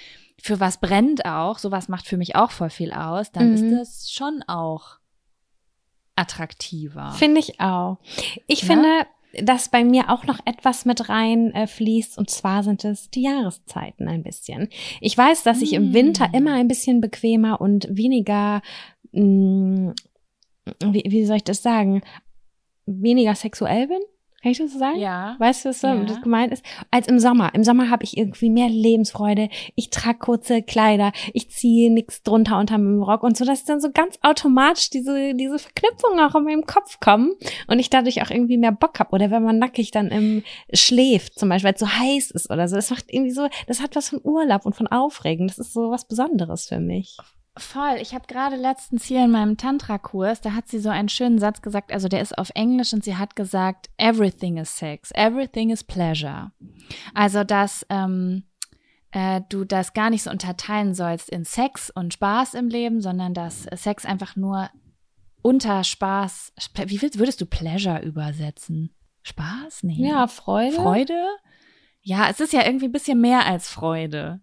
für 0.41 0.61
was 0.61 0.79
brennt 0.79 1.25
auch, 1.25 1.59
sowas 1.59 1.89
macht 1.89 2.07
für 2.07 2.17
mich 2.17 2.37
auch 2.37 2.51
voll 2.51 2.71
viel 2.71 2.93
aus, 2.93 3.33
dann 3.33 3.51
mhm. 3.51 3.55
ist 3.55 3.79
das 3.79 4.11
schon 4.13 4.43
auch 4.47 4.99
attraktiver. 6.17 7.13
Finde 7.13 7.41
ich 7.41 7.61
auch. 7.61 7.99
Ich 8.47 8.63
ja? 8.63 8.67
finde, 8.69 9.07
dass 9.43 9.69
bei 9.69 9.85
mir 9.85 10.11
auch 10.11 10.25
noch 10.25 10.39
etwas 10.45 10.85
mit 10.85 11.09
rein 11.09 11.53
äh, 11.53 11.67
fließt 11.67 12.19
und 12.19 12.31
zwar 12.31 12.63
sind 12.63 12.85
es 12.85 13.11
die 13.11 13.23
Jahreszeiten 13.23 14.09
ein 14.09 14.23
bisschen. 14.23 14.69
Ich 15.01 15.17
weiß, 15.17 15.43
dass 15.43 15.63
ich 15.63 15.73
im 15.73 15.93
Winter 15.93 16.29
mm. 16.29 16.35
immer 16.35 16.55
ein 16.55 16.69
bisschen 16.69 17.01
bequemer 17.01 17.61
und 17.61 17.89
weniger 17.91 18.63
mh, 19.15 19.93
mm, 19.93 19.95
wie, 20.93 21.05
wie 21.07 21.25
soll 21.25 21.37
ich 21.37 21.45
das 21.45 21.63
sagen, 21.63 22.03
weniger 22.87 23.35
sexuell 23.35 23.89
bin. 23.89 24.01
Kann 24.45 24.53
ich 24.53 24.59
das 24.59 24.75
so 24.75 24.79
sagen? 24.79 24.99
Ja. 24.99 25.37
Weißt 25.39 25.65
du, 25.65 25.71
was 25.71 25.81
ja. 25.81 25.95
das 26.05 26.21
gemeint 26.21 26.53
ist? 26.53 26.63
Als 26.91 27.09
im 27.09 27.19
Sommer. 27.19 27.55
Im 27.55 27.65
Sommer 27.65 27.89
habe 27.89 28.05
ich 28.05 28.19
irgendwie 28.19 28.51
mehr 28.51 28.69
Lebensfreude. 28.69 29.49
Ich 29.75 29.89
trage 29.89 30.19
kurze 30.19 30.61
Kleider. 30.61 31.13
Ich 31.33 31.49
ziehe 31.49 31.91
nichts 31.91 32.23
drunter 32.23 32.59
unter 32.59 32.77
meinem 32.77 33.03
Rock 33.03 33.23
und 33.23 33.39
so, 33.39 33.47
dass 33.47 33.65
dann 33.65 33.81
so 33.81 33.91
ganz 33.91 34.19
automatisch 34.21 34.91
diese, 34.91 35.35
diese 35.35 35.59
Verknüpfungen 35.59 36.21
auch 36.21 36.35
in 36.35 36.45
meinem 36.45 36.67
Kopf 36.67 37.01
kommen 37.01 37.33
und 37.69 37.79
ich 37.79 37.89
dadurch 37.89 38.21
auch 38.21 38.29
irgendwie 38.29 38.59
mehr 38.59 38.73
Bock 38.73 39.01
habe. 39.01 39.13
Oder 39.13 39.31
wenn 39.31 39.43
man 39.43 39.59
nackig 39.59 39.93
dann 39.93 40.09
im 40.09 40.43
schläft, 40.75 41.39
zum 41.39 41.49
Beispiel, 41.49 41.69
weil 41.69 41.75
es 41.77 41.81
so 41.81 41.89
heiß 41.89 42.31
ist 42.33 42.51
oder 42.51 42.69
so. 42.69 42.77
Das 42.77 42.91
macht 42.91 43.07
irgendwie 43.09 43.33
so, 43.33 43.49
das 43.67 43.81
hat 43.81 43.97
was 43.97 44.11
von 44.11 44.21
Urlaub 44.25 44.67
und 44.67 44.77
von 44.77 44.89
Aufregen. 44.89 45.49
Das 45.49 45.57
ist 45.57 45.73
so 45.73 45.91
was 45.91 46.07
Besonderes 46.07 46.67
für 46.67 46.81
mich. 46.81 47.17
Voll. 47.57 47.99
Ich 48.01 48.15
habe 48.15 48.27
gerade 48.27 48.57
letztens 48.57 49.05
hier 49.05 49.25
in 49.25 49.31
meinem 49.31 49.57
Tantra-Kurs, 49.57 50.41
da 50.41 50.55
hat 50.55 50.67
sie 50.67 50.81
so 50.81 50.89
einen 50.89 51.09
schönen 51.09 51.39
Satz 51.39 51.63
gesagt, 51.63 51.93
also 51.93 52.09
der 52.09 52.21
ist 52.21 52.37
auf 52.37 52.51
Englisch 52.55 52.93
und 52.93 53.05
sie 53.05 53.17
hat 53.17 53.37
gesagt, 53.37 53.91
everything 53.97 54.57
is 54.57 54.77
sex, 54.77 55.13
everything 55.15 55.71
is 55.71 55.85
pleasure. 55.85 56.51
Also, 57.15 57.45
dass 57.45 57.87
ähm, 57.91 58.43
äh, 59.13 59.41
du 59.49 59.65
das 59.65 59.93
gar 59.93 60.11
nicht 60.11 60.25
so 60.25 60.31
unterteilen 60.31 60.95
sollst 60.95 61.31
in 61.31 61.45
Sex 61.45 61.91
und 61.91 62.13
Spaß 62.15 62.55
im 62.55 62.69
Leben, 62.69 63.01
sondern 63.01 63.35
dass 63.35 63.63
Sex 63.63 64.05
einfach 64.05 64.35
nur 64.35 64.69
unter 65.41 65.85
Spaß, 65.85 66.55
wie 66.87 67.01
würdest 67.01 67.41
du 67.41 67.47
Pleasure 67.47 68.03
übersetzen? 68.03 68.93
Spaß? 69.23 69.85
Nee. 69.85 70.09
Ja, 70.09 70.27
Freude. 70.27 70.75
Freude? 70.75 71.23
Ja, 72.03 72.29
es 72.29 72.41
ist 72.41 72.53
ja 72.53 72.67
irgendwie 72.67 72.87
ein 72.87 72.93
bisschen 72.93 73.21
mehr 73.21 73.47
als 73.47 73.69
Freude. 73.69 74.41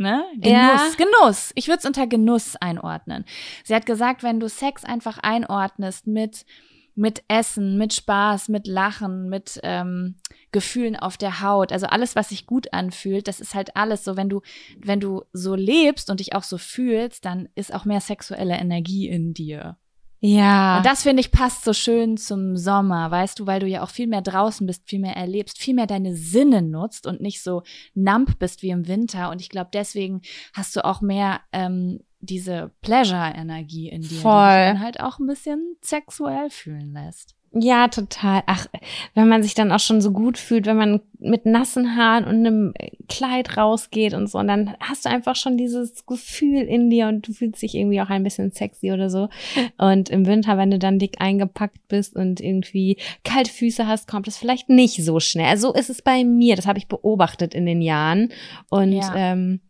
Ne? 0.00 0.24
Genuss, 0.32 0.50
ja. 0.50 0.90
Genuss. 0.96 1.52
Ich 1.54 1.68
würde 1.68 1.80
es 1.80 1.84
unter 1.84 2.06
Genuss 2.06 2.56
einordnen. 2.56 3.26
Sie 3.64 3.74
hat 3.74 3.84
gesagt, 3.84 4.22
wenn 4.22 4.40
du 4.40 4.48
Sex 4.48 4.82
einfach 4.82 5.18
einordnest 5.18 6.06
mit 6.06 6.46
mit 6.94 7.22
Essen, 7.28 7.78
mit 7.78 7.94
Spaß, 7.94 8.48
mit 8.48 8.66
Lachen, 8.66 9.28
mit 9.28 9.60
ähm, 9.62 10.16
Gefühlen 10.52 10.96
auf 10.96 11.16
der 11.16 11.40
Haut, 11.40 11.72
also 11.72 11.86
alles, 11.86 12.14
was 12.16 12.28
sich 12.28 12.46
gut 12.46 12.72
anfühlt, 12.74 13.26
das 13.28 13.40
ist 13.40 13.54
halt 13.54 13.76
alles 13.76 14.04
so, 14.04 14.16
wenn 14.16 14.28
du, 14.28 14.42
wenn 14.78 15.00
du 15.00 15.22
so 15.32 15.54
lebst 15.54 16.10
und 16.10 16.20
dich 16.20 16.34
auch 16.34 16.42
so 16.42 16.58
fühlst, 16.58 17.24
dann 17.24 17.48
ist 17.54 17.72
auch 17.72 17.84
mehr 17.84 18.00
sexuelle 18.00 18.54
Energie 18.54 19.08
in 19.08 19.32
dir. 19.32 19.78
Ja. 20.20 20.78
Und 20.78 20.86
das 20.86 21.02
finde 21.02 21.20
ich 21.20 21.32
passt 21.32 21.64
so 21.64 21.72
schön 21.72 22.16
zum 22.16 22.56
Sommer, 22.56 23.10
weißt 23.10 23.38
du, 23.38 23.46
weil 23.46 23.60
du 23.60 23.66
ja 23.66 23.82
auch 23.82 23.90
viel 23.90 24.06
mehr 24.06 24.20
draußen 24.20 24.66
bist, 24.66 24.88
viel 24.88 25.00
mehr 25.00 25.16
erlebst, 25.16 25.58
viel 25.58 25.74
mehr 25.74 25.86
deine 25.86 26.14
Sinne 26.14 26.62
nutzt 26.62 27.06
und 27.06 27.20
nicht 27.20 27.42
so 27.42 27.62
numb 27.94 28.38
bist 28.38 28.62
wie 28.62 28.70
im 28.70 28.86
Winter. 28.86 29.30
Und 29.30 29.40
ich 29.40 29.48
glaube, 29.48 29.70
deswegen 29.72 30.20
hast 30.52 30.76
du 30.76 30.84
auch 30.84 31.00
mehr 31.00 31.40
ähm, 31.52 32.00
diese 32.20 32.70
Pleasure-Energie 32.82 33.88
in 33.88 34.02
dir, 34.02 34.20
Voll. 34.20 34.32
die 34.42 34.56
dich 34.56 34.72
dann 34.72 34.80
halt 34.80 35.00
auch 35.00 35.18
ein 35.18 35.26
bisschen 35.26 35.76
sexuell 35.80 36.50
fühlen 36.50 36.92
lässt. 36.92 37.34
Ja, 37.52 37.88
total. 37.88 38.44
Ach, 38.46 38.66
wenn 39.14 39.28
man 39.28 39.42
sich 39.42 39.54
dann 39.54 39.72
auch 39.72 39.80
schon 39.80 40.00
so 40.00 40.12
gut 40.12 40.38
fühlt, 40.38 40.66
wenn 40.66 40.76
man 40.76 41.00
mit 41.18 41.46
nassen 41.46 41.96
Haaren 41.96 42.24
und 42.24 42.46
einem 42.46 42.74
Kleid 43.08 43.56
rausgeht 43.56 44.14
und 44.14 44.28
so, 44.28 44.38
und 44.38 44.46
dann 44.46 44.76
hast 44.78 45.04
du 45.04 45.08
einfach 45.08 45.34
schon 45.34 45.56
dieses 45.56 46.06
Gefühl 46.06 46.62
in 46.62 46.90
dir 46.90 47.08
und 47.08 47.26
du 47.26 47.32
fühlst 47.32 47.60
dich 47.60 47.74
irgendwie 47.74 48.00
auch 48.00 48.08
ein 48.08 48.22
bisschen 48.22 48.52
sexy 48.52 48.92
oder 48.92 49.10
so. 49.10 49.28
Und 49.78 50.10
im 50.10 50.26
Winter, 50.26 50.58
wenn 50.58 50.70
du 50.70 50.78
dann 50.78 51.00
dick 51.00 51.20
eingepackt 51.20 51.88
bist 51.88 52.14
und 52.14 52.40
irgendwie 52.40 52.98
kalte 53.24 53.50
Füße 53.50 53.86
hast, 53.86 54.06
kommt 54.06 54.28
es 54.28 54.36
vielleicht 54.36 54.68
nicht 54.68 55.04
so 55.04 55.18
schnell. 55.18 55.46
Also 55.46 55.68
so 55.68 55.74
ist 55.74 55.90
es 55.90 56.02
bei 56.02 56.24
mir. 56.24 56.54
Das 56.54 56.66
habe 56.66 56.78
ich 56.78 56.86
beobachtet 56.86 57.54
in 57.54 57.66
den 57.66 57.82
Jahren. 57.82 58.30
Und 58.68 58.92
ja. 58.92 59.12
ähm, 59.16 59.60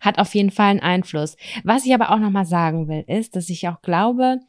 hat 0.00 0.18
auf 0.18 0.34
jeden 0.34 0.50
Fall 0.50 0.70
einen 0.70 0.80
Einfluss. 0.80 1.36
Was 1.64 1.86
ich 1.86 1.94
aber 1.94 2.10
auch 2.10 2.18
nochmal 2.18 2.46
sagen 2.46 2.88
will, 2.88 3.04
ist, 3.06 3.36
dass 3.36 3.48
ich 3.48 3.68
auch 3.68 3.80
glaube, 3.82 4.40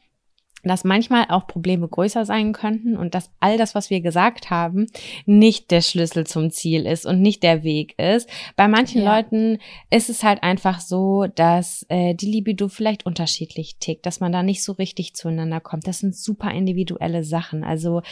dass 0.62 0.84
manchmal 0.84 1.26
auch 1.28 1.46
Probleme 1.46 1.88
größer 1.88 2.24
sein 2.24 2.52
könnten 2.52 2.96
und 2.96 3.14
dass 3.14 3.30
all 3.40 3.58
das, 3.58 3.74
was 3.74 3.90
wir 3.90 4.00
gesagt 4.00 4.50
haben, 4.50 4.86
nicht 5.26 5.70
der 5.70 5.80
Schlüssel 5.80 6.26
zum 6.26 6.50
Ziel 6.50 6.86
ist 6.86 7.06
und 7.06 7.20
nicht 7.20 7.42
der 7.42 7.64
Weg 7.64 7.98
ist. 7.98 8.28
Bei 8.56 8.68
manchen 8.68 9.02
ja. 9.02 9.16
Leuten 9.16 9.58
ist 9.90 10.08
es 10.08 10.22
halt 10.22 10.42
einfach 10.42 10.80
so, 10.80 11.26
dass 11.34 11.84
äh, 11.88 12.14
die 12.14 12.30
Libido 12.30 12.68
vielleicht 12.68 13.06
unterschiedlich 13.06 13.76
tickt, 13.78 14.06
dass 14.06 14.20
man 14.20 14.32
da 14.32 14.42
nicht 14.42 14.62
so 14.62 14.72
richtig 14.72 15.14
zueinander 15.14 15.60
kommt. 15.60 15.86
Das 15.86 15.98
sind 15.98 16.14
super 16.14 16.50
individuelle 16.52 17.24
Sachen. 17.24 17.64
Also 17.64 18.02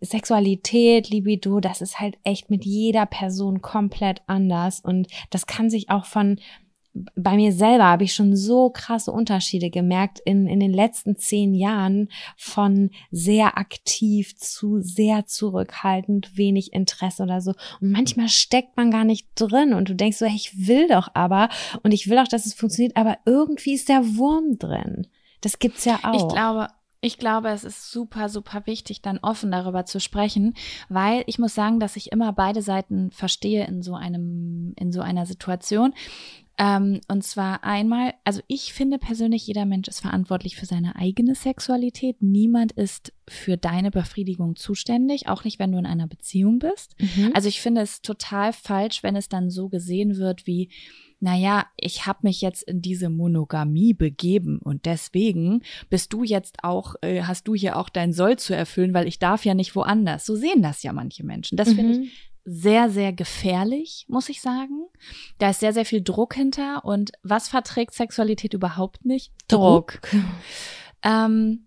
Sexualität, 0.00 1.10
Libido, 1.10 1.60
das 1.60 1.80
ist 1.80 1.98
halt 1.98 2.16
echt 2.24 2.50
mit 2.50 2.64
jeder 2.64 3.06
Person 3.06 3.62
komplett 3.62 4.22
anders 4.26 4.80
und 4.80 5.08
das 5.30 5.46
kann 5.46 5.70
sich 5.70 5.90
auch 5.90 6.04
von 6.04 6.38
bei 6.94 7.36
mir 7.36 7.52
selber 7.52 7.84
habe 7.84 8.04
ich 8.04 8.14
schon 8.14 8.36
so 8.36 8.70
krasse 8.70 9.12
Unterschiede 9.12 9.70
gemerkt 9.70 10.20
in, 10.24 10.46
in 10.46 10.60
den 10.60 10.72
letzten 10.72 11.16
zehn 11.16 11.54
Jahren 11.54 12.08
von 12.36 12.90
sehr 13.10 13.56
aktiv 13.56 14.36
zu 14.36 14.80
sehr 14.80 15.26
zurückhaltend, 15.26 16.36
wenig 16.36 16.72
Interesse 16.72 17.22
oder 17.22 17.40
so. 17.40 17.52
Und 17.80 17.90
manchmal 17.92 18.28
steckt 18.28 18.76
man 18.76 18.90
gar 18.90 19.04
nicht 19.04 19.28
drin 19.34 19.72
und 19.72 19.88
du 19.88 19.94
denkst 19.94 20.18
so, 20.18 20.26
hey, 20.26 20.36
ich 20.36 20.68
will 20.68 20.88
doch 20.88 21.08
aber 21.14 21.48
und 21.82 21.92
ich 21.92 22.10
will 22.10 22.18
auch, 22.18 22.28
dass 22.28 22.46
es 22.46 22.54
funktioniert, 22.54 22.96
aber 22.96 23.18
irgendwie 23.24 23.74
ist 23.74 23.88
der 23.88 24.16
Wurm 24.16 24.58
drin. 24.58 25.06
Das 25.40 25.58
gibt's 25.58 25.84
ja 25.84 25.98
auch. 26.02 26.28
Ich 26.28 26.34
glaube, 26.34 26.68
ich 27.04 27.18
glaube, 27.18 27.48
es 27.48 27.64
ist 27.64 27.90
super, 27.90 28.28
super 28.28 28.62
wichtig, 28.66 29.02
dann 29.02 29.18
offen 29.18 29.50
darüber 29.50 29.84
zu 29.84 29.98
sprechen, 29.98 30.54
weil 30.88 31.24
ich 31.26 31.40
muss 31.40 31.52
sagen, 31.52 31.80
dass 31.80 31.96
ich 31.96 32.12
immer 32.12 32.32
beide 32.32 32.62
Seiten 32.62 33.10
verstehe 33.10 33.66
in 33.66 33.82
so 33.82 33.96
einem, 33.96 34.72
in 34.78 34.92
so 34.92 35.00
einer 35.00 35.26
Situation. 35.26 35.94
Ähm, 36.58 37.00
und 37.08 37.24
zwar 37.24 37.64
einmal, 37.64 38.14
also 38.24 38.40
ich 38.46 38.72
finde 38.72 38.98
persönlich, 38.98 39.46
jeder 39.46 39.64
Mensch 39.64 39.88
ist 39.88 40.00
verantwortlich 40.00 40.56
für 40.56 40.66
seine 40.66 40.96
eigene 40.96 41.34
Sexualität. 41.34 42.20
Niemand 42.20 42.72
ist 42.72 43.12
für 43.28 43.56
deine 43.56 43.90
Befriedigung 43.90 44.56
zuständig, 44.56 45.28
auch 45.28 45.44
nicht, 45.44 45.58
wenn 45.58 45.72
du 45.72 45.78
in 45.78 45.86
einer 45.86 46.06
Beziehung 46.06 46.58
bist. 46.58 46.94
Mhm. 47.00 47.32
Also 47.34 47.48
ich 47.48 47.60
finde 47.60 47.80
es 47.80 48.02
total 48.02 48.52
falsch, 48.52 49.02
wenn 49.02 49.16
es 49.16 49.28
dann 49.28 49.50
so 49.50 49.68
gesehen 49.68 50.18
wird 50.18 50.46
wie, 50.46 50.68
naja, 51.20 51.66
ich 51.76 52.04
habe 52.04 52.18
mich 52.22 52.40
jetzt 52.40 52.64
in 52.64 52.82
diese 52.82 53.08
Monogamie 53.08 53.94
begeben 53.94 54.58
und 54.58 54.86
deswegen 54.86 55.62
bist 55.88 56.12
du 56.12 56.24
jetzt 56.24 56.64
auch, 56.64 56.96
äh, 57.00 57.22
hast 57.22 57.46
du 57.46 57.54
hier 57.54 57.76
auch 57.76 57.88
dein 57.88 58.12
Soll 58.12 58.38
zu 58.38 58.54
erfüllen, 58.54 58.92
weil 58.92 59.06
ich 59.06 59.20
darf 59.20 59.44
ja 59.44 59.54
nicht 59.54 59.76
woanders. 59.76 60.26
So 60.26 60.34
sehen 60.34 60.62
das 60.62 60.82
ja 60.82 60.92
manche 60.92 61.24
Menschen. 61.24 61.56
Das 61.56 61.70
mhm. 61.70 61.74
finde 61.76 61.92
ich 61.92 62.31
sehr, 62.44 62.90
sehr 62.90 63.12
gefährlich, 63.12 64.04
muss 64.08 64.28
ich 64.28 64.40
sagen. 64.40 64.86
Da 65.38 65.50
ist 65.50 65.60
sehr, 65.60 65.72
sehr 65.72 65.84
viel 65.84 66.02
Druck 66.02 66.34
hinter. 66.34 66.84
Und 66.84 67.12
was 67.22 67.48
verträgt 67.48 67.94
Sexualität 67.94 68.54
überhaupt 68.54 69.04
nicht? 69.04 69.32
Druck. 69.48 70.00
Druck. 70.02 70.22
Ähm, 71.04 71.66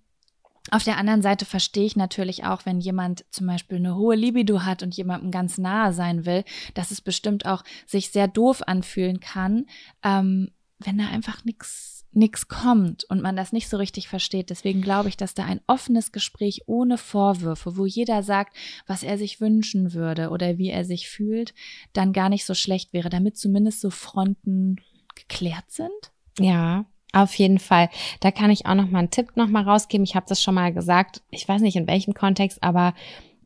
auf 0.71 0.84
der 0.84 0.97
anderen 0.97 1.21
Seite 1.21 1.45
verstehe 1.45 1.86
ich 1.86 1.95
natürlich 1.95 2.43
auch, 2.45 2.65
wenn 2.65 2.80
jemand 2.80 3.26
zum 3.30 3.45
Beispiel 3.45 3.78
eine 3.78 3.95
hohe 3.95 4.15
Libido 4.15 4.63
hat 4.63 4.82
und 4.82 4.95
jemandem 4.95 5.30
ganz 5.30 5.57
nahe 5.57 5.93
sein 5.93 6.26
will, 6.26 6.43
dass 6.73 6.91
es 6.91 7.01
bestimmt 7.01 7.45
auch 7.45 7.63
sich 7.86 8.09
sehr 8.09 8.28
doof 8.28 8.63
anfühlen 8.65 9.19
kann, 9.19 9.67
ähm, 10.03 10.51
wenn 10.80 10.97
da 10.97 11.07
einfach 11.07 11.45
nichts 11.45 11.94
nichts 12.16 12.47
kommt 12.47 13.03
und 13.05 13.22
man 13.22 13.36
das 13.36 13.51
nicht 13.51 13.70
so 13.70 13.78
richtig 13.78 14.07
versteht. 14.07 14.49
Deswegen 14.49 14.82
glaube 14.82 15.09
ich, 15.09 15.18
dass 15.18 15.34
da 15.34 15.45
ein 15.45 15.61
offenes 15.68 16.11
Gespräch 16.11 16.63
ohne 16.66 16.97
Vorwürfe, 16.97 17.78
wo 17.78 17.86
jeder 17.86 18.24
sagt, 18.24 18.55
was 18.88 19.03
er 19.03 19.18
sich 19.18 19.41
wünschen 19.41 19.93
würde 19.93 20.30
oder 20.30 20.57
wie 20.57 20.70
er 20.70 20.86
sich 20.86 21.09
fühlt, 21.09 21.53
dann 21.93 22.13
gar 22.13 22.30
nicht 22.30 22.45
so 22.45 22.53
schlecht 22.53 22.93
wäre, 22.93 23.09
damit 23.09 23.38
zumindest 23.38 23.82
so 23.82 23.89
Fronten 23.89 24.78
geklärt 25.16 25.70
sind. 25.70 26.11
Ja, 26.39 26.86
auf 27.13 27.34
jeden 27.36 27.59
Fall. 27.59 27.89
Da 28.20 28.32
kann 28.32 28.49
ich 28.49 28.66
auch 28.66 28.76
noch 28.76 28.89
mal 28.89 28.99
einen 28.99 29.09
Tipp 29.09 29.36
noch 29.36 29.47
mal 29.47 29.63
rausgeben. 29.63 30.03
Ich 30.03 30.16
habe 30.16 30.26
das 30.28 30.41
schon 30.41 30.55
mal 30.55 30.74
gesagt. 30.74 31.22
Ich 31.32 31.47
weiß 31.47 31.61
nicht 31.61 31.78
in 31.78 31.88
welchem 31.88 32.13
Kontext, 32.13 32.61
aber 32.61 32.93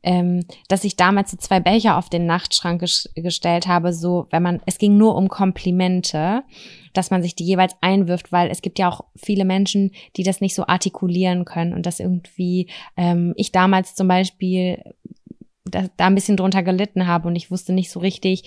ähm, 0.04 0.46
dass 0.68 0.84
ich 0.84 0.96
damals 0.96 1.32
so 1.32 1.38
zwei 1.38 1.60
Becher 1.60 1.98
auf 1.98 2.10
den 2.10 2.26
Nachtschrank 2.26 2.82
ges 2.82 3.10
gestellt 3.16 3.68
habe, 3.68 3.94
so 3.94 4.28
wenn 4.32 4.44
man, 4.44 4.62
es 4.66 4.78
ging 4.78 4.98
nur 4.98 5.16
um 5.16 5.28
Komplimente, 5.30 6.44
dass 6.94 7.12
man 7.12 7.22
sich 7.22 7.36
die 7.36 7.46
jeweils 7.46 7.76
einwirft, 7.82 8.32
weil 8.32 8.50
es 8.50 8.62
gibt 8.62 8.80
ja 8.80 8.90
auch 8.90 9.06
viele 9.16 9.46
Menschen, 9.46 9.92
die 10.18 10.24
das 10.24 10.42
nicht 10.42 10.56
so 10.56 10.66
artikulieren 10.68 11.46
können 11.46 11.74
und 11.74 11.86
das 11.86 12.00
irgendwie, 12.00 12.70
ähm, 12.98 13.34
ich 13.38 13.52
damals 13.52 13.96
zum 13.96 14.08
Beispiel 14.08 14.82
da, 15.70 15.86
da 15.98 16.08
ein 16.08 16.16
bisschen 16.16 16.38
drunter 16.38 16.64
gelitten 16.64 17.08
habe 17.08 17.28
und 17.28 17.36
ich 17.36 17.52
wusste 17.52 17.74
nicht 17.74 17.92
so 17.92 18.00
richtig, 18.00 18.44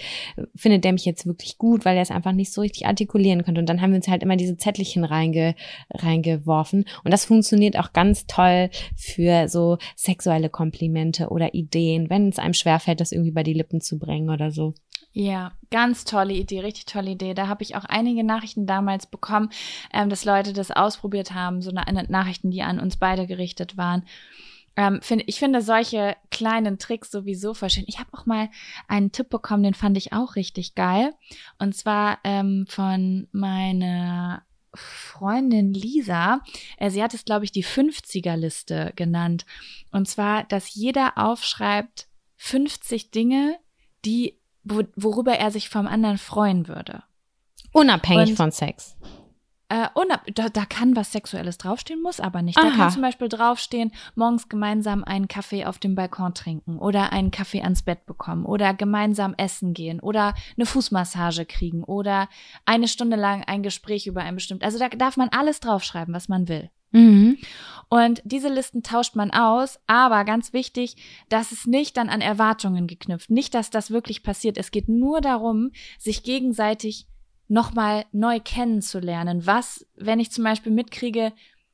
findet 0.55 0.85
der 0.85 0.93
mich 0.93 1.05
jetzt 1.05 1.27
wirklich 1.27 1.59
gut, 1.59 1.85
weil 1.85 1.97
er 1.97 2.03
es 2.03 2.11
einfach 2.11 2.33
nicht 2.33 2.53
so 2.53 2.61
richtig 2.61 2.87
artikulieren 2.87 3.45
konnte. 3.45 3.61
Und 3.61 3.69
dann 3.69 3.81
haben 3.81 3.91
wir 3.91 3.97
uns 3.97 4.09
halt 4.09 4.23
immer 4.23 4.37
diese 4.37 4.57
Zettelchen 4.57 5.05
reinge, 5.05 5.55
reingeworfen. 5.91 6.85
Und 7.05 7.11
das 7.11 7.25
funktioniert 7.25 7.79
auch 7.79 7.93
ganz 7.93 8.27
toll 8.27 8.71
für 8.97 9.49
so 9.49 9.79
sexuelle 9.97 10.51
Komplimente 10.51 11.29
oder 11.29 11.55
Ideen, 11.55 12.11
wenn 12.11 12.29
es 12.29 12.39
einem 12.39 12.55
schwerfällt, 12.55 13.01
das 13.01 13.13
irgendwie 13.13 13.33
bei 13.33 13.43
die 13.43 13.55
Lippen 13.55 13.81
zu 13.81 13.99
bringen 13.99 14.31
oder 14.31 14.51
so. 14.51 14.75
Ja, 15.15 15.53
ganz 15.71 16.05
tolle 16.05 16.33
Idee, 16.33 16.61
richtig 16.61 16.87
tolle 16.87 17.11
Idee. 17.11 17.35
Da 17.35 17.47
habe 17.47 17.63
ich 17.63 17.77
auch 17.77 17.85
einige 17.85 18.25
Nachrichten 18.25 18.67
damals 18.67 19.07
bekommen, 19.07 19.51
ähm, 19.93 20.09
dass 20.09 20.25
Leute 20.25 20.55
das 20.55 20.71
ausprobiert 20.71 21.35
haben, 21.35 21.61
so 21.61 21.71
Nachrichten, 21.71 22.51
die 22.51 22.63
an 22.63 22.81
uns 22.81 22.97
beide 22.97 23.27
gerichtet 23.27 23.77
waren. 23.77 24.05
Ähm, 24.77 25.01
find, 25.03 25.25
ich 25.27 25.39
finde 25.39 25.61
solche 25.61 26.17
kleinen 26.31 26.79
Tricks 26.79 27.11
sowieso 27.11 27.55
verschieden. 27.55 27.87
Ich 27.89 27.99
habe 27.99 28.11
auch 28.13 28.27
mal 28.27 28.49
einen 28.89 29.13
Tipp 29.13 29.29
bekommen, 29.29 29.63
den 29.63 29.75
fand 29.75 29.97
ich 29.97 30.13
auch 30.13 30.37
richtig 30.37 30.75
geil. 30.75 31.15
Und 31.59 31.75
zwar 31.77 32.19
ähm, 32.25 32.67
von 32.69 33.29
meiner 33.33 34.45
Freundin 34.75 35.75
Lisa. 35.75 36.41
Äh, 36.79 36.91
sie 36.91 37.03
hat 37.03 37.15
es, 37.15 37.25
glaube 37.25 37.45
ich, 37.45 37.53
die 37.53 37.65
50er-Liste 37.65 38.93
genannt. 38.97 39.45
Und 39.91 40.09
zwar, 40.09 40.45
dass 40.45 40.75
jeder 40.75 41.19
aufschreibt 41.19 42.09
50 42.37 43.11
Dinge, 43.11 43.59
die, 44.05 44.39
wo, 44.65 44.83
worüber 44.97 45.35
er 45.35 45.51
sich 45.51 45.69
vom 45.69 45.87
anderen 45.87 46.19
freuen 46.19 46.69
würde. 46.69 47.03
Unabhängig 47.73 48.31
Und, 48.31 48.37
von 48.37 48.51
Sex. 48.51 48.97
Äh, 49.73 49.89
da, 50.35 50.51
da 50.51 50.67
kann 50.67 50.97
was 50.97 51.13
Sexuelles 51.13 51.57
draufstehen, 51.57 52.03
muss 52.03 52.21
aber 52.21 52.43
nicht. 52.43 52.59
Aha. 52.59 52.69
Da 52.69 52.77
kann 52.77 52.91
zum 52.91 53.01
Beispiel 53.01 53.31
draufstehen, 53.31 53.91
morgens 54.15 54.51
gemeinsam 54.51 55.03
einen 55.03 55.29
Kaffee 55.29 55.65
auf 55.65 55.79
dem 55.79 55.95
Balkon 55.95 56.35
trinken 56.35 56.79
oder 56.79 57.11
einen 57.11 57.31
Kaffee 57.31 57.63
ans 57.63 57.83
Bett 57.83 58.05
bekommen 58.05 58.45
oder 58.45 58.75
gemeinsam 58.75 59.33
essen 59.39 59.73
gehen 59.73 59.99
oder 60.01 60.35
eine 60.59 60.67
Fußmassage 60.67 61.47
kriegen 61.47 61.85
oder 61.85 62.29
eine 62.67 62.87
Stunde 62.87 63.17
lang 63.17 63.45
ein 63.45 63.63
Gespräch 63.63 64.07
über 64.07 64.21
ein 64.21 64.35
bestimmtes. 64.35 64.67
Also 64.67 64.79
da 64.79 64.91
darf 64.91 65.17
man 65.17 65.31
alles 65.31 65.61
draufschreiben, 65.61 66.13
was 66.13 66.29
man 66.29 66.49
will. 66.49 66.69
Mhm. 66.91 67.39
Und 67.89 68.21
diese 68.27 68.51
Listen 68.51 68.83
tauscht 68.83 69.17
man 69.17 69.31
aus, 69.31 69.81
aber 69.87 70.27
ganz 70.27 70.53
wichtig, 70.53 70.97
dass 71.31 71.51
es 71.51 71.67
nicht 71.67 71.97
dann 71.97 72.11
an 72.11 72.21
Erwartungen 72.21 72.87
geknüpft, 72.87 73.31
nicht, 73.31 73.55
dass 73.55 73.71
das 73.71 73.91
wirklich 73.91 74.23
passiert. 74.23 74.59
Es 74.59 74.71
geht 74.71 74.91
nur 74.91 75.23
darum, 75.23 75.71
sich 75.99 76.23
gegenseitig 76.25 77.07
nochmal 77.53 78.07
neu 78.13 78.41
kennenzulernen. 78.41 79.47
Was, 79.47 79.87
wenn 79.95 80.21
ich 80.21 80.33
zum 80.33 80.43
Beispiel 80.43 80.73
mitkriege, 80.73 81.33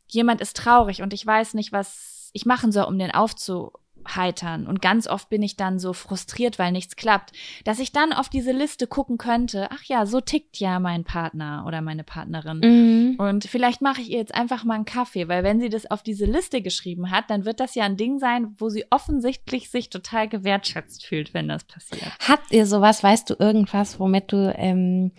jemand 0.08 0.40
ist 0.40 0.56
traurig 0.56 1.02
und 1.02 1.12
ich 1.12 1.24
weiß 1.24 1.54
nicht, 1.54 1.70
was 1.70 2.30
ich 2.32 2.46
machen 2.46 2.72
soll, 2.72 2.84
um 2.84 2.98
den 2.98 3.12
aufzuheitern. 3.12 4.66
Und 4.66 4.82
ganz 4.82 5.06
oft 5.06 5.28
bin 5.30 5.40
ich 5.40 5.56
dann 5.56 5.78
so 5.78 5.92
frustriert, 5.92 6.58
weil 6.58 6.72
nichts 6.72 6.96
klappt, 6.96 7.32
dass 7.64 7.78
ich 7.78 7.92
dann 7.92 8.12
auf 8.12 8.28
diese 8.28 8.50
Liste 8.50 8.88
gucken 8.88 9.18
könnte, 9.18 9.68
ach 9.70 9.84
ja, 9.84 10.04
so 10.04 10.20
tickt 10.20 10.58
ja 10.58 10.80
mein 10.80 11.04
Partner 11.04 11.64
oder 11.64 11.80
meine 11.80 12.02
Partnerin. 12.02 12.58
Mhm. 12.58 13.14
Und 13.16 13.44
vielleicht 13.44 13.80
mache 13.80 14.00
ich 14.00 14.10
ihr 14.10 14.18
jetzt 14.18 14.34
einfach 14.34 14.64
mal 14.64 14.74
einen 14.74 14.84
Kaffee, 14.84 15.28
weil 15.28 15.44
wenn 15.44 15.60
sie 15.60 15.68
das 15.68 15.88
auf 15.88 16.02
diese 16.02 16.26
Liste 16.26 16.60
geschrieben 16.60 17.12
hat, 17.12 17.30
dann 17.30 17.44
wird 17.44 17.60
das 17.60 17.76
ja 17.76 17.84
ein 17.84 17.96
Ding 17.96 18.18
sein, 18.18 18.56
wo 18.58 18.68
sie 18.68 18.84
offensichtlich 18.90 19.70
sich 19.70 19.90
total 19.90 20.28
gewertschätzt 20.28 21.06
fühlt, 21.06 21.34
wenn 21.34 21.46
das 21.46 21.62
passiert. 21.62 22.12
Habt 22.26 22.50
ihr 22.50 22.66
sowas, 22.66 23.02
weißt 23.04 23.30
du, 23.30 23.36
irgendwas, 23.38 24.00
womit 24.00 24.32
du 24.32 24.52
ähm, 24.56 25.12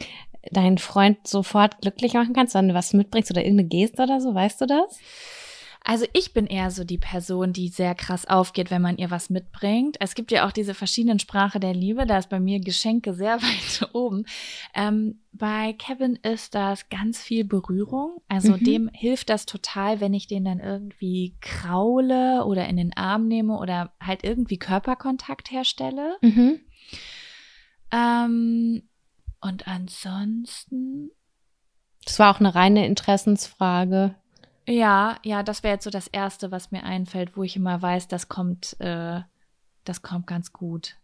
deinen 0.51 0.77
Freund 0.77 1.27
sofort 1.27 1.81
glücklich 1.81 2.13
machen 2.13 2.33
kannst, 2.33 2.55
wenn 2.55 2.69
du 2.69 2.73
was 2.73 2.93
mitbringst 2.93 3.31
oder 3.31 3.43
irgendeine 3.43 3.69
Geste 3.69 4.03
oder 4.03 4.21
so, 4.21 4.33
weißt 4.33 4.61
du 4.61 4.65
das? 4.65 4.99
Also 5.83 6.05
ich 6.13 6.33
bin 6.33 6.45
eher 6.45 6.71
so 6.71 6.83
die 6.83 6.97
Person, 6.97 7.53
die 7.53 7.69
sehr 7.69 7.95
krass 7.95 8.25
aufgeht, 8.25 8.69
wenn 8.69 8.81
man 8.81 8.97
ihr 8.97 9.11
was 9.11 9.29
mitbringt. 9.29 9.97
Es 9.99 10.13
gibt 10.13 10.31
ja 10.31 10.45
auch 10.45 10.51
diese 10.51 10.73
verschiedenen 10.73 11.19
Sprache 11.19 11.59
der 11.59 11.73
Liebe, 11.73 12.05
da 12.05 12.17
ist 12.17 12.29
bei 12.29 12.39
mir 12.39 12.59
Geschenke 12.59 13.13
sehr 13.13 13.37
weit 13.41 13.89
oben. 13.93 14.25
Ähm, 14.75 15.19
bei 15.31 15.73
Kevin 15.73 16.17
ist 16.17 16.53
das 16.53 16.89
ganz 16.89 17.21
viel 17.21 17.45
Berührung. 17.45 18.21
Also 18.27 18.53
mhm. 18.53 18.63
dem 18.63 18.89
hilft 18.93 19.29
das 19.29 19.45
total, 19.45 20.01
wenn 20.01 20.13
ich 20.13 20.27
den 20.27 20.45
dann 20.45 20.59
irgendwie 20.59 21.35
kraule 21.39 22.45
oder 22.45 22.67
in 22.67 22.77
den 22.77 22.95
Arm 22.95 23.27
nehme 23.27 23.57
oder 23.57 23.93
halt 24.01 24.23
irgendwie 24.23 24.57
Körperkontakt 24.57 25.49
herstelle. 25.49 26.17
Mhm. 26.21 26.59
Ähm, 27.91 28.83
und 29.41 29.67
ansonsten. 29.67 31.11
Das 32.05 32.19
war 32.19 32.33
auch 32.33 32.39
eine 32.39 32.55
reine 32.55 32.85
Interessensfrage. 32.85 34.15
Ja, 34.67 35.17
ja, 35.23 35.41
das 35.41 35.63
wäre 35.63 35.73
jetzt 35.73 35.83
so 35.83 35.89
das 35.89 36.07
Erste, 36.07 36.51
was 36.51 36.71
mir 36.71 36.83
einfällt, 36.83 37.35
wo 37.35 37.43
ich 37.43 37.55
immer 37.55 37.81
weiß, 37.81 38.07
das 38.07 38.29
kommt, 38.29 38.79
äh, 38.79 39.21
das 39.83 40.01
kommt 40.03 40.27
ganz 40.27 40.53
gut. 40.53 40.98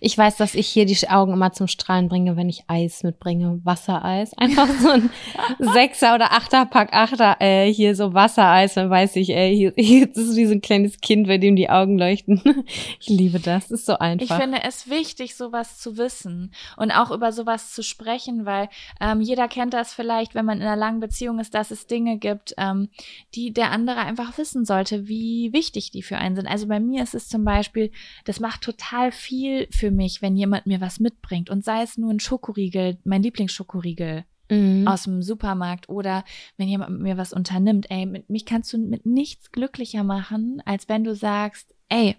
Ich 0.00 0.16
weiß, 0.16 0.36
dass 0.36 0.54
ich 0.54 0.66
hier 0.66 0.86
die 0.86 1.08
Augen 1.08 1.32
immer 1.32 1.52
zum 1.52 1.66
Strahlen 1.66 2.08
bringe, 2.08 2.36
wenn 2.36 2.48
ich 2.48 2.64
Eis 2.68 3.02
mitbringe, 3.02 3.60
Wassereis. 3.64 4.32
Einfach 4.36 4.68
so 4.80 4.90
ein 4.90 5.10
Sechser 5.58 6.14
oder 6.14 6.32
Achter 6.32 6.66
Pack 6.66 6.92
Achter, 6.92 7.36
äh, 7.40 7.72
hier 7.72 7.96
so 7.96 8.14
Wassereis, 8.14 8.74
dann 8.74 8.90
weiß 8.90 9.16
ich, 9.16 9.30
ey, 9.30 9.56
hier, 9.56 9.72
hier 9.76 10.08
ist 10.08 10.36
wie 10.36 10.46
so 10.46 10.52
ein 10.52 10.60
kleines 10.60 11.00
Kind, 11.00 11.26
bei 11.26 11.38
dem 11.38 11.56
die 11.56 11.70
Augen 11.70 11.98
leuchten. 11.98 12.42
Ich 13.00 13.08
liebe 13.08 13.40
das, 13.40 13.68
das 13.68 13.80
ist 13.80 13.86
so 13.86 13.98
einfach. 13.98 14.24
Ich 14.24 14.42
finde 14.42 14.62
es 14.62 14.88
wichtig, 14.88 15.36
sowas 15.36 15.78
zu 15.78 15.96
wissen 15.96 16.52
und 16.76 16.90
auch 16.90 17.10
über 17.10 17.32
sowas 17.32 17.72
zu 17.72 17.82
sprechen, 17.82 18.46
weil 18.46 18.68
ähm, 19.00 19.20
jeder 19.20 19.48
kennt 19.48 19.74
das 19.74 19.92
vielleicht, 19.92 20.34
wenn 20.34 20.44
man 20.44 20.58
in 20.58 20.66
einer 20.66 20.76
langen 20.76 21.00
Beziehung 21.00 21.38
ist, 21.38 21.54
dass 21.54 21.70
es 21.70 21.86
Dinge 21.86 22.18
gibt, 22.18 22.54
ähm, 22.56 22.88
die 23.34 23.52
der 23.52 23.70
andere 23.70 23.98
einfach 23.98 24.36
wissen 24.38 24.64
sollte, 24.64 25.08
wie 25.08 25.52
wichtig 25.52 25.90
die 25.90 26.02
für 26.02 26.16
einen 26.16 26.36
sind. 26.36 26.46
Also 26.46 26.66
bei 26.66 26.80
mir 26.80 27.02
ist 27.02 27.14
es 27.14 27.28
zum 27.28 27.44
Beispiel, 27.44 27.90
das 28.24 28.40
macht 28.40 28.62
total 28.62 29.12
viel 29.12 29.63
für 29.70 29.90
mich, 29.90 30.22
wenn 30.22 30.36
jemand 30.36 30.66
mir 30.66 30.80
was 30.80 31.00
mitbringt 31.00 31.50
und 31.50 31.64
sei 31.64 31.82
es 31.82 31.98
nur 31.98 32.10
ein 32.10 32.20
Schokoriegel, 32.20 32.98
mein 33.04 33.22
Lieblingsschokoriegel 33.22 34.24
mhm. 34.50 34.86
aus 34.86 35.04
dem 35.04 35.22
Supermarkt 35.22 35.88
oder 35.88 36.24
wenn 36.56 36.68
jemand 36.68 36.92
mit 36.92 37.02
mir 37.02 37.16
was 37.16 37.32
unternimmt, 37.32 37.90
ey, 37.90 38.06
mit 38.06 38.30
mich 38.30 38.46
kannst 38.46 38.72
du 38.72 38.78
mit 38.78 39.06
nichts 39.06 39.52
glücklicher 39.52 40.04
machen, 40.04 40.62
als 40.64 40.88
wenn 40.88 41.04
du 41.04 41.14
sagst, 41.14 41.74
ey, 41.88 42.16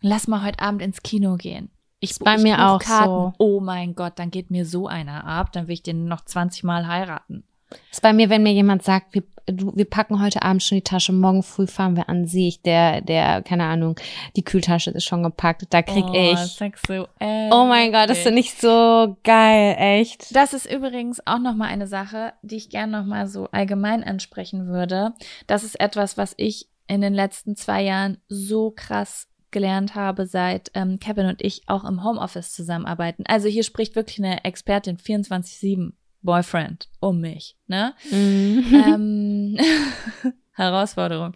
lass 0.00 0.28
mal 0.28 0.44
heute 0.44 0.60
Abend 0.60 0.82
ins 0.82 1.02
Kino 1.02 1.36
gehen. 1.36 1.70
Ich, 2.00 2.18
bei 2.18 2.36
ich 2.36 2.42
mir 2.42 2.66
auch 2.66 2.80
Karten. 2.80 3.06
so. 3.06 3.32
Oh 3.38 3.60
mein 3.60 3.94
Gott, 3.94 4.18
dann 4.18 4.30
geht 4.30 4.50
mir 4.50 4.64
so 4.64 4.86
einer 4.86 5.24
ab, 5.24 5.52
dann 5.52 5.68
will 5.68 5.74
ich 5.74 5.82
den 5.82 6.06
noch 6.06 6.24
20 6.24 6.64
Mal 6.64 6.86
heiraten. 6.86 7.44
Das 7.70 7.98
ist 7.98 8.02
bei 8.02 8.12
mir, 8.12 8.30
wenn 8.30 8.42
mir 8.42 8.52
jemand 8.52 8.82
sagt, 8.82 9.14
wir, 9.14 9.22
du, 9.46 9.72
wir 9.74 9.84
packen 9.84 10.22
heute 10.22 10.42
Abend 10.42 10.62
schon 10.62 10.76
die 10.76 10.84
Tasche, 10.84 11.12
morgen 11.12 11.42
früh 11.42 11.66
fahren 11.66 11.96
wir 11.96 12.08
an 12.08 12.26
sich, 12.26 12.62
der, 12.62 13.00
der, 13.00 13.42
keine 13.42 13.64
Ahnung, 13.64 13.96
die 14.36 14.44
Kühltasche 14.44 14.90
ist 14.90 15.04
schon 15.04 15.22
gepackt, 15.22 15.66
da 15.70 15.82
krieg 15.82 16.04
oh, 16.04 16.14
ich. 16.14 16.38
Sexuell. 16.38 17.06
Oh 17.52 17.66
mein 17.66 17.92
Gott, 17.92 18.10
das 18.10 18.18
ist 18.18 18.32
nicht 18.32 18.60
so 18.60 19.16
geil, 19.24 19.76
echt. 19.78 20.34
Das 20.34 20.52
ist 20.52 20.70
übrigens 20.70 21.24
auch 21.26 21.38
nochmal 21.38 21.68
eine 21.68 21.86
Sache, 21.86 22.32
die 22.42 22.56
ich 22.56 22.70
gerne 22.70 23.00
nochmal 23.00 23.26
so 23.26 23.48
allgemein 23.52 24.04
ansprechen 24.04 24.66
würde. 24.66 25.14
Das 25.46 25.64
ist 25.64 25.80
etwas, 25.80 26.16
was 26.16 26.34
ich 26.36 26.68
in 26.86 27.00
den 27.00 27.14
letzten 27.14 27.54
zwei 27.54 27.82
Jahren 27.82 28.18
so 28.28 28.72
krass 28.72 29.28
gelernt 29.50 29.94
habe, 29.94 30.26
seit 30.26 30.70
ähm, 30.74 30.98
Kevin 30.98 31.26
und 31.26 31.42
ich 31.42 31.62
auch 31.66 31.84
im 31.84 32.04
Homeoffice 32.04 32.52
zusammenarbeiten. 32.52 33.24
Also 33.26 33.48
hier 33.48 33.64
spricht 33.64 33.96
wirklich 33.96 34.18
eine 34.18 34.44
Expertin 34.44 34.96
24-7 34.96 35.92
Boyfriend 36.22 36.88
um 37.00 37.20
mich, 37.20 37.56
ne? 37.66 37.94
Mhm. 38.10 38.64
Ähm, 38.72 39.56
Herausforderung. 40.52 41.34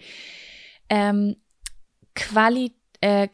Ähm, 0.89 1.37
Quali 2.15 2.73
äh, 3.01 3.29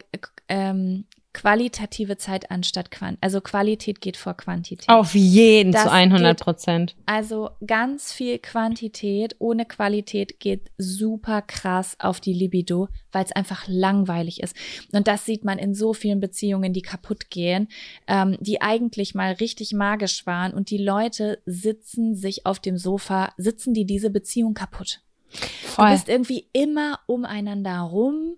ähm, 0.47 1.05
qualitative 1.33 2.17
Zeit 2.17 2.51
anstatt 2.51 2.91
Quant. 2.91 3.17
Also 3.21 3.41
Qualität 3.41 4.01
geht 4.01 4.17
vor 4.17 4.35
Quantität. 4.35 4.89
Auf 4.89 5.15
jeden 5.15 5.71
das 5.71 5.83
zu 5.83 5.91
100 5.91 6.39
Prozent. 6.39 6.95
Also 7.05 7.51
ganz 7.65 8.11
viel 8.11 8.37
Quantität 8.39 9.35
ohne 9.39 9.65
Qualität 9.65 10.39
geht 10.39 10.71
super 10.77 11.41
krass 11.41 11.95
auf 11.99 12.19
die 12.19 12.33
Libido, 12.33 12.89
weil 13.11 13.23
es 13.23 13.31
einfach 13.31 13.65
langweilig 13.67 14.41
ist. 14.41 14.55
Und 14.91 15.07
das 15.07 15.25
sieht 15.25 15.45
man 15.45 15.57
in 15.57 15.73
so 15.73 15.93
vielen 15.93 16.19
Beziehungen, 16.19 16.73
die 16.73 16.81
kaputt 16.81 17.29
gehen, 17.29 17.67
ähm, 18.07 18.37
die 18.39 18.61
eigentlich 18.61 19.15
mal 19.15 19.33
richtig 19.33 19.73
magisch 19.73 20.25
waren 20.25 20.53
und 20.53 20.69
die 20.69 20.77
Leute 20.77 21.39
sitzen 21.45 22.15
sich 22.15 22.45
auf 22.45 22.59
dem 22.59 22.77
Sofa, 22.77 23.33
sitzen 23.37 23.73
die 23.73 23.85
diese 23.85 24.09
Beziehung 24.09 24.53
kaputt. 24.53 25.01
Voll. 25.31 25.85
Du 25.85 25.91
bist 25.93 26.09
irgendwie 26.09 26.47
immer 26.53 26.99
umeinander 27.07 27.79
rum. 27.79 28.37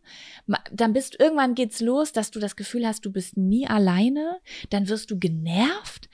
Dann 0.72 0.94
bist 0.94 1.20
irgendwann 1.20 1.56
geht's 1.56 1.82
los, 1.82 2.12
dass 2.12 2.32
du 2.32 2.40
das 2.40 2.56
Gefühl 2.56 2.86
hast, 2.86 3.06
du 3.06 3.12
bist 3.12 3.38
nie 3.38 3.68
alleine. 3.68 4.40
Dann 4.70 4.88
wirst 4.88 5.12
du 5.12 5.20
genervt 5.20 6.10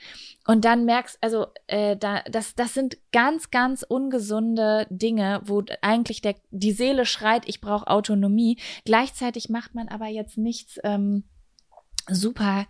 und 0.46 0.64
dann 0.64 0.84
merkst, 0.84 1.18
also 1.20 1.46
äh, 1.66 1.96
da, 1.96 2.22
das, 2.22 2.54
das 2.54 2.74
sind 2.74 2.98
ganz, 3.12 3.50
ganz 3.50 3.84
ungesunde 3.86 4.86
Dinge, 4.90 5.42
wo 5.44 5.62
eigentlich 5.82 6.22
der 6.22 6.34
die 6.50 6.72
Seele 6.72 7.06
schreit, 7.06 7.48
ich 7.48 7.60
brauche 7.60 7.86
Autonomie. 7.86 8.58
Gleichzeitig 8.84 9.48
macht 9.48 9.74
man 9.74 9.88
aber 9.88 10.06
jetzt 10.06 10.38
nichts 10.38 10.78
ähm, 10.82 11.24
super 12.08 12.66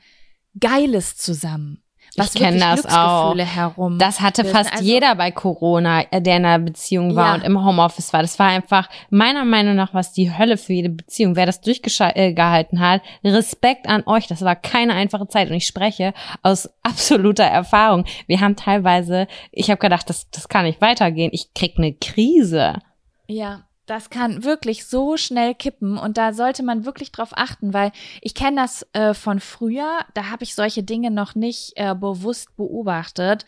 Geiles 0.58 1.16
zusammen. 1.16 1.82
Was 2.16 2.34
ich 2.34 2.40
kenne 2.40 2.58
das 2.58 2.86
auch. 2.86 3.36
Herum 3.36 3.98
das 3.98 4.20
hatte 4.20 4.44
fast 4.44 4.72
also, 4.72 4.84
jeder 4.84 5.14
bei 5.14 5.30
Corona, 5.30 6.02
äh, 6.10 6.20
der 6.20 6.38
in 6.38 6.44
einer 6.44 6.58
Beziehung 6.58 7.14
war 7.14 7.28
ja. 7.28 7.34
und 7.34 7.44
im 7.44 7.64
Homeoffice 7.64 8.12
war. 8.12 8.22
Das 8.22 8.38
war 8.38 8.48
einfach 8.48 8.88
meiner 9.10 9.44
Meinung 9.44 9.76
nach 9.76 9.94
was 9.94 10.12
die 10.12 10.36
Hölle 10.36 10.56
für 10.56 10.72
jede 10.72 10.88
Beziehung. 10.88 11.36
Wer 11.36 11.46
das 11.46 11.60
durchgehalten 11.60 12.78
äh, 12.78 12.80
hat, 12.80 13.02
Respekt 13.24 13.88
an 13.88 14.02
euch. 14.06 14.26
Das 14.26 14.42
war 14.42 14.56
keine 14.56 14.94
einfache 14.94 15.28
Zeit 15.28 15.50
und 15.50 15.56
ich 15.56 15.66
spreche 15.66 16.12
aus 16.42 16.68
absoluter 16.82 17.44
Erfahrung. 17.44 18.04
Wir 18.26 18.40
haben 18.40 18.56
teilweise, 18.56 19.26
ich 19.52 19.70
habe 19.70 19.80
gedacht, 19.80 20.10
das, 20.10 20.30
das 20.30 20.48
kann 20.48 20.64
nicht 20.64 20.80
weitergehen. 20.80 21.30
Ich 21.32 21.54
krieg 21.54 21.74
eine 21.78 21.92
Krise. 21.92 22.78
Ja, 23.26 23.62
das 23.90 24.08
kann 24.08 24.44
wirklich 24.44 24.86
so 24.86 25.16
schnell 25.16 25.52
kippen 25.52 25.98
und 25.98 26.16
da 26.16 26.32
sollte 26.32 26.62
man 26.62 26.84
wirklich 26.84 27.10
drauf 27.10 27.30
achten, 27.32 27.74
weil 27.74 27.90
ich 28.20 28.36
kenne 28.36 28.60
das 28.60 28.86
äh, 28.92 29.14
von 29.14 29.40
früher, 29.40 30.04
da 30.14 30.30
habe 30.30 30.44
ich 30.44 30.54
solche 30.54 30.84
Dinge 30.84 31.10
noch 31.10 31.34
nicht 31.34 31.72
äh, 31.74 31.92
bewusst 31.96 32.54
beobachtet, 32.56 33.46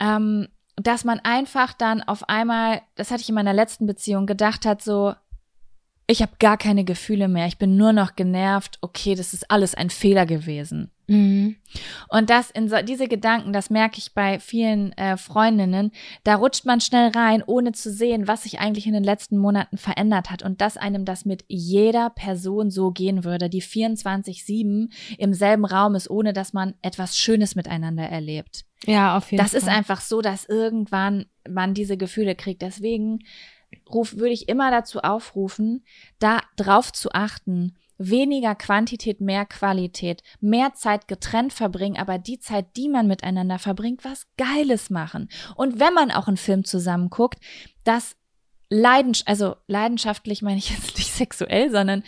ähm, 0.00 0.48
dass 0.76 1.04
man 1.04 1.20
einfach 1.20 1.72
dann 1.72 2.02
auf 2.02 2.28
einmal, 2.28 2.82
das 2.94 3.10
hatte 3.10 3.22
ich 3.22 3.30
in 3.30 3.34
meiner 3.36 3.54
letzten 3.54 3.86
Beziehung 3.86 4.26
gedacht 4.26 4.66
hat, 4.66 4.82
so, 4.82 5.14
ich 6.10 6.22
habe 6.22 6.32
gar 6.38 6.56
keine 6.56 6.84
Gefühle 6.84 7.28
mehr, 7.28 7.46
ich 7.46 7.58
bin 7.58 7.76
nur 7.76 7.92
noch 7.92 8.16
genervt, 8.16 8.78
okay, 8.80 9.14
das 9.14 9.34
ist 9.34 9.50
alles 9.50 9.74
ein 9.74 9.90
Fehler 9.90 10.24
gewesen. 10.24 10.90
Mhm. 11.06 11.56
Und 12.08 12.30
das 12.30 12.50
in 12.50 12.68
so, 12.68 12.76
diese 12.82 13.08
Gedanken, 13.08 13.52
das 13.52 13.68
merke 13.68 13.98
ich 13.98 14.14
bei 14.14 14.38
vielen 14.40 14.92
äh, 14.92 15.18
Freundinnen, 15.18 15.90
da 16.24 16.36
rutscht 16.36 16.64
man 16.64 16.80
schnell 16.80 17.10
rein, 17.10 17.42
ohne 17.46 17.72
zu 17.72 17.92
sehen, 17.92 18.26
was 18.26 18.44
sich 18.44 18.58
eigentlich 18.58 18.86
in 18.86 18.94
den 18.94 19.04
letzten 19.04 19.36
Monaten 19.36 19.76
verändert 19.76 20.30
hat 20.30 20.42
und 20.42 20.62
dass 20.62 20.78
einem 20.78 21.04
das 21.04 21.26
mit 21.26 21.44
jeder 21.46 22.08
Person 22.08 22.70
so 22.70 22.90
gehen 22.90 23.24
würde, 23.24 23.50
die 23.50 23.62
24/7 23.62 24.90
im 25.18 25.34
selben 25.34 25.66
Raum 25.66 25.94
ist, 25.94 26.08
ohne 26.08 26.32
dass 26.32 26.54
man 26.54 26.74
etwas 26.80 27.18
Schönes 27.18 27.54
miteinander 27.54 28.04
erlebt. 28.04 28.64
Ja, 28.86 29.16
auf 29.16 29.30
jeden 29.30 29.42
das 29.42 29.52
Fall. 29.52 29.60
Das 29.60 29.68
ist 29.68 29.74
einfach 29.74 30.00
so, 30.00 30.22
dass 30.22 30.46
irgendwann 30.46 31.26
man 31.48 31.74
diese 31.74 31.98
Gefühle 31.98 32.34
kriegt. 32.34 32.62
Deswegen 32.62 33.20
ruf, 33.92 34.16
würde 34.16 34.32
ich 34.32 34.48
immer 34.48 34.70
dazu 34.70 35.00
aufrufen, 35.00 35.84
da 36.18 36.40
drauf 36.56 36.92
zu 36.92 37.12
achten, 37.12 37.76
weniger 37.98 38.54
Quantität, 38.54 39.20
mehr 39.20 39.44
Qualität, 39.44 40.22
mehr 40.40 40.72
Zeit 40.74 41.08
getrennt 41.08 41.52
verbringen, 41.52 41.96
aber 41.96 42.18
die 42.18 42.38
Zeit, 42.38 42.76
die 42.76 42.88
man 42.88 43.08
miteinander 43.08 43.58
verbringt, 43.58 44.04
was 44.04 44.26
Geiles 44.36 44.88
machen. 44.88 45.28
Und 45.56 45.80
wenn 45.80 45.94
man 45.94 46.10
auch 46.12 46.28
einen 46.28 46.36
Film 46.36 46.64
zusammen 46.64 47.10
guckt, 47.10 47.40
das 47.84 48.14
leidens 48.70 49.26
also 49.26 49.56
leidenschaftlich 49.66 50.42
meine 50.42 50.58
ich 50.58 50.70
jetzt 50.70 50.96
nicht 50.98 51.12
sexuell, 51.12 51.70
sondern 51.70 52.04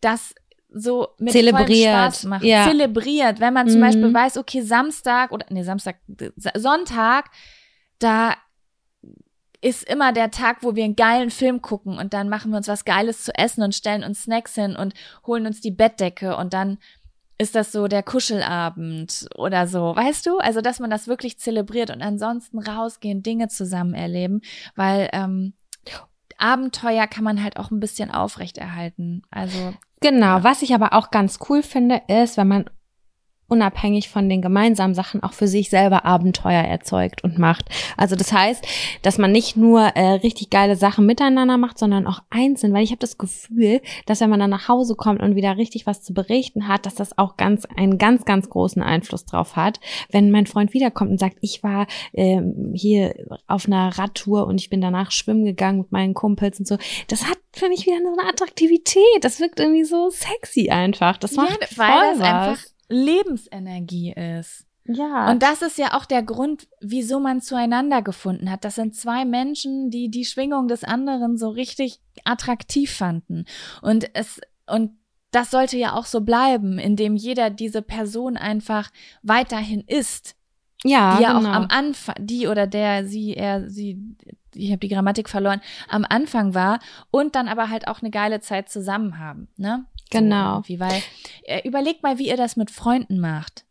das 0.00 0.34
so 0.72 1.08
mit 1.18 1.32
zelebriert 1.32 2.14
Spaß 2.14 2.24
macht, 2.24 2.44
ja. 2.44 2.64
zelebriert, 2.64 3.40
wenn 3.40 3.54
man 3.54 3.68
zum 3.68 3.80
mhm. 3.80 3.84
Beispiel 3.84 4.14
weiß, 4.14 4.36
okay, 4.38 4.62
Samstag 4.62 5.32
oder 5.32 5.46
nee, 5.50 5.62
Samstag, 5.62 5.96
Sonntag, 6.54 7.30
da 7.98 8.36
ist 9.60 9.88
immer 9.88 10.12
der 10.12 10.30
Tag, 10.30 10.58
wo 10.62 10.74
wir 10.74 10.84
einen 10.84 10.96
geilen 10.96 11.30
Film 11.30 11.60
gucken 11.60 11.98
und 11.98 12.14
dann 12.14 12.28
machen 12.28 12.50
wir 12.50 12.56
uns 12.56 12.68
was 12.68 12.84
Geiles 12.84 13.24
zu 13.24 13.34
essen 13.34 13.62
und 13.62 13.74
stellen 13.74 14.04
uns 14.04 14.22
Snacks 14.22 14.54
hin 14.54 14.76
und 14.76 14.94
holen 15.26 15.46
uns 15.46 15.60
die 15.60 15.70
Bettdecke 15.70 16.36
und 16.36 16.54
dann 16.54 16.78
ist 17.38 17.54
das 17.54 17.72
so 17.72 17.88
der 17.88 18.02
Kuschelabend 18.02 19.28
oder 19.34 19.66
so, 19.66 19.96
weißt 19.96 20.26
du? 20.26 20.38
Also, 20.38 20.60
dass 20.60 20.78
man 20.78 20.90
das 20.90 21.08
wirklich 21.08 21.38
zelebriert 21.38 21.90
und 21.90 22.02
ansonsten 22.02 22.58
rausgehen, 22.58 23.22
Dinge 23.22 23.48
zusammen 23.48 23.94
erleben, 23.94 24.42
weil 24.76 25.08
ähm, 25.14 25.54
Abenteuer 26.36 27.06
kann 27.06 27.24
man 27.24 27.42
halt 27.42 27.56
auch 27.56 27.70
ein 27.70 27.80
bisschen 27.80 28.10
aufrechterhalten. 28.10 29.22
Also 29.30 29.74
Genau, 30.00 30.38
ja. 30.38 30.44
was 30.44 30.62
ich 30.62 30.74
aber 30.74 30.94
auch 30.94 31.10
ganz 31.10 31.38
cool 31.48 31.62
finde, 31.62 32.02
ist, 32.08 32.36
wenn 32.36 32.48
man 32.48 32.70
unabhängig 33.50 34.08
von 34.08 34.28
den 34.28 34.42
gemeinsamen 34.42 34.94
Sachen 34.94 35.22
auch 35.22 35.32
für 35.32 35.48
sich 35.48 35.70
selber 35.70 36.04
Abenteuer 36.04 36.62
erzeugt 36.62 37.24
und 37.24 37.38
macht. 37.38 37.66
Also 37.96 38.16
das 38.16 38.32
heißt, 38.32 38.64
dass 39.02 39.18
man 39.18 39.32
nicht 39.32 39.56
nur 39.56 39.80
äh, 39.80 40.12
richtig 40.12 40.50
geile 40.50 40.76
Sachen 40.76 41.06
miteinander 41.06 41.58
macht, 41.58 41.78
sondern 41.78 42.06
auch 42.06 42.20
einzeln, 42.30 42.72
weil 42.72 42.84
ich 42.84 42.90
habe 42.90 43.00
das 43.00 43.18
Gefühl, 43.18 43.80
dass 44.06 44.20
wenn 44.20 44.30
man 44.30 44.40
dann 44.40 44.50
nach 44.50 44.68
Hause 44.68 44.94
kommt 44.94 45.22
und 45.22 45.34
wieder 45.34 45.56
richtig 45.56 45.86
was 45.86 46.02
zu 46.02 46.14
berichten 46.14 46.68
hat, 46.68 46.86
dass 46.86 46.94
das 46.94 47.18
auch 47.18 47.36
ganz 47.36 47.66
einen 47.76 47.98
ganz 47.98 48.24
ganz 48.24 48.48
großen 48.48 48.82
Einfluss 48.82 49.24
drauf 49.24 49.56
hat, 49.56 49.80
wenn 50.10 50.30
mein 50.30 50.46
Freund 50.46 50.72
wiederkommt 50.72 51.10
und 51.10 51.20
sagt, 51.20 51.38
ich 51.40 51.62
war 51.62 51.86
ähm, 52.12 52.72
hier 52.74 53.14
auf 53.46 53.66
einer 53.66 53.98
Radtour 53.98 54.46
und 54.46 54.60
ich 54.60 54.70
bin 54.70 54.80
danach 54.80 55.10
schwimmen 55.10 55.44
gegangen 55.44 55.78
mit 55.78 55.92
meinen 55.92 56.14
Kumpels 56.14 56.58
und 56.58 56.68
so. 56.68 56.78
Das 57.08 57.28
hat 57.28 57.38
für 57.52 57.68
mich 57.68 57.86
wieder 57.86 57.98
so 58.02 58.18
eine 58.18 58.28
Attraktivität. 58.28 59.22
Das 59.22 59.40
wirkt 59.40 59.60
irgendwie 59.60 59.84
so 59.84 60.10
sexy 60.10 60.70
einfach. 60.70 61.16
Das 61.16 61.32
macht 61.32 61.60
ja, 61.60 61.66
voll 61.66 61.86
weil 61.86 62.10
das 62.10 62.18
was. 62.20 62.26
einfach 62.26 62.70
Lebensenergie 62.90 64.12
ist. 64.12 64.66
Ja. 64.84 65.30
Und 65.30 65.42
das 65.42 65.62
ist 65.62 65.78
ja 65.78 65.96
auch 65.96 66.04
der 66.04 66.22
Grund, 66.22 66.66
wieso 66.80 67.20
man 67.20 67.40
zueinander 67.40 68.02
gefunden 68.02 68.50
hat. 68.50 68.64
Das 68.64 68.74
sind 68.74 68.94
zwei 68.94 69.24
Menschen, 69.24 69.90
die 69.90 70.10
die 70.10 70.24
Schwingung 70.24 70.68
des 70.68 70.84
anderen 70.84 71.38
so 71.38 71.48
richtig 71.50 72.00
attraktiv 72.24 72.92
fanden. 72.92 73.44
Und 73.82 74.10
es, 74.14 74.40
und 74.66 74.92
das 75.30 75.50
sollte 75.50 75.76
ja 75.76 75.94
auch 75.94 76.06
so 76.06 76.22
bleiben, 76.22 76.78
indem 76.78 77.16
jeder 77.16 77.50
diese 77.50 77.82
Person 77.82 78.36
einfach 78.36 78.90
weiterhin 79.22 79.84
ist. 79.86 80.34
Ja, 80.82 81.16
die 81.16 81.22
ja 81.22 81.38
genau. 81.38 81.50
auch 81.50 81.54
am 81.54 81.66
Anfang, 81.68 82.14
die 82.18 82.48
oder 82.48 82.66
der, 82.66 83.06
sie, 83.06 83.34
er, 83.34 83.68
sie, 83.68 84.16
ich 84.54 84.70
habe 84.70 84.78
die 84.78 84.88
Grammatik 84.88 85.28
verloren, 85.28 85.60
am 85.88 86.06
Anfang 86.08 86.54
war 86.54 86.80
und 87.10 87.34
dann 87.34 87.48
aber 87.48 87.68
halt 87.68 87.86
auch 87.86 88.00
eine 88.00 88.10
geile 88.10 88.40
Zeit 88.40 88.70
zusammen 88.70 89.18
haben, 89.18 89.48
ne? 89.56 89.84
Genau. 90.10 90.62
So 90.66 90.78
weil, 90.80 91.02
äh, 91.44 91.66
überlegt 91.66 92.02
mal, 92.02 92.18
wie 92.18 92.28
ihr 92.28 92.36
das 92.36 92.56
mit 92.56 92.70
Freunden 92.70 93.20
macht. 93.20 93.64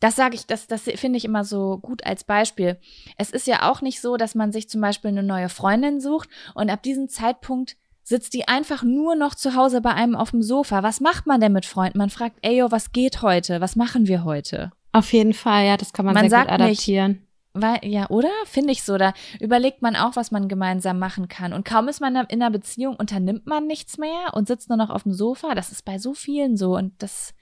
Das 0.00 0.14
sage 0.14 0.36
ich, 0.36 0.46
das, 0.46 0.68
das 0.68 0.82
finde 0.82 1.16
ich 1.16 1.24
immer 1.24 1.44
so 1.44 1.78
gut 1.78 2.04
als 2.06 2.22
Beispiel. 2.22 2.78
Es 3.16 3.30
ist 3.30 3.46
ja 3.46 3.68
auch 3.68 3.80
nicht 3.80 4.00
so, 4.00 4.16
dass 4.16 4.34
man 4.34 4.52
sich 4.52 4.68
zum 4.68 4.80
Beispiel 4.80 5.08
eine 5.08 5.24
neue 5.24 5.48
Freundin 5.48 6.00
sucht 6.00 6.28
und 6.54 6.70
ab 6.70 6.82
diesem 6.82 7.08
Zeitpunkt 7.08 7.76
sitzt 8.04 8.32
die 8.32 8.48
einfach 8.48 8.82
nur 8.82 9.16
noch 9.16 9.34
zu 9.34 9.54
Hause 9.54 9.80
bei 9.80 9.92
einem 9.92 10.14
auf 10.14 10.30
dem 10.30 10.42
Sofa. 10.42 10.82
Was 10.82 11.00
macht 11.00 11.26
man 11.26 11.40
denn 11.40 11.52
mit 11.52 11.66
Freunden? 11.66 11.98
Man 11.98 12.10
fragt, 12.10 12.38
ey, 12.42 12.58
yo, 12.58 12.70
was 12.70 12.92
geht 12.92 13.22
heute? 13.22 13.60
Was 13.60 13.76
machen 13.76 14.06
wir 14.06 14.24
heute? 14.24 14.70
Auf 14.92 15.12
jeden 15.12 15.34
Fall, 15.34 15.66
ja, 15.66 15.76
das 15.76 15.92
kann 15.92 16.06
man, 16.06 16.14
Man 16.14 16.30
sehr 16.30 16.40
gut 16.40 16.50
adaptieren. 16.50 17.27
Weil, 17.54 17.80
ja, 17.82 18.08
oder? 18.10 18.30
Finde 18.44 18.72
ich 18.72 18.82
so. 18.82 18.98
Da 18.98 19.14
überlegt 19.40 19.82
man 19.82 19.96
auch, 19.96 20.16
was 20.16 20.30
man 20.30 20.48
gemeinsam 20.48 20.98
machen 20.98 21.28
kann. 21.28 21.52
Und 21.52 21.64
kaum 21.64 21.88
ist 21.88 22.00
man 22.00 22.14
in 22.14 22.42
einer 22.42 22.50
Beziehung, 22.50 22.96
unternimmt 22.96 23.46
man 23.46 23.66
nichts 23.66 23.98
mehr 23.98 24.34
und 24.34 24.48
sitzt 24.48 24.68
nur 24.68 24.78
noch 24.78 24.90
auf 24.90 25.02
dem 25.02 25.12
Sofa. 25.12 25.54
Das 25.54 25.72
ist 25.72 25.84
bei 25.84 25.98
so 25.98 26.14
vielen 26.14 26.56
so. 26.56 26.76
Und 26.76 26.92
das, 27.02 27.34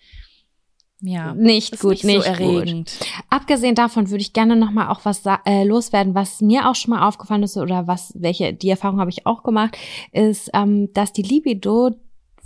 ja, 1.01 1.35
Nicht 1.35 1.75
ist 1.75 1.81
gut, 1.83 1.91
nicht, 1.91 2.05
nicht 2.05 2.25
so 2.25 2.31
gut. 2.33 2.41
erregend. 2.41 2.99
Abgesehen 3.29 3.75
davon 3.75 4.09
würde 4.09 4.23
ich 4.23 4.33
gerne 4.33 4.57
noch 4.57 4.71
mal 4.71 4.89
auch 4.89 5.05
was 5.05 5.23
äh, 5.45 5.65
loswerden, 5.65 6.15
was 6.15 6.41
mir 6.41 6.69
auch 6.69 6.75
schon 6.75 6.95
mal 6.95 7.07
aufgefallen 7.07 7.43
ist 7.43 7.57
oder 7.59 7.87
was 7.87 8.13
welche 8.17 8.55
die 8.55 8.71
Erfahrung 8.71 8.99
habe 8.99 9.11
ich 9.11 9.27
auch 9.27 9.43
gemacht, 9.43 9.77
ist, 10.13 10.51
ähm, 10.55 10.93
dass 10.95 11.13
die 11.13 11.23
Libido 11.23 11.91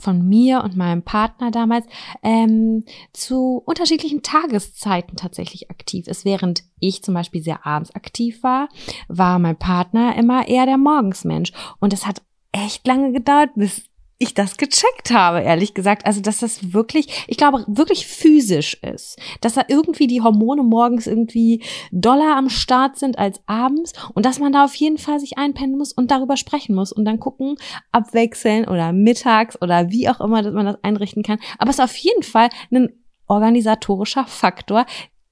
von 0.01 0.27
mir 0.27 0.63
und 0.65 0.77
meinem 0.77 1.03
Partner 1.03 1.51
damals 1.51 1.87
ähm, 2.23 2.85
zu 3.13 3.63
unterschiedlichen 3.65 4.23
Tageszeiten 4.23 5.17
tatsächlich 5.17 5.71
aktiv 5.71 6.07
ist. 6.07 6.25
Während 6.25 6.65
ich 6.79 7.03
zum 7.03 7.15
Beispiel 7.15 7.43
sehr 7.43 7.67
abends 7.67 7.95
aktiv 7.95 8.43
war, 8.43 8.69
war 9.09 9.39
mein 9.39 9.57
Partner 9.57 10.17
immer 10.17 10.49
eher 10.49 10.67
der 10.67 10.79
Morgensmensch. 10.79 11.53
Und 11.81 11.93
es 11.93 12.07
hat 12.07 12.23
echt 12.53 12.87
lange 12.87 13.13
gedauert, 13.13 13.51
bis 13.55 13.89
ich 14.23 14.35
das 14.35 14.59
gecheckt 14.59 15.11
habe, 15.11 15.41
ehrlich 15.41 15.73
gesagt. 15.73 16.05
Also, 16.05 16.21
dass 16.21 16.41
das 16.41 16.75
wirklich, 16.75 17.25
ich 17.27 17.39
glaube, 17.39 17.64
wirklich 17.66 18.07
physisch 18.07 18.75
ist. 18.83 19.18
Dass 19.41 19.55
da 19.55 19.62
irgendwie 19.66 20.07
die 20.07 20.21
Hormone 20.21 20.62
morgens 20.62 21.07
irgendwie 21.07 21.64
doller 21.91 22.37
am 22.37 22.51
Start 22.51 22.99
sind 22.99 23.18
als 23.18 23.41
abends 23.47 23.95
und 24.14 24.27
dass 24.27 24.39
man 24.39 24.53
da 24.53 24.66
auf 24.66 24.75
jeden 24.75 24.99
Fall 24.99 25.18
sich 25.18 25.39
einpennen 25.39 25.79
muss 25.79 25.95
und 25.95 26.11
darüber 26.11 26.37
sprechen 26.37 26.75
muss 26.75 26.93
und 26.93 27.07
dann 27.07 27.18
gucken, 27.18 27.57
abwechseln 27.93 28.68
oder 28.68 28.93
mittags 28.93 29.61
oder 29.61 29.91
wie 29.91 30.09
auch 30.11 30.21
immer, 30.21 30.43
dass 30.43 30.53
man 30.53 30.66
das 30.66 30.85
einrichten 30.85 31.23
kann. 31.23 31.39
Aber 31.59 31.71
es 31.71 31.79
ist 31.79 31.85
auf 31.85 31.97
jeden 31.97 32.23
Fall 32.23 32.51
ein 32.71 32.91
organisatorischer 33.27 34.27
Faktor, 34.27 34.85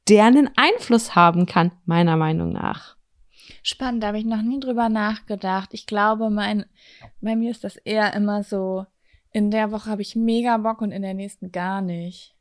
der 0.09 0.25
einen 0.25 0.49
Einfluss 0.57 1.15
haben 1.15 1.45
kann, 1.45 1.73
meiner 1.85 2.17
Meinung 2.17 2.53
nach. 2.53 2.98
Spannend, 3.71 4.03
da 4.03 4.07
habe 4.07 4.19
ich 4.19 4.25
noch 4.25 4.41
nie 4.41 4.61
drüber 4.61 4.89
nachgedacht. 4.89 5.75
Ich 5.75 5.85
glaube, 5.85 6.31
mein, 6.31 6.65
bei 7.21 7.37
mir 7.37 7.51
ist 7.51 7.65
das 7.65 7.77
eher 7.77 8.15
immer 8.15 8.43
so, 8.43 8.87
in 9.31 9.51
der 9.51 9.71
Woche 9.73 9.91
habe 9.91 10.01
ich 10.01 10.17
mega 10.17 10.57
Bock 10.57 10.81
und 10.81 10.91
in 10.91 11.03
der 11.03 11.13
nächsten 11.13 11.53
gar 11.53 11.83
nicht. 11.83 12.35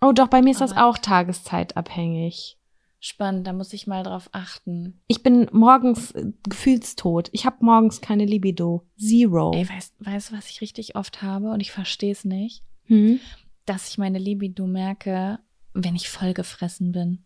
Oh, 0.00 0.10
doch, 0.10 0.26
bei 0.26 0.42
mir 0.42 0.50
ist 0.50 0.60
das 0.60 0.72
Aber- 0.72 0.86
auch 0.88 0.98
tageszeitabhängig. 0.98 2.58
Spannend, 2.98 3.46
da 3.46 3.52
muss 3.52 3.72
ich 3.72 3.86
mal 3.86 4.02
drauf 4.02 4.28
achten. 4.32 5.00
Ich 5.06 5.22
bin 5.22 5.46
morgens 5.52 6.10
äh, 6.10 6.32
gefühlstot. 6.48 7.28
Ich 7.30 7.46
habe 7.46 7.64
morgens 7.64 8.00
keine 8.00 8.24
Libido. 8.24 8.84
Zero. 8.98 9.52
Ey, 9.54 9.68
weißt, 9.68 9.94
du, 10.32 10.36
was 10.36 10.50
ich 10.50 10.60
richtig 10.60 10.96
oft 10.96 11.22
habe 11.22 11.52
und 11.52 11.60
ich 11.60 11.70
verstehe 11.70 12.10
es 12.10 12.24
nicht? 12.24 12.64
Hm? 12.86 13.20
Dass 13.64 13.90
ich 13.90 13.98
meine 13.98 14.18
Libido 14.18 14.66
merke, 14.66 15.38
wenn 15.72 15.94
ich 15.94 16.08
vollgefressen 16.08 16.90
bin. 16.90 17.23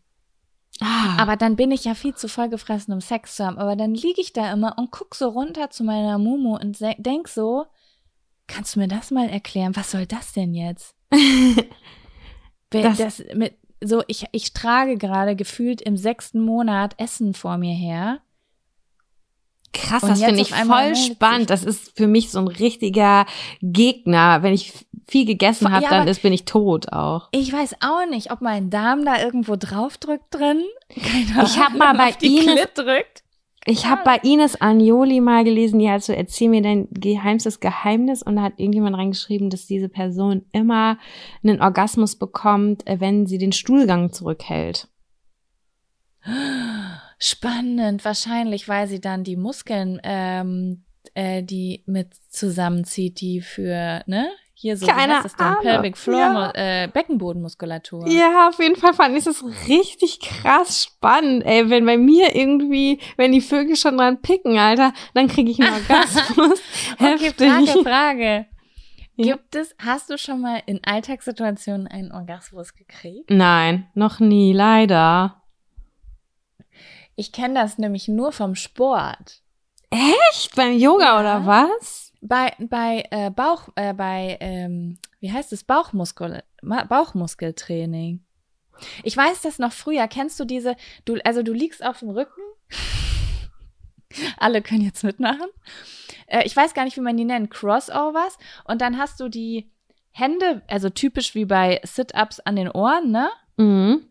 Ah, 0.81 1.16
Aber 1.20 1.37
dann 1.37 1.57
bin 1.57 1.70
ich 1.72 1.85
ja 1.85 1.95
viel 1.95 2.14
zu 2.14 2.29
vollgefressen, 2.29 2.95
um 2.95 3.01
Sex 3.01 3.37
zu 3.37 3.45
haben. 3.47 3.59
Aber 3.59 3.74
dann 3.76 3.95
liege 3.95 4.20
ich 4.20 4.33
da 4.33 4.53
immer 4.53 4.76
und 4.79 4.91
guck 4.93 5.14
so 5.14 5.29
runter 5.29 5.70
zu 5.70 5.83
meiner 5.85 6.18
Mumu 6.18 6.57
und 6.57 6.79
denk 6.99 7.26
so, 7.29 7.66
kannst 8.47 8.76
du 8.76 8.81
mir 8.81 8.89
das 8.89 9.11
mal 9.11 9.29
erklären? 9.29 9.74
Was 9.76 9.91
soll 9.91 10.07
das 10.07 10.33
denn 10.33 10.55
jetzt? 10.55 10.95
Das- 12.70 12.99
das 12.99 13.22
mit, 13.35 13.55
so, 13.83 14.03
ich, 14.09 14.26
ich 14.33 14.53
trage 14.53 14.99
gerade 14.99 15.37
gefühlt 15.37 15.81
im 15.81 15.97
sechsten 15.97 16.41
Monat 16.41 16.95
Essen 16.99 17.33
vor 17.33 17.57
mir 17.57 17.74
her. 17.74 18.18
Krass, 19.73 20.03
und 20.03 20.11
das 20.11 20.23
finde 20.23 20.41
ich 20.43 20.55
voll 20.55 20.97
spannend. 20.97 21.51
Das 21.51 21.64
ist 21.64 21.97
für 21.97 22.07
mich 22.07 22.31
so 22.31 22.39
ein 22.39 22.49
richtiger 22.49 23.27
Gegner. 23.62 24.43
Wenn 24.43 24.55
ich 24.55 24.73
viel 25.09 25.25
gegessen 25.25 25.64
Ja, 25.66 25.71
habe, 25.73 25.87
dann 25.89 26.01
aber- 26.03 26.11
ist, 26.11 26.23
bin 26.23 26.33
ich 26.33 26.45
tot 26.45 26.93
auch. 26.93 27.29
Ich 27.33 27.53
weiß 27.53 27.77
auch 27.81 28.07
nicht, 28.11 28.31
ob 28.31 28.41
mein 28.41 28.71
Darm 28.71 29.05
da 29.05 29.21
irgendwo 29.23 29.57
draufdrückt 29.57 30.27
drin. 30.31 30.62
Keine 30.95 31.45
Ich 31.47 31.59
hab 31.59 31.69
Ahnung, 31.69 31.79
mal 31.79 31.95
bei 31.97 32.14
Ines-. 32.21 32.69
Ich 33.66 33.85
habe 33.87 34.01
bei 34.05 34.16
Ines 34.23 34.61
Agnoli 34.61 35.21
mal 35.21 35.45
gelesen, 35.45 35.79
die 35.79 35.91
hat 35.91 36.03
so, 36.03 36.12
erzähl 36.12 36.49
mir 36.49 36.62
dein 36.62 36.89
geheimstes 36.91 37.61
Geheimnis 37.61 38.23
und 38.23 38.37
da 38.37 38.43
hat 38.43 38.55
irgendjemand 38.57 38.97
reingeschrieben, 38.97 39.51
dass 39.51 39.66
diese 39.66 39.91
Person 39.91 40.47
immer 40.53 40.97
einen 41.43 41.61
Orgasmus 41.61 42.16
bekommt, 42.16 42.87
äh, 42.87 42.99
wenn 43.01 43.27
sie 43.27 43.37
den 43.37 43.53
Stuhlgang 43.53 44.11
zurückhält. 44.12 44.89
Spannend, 47.19 48.05
wahrscheinlich, 48.05 48.69
weil 48.69 48.87
sie 48.87 49.01
dann 49.01 49.25
die 49.25 49.37
Muskeln, 49.37 50.01
ähm, 50.05 50.85
äh, 51.14 51.43
die 51.43 51.83
mit 51.87 52.09
zusammenzieht, 52.31 53.21
die 53.21 53.41
für, 53.41 54.03
ne? 54.07 54.29
Hier 54.61 54.77
so, 54.77 54.87
Keine 54.87 55.12
wie 55.12 55.16
heißt 55.16 55.25
das 55.25 55.37
denn? 55.37 55.47
Ahnung. 55.47 55.62
Pelvic 55.62 55.97
Floor, 55.97 56.19
Ja. 56.19 56.53
äh, 56.85 56.89
Beckenbodenmuskulatur. 56.89 58.09
Ja, 58.09 58.49
auf 58.49 58.59
jeden 58.59 58.75
Fall 58.75 58.93
fand 58.93 59.16
ich 59.16 59.23
das 59.23 59.45
richtig 59.69 60.19
krass 60.19 60.83
spannend, 60.83 61.45
ey. 61.47 61.71
Wenn 61.71 61.87
bei 61.87 61.97
mir 61.97 62.35
irgendwie, 62.35 63.01
wenn 63.16 63.31
die 63.31 63.41
Vögel 63.41 63.77
schon 63.77 63.99
dran 63.99 64.21
picken, 64.21 64.59
Alter, 64.59 64.93
dann 65.14 65.29
kriege 65.29 65.51
ich 65.53 65.61
einen 65.61 65.75
Orgasmus. 65.89 66.61
Okay. 66.99 67.33
Frage, 67.37 67.83
Frage. 67.85 68.47
Ja. 69.14 69.35
Gibt 69.37 69.55
es, 69.55 69.75
hast 69.79 70.11
du 70.11 70.19
schon 70.19 70.41
mal 70.41 70.61
in 70.66 70.81
Alltagssituationen 70.85 71.87
einen 71.87 72.11
Orgasmus 72.12 72.75
gekriegt? 72.75 73.31
Nein, 73.31 73.87
noch 73.95 74.19
nie, 74.21 74.53
leider. 74.53 75.38
Ich 77.19 77.33
kenne 77.33 77.55
das 77.55 77.79
nämlich 77.79 78.07
nur 78.07 78.31
vom 78.31 78.55
Sport. 78.55 79.43
Echt? 79.91 80.55
Beim 80.55 80.79
Yoga 80.79 81.05
Ja. 81.05 81.21
oder 81.21 81.47
was? 81.47 82.12
Bei, 82.21 82.55
bei 82.61 83.03
äh, 83.11 83.31
Bauch, 83.31 83.69
äh, 83.75 83.93
bei, 83.93 84.37
ähm, 84.41 84.99
wie 85.19 85.33
heißt 85.33 85.53
es, 85.53 85.64
Bauchmuskel, 85.64 86.45
Bauchmuskeltraining. 86.62 88.25
Ich 89.03 89.16
weiß 89.16 89.43
das 89.43 89.59
noch 89.59 89.73
früher. 89.73 90.07
Kennst 90.07 90.39
du 90.39 90.45
diese, 90.45 90.77
du, 91.07 91.16
also 91.25 91.43
du 91.43 91.53
liegst 91.53 91.85
auf 91.85 91.99
dem 91.99 92.11
Rücken. 92.11 92.41
Alle 94.37 94.62
können 94.62 94.83
jetzt 94.83 95.03
mitmachen. 95.03 95.49
Äh, 96.29 96.45
ich 96.45 96.55
weiß 96.57 96.73
gar 96.73 96.85
nicht, 96.85 96.97
wie 96.97 97.01
man 97.03 97.16
die 97.16 97.25
nennt. 97.25 97.51
Crossovers. 97.51 98.39
Und 98.62 98.81
dann 98.81 98.97
hast 98.97 99.19
du 99.19 99.29
die 99.29 99.73
Hände, 100.12 100.62
also 100.69 100.89
typisch 100.89 101.35
wie 101.35 101.47
bei 101.47 101.81
Sit-Ups 101.83 102.39
an 102.39 102.55
den 102.55 102.71
Ohren, 102.71 103.11
ne? 103.11 103.29
Mhm. 103.57 104.08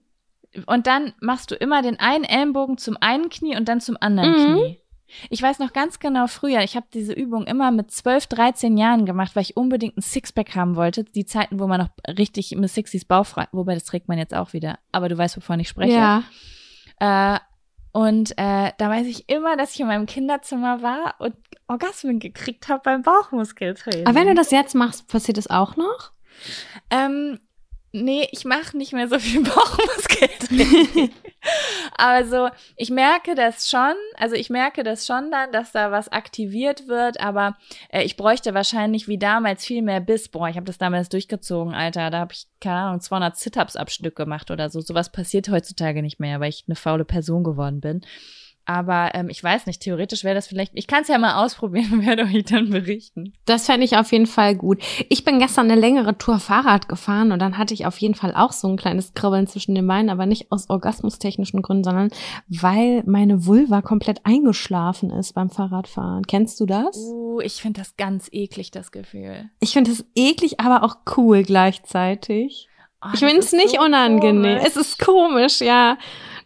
Und 0.65 0.87
dann 0.87 1.13
machst 1.21 1.51
du 1.51 1.55
immer 1.55 1.81
den 1.81 1.99
einen 1.99 2.23
Ellenbogen 2.23 2.77
zum 2.77 2.97
einen 2.99 3.29
Knie 3.29 3.55
und 3.55 3.67
dann 3.67 3.81
zum 3.81 3.97
anderen 3.99 4.31
Mhm. 4.31 4.35
Knie. 4.57 4.79
Ich 5.29 5.41
weiß 5.41 5.59
noch 5.59 5.71
ganz 5.71 5.99
genau 5.99 6.27
früher, 6.27 6.61
ich 6.63 6.75
habe 6.75 6.87
diese 6.93 7.13
Übung 7.13 7.45
immer 7.45 7.71
mit 7.71 7.91
12, 7.91 8.27
13 8.27 8.75
Jahren 8.77 9.05
gemacht, 9.05 9.35
weil 9.35 9.43
ich 9.43 9.55
unbedingt 9.55 9.97
ein 9.97 10.01
Sixpack 10.01 10.53
haben 10.55 10.75
wollte. 10.75 11.05
Die 11.05 11.25
Zeiten, 11.25 11.61
wo 11.61 11.67
man 11.67 11.79
noch 11.79 11.89
richtig 12.17 12.53
Miss 12.57 12.73
Sixties 12.73 13.05
bauchfrei, 13.05 13.47
wobei 13.53 13.73
das 13.73 13.85
trägt 13.85 14.09
man 14.09 14.17
jetzt 14.17 14.33
auch 14.33 14.51
wieder. 14.51 14.79
Aber 14.91 15.07
du 15.07 15.17
weißt, 15.17 15.37
wovon 15.37 15.61
ich 15.61 15.69
spreche. 15.69 15.93
Ja. 15.93 16.23
Äh, 16.99 17.39
und 17.93 18.31
äh, 18.37 18.71
da 18.77 18.89
weiß 18.89 19.07
ich 19.07 19.29
immer, 19.29 19.55
dass 19.55 19.73
ich 19.73 19.79
in 19.79 19.87
meinem 19.87 20.07
Kinderzimmer 20.07 20.81
war 20.81 21.15
und 21.19 21.35
Orgasmen 21.67 22.19
gekriegt 22.19 22.67
habe 22.67 22.81
beim 22.83 23.01
Bauchmuskeltraining. 23.01 24.05
Aber 24.05 24.15
wenn 24.19 24.27
du 24.27 24.35
das 24.35 24.51
jetzt 24.51 24.75
machst, 24.75 25.07
passiert 25.07 25.37
das 25.37 25.49
auch 25.49 25.77
noch? 25.77 26.11
Ähm, 26.91 27.39
nee, 28.03 28.27
ich 28.31 28.45
mache 28.45 28.77
nicht 28.77 28.93
mehr 28.93 29.07
so 29.07 29.19
viel 29.19 29.43
Bauchmuskeltraining. 29.43 31.11
also 31.97 32.49
ich 32.75 32.89
merke 32.89 33.35
das 33.35 33.69
schon, 33.69 33.93
also 34.15 34.35
ich 34.35 34.49
merke 34.49 34.83
das 34.83 35.05
schon 35.05 35.31
dann, 35.31 35.51
dass 35.51 35.71
da 35.71 35.91
was 35.91 36.09
aktiviert 36.09 36.87
wird, 36.87 37.19
aber 37.19 37.57
äh, 37.89 38.03
ich 38.03 38.17
bräuchte 38.17 38.53
wahrscheinlich 38.53 39.07
wie 39.07 39.17
damals 39.17 39.65
viel 39.65 39.81
mehr 39.81 39.99
Biss. 39.99 40.29
Boah, 40.29 40.49
ich 40.49 40.55
habe 40.55 40.65
das 40.65 40.77
damals 40.77 41.09
durchgezogen, 41.09 41.73
Alter. 41.73 42.09
Da 42.09 42.19
habe 42.19 42.33
ich, 42.33 42.47
keine 42.59 42.77
Ahnung, 42.77 43.01
200 43.01 43.37
Sit-Ups 43.37 43.75
am 43.75 43.87
Stück 43.87 44.15
gemacht 44.15 44.51
oder 44.51 44.69
so. 44.69 44.81
Sowas 44.81 45.11
passiert 45.11 45.49
heutzutage 45.49 46.01
nicht 46.01 46.19
mehr, 46.19 46.39
weil 46.39 46.49
ich 46.49 46.65
eine 46.67 46.75
faule 46.75 47.05
Person 47.05 47.43
geworden 47.43 47.81
bin. 47.81 48.01
Aber 48.69 49.15
ähm, 49.15 49.29
ich 49.29 49.41
weiß 49.41 49.65
nicht, 49.65 49.81
theoretisch 49.81 50.25
wäre 50.25 50.35
das 50.35 50.47
vielleicht, 50.47 50.73
ich 50.75 50.87
kann 50.87 51.03
es 51.03 51.07
ja 51.07 51.17
mal 51.17 51.43
ausprobieren 51.43 51.93
und 51.93 52.05
werde 52.05 52.23
euch 52.23 52.43
dann 52.43 52.69
berichten. 52.69 53.33
Das 53.45 53.65
fände 53.65 53.85
ich 53.85 53.95
auf 53.95 54.11
jeden 54.11 54.27
Fall 54.27 54.55
gut. 54.55 54.83
Ich 55.07 55.23
bin 55.23 55.39
gestern 55.39 55.71
eine 55.71 55.79
längere 55.79 56.17
Tour 56.17 56.37
Fahrrad 56.39 56.89
gefahren 56.89 57.31
und 57.31 57.39
dann 57.39 57.57
hatte 57.57 57.73
ich 57.73 57.85
auf 57.85 57.97
jeden 57.99 58.13
Fall 58.13 58.33
auch 58.35 58.51
so 58.51 58.67
ein 58.67 58.75
kleines 58.75 59.13
Kribbeln 59.13 59.47
zwischen 59.47 59.73
den 59.73 59.87
Beinen, 59.87 60.09
aber 60.09 60.25
nicht 60.25 60.51
aus 60.51 60.69
orgasmustechnischen 60.69 61.61
Gründen, 61.61 61.85
sondern 61.85 62.09
weil 62.49 63.03
meine 63.05 63.45
Vulva 63.45 63.81
komplett 63.81 64.25
eingeschlafen 64.25 65.11
ist 65.11 65.31
beim 65.31 65.49
Fahrradfahren. 65.49 66.27
Kennst 66.27 66.59
du 66.59 66.65
das? 66.65 66.97
Uh, 66.97 67.39
ich 67.39 67.61
finde 67.61 67.79
das 67.79 67.95
ganz 67.95 68.27
eklig, 68.33 68.71
das 68.71 68.91
Gefühl. 68.91 69.49
Ich 69.61 69.71
finde 69.71 69.91
das 69.91 70.03
eklig, 70.13 70.59
aber 70.59 70.83
auch 70.83 70.97
cool 71.15 71.43
gleichzeitig. 71.43 72.67
Oh, 73.01 73.09
ich 73.13 73.19
finde 73.19 73.37
es 73.37 73.53
nicht 73.53 73.75
so 73.75 73.81
unangenehm. 73.81 74.57
komisch. 74.57 74.67
Es 74.67 74.75
ist 74.75 74.99
komisch, 74.99 75.61
ja. 75.61 75.97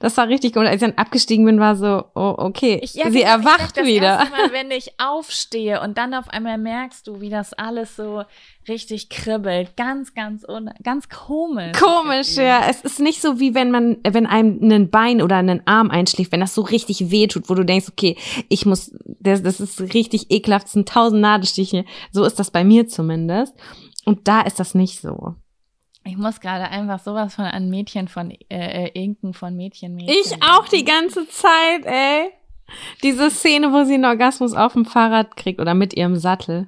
Das 0.02 0.18
war 0.18 0.28
richtig 0.28 0.54
gut. 0.54 0.66
Als 0.66 0.82
ich 0.82 0.82
dann 0.82 0.98
abgestiegen 0.98 1.46
bin, 1.46 1.60
war 1.60 1.76
so, 1.76 2.04
oh, 2.16 2.36
okay. 2.38 2.80
Ich, 2.82 2.96
ja, 2.96 3.06
Sie 3.12 3.20
genau, 3.20 3.38
ich 3.38 3.46
erwacht 3.46 3.78
das 3.78 3.86
wieder. 3.86 4.20
Erste 4.20 4.32
Mal, 4.32 4.52
wenn 4.52 4.72
ich 4.72 5.00
aufstehe 5.00 5.80
und 5.82 5.98
dann 5.98 6.14
auf 6.16 6.28
einmal 6.30 6.58
merkst 6.58 7.08
du, 7.08 7.22
wie 7.22 7.30
das 7.30 7.54
alles 7.54 7.96
so 7.96 8.24
richtig 8.68 9.10
kribbelt. 9.10 9.78
Ganz, 9.78 10.14
ganz, 10.16 10.44
ganz 10.84 11.08
komisch. 11.08 11.78
Komisch, 11.80 12.36
ja. 12.36 12.68
Es 12.68 12.82
ist 12.82 13.00
nicht 13.00 13.22
so 13.22 13.40
wie 13.40 13.54
wenn 13.54 13.70
man, 13.70 13.98
wenn 14.04 14.26
einem 14.26 14.60
ein 14.72 14.90
Bein 14.90 15.22
oder 15.22 15.38
einen 15.38 15.66
Arm 15.68 15.92
einschläft, 15.92 16.32
wenn 16.32 16.40
das 16.42 16.56
so 16.56 16.62
richtig 16.62 17.12
weh 17.12 17.28
tut, 17.28 17.48
wo 17.50 17.54
du 17.54 17.64
denkst, 17.64 17.88
okay, 17.90 18.18
ich 18.50 18.66
muss, 18.66 18.92
das, 19.20 19.44
das 19.44 19.60
ist 19.60 19.80
richtig 19.94 20.32
ekelhaft, 20.32 20.66
es 20.66 20.74
sind 20.74 20.90
tausend 20.90 21.22
Nadelstiche. 21.22 21.86
So 22.12 22.24
ist 22.24 22.40
das 22.40 22.50
bei 22.50 22.64
mir 22.64 22.88
zumindest. 22.88 23.54
Und 24.06 24.28
da 24.28 24.42
ist 24.42 24.60
das 24.60 24.74
nicht 24.74 25.00
so. 25.00 25.36
Ich 26.04 26.18
muss 26.18 26.40
gerade 26.40 26.70
einfach 26.70 27.00
sowas 27.00 27.36
von 27.36 27.46
an 27.46 27.70
Mädchen 27.70 28.08
von 28.08 28.32
äh, 28.32 28.86
äh, 28.86 28.92
Inken 28.94 29.34
von 29.34 29.56
Mädchen, 29.56 29.96
Mädchen. 29.96 30.16
Ich 30.16 30.44
auch 30.44 30.68
die 30.68 30.84
ganze 30.84 31.28
Zeit, 31.28 31.86
ey. 31.86 32.32
Diese 33.04 33.30
Szene, 33.30 33.72
wo 33.72 33.84
sie 33.84 33.96
einen 33.96 34.06
Orgasmus 34.06 34.54
auf 34.54 34.74
dem 34.74 34.86
Fahrrad 34.86 35.36
kriegt 35.36 35.60
oder 35.60 35.74
mit 35.74 35.94
ihrem 35.94 36.16
Sattel. 36.16 36.68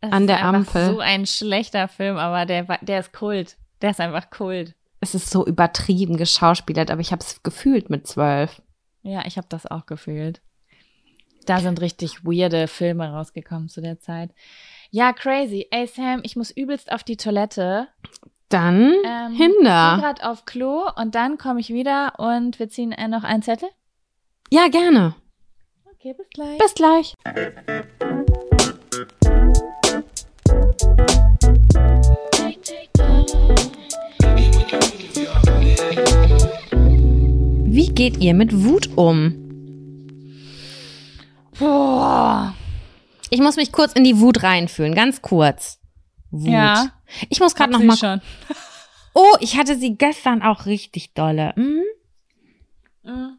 Das 0.00 0.12
an 0.12 0.24
ist 0.24 0.28
der 0.28 0.44
Ampel. 0.44 0.86
So 0.86 1.00
ein 1.00 1.26
schlechter 1.26 1.88
Film, 1.88 2.16
aber 2.18 2.44
der, 2.44 2.64
der 2.82 3.00
ist 3.00 3.12
Kult. 3.12 3.56
Der 3.80 3.90
ist 3.90 4.00
einfach 4.00 4.28
Kult. 4.30 4.74
Es 5.00 5.14
ist 5.14 5.30
so 5.30 5.46
übertrieben 5.46 6.16
geschauspielert, 6.16 6.90
aber 6.90 7.00
ich 7.00 7.12
habe 7.12 7.22
es 7.22 7.42
gefühlt 7.42 7.90
mit 7.90 8.06
zwölf. 8.06 8.60
Ja, 9.02 9.24
ich 9.26 9.36
habe 9.36 9.46
das 9.48 9.66
auch 9.66 9.86
gefühlt. 9.86 10.40
Da 11.46 11.60
sind 11.60 11.80
richtig 11.80 12.24
weirde 12.24 12.68
Filme 12.68 13.10
rausgekommen 13.10 13.68
zu 13.68 13.80
der 13.82 14.00
Zeit. 14.00 14.30
Ja, 14.90 15.12
crazy. 15.12 15.66
Ey, 15.70 15.86
Sam, 15.86 16.20
ich 16.22 16.36
muss 16.36 16.50
übelst 16.50 16.90
auf 16.90 17.04
die 17.04 17.16
Toilette. 17.16 17.88
Dann 18.54 18.92
Ähm, 19.04 19.32
Ich 19.32 19.38
Hinder. 19.38 19.94
bin 19.96 20.00
gerade 20.04 20.30
auf 20.30 20.44
Klo 20.44 20.84
und 20.94 21.16
dann 21.16 21.38
komme 21.38 21.58
ich 21.58 21.70
wieder 21.70 22.12
und 22.18 22.60
wir 22.60 22.68
ziehen 22.68 22.92
äh, 22.92 23.08
noch 23.08 23.24
einen 23.24 23.42
Zettel. 23.42 23.68
Ja, 24.48 24.68
gerne. 24.68 25.16
Okay, 25.92 26.14
bis 26.16 26.28
gleich. 26.30 26.58
Bis 26.58 26.74
gleich. 26.74 27.14
Wie 37.66 37.88
geht 37.88 38.18
ihr 38.18 38.34
mit 38.34 38.64
Wut 38.64 38.90
um? 38.96 39.34
Boah. 41.58 42.54
Ich 43.30 43.40
muss 43.40 43.56
mich 43.56 43.72
kurz 43.72 43.92
in 43.94 44.04
die 44.04 44.20
Wut 44.20 44.42
reinfühlen, 44.42 44.94
ganz 44.94 45.22
kurz. 45.22 45.80
Wut. 46.40 46.48
Ja. 46.48 46.92
Ich 47.28 47.40
muss 47.40 47.54
gerade 47.54 47.72
noch 47.72 47.82
mal. 47.82 47.96
schon. 47.96 48.20
Oh, 49.14 49.36
ich 49.40 49.56
hatte 49.56 49.76
sie 49.76 49.96
gestern 49.96 50.42
auch 50.42 50.66
richtig 50.66 51.14
dolle. 51.14 51.52
Mhm. 51.56 51.82
Mhm. 53.04 53.38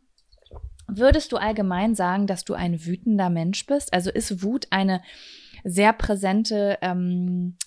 Würdest 0.88 1.32
du 1.32 1.38
allgemein 1.38 1.96
sagen, 1.96 2.28
dass 2.28 2.46
du 2.46 2.54
ein 2.54 2.86
wütender 2.86 3.30
Mensch 3.30 3.66
bist? 3.66 3.94
Also 3.94 4.10
ist 4.12 4.44
Wut 4.44 4.68
eine 4.70 5.02
sehr 5.64 5.94
präsente, 5.94 6.78
ähm, 6.82 7.58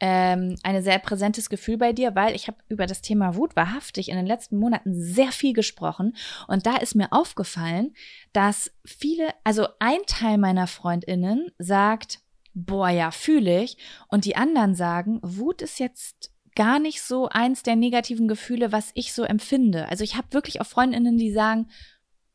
ähm, 0.00 0.56
eine 0.62 0.82
sehr 0.82 0.98
präsentes 1.00 1.50
Gefühl 1.50 1.76
bei 1.76 1.92
dir, 1.92 2.14
weil 2.14 2.34
ich 2.34 2.46
habe 2.46 2.58
über 2.68 2.86
das 2.86 3.02
Thema 3.02 3.34
Wut 3.34 3.56
wahrhaftig 3.56 4.08
in 4.08 4.16
den 4.16 4.26
letzten 4.26 4.56
Monaten 4.56 4.94
sehr 4.94 5.32
viel 5.32 5.52
gesprochen 5.52 6.16
und 6.46 6.66
da 6.66 6.76
ist 6.76 6.94
mir 6.94 7.12
aufgefallen, 7.12 7.94
dass 8.32 8.72
viele, 8.84 9.28
also 9.42 9.66
ein 9.80 10.00
Teil 10.06 10.38
meiner 10.38 10.66
Freundinnen 10.66 11.50
sagt, 11.58 12.20
boah 12.54 12.88
ja, 12.88 13.10
fühle 13.10 13.62
ich 13.62 13.76
und 14.08 14.24
die 14.24 14.36
anderen 14.36 14.74
sagen, 14.74 15.20
Wut 15.22 15.62
ist 15.62 15.78
jetzt 15.78 16.32
gar 16.54 16.78
nicht 16.78 17.02
so 17.02 17.28
eins 17.28 17.62
der 17.62 17.76
negativen 17.76 18.28
Gefühle, 18.28 18.72
was 18.72 18.92
ich 18.94 19.12
so 19.12 19.24
empfinde. 19.24 19.88
Also 19.88 20.04
ich 20.04 20.16
habe 20.16 20.32
wirklich 20.32 20.60
auch 20.60 20.66
Freundinnen, 20.66 21.18
die 21.18 21.32
sagen, 21.32 21.68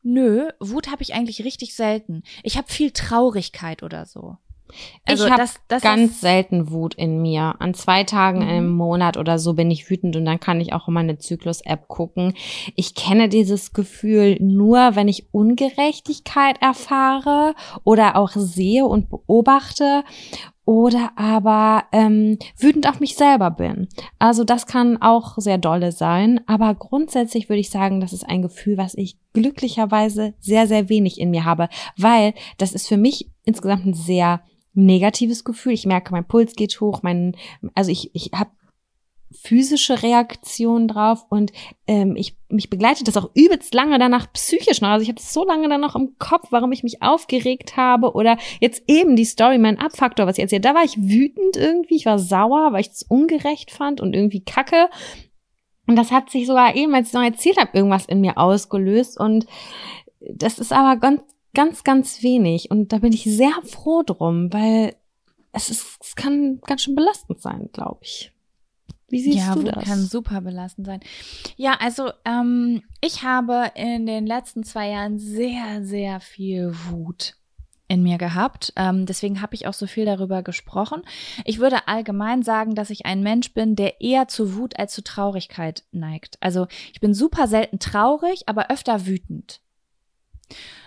nö, 0.02 0.50
Wut 0.60 0.90
habe 0.90 1.02
ich 1.02 1.14
eigentlich 1.14 1.44
richtig 1.44 1.74
selten. 1.74 2.22
Ich 2.42 2.56
habe 2.56 2.70
viel 2.70 2.90
Traurigkeit 2.90 3.82
oder 3.82 4.04
so. 4.06 4.36
Also 5.06 5.26
ich 5.26 5.30
habe 5.32 5.44
ganz 5.82 6.10
ist- 6.12 6.20
selten 6.20 6.70
Wut 6.70 6.94
in 6.94 7.20
mir. 7.22 7.56
An 7.58 7.74
zwei 7.74 8.04
Tagen 8.04 8.42
Mhm. 8.44 8.48
im 8.50 8.68
Monat 8.76 9.16
oder 9.16 9.38
so 9.38 9.54
bin 9.54 9.70
ich 9.70 9.88
wütend 9.90 10.16
und 10.16 10.24
dann 10.24 10.40
kann 10.40 10.60
ich 10.60 10.72
auch 10.72 10.88
in 10.88 10.94
meine 10.94 11.18
Zyklus-App 11.18 11.88
gucken. 11.88 12.34
Ich 12.76 12.94
kenne 12.94 13.28
dieses 13.28 13.72
Gefühl 13.72 14.36
nur, 14.40 14.94
wenn 14.96 15.08
ich 15.08 15.26
Ungerechtigkeit 15.32 16.60
erfahre 16.62 17.54
oder 17.84 18.16
auch 18.16 18.30
sehe 18.30 18.84
und 18.86 19.08
beobachte 19.10 20.04
oder 20.66 21.10
aber 21.16 21.84
ähm, 21.90 22.38
wütend 22.56 22.88
auf 22.88 23.00
mich 23.00 23.16
selber 23.16 23.50
bin. 23.50 23.88
Also 24.20 24.44
das 24.44 24.66
kann 24.66 25.02
auch 25.02 25.34
sehr 25.38 25.58
dolle 25.58 25.90
sein, 25.90 26.40
aber 26.46 26.74
grundsätzlich 26.76 27.48
würde 27.48 27.58
ich 27.60 27.70
sagen, 27.70 28.00
das 28.00 28.12
ist 28.12 28.28
ein 28.28 28.42
Gefühl, 28.42 28.76
was 28.78 28.94
ich 28.94 29.16
glücklicherweise 29.32 30.34
sehr, 30.38 30.66
sehr 30.68 30.88
wenig 30.88 31.18
in 31.20 31.30
mir 31.30 31.44
habe, 31.44 31.68
weil 31.96 32.34
das 32.58 32.72
ist 32.72 32.86
für 32.88 32.96
mich 32.98 33.28
insgesamt 33.44 33.84
ein 33.86 33.94
sehr 33.94 34.42
negatives 34.72 35.44
Gefühl. 35.44 35.72
Ich 35.72 35.86
merke, 35.86 36.12
mein 36.12 36.26
Puls 36.26 36.54
geht 36.54 36.80
hoch, 36.80 37.02
mein, 37.02 37.36
also 37.74 37.90
ich, 37.90 38.10
ich 38.14 38.30
habe 38.34 38.50
physische 39.32 40.02
Reaktionen 40.02 40.88
drauf 40.88 41.24
und 41.28 41.52
ähm, 41.86 42.16
ich 42.16 42.36
mich 42.48 42.68
begleitet 42.68 43.06
das 43.06 43.16
auch 43.16 43.30
übelst 43.34 43.74
lange 43.74 43.98
danach 43.98 44.32
psychisch 44.32 44.80
noch. 44.80 44.88
Also 44.88 45.04
ich 45.04 45.08
habe 45.08 45.20
so 45.20 45.44
lange 45.44 45.68
dann 45.68 45.80
noch 45.80 45.94
im 45.94 46.16
Kopf, 46.18 46.48
warum 46.50 46.72
ich 46.72 46.82
mich 46.82 47.00
aufgeregt 47.00 47.76
habe 47.76 48.12
oder 48.14 48.38
jetzt 48.60 48.82
eben 48.88 49.14
die 49.14 49.24
Story, 49.24 49.58
mein 49.58 49.78
Abfaktor, 49.78 50.26
was 50.26 50.36
ich 50.36 50.42
erzählt. 50.42 50.64
Da 50.64 50.74
war 50.74 50.84
ich 50.84 50.96
wütend 50.98 51.56
irgendwie, 51.56 51.94
ich 51.94 52.06
war 52.06 52.18
sauer, 52.18 52.72
weil 52.72 52.80
ich 52.80 52.88
es 52.88 53.04
ungerecht 53.04 53.70
fand 53.70 54.00
und 54.00 54.14
irgendwie 54.14 54.44
kacke. 54.44 54.88
Und 55.86 55.96
das 55.96 56.10
hat 56.10 56.30
sich 56.30 56.46
sogar 56.46 56.74
eben, 56.74 56.94
als 56.94 57.08
ich 57.08 57.14
noch 57.14 57.22
erzählt 57.22 57.58
habe, 57.58 57.70
irgendwas 57.72 58.06
in 58.06 58.20
mir 58.20 58.36
ausgelöst. 58.36 59.18
Und 59.18 59.46
das 60.20 60.58
ist 60.58 60.72
aber 60.72 60.96
ganz, 60.96 61.22
ganz, 61.54 61.84
ganz 61.84 62.22
wenig. 62.22 62.70
Und 62.70 62.92
da 62.92 62.98
bin 62.98 63.12
ich 63.12 63.24
sehr 63.24 63.52
froh 63.64 64.02
drum, 64.02 64.52
weil 64.52 64.94
es 65.52 65.70
ist, 65.70 65.98
es 66.00 66.14
kann 66.14 66.60
ganz 66.66 66.82
schön 66.82 66.94
belastend 66.94 67.40
sein, 67.40 67.70
glaube 67.72 68.00
ich. 68.02 68.32
Wie 69.08 69.20
siehst 69.20 69.38
ja, 69.38 69.54
du 69.54 69.62
Wut 69.62 69.76
das? 69.76 69.84
kann 69.84 70.04
super 70.04 70.40
belastend 70.40 70.86
sein. 70.86 71.00
Ja, 71.56 71.76
also 71.80 72.12
ähm, 72.24 72.82
ich 73.00 73.24
habe 73.24 73.72
in 73.74 74.06
den 74.06 74.26
letzten 74.26 74.62
zwei 74.62 74.90
Jahren 74.90 75.18
sehr, 75.18 75.84
sehr 75.84 76.20
viel 76.20 76.72
Wut 76.88 77.34
in 77.88 78.04
mir 78.04 78.18
gehabt. 78.18 78.72
Ähm, 78.76 79.04
deswegen 79.04 79.42
habe 79.42 79.56
ich 79.56 79.66
auch 79.66 79.74
so 79.74 79.88
viel 79.88 80.04
darüber 80.04 80.44
gesprochen. 80.44 81.02
Ich 81.44 81.58
würde 81.58 81.88
allgemein 81.88 82.44
sagen, 82.44 82.76
dass 82.76 82.90
ich 82.90 83.04
ein 83.04 83.20
Mensch 83.24 83.52
bin, 83.52 83.74
der 83.74 84.00
eher 84.00 84.28
zu 84.28 84.54
Wut 84.54 84.78
als 84.78 84.94
zu 84.94 85.02
Traurigkeit 85.02 85.82
neigt. 85.90 86.38
Also 86.40 86.68
ich 86.92 87.00
bin 87.00 87.14
super 87.14 87.48
selten 87.48 87.80
traurig, 87.80 88.44
aber 88.46 88.70
öfter 88.70 89.06
wütend. 89.06 89.60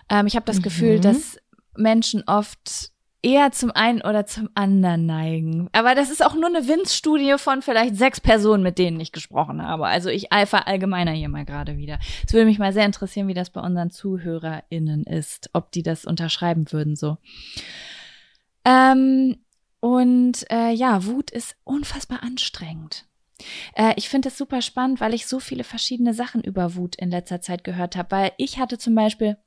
Ähm, 0.10 0.28
ich 0.28 0.36
habe 0.36 0.46
das 0.46 0.58
Mhm. 0.58 0.64
Gefühl, 0.64 1.00
dass 1.00 1.38
Menschen 1.76 2.24
oft 2.28 2.92
eher 3.26 3.52
zum 3.54 3.72
einen 3.72 4.02
oder 4.02 4.26
zum 4.26 4.50
anderen 4.54 5.06
neigen. 5.06 5.70
Aber 5.72 5.96
das 5.96 6.10
ist 6.10 6.24
auch 6.24 6.34
nur 6.36 6.48
eine 6.48 6.68
Winz-Studie 6.68 7.36
von 7.38 7.62
vielleicht 7.62 7.96
sechs 7.96 8.20
Personen, 8.20 8.64
mit 8.64 8.78
denen 8.78 9.00
ich 9.00 9.14
gesprochen 9.14 9.62
habe. 9.66 9.88
Also 9.88 10.10
ich 10.10 10.34
eifer 10.34 10.68
allgemeiner 10.68 11.12
hier 11.12 11.30
mal 11.30 11.46
gerade 11.46 11.78
wieder. 11.78 12.00
Es 12.28 12.34
würde 12.34 12.46
mich 12.46 12.60
mal 12.60 12.74
sehr 12.74 12.86
interessieren, 12.86 13.30
wie 13.30 13.34
das 13.34 13.50
bei 13.50 13.62
unseren 13.62 13.92
ZuhörerInnen 13.92 15.04
ist, 15.06 15.50
ob 15.54 15.72
die 15.72 15.84
das 15.84 16.04
unterschreiben 16.04 16.70
würden 16.74 16.98
so. 16.98 17.18
Ähm, 18.66 19.38
und 19.80 20.46
äh, 20.52 20.72
ja, 20.72 21.06
Wut 21.06 21.32
ist 21.32 21.56
unfassbar 21.64 22.24
anstrengend. 22.24 23.06
Äh, 23.76 23.94
ich 23.98 24.10
finde 24.10 24.30
es 24.30 24.38
super 24.38 24.62
spannend, 24.62 25.02
weil 25.02 25.14
ich 25.14 25.28
so 25.28 25.40
viele 25.40 25.64
verschiedene 25.64 26.14
Sachen 26.14 26.42
über 26.42 26.76
Wut 26.76 26.96
in 26.96 27.10
letzter 27.10 27.42
Zeit 27.42 27.64
gehört 27.64 27.96
habe. 27.96 28.12
Weil 28.12 28.32
ich 28.38 28.60
hatte 28.60 28.78
zum 28.78 28.96
Beispiel, 28.96 29.38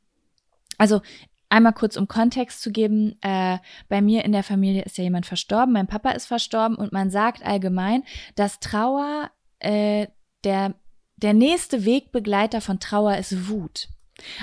also 0.79 1.01
einmal 1.49 1.73
kurz 1.73 1.97
um 1.97 2.09
Kontext 2.09 2.63
zu 2.63 2.71
geben, 2.73 3.17
äh, 3.23 3.59
bei 3.89 4.01
mir 4.01 4.25
in 4.25 4.33
der 4.33 4.43
Familie 4.43 4.83
ist 4.83 4.99
ja 4.99 5.05
jemand 5.05 5.27
verstorben, 5.27 5.73
mein 5.73 5.87
Papa 5.87 6.11
ist 6.11 6.27
verstorben 6.27 6.77
und 6.77 6.93
man 6.93 7.11
sagt 7.11 7.45
allgemein, 7.45 8.03
dass 8.35 8.61
Trauer 8.61 9.31
äh, 9.59 10.07
der, 10.45 10.75
der 11.17 11.35
nächste 11.35 11.85
Wegbegleiter 11.85 12.61
von 12.61 12.81
Trauer 12.81 13.17
ist 13.17 13.49
Wut. 13.49 13.89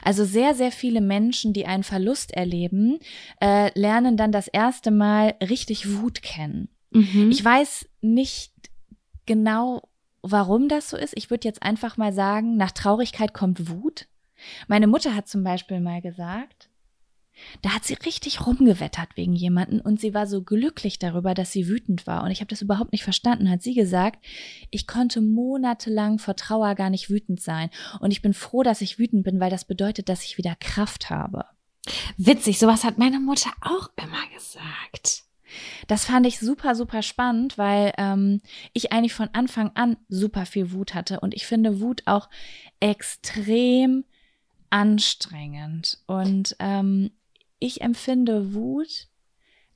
Also 0.04 0.24
sehr, 0.24 0.54
sehr 0.54 0.72
viele 0.72 1.02
Menschen, 1.02 1.54
die 1.54 1.66
einen 1.66 1.84
Verlust 1.84 2.32
erleben, 2.32 3.00
äh, 3.42 3.72
lernen 3.78 4.18
dann 4.18 4.32
das 4.32 4.48
erste 4.48 4.92
Mal 4.92 5.36
richtig 5.42 6.00
Wut 6.00 6.22
kennen. 6.22 6.70
Mhm. 6.92 7.32
Ich 7.32 7.44
weiß 7.44 7.88
nicht 8.02 8.54
genau, 9.26 9.90
warum 10.22 10.70
das 10.70 10.90
so 10.90 10.98
ist. 10.98 11.14
Ich 11.18 11.30
würde 11.30 11.48
jetzt 11.48 11.64
einfach 11.64 11.98
mal 11.98 12.14
sagen, 12.14 12.56
nach 12.56 12.72
Traurigkeit 12.72 13.34
kommt 13.34 13.70
Wut. 13.70 14.08
Meine 14.68 14.88
Mutter 14.88 15.16
hat 15.16 15.28
zum 15.28 15.44
Beispiel 15.44 15.80
mal 15.80 16.02
gesagt, 16.02 16.70
da 17.62 17.72
hat 17.72 17.84
sie 17.84 17.96
richtig 17.96 18.46
rumgewettert 18.46 19.10
wegen 19.16 19.34
jemanden 19.34 19.80
und 19.82 20.00
sie 20.00 20.14
war 20.14 20.28
so 20.28 20.44
glücklich 20.44 21.00
darüber, 21.00 21.34
dass 21.34 21.52
sie 21.52 21.68
wütend 21.68 22.06
war. 22.06 22.24
Und 22.24 22.32
ich 22.32 22.42
habe 22.42 22.50
das 22.50 22.62
überhaupt 22.62 22.92
nicht 22.92 23.04
verstanden. 23.04 23.50
Hat 23.50 23.64
sie 23.64 23.74
gesagt, 23.74 24.24
ich 24.70 24.86
konnte 24.88 25.22
monatelang 25.22 26.20
vor 26.20 26.36
Trauer 26.36 26.76
gar 26.76 26.90
nicht 26.90 27.10
wütend 27.10 27.42
sein. 27.42 27.70
Und 28.00 28.12
ich 28.12 28.22
bin 28.22 28.34
froh, 28.34 28.64
dass 28.64 28.82
ich 28.82 29.00
wütend 29.00 29.24
bin, 29.24 29.40
weil 29.40 29.50
das 29.50 29.66
bedeutet, 29.66 30.10
dass 30.10 30.24
ich 30.24 30.38
wieder 30.38 30.56
Kraft 30.60 31.10
habe. 31.10 31.46
Witzig, 32.18 32.60
sowas 32.60 32.84
hat 32.84 32.98
meine 32.98 33.20
Mutter 33.20 33.52
auch 33.62 33.90
immer 33.98 34.22
gesagt. 34.34 35.24
Das 35.88 36.06
fand 36.06 36.26
ich 36.26 36.40
super, 36.40 36.76
super 36.76 37.02
spannend, 37.02 37.58
weil 37.58 37.94
ähm, 37.98 38.42
ich 38.74 38.92
eigentlich 38.92 39.14
von 39.14 39.30
Anfang 39.34 39.72
an 39.76 39.98
super 40.08 40.46
viel 40.46 40.72
Wut 40.72 40.94
hatte. 40.94 41.20
Und 41.20 41.34
ich 41.34 41.46
finde 41.46 41.80
Wut 41.80 42.04
auch 42.06 42.30
extrem 42.80 44.06
anstrengend. 44.74 46.00
Und 46.08 46.56
ähm, 46.58 47.12
ich 47.60 47.82
empfinde 47.82 48.56
Wut 48.56 49.08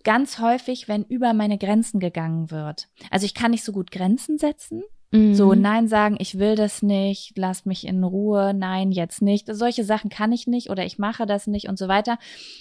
ganz 0.03 0.39
häufig, 0.39 0.87
wenn 0.87 1.03
über 1.03 1.33
meine 1.33 1.59
Grenzen 1.59 1.99
gegangen 1.99 2.49
wird. 2.49 2.87
Also 3.11 3.27
ich 3.27 3.35
kann 3.35 3.51
nicht 3.51 3.63
so 3.63 3.71
gut 3.71 3.91
Grenzen 3.91 4.39
setzen. 4.39 4.81
Mhm. 5.11 5.35
So, 5.35 5.53
nein 5.53 5.87
sagen, 5.87 6.17
ich 6.19 6.39
will 6.39 6.55
das 6.55 6.81
nicht, 6.81 7.33
lass 7.37 7.65
mich 7.65 7.85
in 7.85 8.03
Ruhe, 8.03 8.53
nein, 8.55 8.91
jetzt 8.91 9.21
nicht. 9.21 9.47
Solche 9.53 9.83
Sachen 9.83 10.09
kann 10.09 10.31
ich 10.31 10.47
nicht 10.47 10.71
oder 10.71 10.83
ich 10.83 10.97
mache 10.97 11.27
das 11.27 11.45
nicht 11.45 11.69
und 11.69 11.77
so 11.77 11.87
weiter. 11.87 12.17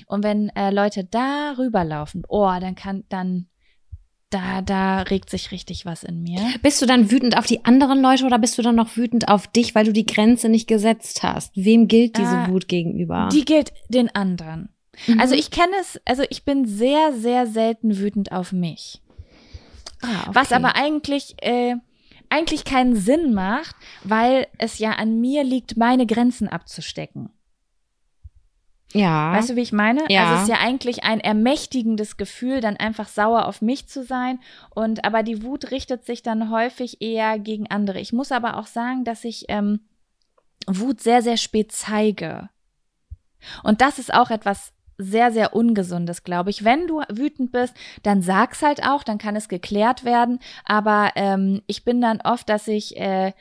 Und 0.06 0.22
wenn 0.22 0.50
äh, 0.50 0.70
Leute 0.70 1.04
darüber 1.04 1.84
laufen, 1.84 2.22
oh, 2.28 2.52
dann 2.60 2.74
kann, 2.74 3.04
dann, 3.08 3.48
da, 4.30 4.60
da 4.60 5.02
regt 5.02 5.30
sich 5.30 5.52
richtig 5.52 5.86
was 5.86 6.02
in 6.02 6.22
mir. 6.22 6.40
Bist 6.62 6.82
du 6.82 6.86
dann 6.86 7.10
wütend 7.10 7.38
auf 7.38 7.46
die 7.46 7.64
anderen 7.64 8.00
Leute 8.00 8.24
oder 8.24 8.38
bist 8.38 8.58
du 8.58 8.62
dann 8.62 8.74
noch 8.74 8.96
wütend 8.96 9.28
auf 9.28 9.46
dich, 9.46 9.74
weil 9.74 9.84
du 9.84 9.92
die 9.92 10.06
Grenze 10.06 10.48
nicht 10.48 10.66
gesetzt 10.66 11.22
hast? 11.22 11.52
Wem 11.56 11.86
gilt 11.86 12.16
diese 12.18 12.36
äh, 12.36 12.48
Wut 12.48 12.68
gegenüber? 12.68 13.28
Die 13.32 13.44
gilt 13.44 13.72
den 13.88 14.12
anderen. 14.14 14.70
Mhm. 15.06 15.20
Also 15.20 15.34
ich 15.34 15.50
kenne 15.50 15.72
es, 15.80 16.00
also 16.04 16.24
ich 16.28 16.44
bin 16.44 16.66
sehr, 16.66 17.12
sehr 17.12 17.46
selten 17.46 17.98
wütend 17.98 18.32
auf 18.32 18.52
mich. 18.52 19.00
Ah, 20.02 20.22
okay. 20.22 20.30
Was 20.32 20.52
aber 20.52 20.76
eigentlich, 20.76 21.36
äh, 21.42 21.76
eigentlich 22.28 22.64
keinen 22.64 22.96
Sinn 22.96 23.32
macht, 23.32 23.76
weil 24.02 24.48
es 24.58 24.78
ja 24.78 24.92
an 24.92 25.20
mir 25.20 25.44
liegt, 25.44 25.76
meine 25.76 26.06
Grenzen 26.06 26.48
abzustecken. 26.48 27.30
Ja. 28.92 29.32
Weißt 29.32 29.50
du, 29.50 29.56
wie 29.56 29.62
ich 29.62 29.72
meine? 29.72 30.04
Ja. 30.08 30.22
Also 30.22 30.34
es 30.34 30.42
ist 30.42 30.48
ja 30.48 30.58
eigentlich 30.58 31.04
ein 31.04 31.20
ermächtigendes 31.20 32.16
Gefühl, 32.16 32.60
dann 32.60 32.76
einfach 32.76 33.08
sauer 33.08 33.46
auf 33.46 33.60
mich 33.60 33.88
zu 33.88 34.04
sein. 34.04 34.38
Und 34.74 35.04
aber 35.04 35.22
die 35.22 35.42
Wut 35.42 35.70
richtet 35.70 36.04
sich 36.04 36.22
dann 36.22 36.50
häufig 36.50 37.02
eher 37.02 37.38
gegen 37.38 37.68
andere. 37.70 38.00
Ich 38.00 38.12
muss 38.12 38.32
aber 38.32 38.56
auch 38.56 38.66
sagen, 38.66 39.04
dass 39.04 39.24
ich 39.24 39.46
ähm, 39.48 39.80
Wut 40.66 41.00
sehr, 41.00 41.22
sehr 41.22 41.36
spät 41.36 41.72
zeige. 41.72 42.48
Und 43.62 43.80
das 43.80 43.98
ist 43.98 44.14
auch 44.14 44.30
etwas 44.30 44.72
sehr, 44.98 45.30
sehr 45.30 45.54
ungesundes, 45.54 46.24
glaube 46.24 46.50
ich. 46.50 46.64
Wenn 46.64 46.86
du 46.86 47.02
wütend 47.10 47.52
bist, 47.52 47.74
dann 48.02 48.22
sag's 48.22 48.62
halt 48.62 48.82
auch, 48.82 49.02
dann 49.02 49.18
kann 49.18 49.36
es 49.36 49.48
geklärt 49.48 50.04
werden. 50.04 50.38
Aber 50.64 51.12
ähm, 51.16 51.62
ich 51.66 51.84
bin 51.84 52.00
dann 52.00 52.20
oft, 52.22 52.48
dass 52.48 52.66
ich 52.66 52.96
äh, 52.96 53.32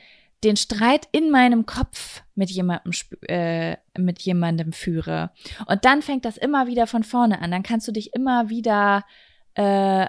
den 0.44 0.56
Streit 0.56 1.08
in 1.12 1.30
meinem 1.30 1.66
Kopf 1.66 2.22
mit 2.34 2.50
jemandem 2.50 2.92
äh, 3.28 3.76
mit 3.96 4.20
jemandem 4.20 4.72
führe. 4.72 5.30
Und 5.66 5.84
dann 5.84 6.02
fängt 6.02 6.24
das 6.24 6.36
immer 6.36 6.66
wieder 6.66 6.86
von 6.86 7.04
vorne 7.04 7.40
an. 7.40 7.50
Dann 7.50 7.62
kannst 7.62 7.88
du 7.88 7.92
dich 7.92 8.14
immer 8.14 8.48
wieder 8.48 9.04
äh, 9.54 10.06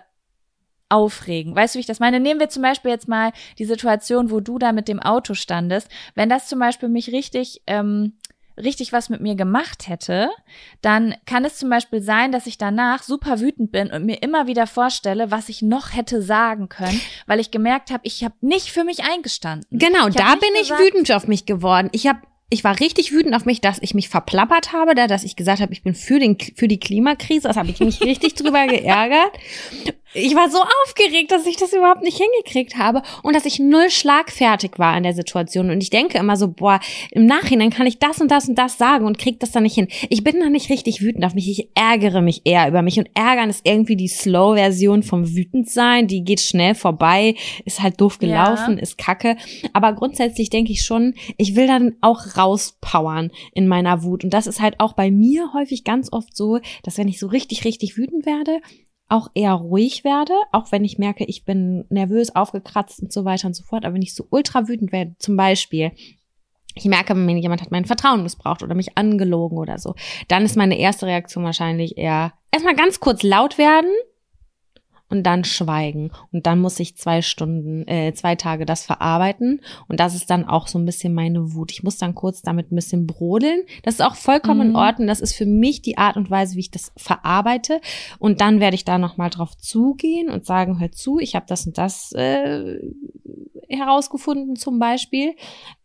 aufregen. 0.89 1.55
Weißt 1.55 1.75
du, 1.75 1.77
wie 1.77 1.81
ich 1.81 1.87
das 1.87 1.99
meine? 1.99 2.19
Nehmen 2.19 2.39
wir 2.39 2.49
zum 2.49 2.63
Beispiel 2.63 2.91
jetzt 2.91 3.07
mal 3.07 3.31
die 3.57 3.65
Situation, 3.65 4.31
wo 4.31 4.39
du 4.39 4.57
da 4.57 4.71
mit 4.71 4.87
dem 4.87 5.01
Auto 5.01 5.33
standest. 5.33 5.89
Wenn 6.15 6.29
das 6.29 6.47
zum 6.47 6.59
Beispiel 6.59 6.89
mich 6.89 7.11
richtig 7.11 7.61
ähm, 7.67 8.13
richtig 8.57 8.93
was 8.93 9.09
mit 9.09 9.21
mir 9.21 9.35
gemacht 9.35 9.87
hätte, 9.87 10.29
dann 10.81 11.15
kann 11.25 11.45
es 11.45 11.57
zum 11.57 11.69
Beispiel 11.69 12.01
sein, 12.01 12.31
dass 12.31 12.47
ich 12.47 12.57
danach 12.57 13.03
super 13.03 13.39
wütend 13.39 13.71
bin 13.71 13.91
und 13.91 14.05
mir 14.05 14.21
immer 14.21 14.47
wieder 14.47 14.67
vorstelle, 14.67 15.31
was 15.31 15.49
ich 15.49 15.61
noch 15.61 15.95
hätte 15.95 16.21
sagen 16.21 16.69
können, 16.69 16.99
weil 17.25 17.39
ich 17.39 17.51
gemerkt 17.51 17.91
habe, 17.91 18.01
ich 18.03 18.23
habe 18.23 18.35
nicht 18.41 18.71
für 18.71 18.83
mich 18.83 19.03
eingestanden. 19.03 19.67
Genau, 19.71 20.09
da 20.09 20.35
bin 20.35 20.49
ich 20.61 20.71
wütend 20.71 21.11
auf 21.11 21.27
mich 21.27 21.45
geworden. 21.45 21.89
Ich 21.91 22.07
habe 22.07 22.19
ich 22.49 22.63
war 22.63 22.79
richtig 22.79 23.11
wütend 23.11 23.35
auf 23.35 23.43
mich, 23.43 23.59
dass 23.59 23.77
ich 23.81 23.93
mich 23.93 24.07
verplappert 24.07 24.71
habe, 24.71 24.95
da, 24.95 25.07
dass 25.07 25.25
ich 25.25 25.35
gesagt 25.35 25.59
habe, 25.59 25.73
ich 25.73 25.83
bin 25.83 25.93
für, 25.93 26.17
den, 26.17 26.37
für 26.55 26.69
die 26.69 26.79
Klimakrise. 26.79 27.49
Das 27.49 27.57
habe 27.57 27.69
ich 27.71 27.81
mich 27.81 28.01
richtig 28.01 28.35
drüber 28.35 28.67
geärgert 28.67 29.31
ich 30.13 30.35
war 30.35 30.49
so 30.49 30.59
aufgeregt, 30.83 31.31
dass 31.31 31.45
ich 31.45 31.57
das 31.57 31.73
überhaupt 31.73 32.01
nicht 32.01 32.17
hingekriegt 32.17 32.77
habe 32.77 33.01
und 33.23 33.35
dass 33.35 33.45
ich 33.45 33.59
null 33.59 33.89
schlagfertig 33.89 34.71
war 34.77 34.97
in 34.97 35.03
der 35.03 35.13
Situation. 35.13 35.69
Und 35.69 35.81
ich 35.81 35.89
denke 35.89 36.17
immer 36.17 36.37
so, 36.37 36.47
boah, 36.47 36.79
im 37.11 37.25
Nachhinein 37.25 37.69
kann 37.69 37.87
ich 37.87 37.99
das 37.99 38.21
und 38.21 38.31
das 38.31 38.47
und 38.47 38.57
das 38.57 38.77
sagen 38.77 39.05
und 39.05 39.17
krieg 39.17 39.39
das 39.39 39.51
dann 39.51 39.63
nicht 39.63 39.75
hin. 39.75 39.87
Ich 40.09 40.23
bin 40.23 40.39
da 40.39 40.49
nicht 40.49 40.69
richtig 40.69 41.01
wütend 41.01 41.25
auf 41.25 41.33
mich. 41.33 41.49
Ich 41.49 41.69
ärgere 41.75 42.21
mich 42.21 42.41
eher 42.45 42.67
über 42.67 42.81
mich 42.81 42.99
und 42.99 43.09
ärgern 43.13 43.49
ist 43.49 43.65
irgendwie 43.65 43.95
die 43.95 44.07
Slow-Version 44.07 45.03
vom 45.03 45.35
Wütendsein. 45.35 46.07
Die 46.07 46.23
geht 46.23 46.39
schnell 46.39 46.75
vorbei, 46.75 47.35
ist 47.65 47.81
halt 47.81 47.99
doof 47.99 48.19
gelaufen, 48.19 48.77
ja. 48.77 48.81
ist 48.81 48.97
kacke. 48.97 49.35
Aber 49.73 49.93
grundsätzlich 49.93 50.49
denke 50.49 50.71
ich 50.71 50.83
schon, 50.83 51.15
ich 51.37 51.55
will 51.55 51.67
dann 51.67 51.95
auch 52.01 52.37
rauspowern 52.37 53.31
in 53.53 53.67
meiner 53.67 54.03
Wut. 54.03 54.23
Und 54.23 54.31
das 54.31 54.47
ist 54.47 54.61
halt 54.61 54.79
auch 54.79 54.93
bei 54.93 55.11
mir 55.11 55.53
häufig 55.53 55.83
ganz 55.83 56.11
oft 56.11 56.35
so, 56.35 56.59
dass 56.83 56.97
wenn 56.97 57.07
ich 57.07 57.19
so 57.19 57.27
richtig, 57.27 57.65
richtig 57.65 57.97
wütend 57.97 58.25
werde, 58.25 58.59
auch 59.09 59.29
eher 59.33 59.53
ruhig 59.53 60.03
werde, 60.03 60.33
auch 60.51 60.71
wenn 60.71 60.83
ich 60.83 60.97
merke, 60.97 61.23
ich 61.25 61.45
bin 61.45 61.85
nervös, 61.89 62.35
aufgekratzt 62.35 63.01
und 63.01 63.11
so 63.13 63.25
weiter 63.25 63.47
und 63.47 63.55
so 63.55 63.63
fort. 63.63 63.85
Aber 63.85 63.93
wenn 63.93 64.01
ich 64.01 64.13
so 64.13 64.27
ultra 64.29 64.67
wütend 64.67 64.91
werde, 64.91 65.15
zum 65.19 65.37
Beispiel, 65.37 65.91
ich 66.75 66.85
merke, 66.85 67.15
wenn 67.15 67.37
jemand 67.37 67.61
hat 67.61 67.71
mein 67.71 67.85
Vertrauen 67.85 68.23
missbraucht 68.23 68.63
oder 68.63 68.75
mich 68.75 68.97
angelogen 68.97 69.57
oder 69.57 69.77
so, 69.77 69.95
dann 70.27 70.43
ist 70.43 70.57
meine 70.57 70.77
erste 70.77 71.07
Reaktion 71.07 71.43
wahrscheinlich 71.43 71.97
eher 71.97 72.33
erstmal 72.51 72.75
ganz 72.75 72.99
kurz 72.99 73.23
laut 73.23 73.57
werden 73.57 73.91
und 75.09 75.23
dann 75.23 75.43
schweigen. 75.43 76.11
Und 76.31 76.45
dann 76.45 76.59
muss 76.59 76.79
ich 76.79 76.97
zwei 76.97 77.21
Stunden, 77.21 77.87
äh, 77.87 78.13
zwei 78.13 78.35
Tage 78.35 78.65
das 78.65 78.85
verarbeiten. 78.85 79.61
Und 79.87 79.99
das 79.99 80.15
ist 80.15 80.29
dann 80.29 80.45
auch 80.45 80.67
so 80.67 80.77
ein 80.77 80.85
bisschen 80.85 81.13
meine 81.13 81.53
Wut. 81.53 81.71
Ich 81.71 81.83
muss 81.83 81.97
dann 81.97 82.15
kurz 82.15 82.41
damit 82.41 82.71
ein 82.71 82.75
bisschen 82.75 83.07
brodeln. 83.07 83.61
Das 83.83 83.95
ist 83.95 84.01
auch 84.01 84.15
vollkommen 84.15 84.67
mhm. 84.67 84.69
in 84.71 84.75
Ordnung. 84.75 85.07
Das 85.07 85.21
ist 85.21 85.35
für 85.35 85.45
mich 85.45 85.81
die 85.81 85.97
Art 85.97 86.17
und 86.17 86.29
Weise, 86.29 86.55
wie 86.55 86.61
ich 86.61 86.71
das 86.71 86.91
verarbeite. 86.97 87.79
Und 88.19 88.41
dann 88.41 88.59
werde 88.59 88.75
ich 88.75 88.85
da 88.85 88.97
nochmal 88.97 89.29
drauf 89.29 89.57
zugehen 89.57 90.29
und 90.29 90.45
sagen, 90.45 90.79
hör 90.79 90.91
zu, 90.91 91.19
ich 91.19 91.35
habe 91.35 91.45
das 91.47 91.65
und 91.65 91.77
das 91.77 92.11
äh, 92.13 92.79
herausgefunden 93.69 94.55
zum 94.55 94.79
Beispiel. 94.79 95.35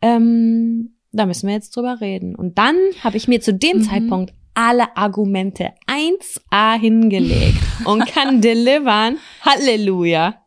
Ähm, 0.01 0.97
da 1.13 1.27
müssen 1.27 1.47
wir 1.47 1.55
jetzt 1.55 1.77
drüber 1.77 2.01
reden. 2.01 2.35
Und 2.35 2.59
dann 2.59 2.77
habe 3.05 3.17
ich 3.17 3.29
mir 3.29 3.41
zu 3.41 3.55
dem 3.55 3.79
mhm. 3.79 3.83
Zeitpunkt 3.83 4.35
alle 4.55 4.97
Argumente 4.97 5.73
1a 5.87 6.79
hingelegt 6.79 7.63
und 7.85 8.07
kann 8.07 8.41
delivern. 8.43 9.19
Halleluja. 9.43 10.43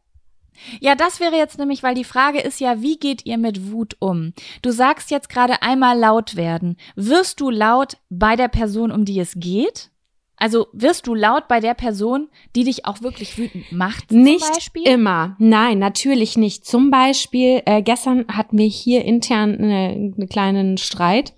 Ja, 0.80 0.96
das 0.96 1.20
wäre 1.20 1.36
jetzt 1.36 1.60
nämlich, 1.60 1.84
weil 1.84 1.96
die 1.96 2.04
Frage 2.04 2.40
ist 2.40 2.60
ja, 2.60 2.82
wie 2.82 2.98
geht 2.98 3.26
ihr 3.26 3.38
mit 3.38 3.72
Wut 3.72 3.96
um? 4.00 4.34
Du 4.62 4.72
sagst 4.72 5.12
jetzt 5.12 5.30
gerade 5.30 5.62
einmal 5.62 5.98
laut 5.98 6.36
werden. 6.36 6.78
Wirst 6.96 7.40
du 7.40 7.50
laut 7.50 7.98
bei 8.10 8.36
der 8.36 8.48
Person, 8.48 8.92
um 8.92 9.06
die 9.06 9.20
es 9.20 9.34
geht? 9.36 9.92
Also 10.38 10.68
wirst 10.74 11.08
du 11.08 11.16
laut 11.16 11.48
bei 11.48 11.60
der 11.62 11.76
Person, 11.76 12.28
die 12.56 12.66
dich 12.66 12.86
auch 12.86 13.02
wirklich 13.02 13.38
wütend 13.38 13.72
macht? 13.72 14.12
Nicht 14.12 14.54
Beispiel? 14.54 14.84
immer. 14.86 15.36
Nein, 15.40 15.80
natürlich 15.80 16.36
nicht. 16.36 16.66
Zum 16.66 16.92
Beispiel, 16.92 17.62
äh, 17.66 17.82
gestern 17.82 18.26
hatten 18.28 18.58
wir 18.58 18.68
hier 18.68 19.06
intern 19.06 19.56
eine, 19.56 20.14
eine 20.16 20.28
kleinen 20.28 20.78
Streit 20.78 21.34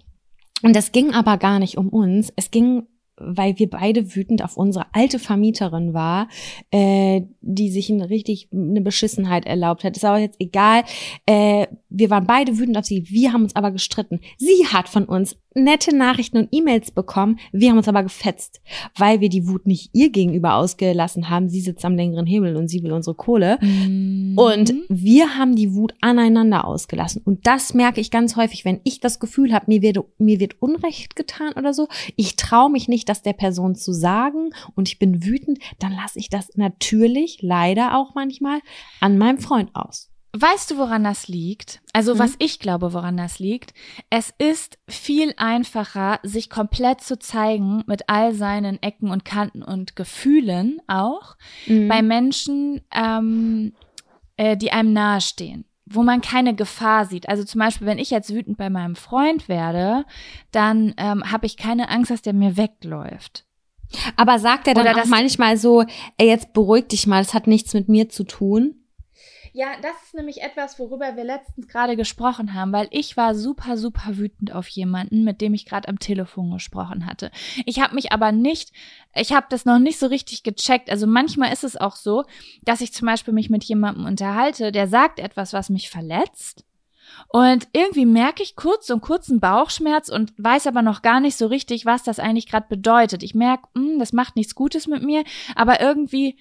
und 0.64 0.76
es 0.76 0.92
ging 0.92 1.14
aber 1.14 1.38
gar 1.38 1.60
nicht 1.60 1.78
um 1.78 1.90
uns. 1.90 2.32
Es 2.36 2.52
ging 2.52 2.88
weil 3.18 3.58
wir 3.58 3.70
beide 3.70 4.16
wütend 4.16 4.44
auf 4.44 4.58
unsere 4.58 4.86
alte 4.94 5.20
Vermieterin 5.20 5.94
war, 5.94 6.28
äh, 6.72 7.22
die 7.42 7.72
sich 7.72 7.92
eine 7.92 8.10
richtig 8.10 8.50
eine 8.52 8.82
Beschissenheit 8.82 9.46
erlaubt 9.46 9.84
hat. 9.84 9.98
Ist 9.98 10.06
aber 10.06 10.20
jetzt 10.20 10.40
egal. 10.40 10.84
Äh, 11.26 11.68
wir 11.90 12.10
waren 12.10 12.28
beide 12.28 12.58
wütend 12.58 12.78
auf 12.78 12.86
sie. 12.86 13.10
Wir 13.10 13.34
haben 13.34 13.44
uns 13.44 13.56
aber 13.56 13.72
gestritten. 13.72 14.22
Sie 14.38 14.68
hat 14.68 14.88
von 14.88 15.06
uns 15.06 15.36
nette 15.58 15.96
Nachrichten 15.96 16.38
und 16.38 16.50
E-Mails 16.52 16.92
bekommen. 16.92 17.40
Wir 17.52 17.70
haben 17.70 17.78
uns 17.78 17.88
aber 17.88 18.04
gefetzt, 18.04 18.62
weil 18.96 19.20
wir 19.20 19.30
die 19.30 19.48
Wut 19.48 19.66
nicht 19.66 19.90
ihr 19.94 20.10
gegenüber 20.12 20.56
ausgelassen 20.56 21.30
haben. 21.30 21.50
Sie 21.50 21.62
sitzt 21.62 21.84
am 21.86 21.96
längeren 21.96 22.26
Hebel 22.26 22.56
und 22.56 22.68
sie 22.68 22.84
will 22.84 22.94
unsere 22.94 23.16
Kohle. 23.16 23.58
Mhm. 23.62 24.38
Und 24.38 24.74
wir 24.90 25.38
haben 25.38 25.56
die 25.56 25.74
Wut 25.74 25.94
aneinander 26.02 26.66
ausgelassen. 26.66 27.22
Und 27.24 27.48
das 27.48 27.74
merke 27.74 28.02
ich 28.02 28.12
ganz 28.12 28.36
häufig, 28.36 28.66
wenn 28.66 28.82
ich 28.84 29.00
das 29.00 29.20
Gefühl 29.20 29.54
habe, 29.54 29.66
mir 29.68 29.82
wird, 29.82 30.00
mir 30.18 30.40
wird 30.40 30.62
Unrecht 30.62 31.16
getan 31.16 31.54
oder 31.56 31.74
so. 31.74 31.88
Ich 32.16 32.36
traue 32.36 32.72
mich 32.72 32.88
nicht, 32.88 33.10
das 33.10 33.22
der 33.22 33.34
Person 33.34 33.76
zu 33.76 33.92
sagen 33.94 34.52
und 34.76 34.88
ich 34.88 35.00
bin 35.00 35.24
wütend, 35.26 35.60
dann 35.80 35.92
lasse 35.92 36.20
ich 36.20 36.30
das 36.30 36.56
natürlich 36.56 37.40
leider 37.42 37.98
auch 37.98 38.16
manchmal 38.16 38.60
an 39.00 39.18
meinem 39.18 39.40
Freund 39.40 39.70
aus. 39.74 40.10
Weißt 40.34 40.70
du, 40.72 40.78
woran 40.78 41.04
das 41.04 41.28
liegt? 41.28 41.82
Also, 41.94 42.16
mhm. 42.16 42.20
was 42.20 42.36
ich 42.40 42.60
glaube, 42.60 42.94
woran 42.94 43.18
das 43.18 43.40
liegt? 43.40 43.74
Es 44.10 44.34
ist 44.38 44.78
viel 44.88 45.34
einfacher, 45.38 46.20
sich 46.24 46.50
komplett 46.50 47.02
zu 47.02 47.18
zeigen 47.18 47.84
mit 47.88 48.04
all 48.10 48.34
seinen 48.34 48.82
Ecken 48.84 49.10
und 49.10 49.26
Kanten 49.26 49.64
und 49.64 49.96
Gefühlen 49.96 50.80
auch 50.88 51.38
mhm. 51.66 51.88
bei 51.88 52.02
Menschen, 52.02 52.82
ähm, 52.94 53.74
äh, 54.36 54.56
die 54.58 54.72
einem 54.72 54.94
nahestehen. 54.94 55.66
wo 55.90 56.04
man 56.04 56.20
keine 56.20 56.54
Gefahr 56.54 57.06
sieht. 57.06 57.30
Also 57.30 57.46
zum 57.46 57.60
Beispiel, 57.60 57.88
wenn 57.88 57.98
ich 57.98 58.10
jetzt 58.12 58.34
wütend 58.34 58.58
bei 58.58 58.70
meinem 58.70 58.98
Freund 58.98 59.48
werde, 59.48 60.04
dann 60.52 60.94
ähm, 60.98 61.32
habe 61.32 61.46
ich 61.46 61.56
keine 61.56 61.88
Angst, 61.90 62.12
dass 62.12 62.22
der 62.22 62.34
mir 62.34 62.58
wegläuft. 62.58 63.46
Aber 64.18 64.38
sagt 64.38 64.68
er 64.68 64.74
dann 64.74 64.84
Oder 64.84 64.92
auch 64.92 65.00
das- 65.00 65.08
manchmal 65.08 65.56
so, 65.56 65.86
ey, 66.18 66.28
jetzt 66.28 66.52
beruhig 66.52 66.90
dich 66.90 67.08
mal, 67.08 67.24
das 67.24 67.34
hat 67.34 67.48
nichts 67.48 67.74
mit 67.74 67.88
mir 67.88 68.10
zu 68.10 68.26
tun? 68.26 68.77
Ja, 69.58 69.70
das 69.82 69.96
ist 70.04 70.14
nämlich 70.14 70.44
etwas, 70.44 70.78
worüber 70.78 71.16
wir 71.16 71.24
letztens 71.24 71.68
gerade 71.68 71.96
gesprochen 71.98 72.54
haben, 72.54 72.72
weil 72.72 72.88
ich 72.92 73.18
war 73.18 73.34
super, 73.34 73.76
super 73.76 74.16
wütend 74.18 74.54
auf 74.54 74.68
jemanden, 74.68 75.24
mit 75.24 75.42
dem 75.42 75.56
ich 75.56 75.66
gerade 75.66 75.88
am 75.88 75.98
Telefon 75.98 76.52
gesprochen 76.52 77.08
hatte. 77.08 77.32
Ich 77.66 77.80
habe 77.80 77.96
mich 77.96 78.12
aber 78.12 78.32
nicht, 78.32 78.72
ich 79.16 79.34
habe 79.34 79.48
das 79.50 79.66
noch 79.66 79.80
nicht 79.80 79.98
so 79.98 80.06
richtig 80.06 80.44
gecheckt. 80.44 80.92
Also 80.92 81.08
manchmal 81.08 81.52
ist 81.52 81.64
es 81.64 81.76
auch 81.76 81.96
so, 81.96 82.24
dass 82.66 82.82
ich 82.82 82.94
zum 82.94 83.08
Beispiel 83.08 83.34
mich 83.34 83.50
mit 83.50 83.64
jemandem 83.64 84.06
unterhalte, 84.06 84.72
der 84.72 84.88
sagt 84.88 85.18
etwas, 85.18 85.54
was 85.54 85.72
mich 85.72 85.90
verletzt. 85.90 86.64
Und 87.30 87.68
irgendwie 87.74 88.06
merke 88.06 88.44
ich 88.44 88.56
kurz 88.56 88.86
so 88.86 88.94
einen 88.94 89.02
kurzen 89.02 89.40
Bauchschmerz 89.40 90.10
und 90.10 90.34
weiß 90.38 90.68
aber 90.68 90.84
noch 90.84 91.02
gar 91.02 91.20
nicht 91.20 91.36
so 91.36 91.48
richtig, 91.48 91.88
was 91.88 92.04
das 92.04 92.20
eigentlich 92.20 92.46
gerade 92.46 92.68
bedeutet. 92.70 93.24
Ich 93.24 93.34
merke, 93.34 93.68
hm, 93.74 93.98
das 93.98 94.14
macht 94.14 94.36
nichts 94.36 94.54
Gutes 94.54 94.86
mit 94.86 95.02
mir, 95.02 95.24
aber 95.56 95.82
irgendwie 95.82 96.38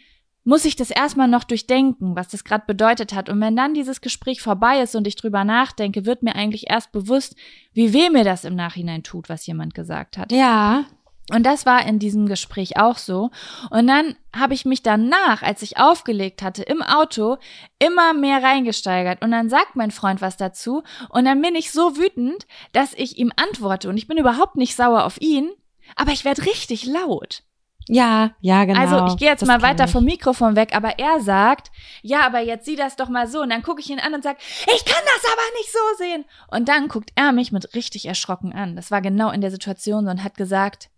muss 0.47 0.65
ich 0.65 0.77
das 0.77 0.91
erstmal 0.91 1.27
noch 1.27 1.43
durchdenken, 1.43 2.15
was 2.15 2.29
das 2.29 2.45
gerade 2.45 2.65
bedeutet 2.67 3.13
hat. 3.13 3.29
Und 3.29 3.41
wenn 3.41 3.57
dann 3.57 3.75
dieses 3.75 4.01
Gespräch 4.01 4.41
vorbei 4.41 4.81
ist 4.81 4.95
und 4.95 5.07
ich 5.09 5.17
drüber 5.17 5.43
nachdenke, 5.43 6.07
wird 6.07 6.23
mir 6.23 6.37
eigentlich 6.37 6.71
erst 6.71 6.93
bewusst, 6.93 7.35
wie 7.73 7.93
weh 7.93 8.11
mir 8.11 8.23
das 8.23 8.45
im 8.45 8.55
Nachhinein 8.55 9.03
tut, 9.03 9.29
was 9.29 9.45
jemand 9.47 9.75
gesagt 9.75 10.17
hat. 10.17 10.31
Ja. 10.31 10.85
Und 11.33 11.45
das 11.45 11.67
war 11.67 11.85
in 11.85 11.99
diesem 11.99 12.29
Gespräch 12.29 12.77
auch 12.77 12.97
so. 12.97 13.31
Und 13.71 13.89
dann 13.89 14.15
habe 14.33 14.55
ich 14.55 14.65
mich 14.65 14.85
danach, 14.85 15.43
als 15.43 15.63
ich 15.63 15.79
aufgelegt 15.79 16.43
hatte, 16.43 16.63
im 16.63 16.81
Auto 16.81 17.39
immer 17.81 18.15
mehr 18.15 18.41
reingesteigert. 18.41 19.25
Und 19.25 19.33
dann 19.33 19.49
sagt 19.49 19.75
mein 19.75 19.91
Freund 19.91 20.21
was 20.21 20.37
dazu. 20.37 20.85
Und 21.09 21.25
dann 21.25 21.43
bin 21.43 21.57
ich 21.57 21.73
so 21.73 21.97
wütend, 21.97 22.47
dass 22.73 22.95
ich 22.95 23.19
ihm 23.19 23.33
antworte. 23.35 23.89
Und 23.89 23.97
ich 23.97 24.07
bin 24.07 24.17
überhaupt 24.17 24.55
nicht 24.55 24.77
sauer 24.77 25.05
auf 25.05 25.21
ihn, 25.21 25.51
aber 25.97 26.13
ich 26.13 26.25
werde 26.25 26.47
richtig 26.47 26.87
laut. 26.87 27.43
Ja, 27.89 28.33
ja, 28.41 28.65
genau. 28.65 28.81
Also 28.81 29.07
ich 29.07 29.17
gehe 29.19 29.29
jetzt 29.29 29.43
Das 29.43 29.47
mal 29.49 29.63
weiter 29.63 29.85
ich. 29.85 29.91
vom 29.93 30.05
Mikrofon 30.05 30.57
weg, 30.57 30.75
aber 30.75 30.99
er 30.99 31.21
sagt, 31.21 31.71
ja, 32.03 32.27
aber 32.27 32.41
jetzt 32.41 32.65
sieh 32.65 32.75
das 32.75 32.97
doch 32.97 33.09
mal 33.09 33.29
so. 33.29 33.43
Und 33.43 33.51
dann 33.51 33.63
gucke 33.63 33.81
ich 33.81 33.89
ihn 33.91 34.01
an 34.01 34.13
und 34.13 34.25
sage, 34.25 34.39
ich 34.75 34.85
kann 34.85 35.03
das 35.05 35.31
aber 35.33 35.43
nicht 35.59 35.73
so 35.73 35.79
sehen. 36.05 36.25
Und 36.51 36.69
dann 36.69 36.89
guckt 36.89 37.11
er 37.15 37.31
mich 37.33 37.53
mit 37.53 37.75
richtig 37.75 38.07
erschrocken 38.07 38.53
an. 38.53 38.75
Das 38.75 38.91
war 38.91 39.01
genau 39.03 39.31
in 39.31 39.41
der 39.41 39.51
Situation 39.53 40.05
so 40.05 40.11
und 40.11 40.25
hat 40.25 40.37
gesagt, 40.37 40.89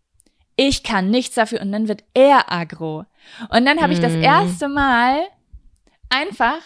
ich 0.57 0.83
kann 0.83 1.11
nichts 1.11 1.35
dafür. 1.35 1.61
Und 1.61 1.73
dann 1.73 1.89
wird 1.89 2.05
er 2.15 2.51
aggro. 2.51 3.05
Und 3.51 3.67
dann 3.67 3.81
habe 3.83 3.93
ich 3.93 4.01
das 4.01 4.15
Mm. 4.15 4.23
erste 4.23 4.69
Mal 4.69 5.19
einfach 6.09 6.59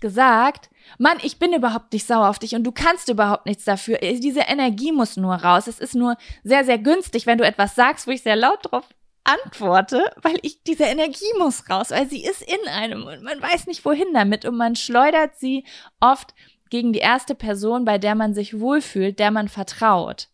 gesagt, 0.00 0.68
Mann, 0.98 1.16
ich 1.22 1.38
bin 1.38 1.52
überhaupt 1.52 1.92
nicht 1.92 2.06
sauer 2.06 2.28
auf 2.28 2.38
dich 2.38 2.54
und 2.54 2.64
du 2.64 2.72
kannst 2.72 3.08
überhaupt 3.08 3.46
nichts 3.46 3.64
dafür. 3.64 3.98
Diese 3.98 4.40
Energie 4.40 4.92
muss 4.92 5.16
nur 5.16 5.34
raus. 5.34 5.66
Es 5.66 5.78
ist 5.78 5.94
nur 5.94 6.16
sehr, 6.44 6.64
sehr 6.64 6.78
günstig, 6.78 7.26
wenn 7.26 7.38
du 7.38 7.46
etwas 7.46 7.74
sagst, 7.74 8.06
wo 8.06 8.10
ich 8.10 8.22
sehr 8.22 8.36
laut 8.36 8.58
drauf 8.70 8.84
antworte, 9.24 10.04
weil 10.22 10.36
ich 10.42 10.62
diese 10.62 10.84
Energie 10.84 11.32
muss 11.38 11.68
raus, 11.70 11.90
weil 11.90 12.08
sie 12.08 12.24
ist 12.24 12.42
in 12.42 12.68
einem 12.68 13.06
und 13.06 13.22
man 13.22 13.40
weiß 13.40 13.66
nicht 13.66 13.84
wohin 13.84 14.12
damit 14.12 14.44
und 14.44 14.56
man 14.56 14.76
schleudert 14.76 15.38
sie 15.38 15.64
oft 16.00 16.34
gegen 16.70 16.92
die 16.92 17.00
erste 17.00 17.34
Person, 17.34 17.84
bei 17.84 17.98
der 17.98 18.14
man 18.14 18.34
sich 18.34 18.58
wohlfühlt, 18.58 19.18
der 19.18 19.30
man 19.30 19.48
vertraut. 19.48 20.28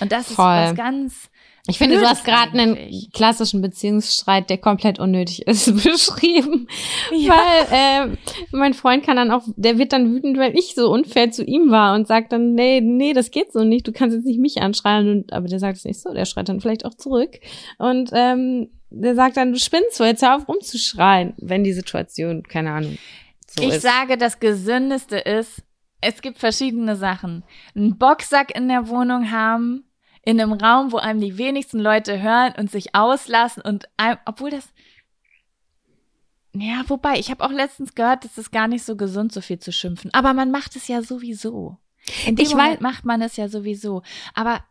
Und 0.00 0.12
das 0.12 0.32
Voll. 0.32 0.34
ist 0.34 0.70
was 0.70 0.74
ganz 0.76 1.30
Ich 1.68 1.78
finde, 1.78 2.00
du 2.00 2.08
hast 2.08 2.24
gerade 2.24 2.58
einen 2.58 2.76
klassischen 3.12 3.62
Beziehungsstreit, 3.62 4.50
der 4.50 4.58
komplett 4.58 4.98
unnötig 4.98 5.42
ist, 5.46 5.72
beschrieben. 5.84 6.66
Ja. 7.12 7.34
Weil 7.34 8.10
äh, 8.10 8.16
mein 8.50 8.74
Freund 8.74 9.04
kann 9.04 9.16
dann 9.16 9.30
auch, 9.30 9.44
der 9.56 9.78
wird 9.78 9.92
dann 9.92 10.12
wütend, 10.12 10.38
weil 10.38 10.58
ich 10.58 10.74
so 10.74 10.90
unfair 10.90 11.30
zu 11.30 11.44
ihm 11.44 11.70
war 11.70 11.94
und 11.94 12.08
sagt 12.08 12.32
dann, 12.32 12.54
nee, 12.54 12.80
nee, 12.80 13.12
das 13.12 13.30
geht 13.30 13.52
so 13.52 13.62
nicht, 13.62 13.86
du 13.86 13.92
kannst 13.92 14.16
jetzt 14.16 14.26
nicht 14.26 14.40
mich 14.40 14.60
anschreien. 14.60 15.08
Und, 15.08 15.32
aber 15.32 15.46
der 15.46 15.60
sagt 15.60 15.78
es 15.78 15.84
nicht 15.84 16.00
so, 16.00 16.12
der 16.12 16.24
schreit 16.24 16.48
dann 16.48 16.60
vielleicht 16.60 16.84
auch 16.84 16.94
zurück. 16.94 17.38
Und 17.78 18.10
ähm, 18.12 18.70
der 18.90 19.14
sagt 19.14 19.36
dann, 19.36 19.52
du 19.52 19.58
spinnst 19.60 19.94
so, 19.94 20.04
jetzt 20.04 20.22
hör 20.22 20.36
auf 20.36 20.48
rumzuschreien, 20.48 21.34
wenn 21.36 21.62
die 21.62 21.72
Situation, 21.72 22.42
keine 22.42 22.72
Ahnung, 22.72 22.98
so 23.46 23.62
ich 23.62 23.74
ist. 23.74 23.82
sage, 23.82 24.16
das 24.16 24.40
Gesündeste 24.40 25.18
ist, 25.18 25.62
es 26.00 26.20
gibt 26.22 26.38
verschiedene 26.38 26.96
Sachen. 26.96 27.44
Einen 27.76 27.96
Boxsack 27.96 28.54
in 28.56 28.66
der 28.66 28.88
Wohnung 28.88 29.30
haben, 29.30 29.84
in 30.24 30.40
einem 30.40 30.52
Raum, 30.52 30.92
wo 30.92 30.98
einem 30.98 31.20
die 31.20 31.36
wenigsten 31.38 31.78
Leute 31.80 32.22
hören 32.22 32.54
und 32.56 32.70
sich 32.70 32.94
auslassen 32.94 33.62
und 33.62 33.88
einem, 33.96 34.18
obwohl 34.24 34.50
das 34.50 34.68
ja, 36.54 36.84
wobei, 36.88 37.18
ich 37.18 37.30
habe 37.30 37.42
auch 37.44 37.50
letztens 37.50 37.94
gehört, 37.94 38.26
es 38.36 38.50
gar 38.50 38.68
nicht 38.68 38.84
so 38.84 38.94
gesund, 38.94 39.32
so 39.32 39.40
viel 39.40 39.58
zu 39.58 39.72
schimpfen. 39.72 40.12
Aber 40.12 40.34
man 40.34 40.50
macht 40.50 40.76
es 40.76 40.86
ja 40.86 41.00
sowieso. 41.02 41.78
In 42.26 42.36
dem 42.36 42.44
Ich 42.44 42.50
Moment 42.52 42.80
weiß- 42.80 42.82
macht 42.82 43.04
man 43.06 43.22
es 43.22 43.36
ja 43.36 43.48
sowieso. 43.48 44.02
Aber 44.34 44.62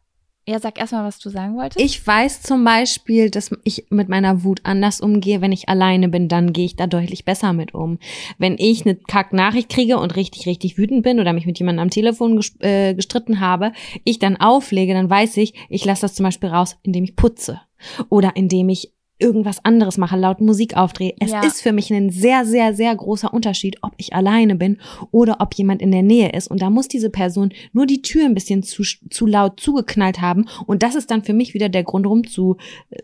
ja, 0.47 0.59
sag 0.59 0.79
erstmal, 0.79 1.03
was 1.03 1.19
du 1.19 1.29
sagen 1.29 1.55
wolltest. 1.55 1.79
Ich 1.79 2.05
weiß 2.05 2.41
zum 2.41 2.63
Beispiel, 2.63 3.29
dass 3.29 3.51
ich 3.63 3.85
mit 3.89 4.09
meiner 4.09 4.43
Wut 4.43 4.61
anders 4.63 4.99
umgehe. 4.99 5.39
Wenn 5.39 5.51
ich 5.51 5.69
alleine 5.69 6.09
bin, 6.09 6.27
dann 6.27 6.51
gehe 6.51 6.65
ich 6.65 6.75
da 6.75 6.87
deutlich 6.87 7.25
besser 7.25 7.53
mit 7.53 7.75
um. 7.75 7.99
Wenn 8.39 8.55
ich 8.57 8.85
eine 8.85 8.95
Kack-Nachricht 8.95 9.69
kriege 9.69 9.99
und 9.99 10.15
richtig, 10.15 10.47
richtig 10.47 10.79
wütend 10.79 11.03
bin 11.03 11.19
oder 11.19 11.33
mich 11.33 11.45
mit 11.45 11.59
jemandem 11.59 11.83
am 11.83 11.89
Telefon 11.91 12.37
ges 12.37 12.59
äh, 12.59 12.95
gestritten 12.95 13.39
habe, 13.39 13.71
ich 14.03 14.17
dann 14.17 14.37
auflege, 14.37 14.93
dann 14.93 15.09
weiß 15.09 15.37
ich, 15.37 15.53
ich 15.69 15.85
lasse 15.85 16.01
das 16.01 16.15
zum 16.15 16.23
Beispiel 16.23 16.49
raus, 16.49 16.77
indem 16.81 17.03
ich 17.03 17.15
putze 17.15 17.61
oder 18.09 18.35
indem 18.35 18.69
ich 18.69 18.91
irgendwas 19.21 19.63
anderes 19.63 19.97
mache, 19.97 20.17
laut 20.17 20.41
Musik 20.41 20.75
aufdrehe. 20.75 21.13
Es 21.19 21.31
Ja. 21.31 21.45
ist 21.45 21.61
für 21.61 21.71
mich 21.71 21.91
ein 21.93 22.09
sehr, 22.09 22.45
sehr, 22.45 22.73
sehr 22.73 22.95
großer 22.95 23.33
Unterschied, 23.33 23.77
ob 23.81 23.93
ich 23.97 24.13
alleine 24.13 24.55
bin 24.55 24.79
oder 25.11 25.37
ob 25.39 25.53
jemand 25.53 25.81
in 25.81 25.91
der 25.91 26.01
Nähe 26.03 26.31
ist. 26.31 26.49
Und 26.49 26.61
da 26.61 26.69
muss 26.69 26.87
diese 26.87 27.09
Person 27.09 27.53
nur 27.71 27.85
die 27.85 28.01
Tür 28.01 28.25
ein 28.25 28.33
bisschen 28.33 28.63
zu, 28.63 28.83
zu 28.83 29.25
laut 29.25 29.59
zugeknallt 29.59 30.19
haben. 30.21 30.45
Und 30.65 30.83
das 30.83 30.95
ist 30.95 31.11
dann 31.11 31.23
für 31.23 31.33
mich 31.33 31.53
wieder 31.53 31.69
der 31.69 31.83
Grund, 31.83 32.05
rum 32.07 32.27
zu 32.27 32.57
äh, 32.89 32.97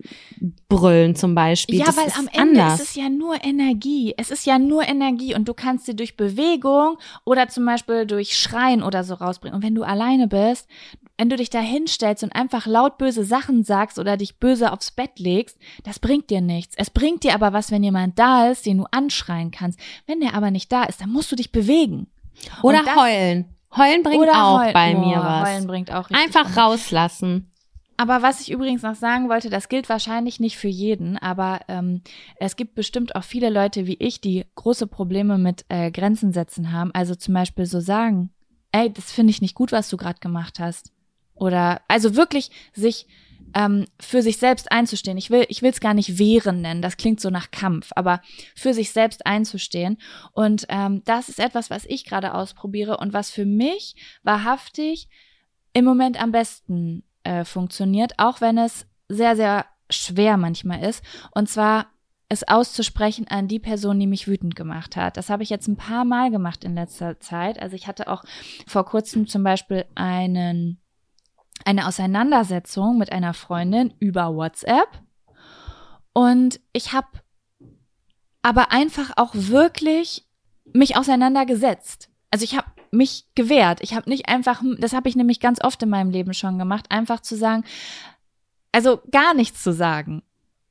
brüllen 0.70 1.16
zum 1.16 1.36
Beispiel. 1.36 1.80
Ja, 1.80 1.86
das 1.86 1.98
weil 1.98 2.12
am 2.18 2.28
Ende 2.32 2.62
anders. 2.62 2.82
ist 2.82 2.90
es 2.90 2.96
ja 2.96 3.10
nur 3.10 3.36
Energie. 3.44 4.14
Es 4.18 4.32
ist 4.32 4.46
ja 4.46 4.60
nur 4.60 4.88
Energie 4.88 5.36
und 5.36 5.48
du 5.48 5.54
kannst 5.54 5.86
sie 5.86 5.96
durch 5.96 6.18
Bewegung 6.18 6.98
oder 7.26 7.48
zum 7.48 7.66
Beispiel 7.66 8.06
durch 8.06 8.38
Schreien 8.38 8.84
oder 8.84 9.04
so 9.04 9.14
rausbringen. 9.14 9.56
Und 9.56 9.64
wenn 9.64 9.76
du 9.76 9.84
alleine 9.84 10.28
bist, 10.28 10.68
wenn 11.18 11.30
du 11.30 11.36
dich 11.36 11.50
da 11.50 11.60
hinstellst 11.60 12.24
und 12.24 12.36
einfach 12.36 12.66
laut 12.68 12.98
böse 12.98 13.24
Sachen 13.24 13.64
sagst 13.64 13.98
oder 14.00 14.18
dich 14.18 14.38
böse 14.38 14.72
aufs 14.72 14.92
Bett 14.92 15.18
legst, 15.20 15.58
das 15.84 16.00
bringt 16.00 16.30
dir 16.30 16.42
nichts. 16.42 16.76
Es 16.78 16.90
bringt 16.90 17.24
dir 17.24 17.34
aber 17.34 17.54
was, 17.54 17.72
wenn 17.72 17.84
jemand 17.84 18.20
da 18.20 18.50
ist, 18.50 18.66
den 18.66 18.78
du 18.78 18.86
anschreien 18.92 19.52
kannst. 19.52 19.80
Wenn 20.06 20.20
der 20.20 20.34
aber 20.36 20.52
nicht 20.52 20.72
da 20.72 20.84
ist, 20.84 21.02
dann 21.02 21.10
musst 21.12 21.32
du 21.32 21.36
dich 21.36 21.52
bewegen. 21.52 22.08
oder 22.62 22.84
das- 22.84 22.96
heulen. 22.96 23.46
Heulen 23.76 24.04
bringt 24.04 24.30
auch 24.30 24.60
heulen. 24.60 24.74
bei 24.74 24.96
Oh, 24.96 25.00
mir 25.00 25.18
was. 25.18 25.50
Heulen 25.50 25.68
bringt 25.68 25.92
auch 25.92 26.10
Einfach 26.12 26.56
rauslassen. 26.56 27.52
aber 27.98 28.22
was 28.22 28.40
ich 28.42 28.52
übrigens 28.52 28.84
noch 28.84 28.96
sagen 28.96 29.28
wollte, 29.28 29.50
das 29.50 29.70
gilt 29.70 29.90
wahrscheinlich 29.90 30.40
nicht 30.40 30.56
für 30.58 30.68
jeden, 30.68 31.18
aber 31.18 31.62
ähm, 31.68 32.02
es 32.38 32.56
gibt 32.56 32.76
bestimmt 32.76 33.16
auch 33.16 33.24
viele 33.24 33.50
Leute 33.50 33.88
wie 33.88 33.96
ich, 34.00 34.22
die 34.22 34.46
große 34.56 34.86
Probleme 34.88 35.38
mit 35.40 35.66
äh, 35.70 35.90
Grenzen 35.92 36.32
setzen 36.32 36.72
haben. 36.72 36.92
Also 36.94 37.16
zum 37.16 37.34
Beispiel 37.34 37.66
so 37.66 37.80
sagen, 37.80 38.30
ey, 38.72 38.92
das 38.94 39.12
finde 39.12 39.32
ich 39.32 39.42
nicht 39.42 39.56
gut, 39.56 39.72
was 39.72 39.90
du 39.90 39.98
gerade 39.98 40.20
gemacht 40.20 40.60
hast. 40.60 40.92
Oder 41.38 41.82
also 41.88 42.16
wirklich 42.16 42.52
sich 42.74 43.08
ähm, 43.54 43.86
für 44.00 44.22
sich 44.22 44.38
selbst 44.38 44.72
einzustehen. 44.72 45.18
Ich 45.18 45.30
will, 45.30 45.46
ich 45.50 45.62
will 45.62 45.72
es 45.72 45.80
gar 45.80 45.94
nicht 45.94 46.20
wehren 46.20 46.62
nennen, 46.62 46.82
das 46.82 46.98
klingt 46.98 47.22
so 47.22 47.30
nach 47.30 47.52
Kampf, 47.52 47.92
aber 47.96 48.22
für 48.56 48.74
sich 48.74 48.92
selbst 48.92 49.26
einzustehen. 49.26 49.98
Und 50.34 50.66
ähm, 50.70 51.02
das 51.06 51.30
ist 51.30 51.40
etwas, 51.40 51.70
was 51.70 51.86
ich 51.86 52.06
gerade 52.06 52.34
ausprobiere 52.34 52.98
und 52.98 53.14
was 53.14 53.30
für 53.30 53.46
mich 53.46 53.96
wahrhaftig 54.24 55.08
im 55.74 55.86
Moment 55.86 56.22
am 56.22 56.32
besten 56.32 57.04
äh, 57.24 57.46
funktioniert, 57.46 58.14
auch 58.18 58.42
wenn 58.42 58.58
es 58.58 58.86
sehr, 59.10 59.36
sehr 59.36 59.66
schwer 59.90 60.38
manchmal 60.38 60.84
ist. 60.84 61.04
Und 61.32 61.50
zwar 61.50 61.88
es 62.30 62.46
auszusprechen 62.46 63.28
an 63.30 63.48
die 63.48 63.60
Person, 63.60 64.00
die 64.00 64.08
mich 64.08 64.28
wütend 64.28 64.56
gemacht 64.56 64.98
hat. 64.98 65.16
Das 65.16 65.30
habe 65.30 65.44
ich 65.44 65.50
jetzt 65.50 65.68
ein 65.68 65.78
paar 65.78 66.04
Mal 66.04 66.30
gemacht 66.30 66.64
in 66.66 66.76
letzter 66.76 67.20
Zeit. 67.20 67.62
Also 67.62 67.76
ich 67.76 67.88
hatte 67.88 68.10
auch 68.10 68.24
vor 68.66 68.86
kurzem 68.86 69.28
zum 69.28 69.44
Beispiel 69.44 69.86
einen, 69.96 70.82
eine 71.66 71.88
Auseinandersetzung 71.88 72.98
mit 72.98 73.12
einer 73.12 73.34
Freundin 73.34 73.94
über 74.00 74.36
WhatsApp. 74.36 74.88
Und 76.14 76.60
ich 76.74 76.94
habe 76.94 77.08
aber 78.42 78.72
einfach 78.72 79.12
auch 79.18 79.32
wirklich 79.34 80.26
mich 80.74 80.98
auseinandergesetzt. 80.98 82.10
Also 82.32 82.44
ich 82.44 82.58
habe 82.58 82.68
mich 82.92 83.26
gewehrt. 83.36 83.82
Ich 83.82 83.94
habe 83.94 84.10
nicht 84.10 84.28
einfach, 84.28 84.62
das 84.80 84.94
habe 84.94 85.10
ich 85.10 85.16
nämlich 85.16 85.40
ganz 85.40 85.64
oft 85.64 85.82
in 85.84 85.90
meinem 85.90 86.10
Leben 86.10 86.34
schon 86.34 86.58
gemacht, 86.58 86.86
einfach 86.90 87.20
zu 87.20 87.36
sagen, 87.36 87.64
also 88.72 89.02
gar 89.12 89.34
nichts 89.34 89.64
zu 89.64 89.74
sagen. 89.74 90.24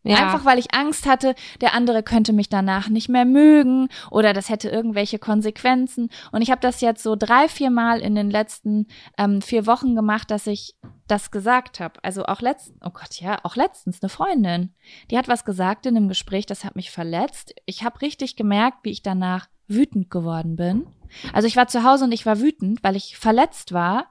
Ja. 0.07 0.17
Einfach 0.17 0.45
weil 0.45 0.59
ich 0.59 0.75
Angst 0.75 1.07
hatte, 1.07 1.35
der 1.61 1.75
andere 1.75 2.03
könnte 2.03 2.33
mich 2.33 2.49
danach 2.49 2.89
nicht 2.89 3.09
mehr 3.09 3.25
mögen 3.25 3.89
oder 4.11 4.33
das 4.33 4.49
hätte 4.49 4.69
irgendwelche 4.69 5.19
Konsequenzen. 5.19 6.11
Und 6.33 6.43
ich 6.43 6.51
habe 6.51 6.61
das 6.61 6.81
jetzt 6.81 7.03
so 7.03 7.17
drei, 7.17 7.49
vier 7.49 7.71
Mal 7.71 8.01
in 8.01 8.15
den 8.15 8.31
letzten 8.31 8.87
ähm, 9.19 9.43
vier 9.43 9.67
Wochen 9.67 9.95
gemacht, 9.95 10.31
dass 10.31 10.47
ich 10.47 10.77
das 11.07 11.31
gesagt 11.31 11.81
habe. 11.81 12.03
Also 12.03 12.25
auch 12.25 12.41
letztens, 12.41 12.79
oh 12.85 12.91
Gott, 12.91 13.21
ja, 13.21 13.39
auch 13.43 13.57
letztens 13.57 14.03
eine 14.03 14.09
Freundin, 14.09 14.75
die 15.11 15.19
hat 15.19 15.29
was 15.29 15.45
gesagt 15.45 15.87
in 15.87 15.97
einem 15.97 16.09
Gespräch, 16.09 16.47
das 16.47 16.65
hat 16.65 16.77
mich 16.77 16.91
verletzt. 16.91 17.55
Ich 17.65 17.85
habe 17.85 18.01
richtig 18.03 18.37
gemerkt, 18.37 18.79
wie 18.83 18.91
ich 18.91 19.03
danach 19.03 19.49
wütend 19.69 20.11
geworden 20.11 20.57
bin. 20.57 20.87
Also 21.33 21.49
ich 21.49 21.57
war 21.57 21.69
zu 21.69 21.85
Hause 21.85 22.05
und 22.05 22.13
ich 22.13 22.27
war 22.27 22.41
wütend, 22.41 22.83
weil 22.83 22.97
ich 22.97 23.17
verletzt 23.17 23.73
war. 23.73 24.11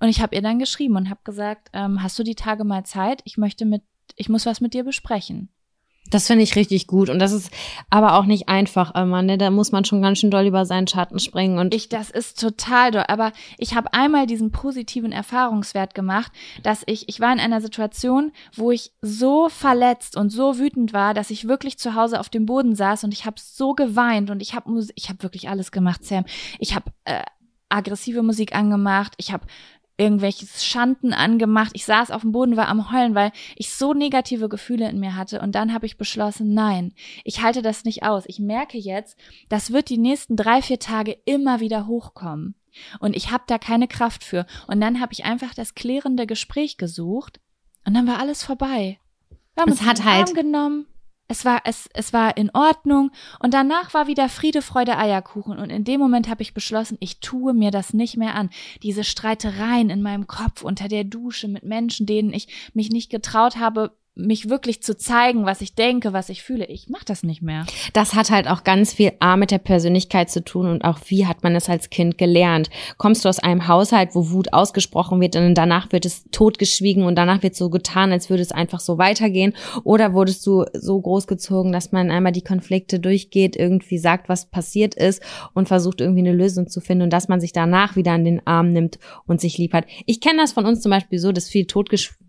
Und 0.00 0.08
ich 0.08 0.20
habe 0.20 0.34
ihr 0.34 0.42
dann 0.42 0.58
geschrieben 0.58 0.96
und 0.96 1.08
habe 1.08 1.20
gesagt, 1.24 1.70
ähm, 1.72 2.02
hast 2.02 2.18
du 2.18 2.22
die 2.22 2.34
Tage 2.34 2.64
mal 2.64 2.84
Zeit? 2.84 3.22
Ich 3.24 3.36
möchte 3.38 3.64
mit, 3.64 3.82
ich 4.16 4.28
muss 4.28 4.46
was 4.46 4.60
mit 4.60 4.74
dir 4.74 4.84
besprechen. 4.84 5.48
Das 6.10 6.26
finde 6.26 6.42
ich 6.42 6.54
richtig 6.54 6.86
gut. 6.86 7.08
Und 7.08 7.18
das 7.18 7.32
ist 7.32 7.50
aber 7.88 8.18
auch 8.18 8.26
nicht 8.26 8.48
einfach 8.48 8.94
immer, 8.94 9.22
ne? 9.22 9.38
Da 9.38 9.50
muss 9.50 9.72
man 9.72 9.84
schon 9.84 10.02
ganz 10.02 10.18
schön 10.18 10.30
doll 10.30 10.46
über 10.46 10.66
seinen 10.66 10.86
Schatten 10.86 11.18
springen. 11.18 11.58
Und 11.58 11.74
ich, 11.74 11.88
das 11.88 12.10
ist 12.10 12.38
total 12.38 12.90
doll. 12.90 13.04
Aber 13.08 13.32
ich 13.56 13.74
habe 13.74 13.92
einmal 13.94 14.26
diesen 14.26 14.52
positiven 14.52 15.12
Erfahrungswert 15.12 15.94
gemacht, 15.94 16.30
dass 16.62 16.82
ich, 16.86 17.08
ich 17.08 17.20
war 17.20 17.32
in 17.32 17.40
einer 17.40 17.62
Situation, 17.62 18.32
wo 18.54 18.70
ich 18.70 18.92
so 19.00 19.48
verletzt 19.48 20.16
und 20.16 20.28
so 20.30 20.58
wütend 20.58 20.92
war, 20.92 21.14
dass 21.14 21.30
ich 21.30 21.48
wirklich 21.48 21.78
zu 21.78 21.94
Hause 21.94 22.20
auf 22.20 22.28
dem 22.28 22.44
Boden 22.44 22.76
saß 22.76 23.04
und 23.04 23.14
ich 23.14 23.24
habe 23.24 23.36
so 23.40 23.72
geweint 23.72 24.30
und 24.30 24.42
ich 24.42 24.54
habe 24.54 24.86
ich 24.94 25.08
habe 25.08 25.22
wirklich 25.22 25.48
alles 25.48 25.72
gemacht, 25.72 26.04
Sam. 26.04 26.26
Ich 26.58 26.74
habe 26.74 26.92
äh, 27.04 27.22
aggressive 27.70 28.22
Musik 28.22 28.54
angemacht, 28.54 29.14
ich 29.16 29.32
habe 29.32 29.46
irgendwelches 29.96 30.64
Schanden 30.64 31.12
angemacht. 31.12 31.72
Ich 31.74 31.84
saß 31.84 32.10
auf 32.10 32.22
dem 32.22 32.32
Boden, 32.32 32.56
war 32.56 32.68
am 32.68 32.92
Heulen, 32.92 33.14
weil 33.14 33.32
ich 33.56 33.74
so 33.74 33.94
negative 33.94 34.48
Gefühle 34.48 34.88
in 34.88 34.98
mir 34.98 35.16
hatte. 35.16 35.40
Und 35.40 35.54
dann 35.54 35.72
habe 35.72 35.86
ich 35.86 35.96
beschlossen, 35.96 36.52
nein, 36.52 36.92
ich 37.24 37.42
halte 37.42 37.62
das 37.62 37.84
nicht 37.84 38.02
aus. 38.02 38.24
Ich 38.26 38.38
merke 38.38 38.78
jetzt, 38.78 39.16
das 39.48 39.72
wird 39.72 39.88
die 39.88 39.98
nächsten 39.98 40.36
drei, 40.36 40.62
vier 40.62 40.78
Tage 40.78 41.16
immer 41.24 41.60
wieder 41.60 41.86
hochkommen. 41.86 42.54
Und 42.98 43.14
ich 43.14 43.30
habe 43.30 43.44
da 43.46 43.58
keine 43.58 43.86
Kraft 43.86 44.24
für. 44.24 44.46
Und 44.66 44.80
dann 44.80 45.00
habe 45.00 45.12
ich 45.12 45.24
einfach 45.24 45.54
das 45.54 45.74
klärende 45.74 46.26
Gespräch 46.26 46.76
gesucht 46.76 47.40
und 47.86 47.94
dann 47.94 48.06
war 48.06 48.18
alles 48.18 48.42
vorbei. 48.42 48.98
Wir 49.54 49.62
haben 49.62 49.72
es 49.72 49.80
uns 49.80 49.88
hat 49.88 50.04
halt 50.04 50.34
genommen. 50.34 50.86
Es 51.26 51.44
war, 51.44 51.62
es, 51.64 51.88
es 51.94 52.12
war 52.12 52.36
in 52.36 52.50
Ordnung 52.50 53.10
und 53.40 53.54
danach 53.54 53.94
war 53.94 54.06
wieder 54.06 54.28
Friede, 54.28 54.60
Freude, 54.60 54.98
Eierkuchen 54.98 55.58
und 55.58 55.70
in 55.70 55.84
dem 55.84 55.98
Moment 55.98 56.28
habe 56.28 56.42
ich 56.42 56.52
beschlossen, 56.52 56.98
ich 57.00 57.20
tue 57.20 57.54
mir 57.54 57.70
das 57.70 57.94
nicht 57.94 58.16
mehr 58.16 58.34
an. 58.34 58.50
Diese 58.82 59.04
Streitereien 59.04 59.88
in 59.88 60.02
meinem 60.02 60.26
Kopf 60.26 60.62
unter 60.62 60.88
der 60.88 61.04
Dusche 61.04 61.48
mit 61.48 61.64
Menschen, 61.64 62.06
denen 62.06 62.32
ich 62.32 62.48
mich 62.74 62.90
nicht 62.90 63.10
getraut 63.10 63.56
habe, 63.56 63.96
mich 64.16 64.48
wirklich 64.48 64.80
zu 64.80 64.96
zeigen, 64.96 65.44
was 65.44 65.60
ich 65.60 65.74
denke, 65.74 66.12
was 66.12 66.28
ich 66.28 66.42
fühle. 66.42 66.66
Ich 66.66 66.88
mache 66.88 67.04
das 67.04 67.24
nicht 67.24 67.42
mehr. 67.42 67.66
das 67.94 68.14
hat 68.14 68.30
halt 68.30 68.48
auch 68.48 68.62
ganz 68.62 68.94
viel 68.94 69.12
A 69.18 69.36
mit 69.36 69.50
der 69.50 69.58
Persönlichkeit 69.58 70.30
zu 70.30 70.44
tun 70.44 70.66
und 70.68 70.84
auch 70.84 70.98
wie 71.06 71.26
hat 71.26 71.42
man 71.42 71.56
es 71.56 71.68
als 71.68 71.90
Kind 71.90 72.16
gelernt. 72.16 72.70
Kommst 72.96 73.24
du 73.24 73.28
aus 73.28 73.40
einem 73.40 73.66
Haushalt, 73.66 74.10
wo 74.14 74.30
Wut 74.30 74.52
ausgesprochen 74.52 75.20
wird 75.20 75.34
und 75.34 75.54
danach 75.54 75.90
wird 75.90 76.06
es 76.06 76.24
totgeschwiegen 76.30 77.04
und 77.04 77.16
danach 77.16 77.42
wird 77.42 77.56
so 77.56 77.70
getan, 77.70 78.12
als 78.12 78.30
würde 78.30 78.42
es 78.42 78.52
einfach 78.52 78.78
so 78.78 78.98
weitergehen? 78.98 79.54
Oder 79.82 80.14
wurdest 80.14 80.46
du 80.46 80.64
so 80.74 81.00
großgezogen, 81.00 81.72
dass 81.72 81.90
man 81.90 82.12
einmal 82.12 82.32
die 82.32 82.42
Konflikte 82.42 83.00
durchgeht, 83.00 83.56
irgendwie 83.56 83.98
sagt, 83.98 84.28
was 84.28 84.46
passiert 84.46 84.94
ist 84.94 85.22
und 85.54 85.66
versucht 85.66 86.00
irgendwie 86.00 86.20
eine 86.20 86.32
Lösung 86.32 86.68
zu 86.68 86.80
finden 86.80 87.04
und 87.04 87.12
dass 87.12 87.28
man 87.28 87.40
sich 87.40 87.52
danach 87.52 87.96
wieder 87.96 88.12
an 88.12 88.24
den 88.24 88.46
Arm 88.46 88.72
nimmt 88.72 89.00
und 89.26 89.40
sich 89.40 89.58
lieb 89.58 89.72
hat? 89.72 89.86
Ich 90.06 90.20
kenne 90.20 90.38
das 90.40 90.52
von 90.52 90.66
uns 90.66 90.82
zum 90.82 90.90
Beispiel 90.90 91.18
so, 91.18 91.32
dass 91.32 91.48
viel 91.48 91.66
totgeschwiegen 91.66 92.23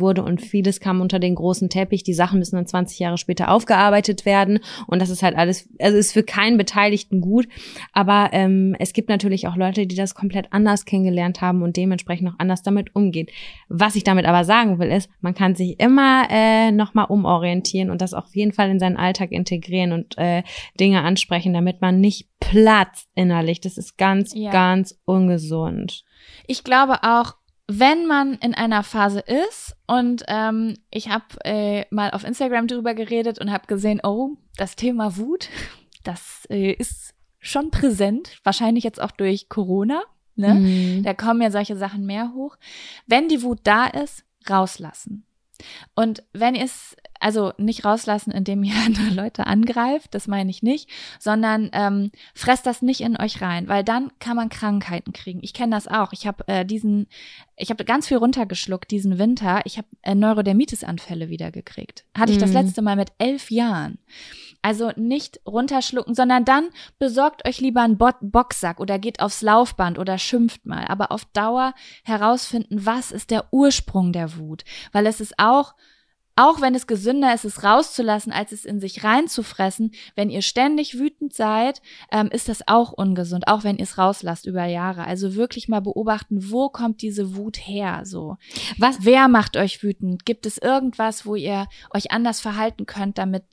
wurde 0.00 0.22
und 0.22 0.40
vieles 0.40 0.80
kam 0.80 1.00
unter 1.00 1.18
den 1.18 1.34
großen 1.34 1.68
Teppich. 1.68 2.02
Die 2.02 2.14
Sachen 2.14 2.38
müssen 2.38 2.56
dann 2.56 2.66
20 2.66 2.98
Jahre 2.98 3.18
später 3.18 3.50
aufgearbeitet 3.50 4.24
werden 4.26 4.58
und 4.86 5.00
das 5.00 5.10
ist 5.10 5.22
halt 5.22 5.36
alles, 5.36 5.68
also 5.80 5.96
ist 5.96 6.12
für 6.12 6.22
keinen 6.22 6.58
Beteiligten 6.58 7.20
gut. 7.20 7.46
Aber 7.92 8.30
ähm, 8.32 8.74
es 8.78 8.92
gibt 8.92 9.08
natürlich 9.08 9.46
auch 9.48 9.56
Leute, 9.56 9.86
die 9.86 9.96
das 9.96 10.14
komplett 10.14 10.52
anders 10.52 10.84
kennengelernt 10.84 11.40
haben 11.40 11.62
und 11.62 11.76
dementsprechend 11.76 12.28
auch 12.28 12.38
anders 12.38 12.62
damit 12.62 12.94
umgehen. 12.94 13.26
Was 13.68 13.96
ich 13.96 14.04
damit 14.04 14.26
aber 14.26 14.44
sagen 14.44 14.78
will, 14.78 14.88
ist, 14.90 15.08
man 15.20 15.34
kann 15.34 15.54
sich 15.54 15.78
immer 15.80 16.26
äh, 16.30 16.72
nochmal 16.72 17.06
umorientieren 17.08 17.90
und 17.90 18.02
das 18.02 18.14
auf 18.14 18.34
jeden 18.34 18.52
Fall 18.52 18.70
in 18.70 18.78
seinen 18.80 18.96
Alltag 18.96 19.32
integrieren 19.32 19.92
und 19.92 20.18
äh, 20.18 20.42
Dinge 20.78 21.02
ansprechen, 21.02 21.52
damit 21.52 21.80
man 21.80 22.00
nicht 22.00 22.28
platzt 22.40 23.08
innerlich. 23.14 23.60
Das 23.60 23.76
ist 23.78 23.96
ganz, 23.98 24.34
Ja. 24.34 24.50
ganz 24.50 24.98
ungesund. 25.04 26.04
Ich 26.46 26.64
glaube 26.64 27.02
auch, 27.02 27.34
wenn 27.78 28.06
man 28.06 28.34
in 28.34 28.54
einer 28.54 28.82
Phase 28.82 29.20
ist 29.20 29.76
und 29.86 30.24
ähm, 30.26 30.76
ich 30.90 31.08
habe 31.08 31.24
äh, 31.44 31.84
mal 31.90 32.10
auf 32.10 32.24
Instagram 32.24 32.66
drüber 32.66 32.94
geredet 32.94 33.38
und 33.38 33.52
habe 33.52 33.66
gesehen, 33.68 34.00
oh, 34.02 34.30
das 34.56 34.74
Thema 34.74 35.16
Wut, 35.16 35.48
das 36.02 36.46
äh, 36.50 36.72
ist 36.72 37.14
schon 37.38 37.70
präsent, 37.70 38.38
wahrscheinlich 38.42 38.82
jetzt 38.82 39.00
auch 39.00 39.12
durch 39.12 39.48
Corona. 39.48 40.02
Ne? 40.34 40.54
Mhm. 40.54 41.02
Da 41.04 41.14
kommen 41.14 41.42
ja 41.42 41.50
solche 41.50 41.76
Sachen 41.76 42.06
mehr 42.06 42.32
hoch. 42.34 42.56
Wenn 43.06 43.28
die 43.28 43.42
Wut 43.42 43.60
da 43.64 43.86
ist, 43.86 44.24
rauslassen. 44.48 45.24
Und 45.94 46.24
wenn 46.32 46.54
ihr 46.54 46.64
es, 46.64 46.96
also 47.20 47.52
nicht 47.58 47.84
rauslassen, 47.84 48.30
indem 48.30 48.64
ihr 48.64 48.74
andere 48.86 49.10
Leute 49.10 49.46
angreift, 49.46 50.14
das 50.14 50.26
meine 50.26 50.50
ich 50.50 50.62
nicht, 50.62 50.88
sondern 51.18 51.70
ähm, 51.72 52.10
fresst 52.34 52.66
das 52.66 52.82
nicht 52.82 53.00
in 53.02 53.16
euch 53.16 53.40
rein, 53.42 53.68
weil 53.68 53.84
dann 53.84 54.10
kann 54.18 54.36
man 54.36 54.48
Krankheiten 54.48 55.12
kriegen. 55.12 55.40
Ich 55.42 55.54
kenne 55.54 55.74
das 55.74 55.86
auch. 55.86 56.12
Ich 56.12 56.26
habe 56.26 56.46
äh, 56.48 56.64
diesen, 56.64 57.06
ich 57.56 57.70
habe 57.70 57.84
ganz 57.84 58.08
viel 58.08 58.16
runtergeschluckt 58.16 58.90
diesen 58.90 59.18
Winter. 59.18 59.60
Ich 59.64 59.76
habe 59.78 59.88
äh, 60.02 60.14
Neurodermitis-Anfälle 60.14 61.28
wieder 61.28 61.50
gekriegt. 61.50 62.04
Hatte 62.18 62.32
ich 62.32 62.38
das 62.38 62.50
Mhm. 62.50 62.56
letzte 62.56 62.82
Mal 62.82 62.96
mit 62.96 63.12
elf 63.18 63.50
Jahren. 63.50 63.98
Also 64.62 64.92
nicht 64.96 65.40
runterschlucken, 65.46 66.14
sondern 66.14 66.44
dann 66.44 66.68
besorgt 66.98 67.46
euch 67.48 67.60
lieber 67.60 67.80
einen 67.80 67.96
Bo 67.96 68.10
Boxsack 68.20 68.78
oder 68.78 68.98
geht 68.98 69.20
aufs 69.20 69.40
Laufband 69.40 69.98
oder 69.98 70.18
schimpft 70.18 70.66
mal. 70.66 70.84
Aber 70.86 71.12
auf 71.12 71.24
Dauer 71.26 71.74
herausfinden, 72.04 72.84
was 72.84 73.10
ist 73.10 73.30
der 73.30 73.46
Ursprung 73.52 74.12
der 74.12 74.36
Wut. 74.36 74.64
Weil 74.92 75.06
es 75.06 75.20
ist 75.20 75.38
auch, 75.38 75.74
auch 76.40 76.62
wenn 76.62 76.74
es 76.74 76.86
gesünder 76.86 77.34
ist, 77.34 77.44
es 77.44 77.62
rauszulassen, 77.62 78.32
als 78.32 78.52
es 78.52 78.64
in 78.64 78.80
sich 78.80 79.04
reinzufressen, 79.04 79.92
wenn 80.16 80.30
ihr 80.30 80.40
ständig 80.40 80.98
wütend 80.98 81.34
seid, 81.34 81.82
ähm, 82.10 82.28
ist 82.28 82.48
das 82.48 82.66
auch 82.66 82.92
ungesund, 82.92 83.46
auch 83.46 83.62
wenn 83.62 83.76
ihr 83.76 83.82
es 83.82 83.98
rauslasst 83.98 84.46
über 84.46 84.64
Jahre. 84.64 85.04
Also 85.04 85.34
wirklich 85.34 85.68
mal 85.68 85.80
beobachten, 85.80 86.50
wo 86.50 86.70
kommt 86.70 87.02
diese 87.02 87.36
Wut 87.36 87.58
her, 87.58 88.02
so. 88.04 88.38
Was, 88.78 88.98
Wer 89.00 89.28
macht 89.28 89.58
euch 89.58 89.82
wütend? 89.82 90.24
Gibt 90.24 90.46
es 90.46 90.56
irgendwas, 90.56 91.26
wo 91.26 91.34
ihr 91.34 91.66
euch 91.90 92.10
anders 92.10 92.40
verhalten 92.40 92.86
könnt, 92.86 93.18
damit 93.18 93.44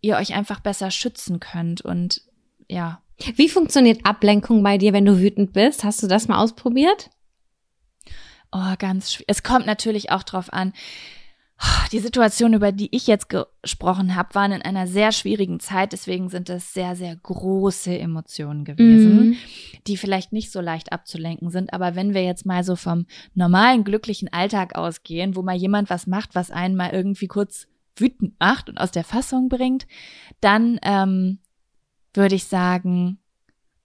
ihr 0.00 0.16
euch 0.16 0.34
einfach 0.34 0.60
besser 0.60 0.90
schützen 0.90 1.40
könnt? 1.40 1.82
Und 1.82 2.22
ja. 2.70 3.02
wie 3.36 3.50
funktioniert 3.50 4.06
Ablenkung 4.06 4.62
bei 4.62 4.78
dir, 4.78 4.94
wenn 4.94 5.04
du 5.04 5.20
wütend 5.20 5.52
bist? 5.52 5.84
Hast 5.84 6.02
du 6.02 6.06
das 6.06 6.26
mal 6.28 6.38
ausprobiert? 6.38 7.10
Oh, 8.50 8.74
ganz 8.78 9.12
schwierig. 9.12 9.26
Es 9.28 9.42
kommt 9.42 9.66
natürlich 9.66 10.10
auch 10.10 10.22
drauf 10.22 10.50
an. 10.52 10.72
Die 11.92 12.00
Situation, 12.00 12.54
über 12.54 12.72
die 12.72 12.88
ich 12.94 13.06
jetzt 13.06 13.28
gesprochen 13.28 14.16
habe, 14.16 14.34
waren 14.34 14.50
in 14.52 14.62
einer 14.62 14.86
sehr 14.88 15.12
schwierigen 15.12 15.60
Zeit. 15.60 15.92
Deswegen 15.92 16.28
sind 16.28 16.50
es 16.50 16.74
sehr, 16.74 16.96
sehr 16.96 17.14
große 17.14 17.96
Emotionen 17.96 18.64
gewesen, 18.64 19.16
Mhm. 19.16 19.36
die 19.86 19.96
vielleicht 19.96 20.32
nicht 20.32 20.50
so 20.50 20.60
leicht 20.60 20.92
abzulenken 20.92 21.50
sind. 21.50 21.72
Aber 21.72 21.94
wenn 21.94 22.12
wir 22.12 22.24
jetzt 22.24 22.46
mal 22.46 22.64
so 22.64 22.74
vom 22.74 23.06
normalen, 23.34 23.84
glücklichen 23.84 24.32
Alltag 24.32 24.74
ausgehen, 24.74 25.36
wo 25.36 25.42
mal 25.42 25.54
jemand 25.56 25.88
was 25.88 26.06
macht, 26.08 26.34
was 26.34 26.50
einen 26.50 26.74
mal 26.74 26.90
irgendwie 26.90 27.28
kurz 27.28 27.68
wütend 27.96 28.34
macht 28.40 28.68
und 28.68 28.78
aus 28.78 28.90
der 28.90 29.04
Fassung 29.04 29.48
bringt, 29.48 29.86
dann 30.40 30.80
ähm, 30.82 31.38
würde 32.12 32.34
ich 32.34 32.44
sagen, 32.46 33.18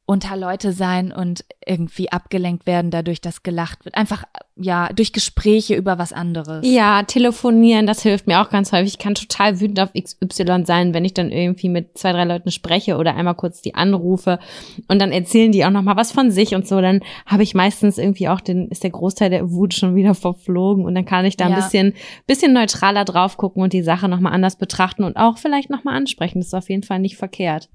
unter 0.09 0.35
Leute 0.35 0.73
sein 0.73 1.11
und 1.11 1.45
irgendwie 1.63 2.11
abgelenkt 2.11 2.65
werden 2.65 2.89
dadurch, 2.89 3.21
dass 3.21 3.43
gelacht 3.43 3.85
wird. 3.85 3.93
Einfach, 3.93 4.23
ja, 4.55 4.89
durch 4.91 5.13
Gespräche 5.13 5.75
über 5.75 5.99
was 5.99 6.13
anderes. 6.13 6.65
Ja, 6.67 7.03
telefonieren, 7.03 7.85
das 7.85 8.01
hilft 8.01 8.25
mir 8.25 8.41
auch 8.41 8.49
ganz 8.49 8.71
häufig. 8.71 8.93
Ich 8.93 8.97
kann 8.97 9.13
total 9.13 9.59
wütend 9.59 9.79
auf 9.79 9.91
XY 9.93 10.63
sein, 10.65 10.95
wenn 10.95 11.05
ich 11.05 11.13
dann 11.13 11.29
irgendwie 11.31 11.69
mit 11.69 11.95
zwei, 11.95 12.11
drei 12.11 12.23
Leuten 12.25 12.49
spreche 12.49 12.97
oder 12.97 13.15
einmal 13.15 13.35
kurz 13.35 13.61
die 13.61 13.75
anrufe 13.75 14.39
und 14.87 14.97
dann 14.99 15.11
erzählen 15.11 15.51
die 15.51 15.63
auch 15.63 15.69
noch 15.69 15.83
mal 15.83 15.95
was 15.95 16.11
von 16.11 16.31
sich 16.31 16.55
und 16.55 16.67
so. 16.67 16.81
Dann 16.81 17.01
habe 17.27 17.43
ich 17.43 17.53
meistens 17.53 17.99
irgendwie 17.99 18.29
auch 18.29 18.41
den, 18.41 18.67
ist 18.69 18.81
der 18.83 18.89
Großteil 18.89 19.29
der 19.29 19.51
Wut 19.51 19.75
schon 19.75 19.93
wieder 19.95 20.15
verflogen 20.15 20.85
und 20.85 20.95
dann 20.95 21.05
kann 21.05 21.23
ich 21.25 21.37
da 21.37 21.45
ein 21.45 21.51
Ja. 21.51 21.57
bisschen, 21.57 21.93
bisschen 22.25 22.53
neutraler 22.53 23.05
drauf 23.05 23.37
gucken 23.37 23.61
und 23.61 23.73
die 23.73 23.83
Sache 23.83 24.09
noch 24.09 24.19
mal 24.19 24.31
anders 24.31 24.55
betrachten 24.55 25.03
und 25.03 25.17
auch 25.17 25.37
vielleicht 25.37 25.69
noch 25.69 25.83
mal 25.83 25.95
ansprechen. 25.95 26.39
Das 26.39 26.47
ist 26.47 26.55
auf 26.55 26.67
jeden 26.71 26.81
Fall 26.81 26.97
nicht 26.97 27.15
verkehrt. 27.17 27.69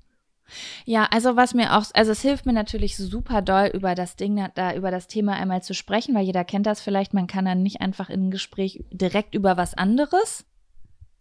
Ja, 0.84 1.08
also 1.10 1.36
was 1.36 1.54
mir 1.54 1.76
auch, 1.76 1.86
also 1.94 2.12
es 2.12 2.22
hilft 2.22 2.46
mir 2.46 2.52
natürlich 2.52 2.96
super 2.96 3.42
doll, 3.42 3.70
über 3.72 3.94
das 3.94 4.16
Ding, 4.16 4.46
da 4.54 4.74
über 4.74 4.90
das 4.90 5.06
Thema 5.06 5.34
einmal 5.34 5.62
zu 5.62 5.74
sprechen, 5.74 6.14
weil 6.14 6.24
jeder 6.24 6.44
kennt 6.44 6.66
das 6.66 6.80
vielleicht, 6.80 7.14
man 7.14 7.26
kann 7.26 7.44
dann 7.44 7.62
nicht 7.62 7.80
einfach 7.80 8.10
in 8.10 8.26
ein 8.26 8.30
Gespräch 8.30 8.84
direkt 8.90 9.34
über 9.34 9.56
was 9.56 9.74
anderes, 9.74 10.44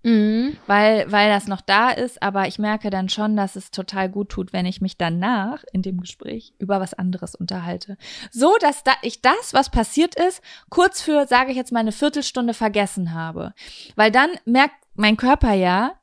Mhm. 0.06 0.58
weil, 0.68 1.10
weil 1.12 1.30
das 1.30 1.48
noch 1.48 1.62
da 1.62 1.90
ist, 1.90 2.22
aber 2.22 2.48
ich 2.48 2.60
merke 2.60 2.90
dann 2.90 3.08
schon, 3.08 3.38
dass 3.38 3.56
es 3.56 3.72
total 3.72 4.10
gut 4.10 4.30
tut, 4.30 4.52
wenn 4.52 4.66
ich 4.66 4.82
mich 4.82 4.98
danach 4.98 5.64
in 5.72 5.82
dem 5.82 6.02
Gespräch 6.02 6.54
über 6.60 6.82
was 6.82 6.94
anderes 6.94 7.36
unterhalte. 7.36 7.98
So, 8.30 8.58
dass 8.60 8.84
da 8.84 8.91
ich 9.02 9.22
das, 9.22 9.54
was 9.54 9.70
passiert 9.70 10.16
ist, 10.16 10.41
kurz 10.70 11.02
für, 11.02 11.26
sage 11.26 11.52
ich 11.52 11.58
jetzt 11.58 11.72
mal, 11.72 11.80
eine 11.80 11.94
Viertelstunde 11.94 12.54
vergessen 12.54 13.14
habe. 13.14 13.54
Weil 13.95 14.12
dann 14.12 14.30
merkt 14.44 14.76
mein 14.95 15.16
Körper 15.16 15.54
ja, 15.54 15.94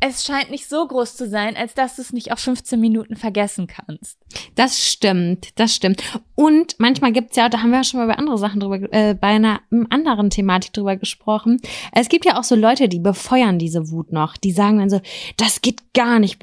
es 0.00 0.24
scheint 0.24 0.50
nicht 0.50 0.66
so 0.66 0.86
groß 0.86 1.14
zu 1.14 1.28
sein, 1.28 1.56
als 1.56 1.74
dass 1.74 1.96
du 1.96 2.02
es 2.02 2.12
nicht 2.12 2.32
auf 2.32 2.38
15 2.38 2.80
Minuten 2.80 3.16
vergessen 3.16 3.66
kannst. 3.66 4.18
Das 4.54 4.78
stimmt, 4.84 5.48
das 5.56 5.74
stimmt. 5.74 6.02
Und 6.34 6.76
manchmal 6.78 7.12
gibt's 7.12 7.36
ja, 7.36 7.50
da 7.50 7.60
haben 7.60 7.70
wir 7.70 7.78
ja 7.78 7.84
schon 7.84 8.00
mal 8.00 8.06
bei 8.06 8.16
anderen 8.16 8.38
Sachen 8.38 8.60
drüber, 8.60 8.80
äh, 8.92 9.14
bei 9.14 9.28
einer 9.28 9.60
anderen 9.90 10.30
Thematik 10.30 10.72
drüber 10.72 10.96
gesprochen. 10.96 11.60
Es 11.92 12.08
gibt 12.08 12.24
ja 12.24 12.38
auch 12.38 12.44
so 12.44 12.54
Leute, 12.54 12.88
die 12.88 12.98
befeuern 12.98 13.58
diese 13.58 13.90
Wut 13.90 14.10
noch. 14.10 14.38
Die 14.38 14.52
sagen 14.52 14.78
dann 14.78 14.88
so, 14.88 15.00
das 15.36 15.60
geht 15.60 15.92
gar 15.92 16.18
nicht. 16.18 16.40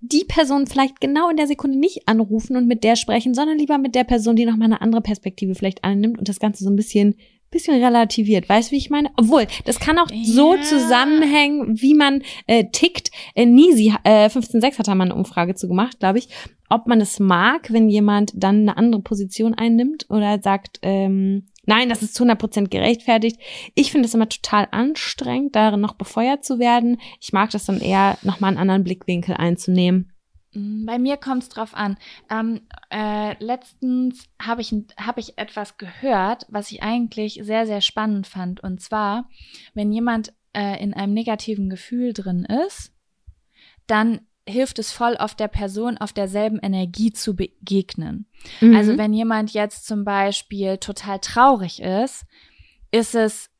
Die 0.00 0.24
Person 0.24 0.66
vielleicht 0.66 1.00
genau 1.00 1.30
in 1.30 1.36
der 1.36 1.46
Sekunde 1.46 1.78
nicht 1.78 2.08
anrufen 2.08 2.56
und 2.56 2.66
mit 2.66 2.82
der 2.82 2.96
sprechen, 2.96 3.34
sondern 3.34 3.58
lieber 3.58 3.78
mit 3.78 3.94
der 3.94 4.04
Person, 4.04 4.34
die 4.34 4.44
nochmal 4.44 4.66
eine 4.66 4.80
andere 4.80 5.02
Perspektive 5.02 5.54
vielleicht 5.54 5.84
annimmt 5.84 6.18
und 6.18 6.28
das 6.28 6.40
Ganze 6.40 6.64
so 6.64 6.70
ein 6.70 6.76
bisschen 6.76 7.14
bisschen 7.52 7.80
relativiert. 7.80 8.48
Weißt 8.48 8.70
du, 8.70 8.72
wie 8.72 8.78
ich 8.78 8.90
meine? 8.90 9.10
Obwohl, 9.16 9.46
das 9.64 9.78
kann 9.78 9.98
auch 9.98 10.10
ja. 10.10 10.24
so 10.24 10.56
zusammenhängen, 10.56 11.80
wie 11.80 11.94
man 11.94 12.22
äh, 12.48 12.64
tickt. 12.72 13.12
Äh, 13.36 13.46
Nisi, 13.46 13.94
äh, 14.02 14.26
15.6 14.26 14.78
hat 14.78 14.88
da 14.88 14.94
mal 14.96 15.04
eine 15.04 15.14
Umfrage 15.14 15.54
zu 15.54 15.68
gemacht, 15.68 16.00
glaube 16.00 16.18
ich, 16.18 16.28
ob 16.68 16.86
man 16.86 17.00
es 17.00 17.20
mag, 17.20 17.72
wenn 17.72 17.88
jemand 17.88 18.32
dann 18.34 18.62
eine 18.62 18.76
andere 18.76 19.02
Position 19.02 19.54
einnimmt 19.54 20.06
oder 20.08 20.40
sagt, 20.42 20.78
ähm, 20.82 21.48
nein, 21.66 21.88
das 21.90 22.02
ist 22.02 22.14
zu 22.14 22.24
100% 22.24 22.68
gerechtfertigt. 22.68 23.38
Ich 23.74 23.92
finde 23.92 24.08
es 24.08 24.14
immer 24.14 24.28
total 24.28 24.68
anstrengend, 24.70 25.54
darin 25.54 25.80
noch 25.80 25.94
befeuert 25.94 26.44
zu 26.44 26.58
werden. 26.58 26.98
Ich 27.20 27.32
mag 27.32 27.50
das 27.50 27.66
dann 27.66 27.80
eher, 27.80 28.16
nochmal 28.22 28.48
einen 28.48 28.58
anderen 28.58 28.84
Blickwinkel 28.84 29.34
einzunehmen. 29.34 30.11
Mm, 30.52 30.86
bei 30.86 30.98
mir 30.98 31.16
kommt 31.16 31.42
es 31.42 31.48
drauf 31.48 31.74
an. 31.74 31.96
Ähm, 32.30 32.62
äh, 32.90 33.42
letztens 33.42 34.28
habe 34.40 34.60
ich, 34.60 34.74
hab 34.96 35.18
ich 35.18 35.38
etwas 35.38 35.78
gehört, 35.78 36.46
was 36.48 36.70
ich 36.70 36.82
eigentlich 36.82 37.40
sehr, 37.42 37.66
sehr 37.66 37.80
spannend 37.80 38.26
fand. 38.26 38.62
Und 38.62 38.80
zwar, 38.80 39.28
wenn 39.74 39.92
jemand 39.92 40.32
äh, 40.52 40.82
in 40.82 40.94
einem 40.94 41.14
negativen 41.14 41.70
Gefühl 41.70 42.12
drin 42.12 42.44
ist, 42.66 42.92
dann 43.86 44.20
hilft 44.48 44.78
es 44.78 44.90
voll 44.90 45.16
auf 45.16 45.34
der 45.34 45.48
Person 45.48 45.98
auf 45.98 46.12
derselben 46.12 46.58
Energie 46.58 47.12
zu 47.12 47.36
begegnen. 47.36 48.26
Mhm. 48.60 48.74
Also 48.74 48.98
wenn 48.98 49.12
jemand 49.12 49.52
jetzt 49.52 49.86
zum 49.86 50.04
Beispiel 50.04 50.78
total 50.78 51.20
traurig 51.20 51.80
ist, 51.80 52.24
ist 52.90 53.14
es 53.14 53.51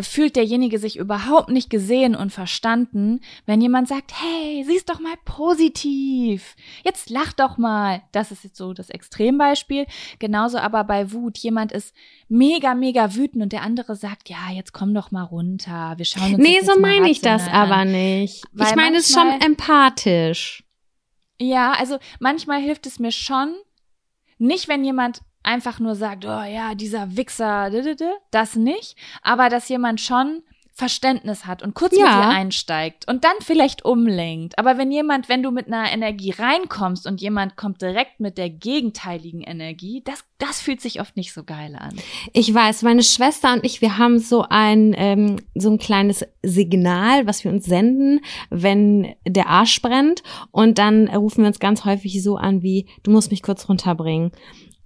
fühlt 0.00 0.36
derjenige 0.36 0.78
sich 0.78 0.96
überhaupt 0.96 1.50
nicht 1.50 1.68
gesehen 1.68 2.14
und 2.14 2.30
verstanden, 2.30 3.20
wenn 3.44 3.60
jemand 3.60 3.88
sagt, 3.88 4.12
hey, 4.20 4.64
siehst 4.66 4.88
doch 4.88 5.00
mal 5.00 5.14
positiv, 5.24 6.54
jetzt 6.84 7.10
lach 7.10 7.32
doch 7.32 7.58
mal. 7.58 8.02
Das 8.12 8.30
ist 8.30 8.44
jetzt 8.44 8.56
so 8.56 8.72
das 8.72 8.88
Extrembeispiel. 8.90 9.86
Genauso 10.18 10.58
aber 10.58 10.84
bei 10.84 11.12
Wut. 11.12 11.38
Jemand 11.38 11.72
ist 11.72 11.94
mega, 12.28 12.74
mega 12.74 13.14
wütend 13.14 13.42
und 13.42 13.52
der 13.52 13.62
andere 13.62 13.96
sagt, 13.96 14.28
ja, 14.28 14.50
jetzt 14.52 14.72
komm 14.72 14.94
doch 14.94 15.10
mal 15.10 15.24
runter. 15.24 15.94
Wir 15.96 16.04
schauen 16.04 16.34
uns 16.34 16.38
Nee, 16.38 16.60
so 16.62 16.78
meine 16.78 17.10
ich 17.10 17.20
das 17.20 17.46
aber 17.48 17.84
nicht. 17.84 18.44
Weil 18.52 18.68
ich 18.68 18.76
meine 18.76 18.98
es 18.98 19.12
schon 19.12 19.28
empathisch. 19.40 20.64
Ja, 21.40 21.72
also 21.72 21.98
manchmal 22.20 22.60
hilft 22.60 22.86
es 22.86 22.98
mir 23.00 23.10
schon, 23.10 23.54
nicht 24.38 24.68
wenn 24.68 24.84
jemand 24.84 25.20
einfach 25.44 25.78
nur 25.78 25.94
sagt, 25.94 26.24
oh 26.24 26.42
ja, 26.42 26.74
dieser 26.74 27.16
Wichser, 27.16 27.70
das 28.30 28.56
nicht, 28.56 28.96
aber 29.22 29.48
dass 29.48 29.68
jemand 29.68 30.00
schon 30.00 30.42
Verständnis 30.76 31.46
hat 31.46 31.62
und 31.62 31.74
kurz 31.74 31.96
ja. 31.96 32.04
mit 32.04 32.12
dir 32.12 32.28
einsteigt 32.30 33.06
und 33.08 33.22
dann 33.22 33.36
vielleicht 33.40 33.84
umlenkt. 33.84 34.58
Aber 34.58 34.76
wenn 34.76 34.90
jemand, 34.90 35.28
wenn 35.28 35.40
du 35.40 35.52
mit 35.52 35.68
einer 35.68 35.92
Energie 35.92 36.32
reinkommst 36.36 37.06
und 37.06 37.20
jemand 37.20 37.56
kommt 37.56 37.80
direkt 37.80 38.18
mit 38.18 38.38
der 38.38 38.50
gegenteiligen 38.50 39.40
Energie, 39.42 40.02
das, 40.04 40.24
das 40.38 40.60
fühlt 40.60 40.80
sich 40.80 41.00
oft 41.00 41.16
nicht 41.16 41.32
so 41.32 41.44
geil 41.44 41.76
an. 41.78 41.94
Ich 42.32 42.52
weiß, 42.52 42.82
meine 42.82 43.04
Schwester 43.04 43.52
und 43.52 43.64
ich, 43.64 43.82
wir 43.82 43.98
haben 43.98 44.18
so 44.18 44.46
ein, 44.50 44.96
ähm, 44.98 45.36
so 45.54 45.70
ein 45.70 45.78
kleines 45.78 46.26
Signal, 46.42 47.24
was 47.28 47.44
wir 47.44 47.52
uns 47.52 47.66
senden, 47.66 48.20
wenn 48.50 49.14
der 49.24 49.46
Arsch 49.46 49.80
brennt. 49.80 50.24
Und 50.50 50.78
dann 50.78 51.06
rufen 51.06 51.42
wir 51.42 51.46
uns 51.46 51.60
ganz 51.60 51.84
häufig 51.84 52.20
so 52.20 52.36
an 52.36 52.62
wie, 52.62 52.86
du 53.04 53.12
musst 53.12 53.30
mich 53.30 53.42
kurz 53.42 53.68
runterbringen. 53.68 54.32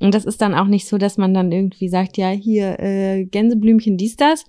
Und 0.00 0.14
das 0.14 0.24
ist 0.24 0.40
dann 0.40 0.54
auch 0.54 0.66
nicht 0.66 0.86
so, 0.86 0.98
dass 0.98 1.18
man 1.18 1.34
dann 1.34 1.50
irgendwie 1.50 1.88
sagt, 1.88 2.16
ja, 2.16 2.28
hier, 2.30 2.78
äh, 2.78 3.24
Gänseblümchen, 3.24 3.96
dies, 3.96 4.16
das, 4.16 4.44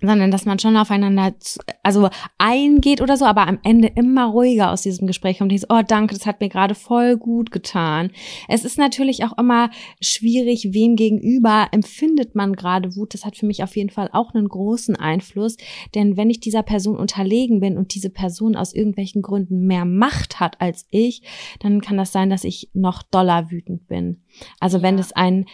sondern 0.00 0.30
dass 0.30 0.44
man 0.44 0.58
schon 0.58 0.76
aufeinander 0.76 1.34
also 1.82 2.08
eingeht 2.38 3.00
oder 3.00 3.16
so, 3.16 3.24
aber 3.24 3.46
am 3.46 3.58
Ende 3.62 3.88
immer 3.88 4.26
ruhiger 4.26 4.70
aus 4.70 4.82
diesem 4.82 5.06
Gespräch 5.06 5.38
kommt. 5.38 5.52
Dieses, 5.52 5.70
oh 5.70 5.80
danke, 5.86 6.14
das 6.14 6.26
hat 6.26 6.40
mir 6.40 6.48
gerade 6.48 6.74
voll 6.74 7.16
gut 7.16 7.50
getan. 7.50 8.10
Es 8.48 8.64
ist 8.64 8.78
natürlich 8.78 9.24
auch 9.24 9.36
immer 9.38 9.70
schwierig, 10.00 10.68
wem 10.72 10.96
gegenüber 10.96 11.68
empfindet 11.72 12.34
man 12.34 12.54
gerade 12.54 12.94
Wut. 12.96 13.14
Das 13.14 13.24
hat 13.24 13.36
für 13.36 13.46
mich 13.46 13.62
auf 13.62 13.76
jeden 13.76 13.90
Fall 13.90 14.10
auch 14.12 14.34
einen 14.34 14.48
großen 14.48 14.96
Einfluss, 14.96 15.56
denn 15.94 16.16
wenn 16.16 16.30
ich 16.30 16.40
dieser 16.40 16.62
Person 16.62 16.96
unterlegen 16.96 17.60
bin 17.60 17.78
und 17.78 17.94
diese 17.94 18.10
Person 18.10 18.56
aus 18.56 18.74
irgendwelchen 18.74 19.22
Gründen 19.22 19.66
mehr 19.66 19.84
Macht 19.84 20.40
hat 20.40 20.60
als 20.60 20.86
ich, 20.90 21.22
dann 21.60 21.80
kann 21.80 21.96
das 21.96 22.12
sein, 22.12 22.30
dass 22.30 22.44
ich 22.44 22.70
noch 22.74 23.02
doller 23.02 23.50
wütend 23.50 23.86
bin. 23.86 24.22
Also 24.60 24.82
wenn 24.82 24.98
es 24.98 25.12
ein 25.12 25.46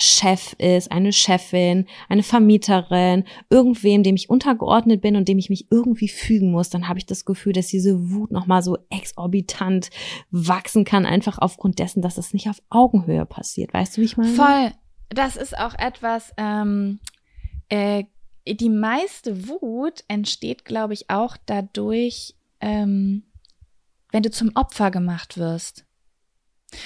Chef 0.00 0.54
ist, 0.58 0.90
eine 0.90 1.12
Chefin, 1.12 1.86
eine 2.08 2.22
Vermieterin, 2.22 3.24
irgendwem, 3.48 4.02
dem 4.02 4.16
ich 4.16 4.30
untergeordnet 4.30 5.00
bin 5.00 5.16
und 5.16 5.28
dem 5.28 5.38
ich 5.38 5.50
mich 5.50 5.70
irgendwie 5.70 6.08
fügen 6.08 6.50
muss, 6.50 6.70
dann 6.70 6.88
habe 6.88 6.98
ich 6.98 7.06
das 7.06 7.24
Gefühl, 7.24 7.52
dass 7.52 7.68
diese 7.68 8.10
Wut 8.10 8.30
nochmal 8.30 8.62
so 8.62 8.78
exorbitant 8.90 9.90
wachsen 10.30 10.84
kann, 10.84 11.06
einfach 11.06 11.38
aufgrund 11.38 11.78
dessen, 11.78 12.02
dass 12.02 12.18
es 12.18 12.32
nicht 12.32 12.48
auf 12.48 12.62
Augenhöhe 12.70 13.26
passiert. 13.26 13.72
Weißt 13.72 13.96
du, 13.96 14.00
wie 14.00 14.06
ich 14.06 14.16
meine? 14.16 14.30
Voll. 14.30 14.72
Das 15.10 15.36
ist 15.36 15.58
auch 15.58 15.74
etwas, 15.74 16.32
ähm, 16.36 17.00
äh, 17.68 18.04
die 18.46 18.70
meiste 18.70 19.48
Wut 19.48 20.04
entsteht, 20.08 20.64
glaube 20.64 20.94
ich, 20.94 21.10
auch 21.10 21.36
dadurch, 21.46 22.34
ähm, 22.60 23.24
wenn 24.12 24.22
du 24.22 24.30
zum 24.30 24.52
Opfer 24.54 24.90
gemacht 24.90 25.36
wirst. 25.36 25.84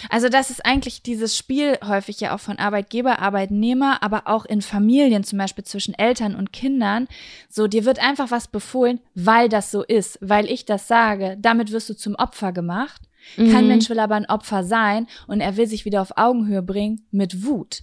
Also 0.09 0.29
das 0.29 0.51
ist 0.51 0.65
eigentlich 0.65 1.03
dieses 1.03 1.37
Spiel 1.37 1.79
häufig 1.85 2.21
ja 2.21 2.35
auch 2.35 2.41
von 2.41 2.59
Arbeitgeber, 2.59 3.19
Arbeitnehmer, 3.19 4.03
aber 4.03 4.23
auch 4.27 4.45
in 4.45 4.63
Familien, 4.63 5.25
zum 5.25 5.39
Beispiel 5.39 5.65
zwischen 5.65 5.95
Eltern 5.95 6.35
und 6.35 6.53
Kindern. 6.53 7.09
So, 7.49 7.67
dir 7.67 7.85
wird 7.85 7.99
einfach 7.99 8.31
was 8.31 8.49
befohlen, 8.49 9.01
weil 9.15 9.49
das 9.49 9.71
so 9.71 9.83
ist, 9.83 10.19
weil 10.21 10.51
ich 10.51 10.65
das 10.65 10.89
sage. 10.89 11.37
Damit 11.41 11.73
wirst 11.73 11.91
du 11.91 11.95
zum 11.95 12.15
Opfer 12.15 12.53
gemacht. 12.53 13.03
Mhm. 13.37 13.53
Kein 13.53 13.69
Mensch 13.69 13.89
will 13.89 13.99
aber 13.99 14.15
ein 14.15 14.29
Opfer 14.29 14.65
sein 14.65 15.07
und 15.27 15.41
er 15.41 15.57
will 15.57 15.67
sich 15.67 15.85
wieder 15.85 16.03
auf 16.03 16.17
Augenhöhe 16.17 16.63
bringen 16.63 17.07
mit 17.11 17.45
Wut. 17.45 17.83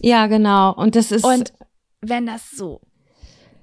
Ja, 0.00 0.26
genau. 0.26 0.74
Und 0.74 0.96
das 0.96 1.12
ist. 1.12 1.24
Und 1.24 1.52
wenn 2.00 2.26
das 2.26 2.50
so, 2.50 2.80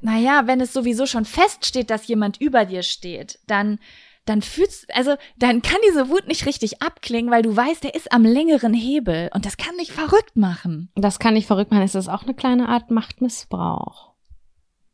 naja, 0.01 0.47
wenn 0.47 0.61
es 0.61 0.73
sowieso 0.73 1.05
schon 1.05 1.25
feststeht, 1.25 1.89
dass 1.89 2.07
jemand 2.07 2.41
über 2.41 2.65
dir 2.65 2.83
steht, 2.83 3.39
dann 3.47 3.79
dann 4.25 4.41
fühlst, 4.41 4.85
also 4.95 5.15
dann 5.37 5.61
kann 5.61 5.79
diese 5.89 6.09
Wut 6.09 6.27
nicht 6.27 6.45
richtig 6.45 6.81
abklingen, 6.81 7.31
weil 7.31 7.41
du 7.41 7.55
weißt, 7.55 7.83
der 7.83 7.95
ist 7.95 8.11
am 8.11 8.23
längeren 8.23 8.73
Hebel 8.73 9.29
und 9.33 9.45
das 9.45 9.57
kann 9.57 9.77
dich 9.77 9.91
verrückt 9.91 10.35
machen. 10.35 10.89
Das 10.95 11.19
kann 11.19 11.35
dich 11.35 11.47
verrückt 11.47 11.71
machen. 11.71 11.83
Ist 11.83 11.95
das 11.95 12.07
auch 12.07 12.23
eine 12.23 12.33
kleine 12.33 12.69
Art 12.69 12.91
Machtmissbrauch? 12.91 14.11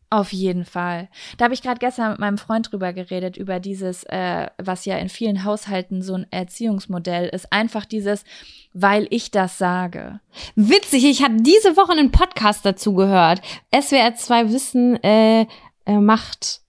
Auf 0.10 0.32
jeden 0.32 0.64
Fall. 0.64 1.10
Da 1.38 1.46
habe 1.46 1.54
ich 1.54 1.62
gerade 1.62 1.80
gestern 1.80 2.12
mit 2.12 2.20
meinem 2.20 2.38
Freund 2.38 2.72
drüber 2.72 2.94
geredet, 2.94 3.36
über 3.36 3.60
dieses, 3.60 4.06
äh, 4.06 4.48
was 4.58 4.86
ja 4.86 4.98
in 4.98 5.10
vielen 5.10 5.44
Haushalten 5.44 6.02
so 6.02 6.14
ein 6.14 6.26
Erziehungsmodell 6.32 7.28
ist. 7.28 7.52
Einfach 7.52 7.84
dieses, 7.84 8.24
weil 8.72 9.08
ich 9.10 9.32
das 9.32 9.58
sage. 9.58 10.22
Witzig, 10.56 11.04
ich 11.04 11.24
habe 11.24 11.36
diese 11.42 11.76
Woche 11.76 11.92
einen 11.92 12.12
Podcast 12.12 12.66
dazu 12.66 12.94
gehört. 12.94 13.42
SWR 13.78 14.16
2 14.16 14.54
Wissen 14.54 15.04
äh, 15.04 15.46
äh, 15.86 15.98
macht 15.98 16.62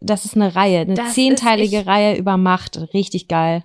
das 0.00 0.24
ist 0.24 0.34
eine 0.34 0.54
Reihe, 0.54 0.80
eine 0.80 0.94
das 0.94 1.14
zehnteilige 1.14 1.78
ist, 1.78 1.82
ich, 1.82 1.88
Reihe 1.88 2.16
über 2.16 2.36
Macht. 2.36 2.94
Richtig 2.94 3.28
geil. 3.28 3.64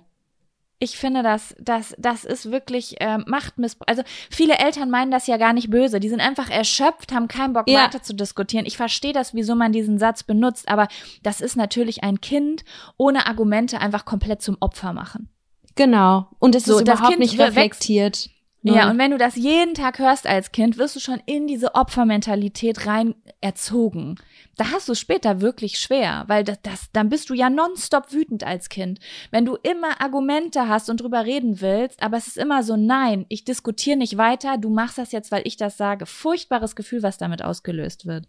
Ich 0.82 0.96
finde, 0.96 1.22
das, 1.22 1.54
das, 1.60 1.94
das 1.98 2.24
ist 2.24 2.50
wirklich 2.50 3.00
äh, 3.02 3.18
Machtmissbrauch. 3.18 3.86
Also 3.86 4.02
viele 4.30 4.56
Eltern 4.56 4.88
meinen 4.88 5.10
das 5.10 5.26
ja 5.26 5.36
gar 5.36 5.52
nicht 5.52 5.70
böse. 5.70 6.00
Die 6.00 6.08
sind 6.08 6.20
einfach 6.20 6.48
erschöpft, 6.48 7.12
haben 7.12 7.28
keinen 7.28 7.52
Bock 7.52 7.68
ja. 7.68 7.84
weiter 7.84 8.02
zu 8.02 8.14
diskutieren. 8.14 8.64
Ich 8.64 8.78
verstehe 8.78 9.12
das, 9.12 9.34
wieso 9.34 9.54
man 9.54 9.72
diesen 9.72 9.98
Satz 9.98 10.22
benutzt, 10.22 10.70
aber 10.70 10.88
das 11.22 11.42
ist 11.42 11.54
natürlich 11.54 12.02
ein 12.02 12.22
Kind 12.22 12.64
ohne 12.96 13.26
Argumente 13.26 13.78
einfach 13.78 14.06
komplett 14.06 14.40
zum 14.40 14.56
Opfer 14.60 14.94
machen. 14.94 15.28
Genau. 15.74 16.28
Und 16.38 16.54
es 16.54 16.64
so, 16.64 16.76
ist 16.76 16.82
überhaupt 16.82 17.18
nicht 17.18 17.38
reflektiert. 17.38 18.30
Ja, 18.62 18.90
und 18.90 18.98
wenn 18.98 19.10
du 19.10 19.16
das 19.16 19.36
jeden 19.36 19.74
Tag 19.74 19.98
hörst 19.98 20.26
als 20.26 20.52
Kind, 20.52 20.76
wirst 20.76 20.94
du 20.94 21.00
schon 21.00 21.20
in 21.24 21.46
diese 21.46 21.74
Opfermentalität 21.74 22.86
rein 22.86 23.14
erzogen. 23.40 24.16
Da 24.56 24.70
hast 24.70 24.86
du 24.88 24.94
später 24.94 25.40
wirklich 25.40 25.78
schwer, 25.78 26.24
weil 26.26 26.44
das, 26.44 26.60
das, 26.62 26.92
dann 26.92 27.08
bist 27.08 27.30
du 27.30 27.34
ja 27.34 27.48
nonstop 27.48 28.12
wütend 28.12 28.44
als 28.44 28.68
Kind. 28.68 29.00
Wenn 29.30 29.46
du 29.46 29.56
immer 29.62 30.02
Argumente 30.02 30.68
hast 30.68 30.90
und 30.90 31.00
drüber 31.00 31.24
reden 31.24 31.62
willst, 31.62 32.02
aber 32.02 32.18
es 32.18 32.26
ist 32.26 32.36
immer 32.36 32.62
so, 32.62 32.76
nein, 32.76 33.24
ich 33.30 33.44
diskutiere 33.44 33.96
nicht 33.96 34.18
weiter, 34.18 34.58
du 34.58 34.68
machst 34.68 34.98
das 34.98 35.12
jetzt, 35.12 35.32
weil 35.32 35.42
ich 35.46 35.56
das 35.56 35.78
sage. 35.78 36.04
Furchtbares 36.04 36.76
Gefühl, 36.76 37.02
was 37.02 37.16
damit 37.16 37.42
ausgelöst 37.42 38.06
wird. 38.06 38.28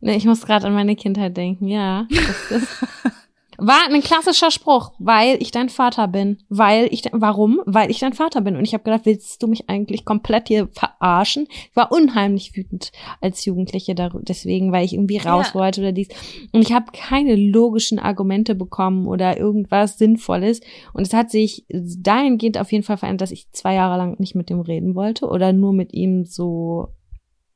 Nee, 0.00 0.16
ich 0.16 0.24
muss 0.26 0.44
gerade 0.44 0.66
an 0.66 0.74
meine 0.74 0.96
Kindheit 0.96 1.36
denken, 1.36 1.68
ja. 1.68 2.06
War 3.62 3.78
ein 3.88 4.00
klassischer 4.00 4.50
Spruch, 4.50 4.92
weil 4.98 5.36
ich 5.42 5.50
dein 5.50 5.68
Vater 5.68 6.08
bin. 6.08 6.38
Weil 6.48 6.88
ich, 6.90 7.02
de- 7.02 7.12
warum? 7.14 7.60
Weil 7.66 7.90
ich 7.90 7.98
dein 7.98 8.12
Vater 8.14 8.40
bin. 8.40 8.56
Und 8.56 8.64
ich 8.64 8.72
habe 8.74 8.84
gedacht, 8.84 9.02
willst 9.04 9.42
du 9.42 9.46
mich 9.48 9.68
eigentlich 9.68 10.04
komplett 10.04 10.48
hier 10.48 10.68
verarschen? 10.72 11.46
Ich 11.50 11.76
war 11.76 11.92
unheimlich 11.92 12.56
wütend 12.56 12.90
als 13.20 13.44
Jugendliche 13.44 13.94
dar- 13.94 14.12
deswegen, 14.22 14.72
weil 14.72 14.84
ich 14.84 14.94
irgendwie 14.94 15.18
raus 15.18 15.48
Ja. 15.52 15.60
wollte 15.60 15.80
oder 15.82 15.92
dies. 15.92 16.08
Und 16.52 16.62
ich 16.62 16.72
habe 16.72 16.86
keine 16.92 17.36
logischen 17.36 17.98
Argumente 17.98 18.54
bekommen 18.54 19.06
oder 19.06 19.38
irgendwas 19.38 19.98
Sinnvolles. 19.98 20.60
Und 20.92 21.06
es 21.06 21.12
hat 21.12 21.30
sich 21.30 21.66
dahingehend 21.68 22.58
auf 22.58 22.72
jeden 22.72 22.84
Fall 22.84 22.96
verändert, 22.96 23.20
dass 23.22 23.30
ich 23.30 23.50
zwei 23.52 23.74
Jahre 23.74 23.96
lang 23.98 24.18
nicht 24.18 24.34
mit 24.34 24.48
dem 24.50 24.60
reden 24.60 24.94
wollte 24.94 25.26
oder 25.26 25.52
nur 25.52 25.72
mit 25.72 25.92
ihm 25.92 26.24
so, 26.24 26.88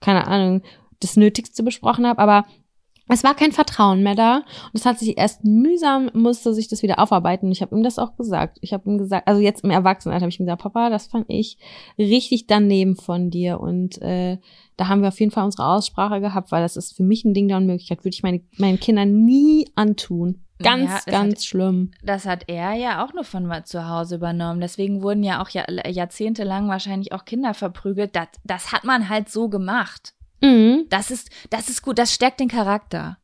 keine 0.01 0.27
Ahnung, 0.27 0.63
das 1.01 1.17
Nötigste 1.17 1.63
besprochen 1.63 2.07
habe. 2.07 2.21
Aber 2.21 2.45
es 3.09 3.23
war 3.23 3.35
kein 3.35 3.53
Vertrauen 3.53 4.03
mehr 4.03 4.15
da 4.15 4.37
und 4.39 4.45
es 4.75 4.87
hat 4.87 4.99
sich 4.99 5.19
erst 5.19 5.45
mühsam 5.45 6.11
musste 6.15 6.55
sich 6.55 6.69
das 6.69 6.83
wieder 6.83 6.99
aufarbeiten 6.99 7.47
und 7.47 7.53
ich 7.53 7.61
habe 7.63 7.77
ihm 7.77 7.83
das 7.83 7.99
auch 7.99 8.17
gesagt. 8.17 8.59
Ich 8.63 8.73
habe 8.73 8.89
ihm 8.91 8.99
gesagt, 8.99 9.29
also 9.29 9.41
jetzt 9.41 9.63
im 9.65 9.71
Erwachsenenalter 9.71 10.23
habe 10.25 10.31
ich 10.31 10.41
ihm 10.41 10.47
gesagt, 10.47 10.63
Papa, 10.63 10.91
das 10.91 11.07
fand 11.07 11.27
ich 11.29 11.59
richtig 11.99 12.47
daneben 12.47 12.97
von 12.97 13.31
dir 13.31 13.61
und 13.61 14.01
äh, 14.01 14.39
da 14.77 14.89
haben 14.89 15.03
wir 15.03 15.09
auf 15.09 15.21
jeden 15.21 15.33
Fall 15.33 15.45
unsere 15.45 15.67
Aussprache 15.67 16.21
gehabt, 16.21 16.51
weil 16.51 16.63
das 16.63 16.77
ist 16.77 16.97
für 16.97 17.03
mich 17.03 17.25
ein 17.25 17.35
Ding 17.35 17.49
der 17.49 17.59
Unmöglichkeit, 17.59 18.01
würde 18.05 18.15
ich 18.15 18.23
meine, 18.23 18.41
meinen 18.57 18.81
Kindern 18.81 19.25
nie 19.25 19.67
antun. 19.75 20.41
Ganz, 20.63 20.89
Ja, 21.07 21.13
ganz 21.13 21.35
hat- 21.35 21.43
schlimm. 21.45 21.91
Das 22.03 22.27
hat 22.27 22.45
er 22.47 22.75
ja 22.75 23.05
auch 23.05 23.13
nur 23.13 23.25
von 23.25 23.51
zu 23.65 23.89
Hause 23.89 24.15
übernommen. 24.15 24.61
Deswegen 24.61 25.03
wurden 25.03 25.25
ja 25.25 25.43
auch 25.43 25.49
Jahr, 25.49 25.67
jahrzehntelang 25.87 26.69
wahrscheinlich 26.69 27.13
auch 27.13 27.25
Kinder 27.25 27.55
verprügelt. 27.55 28.15
Das, 28.15 28.29
das 28.45 28.73
hat 28.73 28.85
man 28.85 29.09
halt 29.09 29.29
so 29.29 29.49
gemacht. 29.49 30.15
Mhm. 30.45 30.87
Das 30.91 31.11
ist, 31.11 31.31
das 31.51 31.69
ist 31.69 31.83
gut, 31.83 31.99
das 31.99 32.13
stärkt 32.13 32.41
den 32.41 32.49
Charakter. 32.49 33.19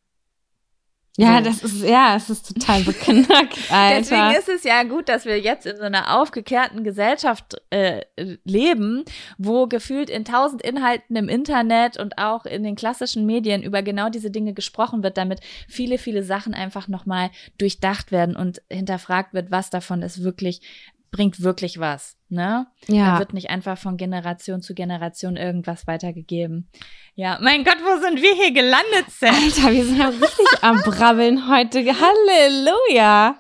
Ja, 1.16 1.38
So. 1.38 1.44
das 1.44 1.62
ist, 1.62 1.82
ja, 1.82 2.16
es 2.16 2.30
ist 2.30 2.54
total 2.54 2.82
beknackt, 2.82 3.58
Alter. 3.70 3.98
Deswegen 3.98 4.30
ist 4.30 4.48
es 4.48 4.64
ja 4.64 4.84
gut, 4.84 5.08
dass 5.08 5.26
wir 5.26 5.38
jetzt 5.38 5.66
in 5.66 5.76
so 5.76 5.82
einer 5.82 6.18
aufgeklärten 6.18 6.82
Gesellschaft 6.82 7.60
äh, 7.70 8.02
leben, 8.44 9.04
wo 9.36 9.66
gefühlt 9.66 10.08
in 10.08 10.24
tausend 10.24 10.62
Inhalten 10.62 11.16
im 11.16 11.28
Internet 11.28 11.98
und 11.98 12.16
auch 12.16 12.46
in 12.46 12.62
den 12.62 12.76
klassischen 12.76 13.26
Medien 13.26 13.62
über 13.62 13.82
genau 13.82 14.08
diese 14.08 14.30
Dinge 14.30 14.54
gesprochen 14.54 15.02
wird, 15.02 15.18
damit 15.18 15.40
viele, 15.68 15.98
viele 15.98 16.22
Sachen 16.22 16.54
einfach 16.54 16.88
nochmal 16.88 17.30
durchdacht 17.58 18.12
werden 18.12 18.36
und 18.36 18.62
hinterfragt 18.70 19.34
wird, 19.34 19.50
was 19.50 19.68
davon 19.68 20.02
ist 20.02 20.22
wirklich, 20.22 20.62
bringt 21.10 21.42
wirklich 21.42 21.80
was. 21.80 22.16
Ne? 22.28 22.66
Da 22.86 22.94
ja. 22.94 23.18
wird 23.18 23.34
nicht 23.34 23.50
einfach 23.50 23.76
von 23.76 23.96
Generation 23.96 24.62
zu 24.62 24.74
Generation 24.74 25.36
irgendwas 25.36 25.86
weitergegeben. 25.86 26.68
Ja, 27.14 27.38
mein 27.40 27.64
Gott, 27.64 27.78
wo 27.82 28.00
sind 28.00 28.22
wir 28.22 28.34
hier 28.34 28.52
gelandet, 28.52 29.10
Sam? 29.10 29.34
Alter, 29.34 29.72
wir 29.72 29.84
sind 29.84 29.98
ja 29.98 30.08
richtig 30.08 30.62
am 30.62 30.80
Brabbeln 30.82 31.48
heute. 31.48 31.80
Halleluja. 31.80 33.36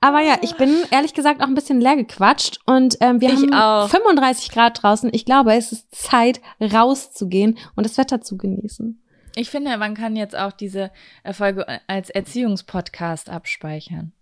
Aber 0.00 0.20
ja, 0.20 0.36
ich 0.42 0.54
bin 0.56 0.84
ehrlich 0.90 1.14
gesagt 1.14 1.40
auch 1.40 1.46
ein 1.46 1.54
bisschen 1.54 1.80
leer 1.80 1.96
gequatscht 1.96 2.58
und 2.66 2.98
ähm, 3.00 3.22
wir 3.22 3.30
Ich 3.30 3.36
haben 3.36 3.54
auch. 3.54 3.88
35 3.88 4.50
Grad 4.50 4.82
draußen. 4.82 5.08
Ich 5.14 5.24
glaube, 5.24 5.54
es 5.54 5.72
ist 5.72 5.94
Zeit, 5.94 6.42
rauszugehen 6.60 7.56
und 7.74 7.86
das 7.86 7.96
Wetter 7.96 8.20
zu 8.20 8.36
genießen. 8.36 9.00
Ich 9.34 9.48
finde, 9.48 9.76
man 9.78 9.94
kann 9.94 10.14
jetzt 10.14 10.36
auch 10.36 10.52
diese 10.52 10.90
Erfolge 11.22 11.66
als 11.86 12.10
Erziehungspodcast 12.10 13.30
abspeichern. 13.30 14.12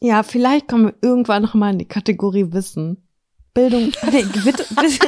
Ja, 0.00 0.22
vielleicht 0.22 0.68
kommen 0.68 0.86
wir 0.86 0.94
irgendwann 1.02 1.42
noch 1.42 1.54
mal 1.54 1.72
in 1.72 1.78
die 1.78 1.88
Kategorie 1.88 2.52
Wissen. 2.52 3.08
Bildung. 3.54 3.92
Nee. 4.12 4.24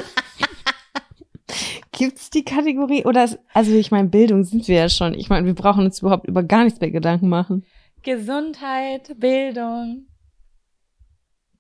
Gibt's 1.93 2.31
die 2.31 2.44
Kategorie 2.44 3.05
oder 3.05 3.24
ist, 3.24 3.39
also 3.55 3.73
ich 3.74 3.90
meine 3.90 4.09
Bildung 4.09 4.44
sind 4.44 4.69
wir 4.69 4.77
ja 4.77 4.89
schon. 4.89 5.15
Ich 5.15 5.28
meine, 5.31 5.47
wir 5.47 5.55
brauchen 5.55 5.85
uns 5.85 6.01
überhaupt 6.01 6.27
über 6.28 6.43
gar 6.43 6.65
nichts 6.65 6.81
mehr 6.81 6.90
Gedanken 6.90 7.28
machen. 7.28 7.65
Gesundheit, 8.02 9.19
Bildung. 9.19 10.06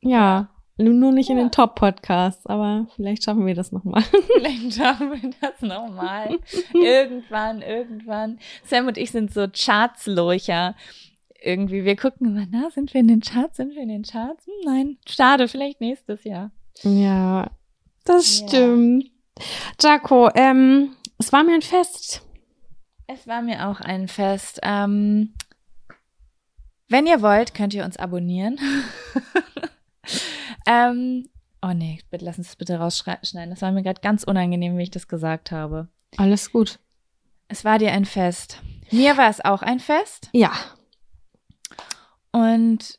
Ja, 0.00 0.50
nur 0.76 1.10
nicht 1.10 1.28
in 1.30 1.38
Ja. 1.38 1.44
den 1.44 1.50
Top 1.50 1.74
Podcasts, 1.74 2.46
aber 2.46 2.86
vielleicht 2.94 3.24
schaffen 3.24 3.46
wir 3.46 3.54
das 3.56 3.72
noch 3.72 3.82
mal. 3.82 4.02
Vielleicht 4.36 4.74
schaffen 4.74 5.10
wir 5.10 5.30
das 5.40 5.60
nochmal. 5.60 6.38
irgendwann, 6.72 7.62
irgendwann. 7.62 8.38
Sam 8.62 8.86
und 8.86 8.96
ich 8.96 9.10
sind 9.10 9.34
so 9.34 9.48
Chartslurcher. 9.52 10.76
Irgendwie, 11.40 11.84
wir 11.84 11.96
gucken 11.96 12.26
immer, 12.26 12.46
na, 12.50 12.70
sind 12.70 12.92
wir 12.94 13.00
in 13.00 13.08
den 13.08 13.20
Charts? 13.20 13.56
Sind 13.58 13.74
wir 13.74 13.82
in 13.82 13.88
den 13.88 14.02
Charts? 14.02 14.46
Hm, 14.46 14.52
nein, 14.64 14.98
schade, 15.06 15.46
vielleicht 15.48 15.80
nächstes 15.80 16.24
Jahr. 16.24 16.50
Ja, 16.82 17.50
das 18.04 18.40
Ja. 18.40 18.48
stimmt. 18.48 19.10
Jaco, 19.80 20.30
ähm, 20.34 20.96
es 21.18 21.32
war 21.32 21.44
mir 21.44 21.54
ein 21.54 21.62
Fest. 21.62 22.22
Es 23.06 23.26
war 23.26 23.40
mir 23.42 23.68
auch 23.68 23.80
ein 23.80 24.08
Fest. 24.08 24.58
Ähm, 24.62 25.32
wenn 26.88 27.06
ihr 27.06 27.22
wollt, 27.22 27.54
könnt 27.54 27.72
ihr 27.74 27.84
uns 27.84 27.96
abonnieren. 27.96 28.58
ähm, 30.66 31.28
oh 31.62 31.72
nee, 31.74 32.00
bitte 32.10 32.24
lass 32.24 32.38
uns 32.38 32.48
das 32.48 32.56
bitte 32.56 32.76
rausschneiden. 32.78 33.50
Das 33.50 33.62
war 33.62 33.72
mir 33.72 33.82
gerade 33.82 34.00
ganz 34.00 34.24
unangenehm, 34.24 34.76
wie 34.78 34.82
ich 34.82 34.90
das 34.90 35.08
gesagt 35.08 35.52
habe. 35.52 35.88
Alles 36.16 36.50
gut. 36.52 36.78
Es 37.48 37.64
war 37.64 37.78
dir 37.78 37.92
ein 37.92 38.04
Fest. 38.04 38.60
Mir 38.90 39.16
war 39.16 39.28
es 39.30 39.44
auch 39.44 39.62
ein 39.62 39.80
Fest. 39.80 40.28
Ja. 40.32 40.52
Und 42.32 42.98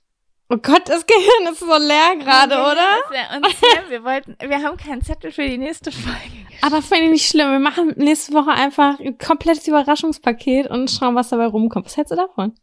Oh 0.52 0.58
Gott, 0.58 0.90
das 0.90 1.06
Gehirn 1.06 1.54
ist 1.54 1.60
so 1.60 1.68
leer 1.68 2.16
gerade, 2.18 2.56
oder? 2.56 3.36
Und 3.36 3.46
Sam, 3.46 3.90
wir 3.90 4.04
wollten, 4.04 4.36
wir 4.42 4.64
haben 4.64 4.78
keinen 4.78 5.04
Zettel 5.04 5.32
für 5.32 5.48
die 5.48 5.60
nächste 5.60 5.92
Folge. 5.92 6.18
Aber 6.64 6.82
finde 6.82 7.06
ich 7.06 7.12
nicht 7.12 7.30
schlimm. 7.30 7.52
Wir 7.52 7.60
machen 7.60 7.94
nächste 7.98 8.34
Woche 8.34 8.50
einfach 8.50 9.00
ein 9.00 9.20
komplettes 9.20 9.68
Überraschungspaket 9.68 10.68
und 10.68 10.90
schauen, 10.90 11.14
was 11.14 11.30
dabei 11.30 11.46
rumkommt. 11.46 11.86
Was 11.86 11.98
hältst 11.98 12.12
du 12.12 12.16
davon? 12.16 12.56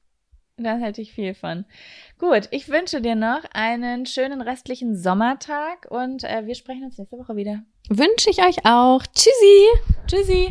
Da 0.57 0.77
hätte 0.79 1.01
ich 1.01 1.13
viel 1.13 1.35
von. 1.35 1.65
Gut, 2.19 2.49
ich 2.51 2.69
wünsche 2.69 3.01
dir 3.01 3.15
noch 3.15 3.43
einen 3.53 4.05
schönen 4.05 4.41
restlichen 4.41 4.97
Sommertag 4.97 5.87
und 5.89 6.25
äh, 6.25 6.45
wir 6.45 6.57
sprechen 6.57 6.85
uns 6.85 6.99
nächste 6.99 7.17
Woche 7.17 7.37
wieder. 7.37 7.63
Wünsche 7.89 8.31
ich 8.31 8.43
euch 8.43 8.65
auch. 8.65 9.03
Tschüssi. 9.15 9.69
Tschüssi. 10.09 10.51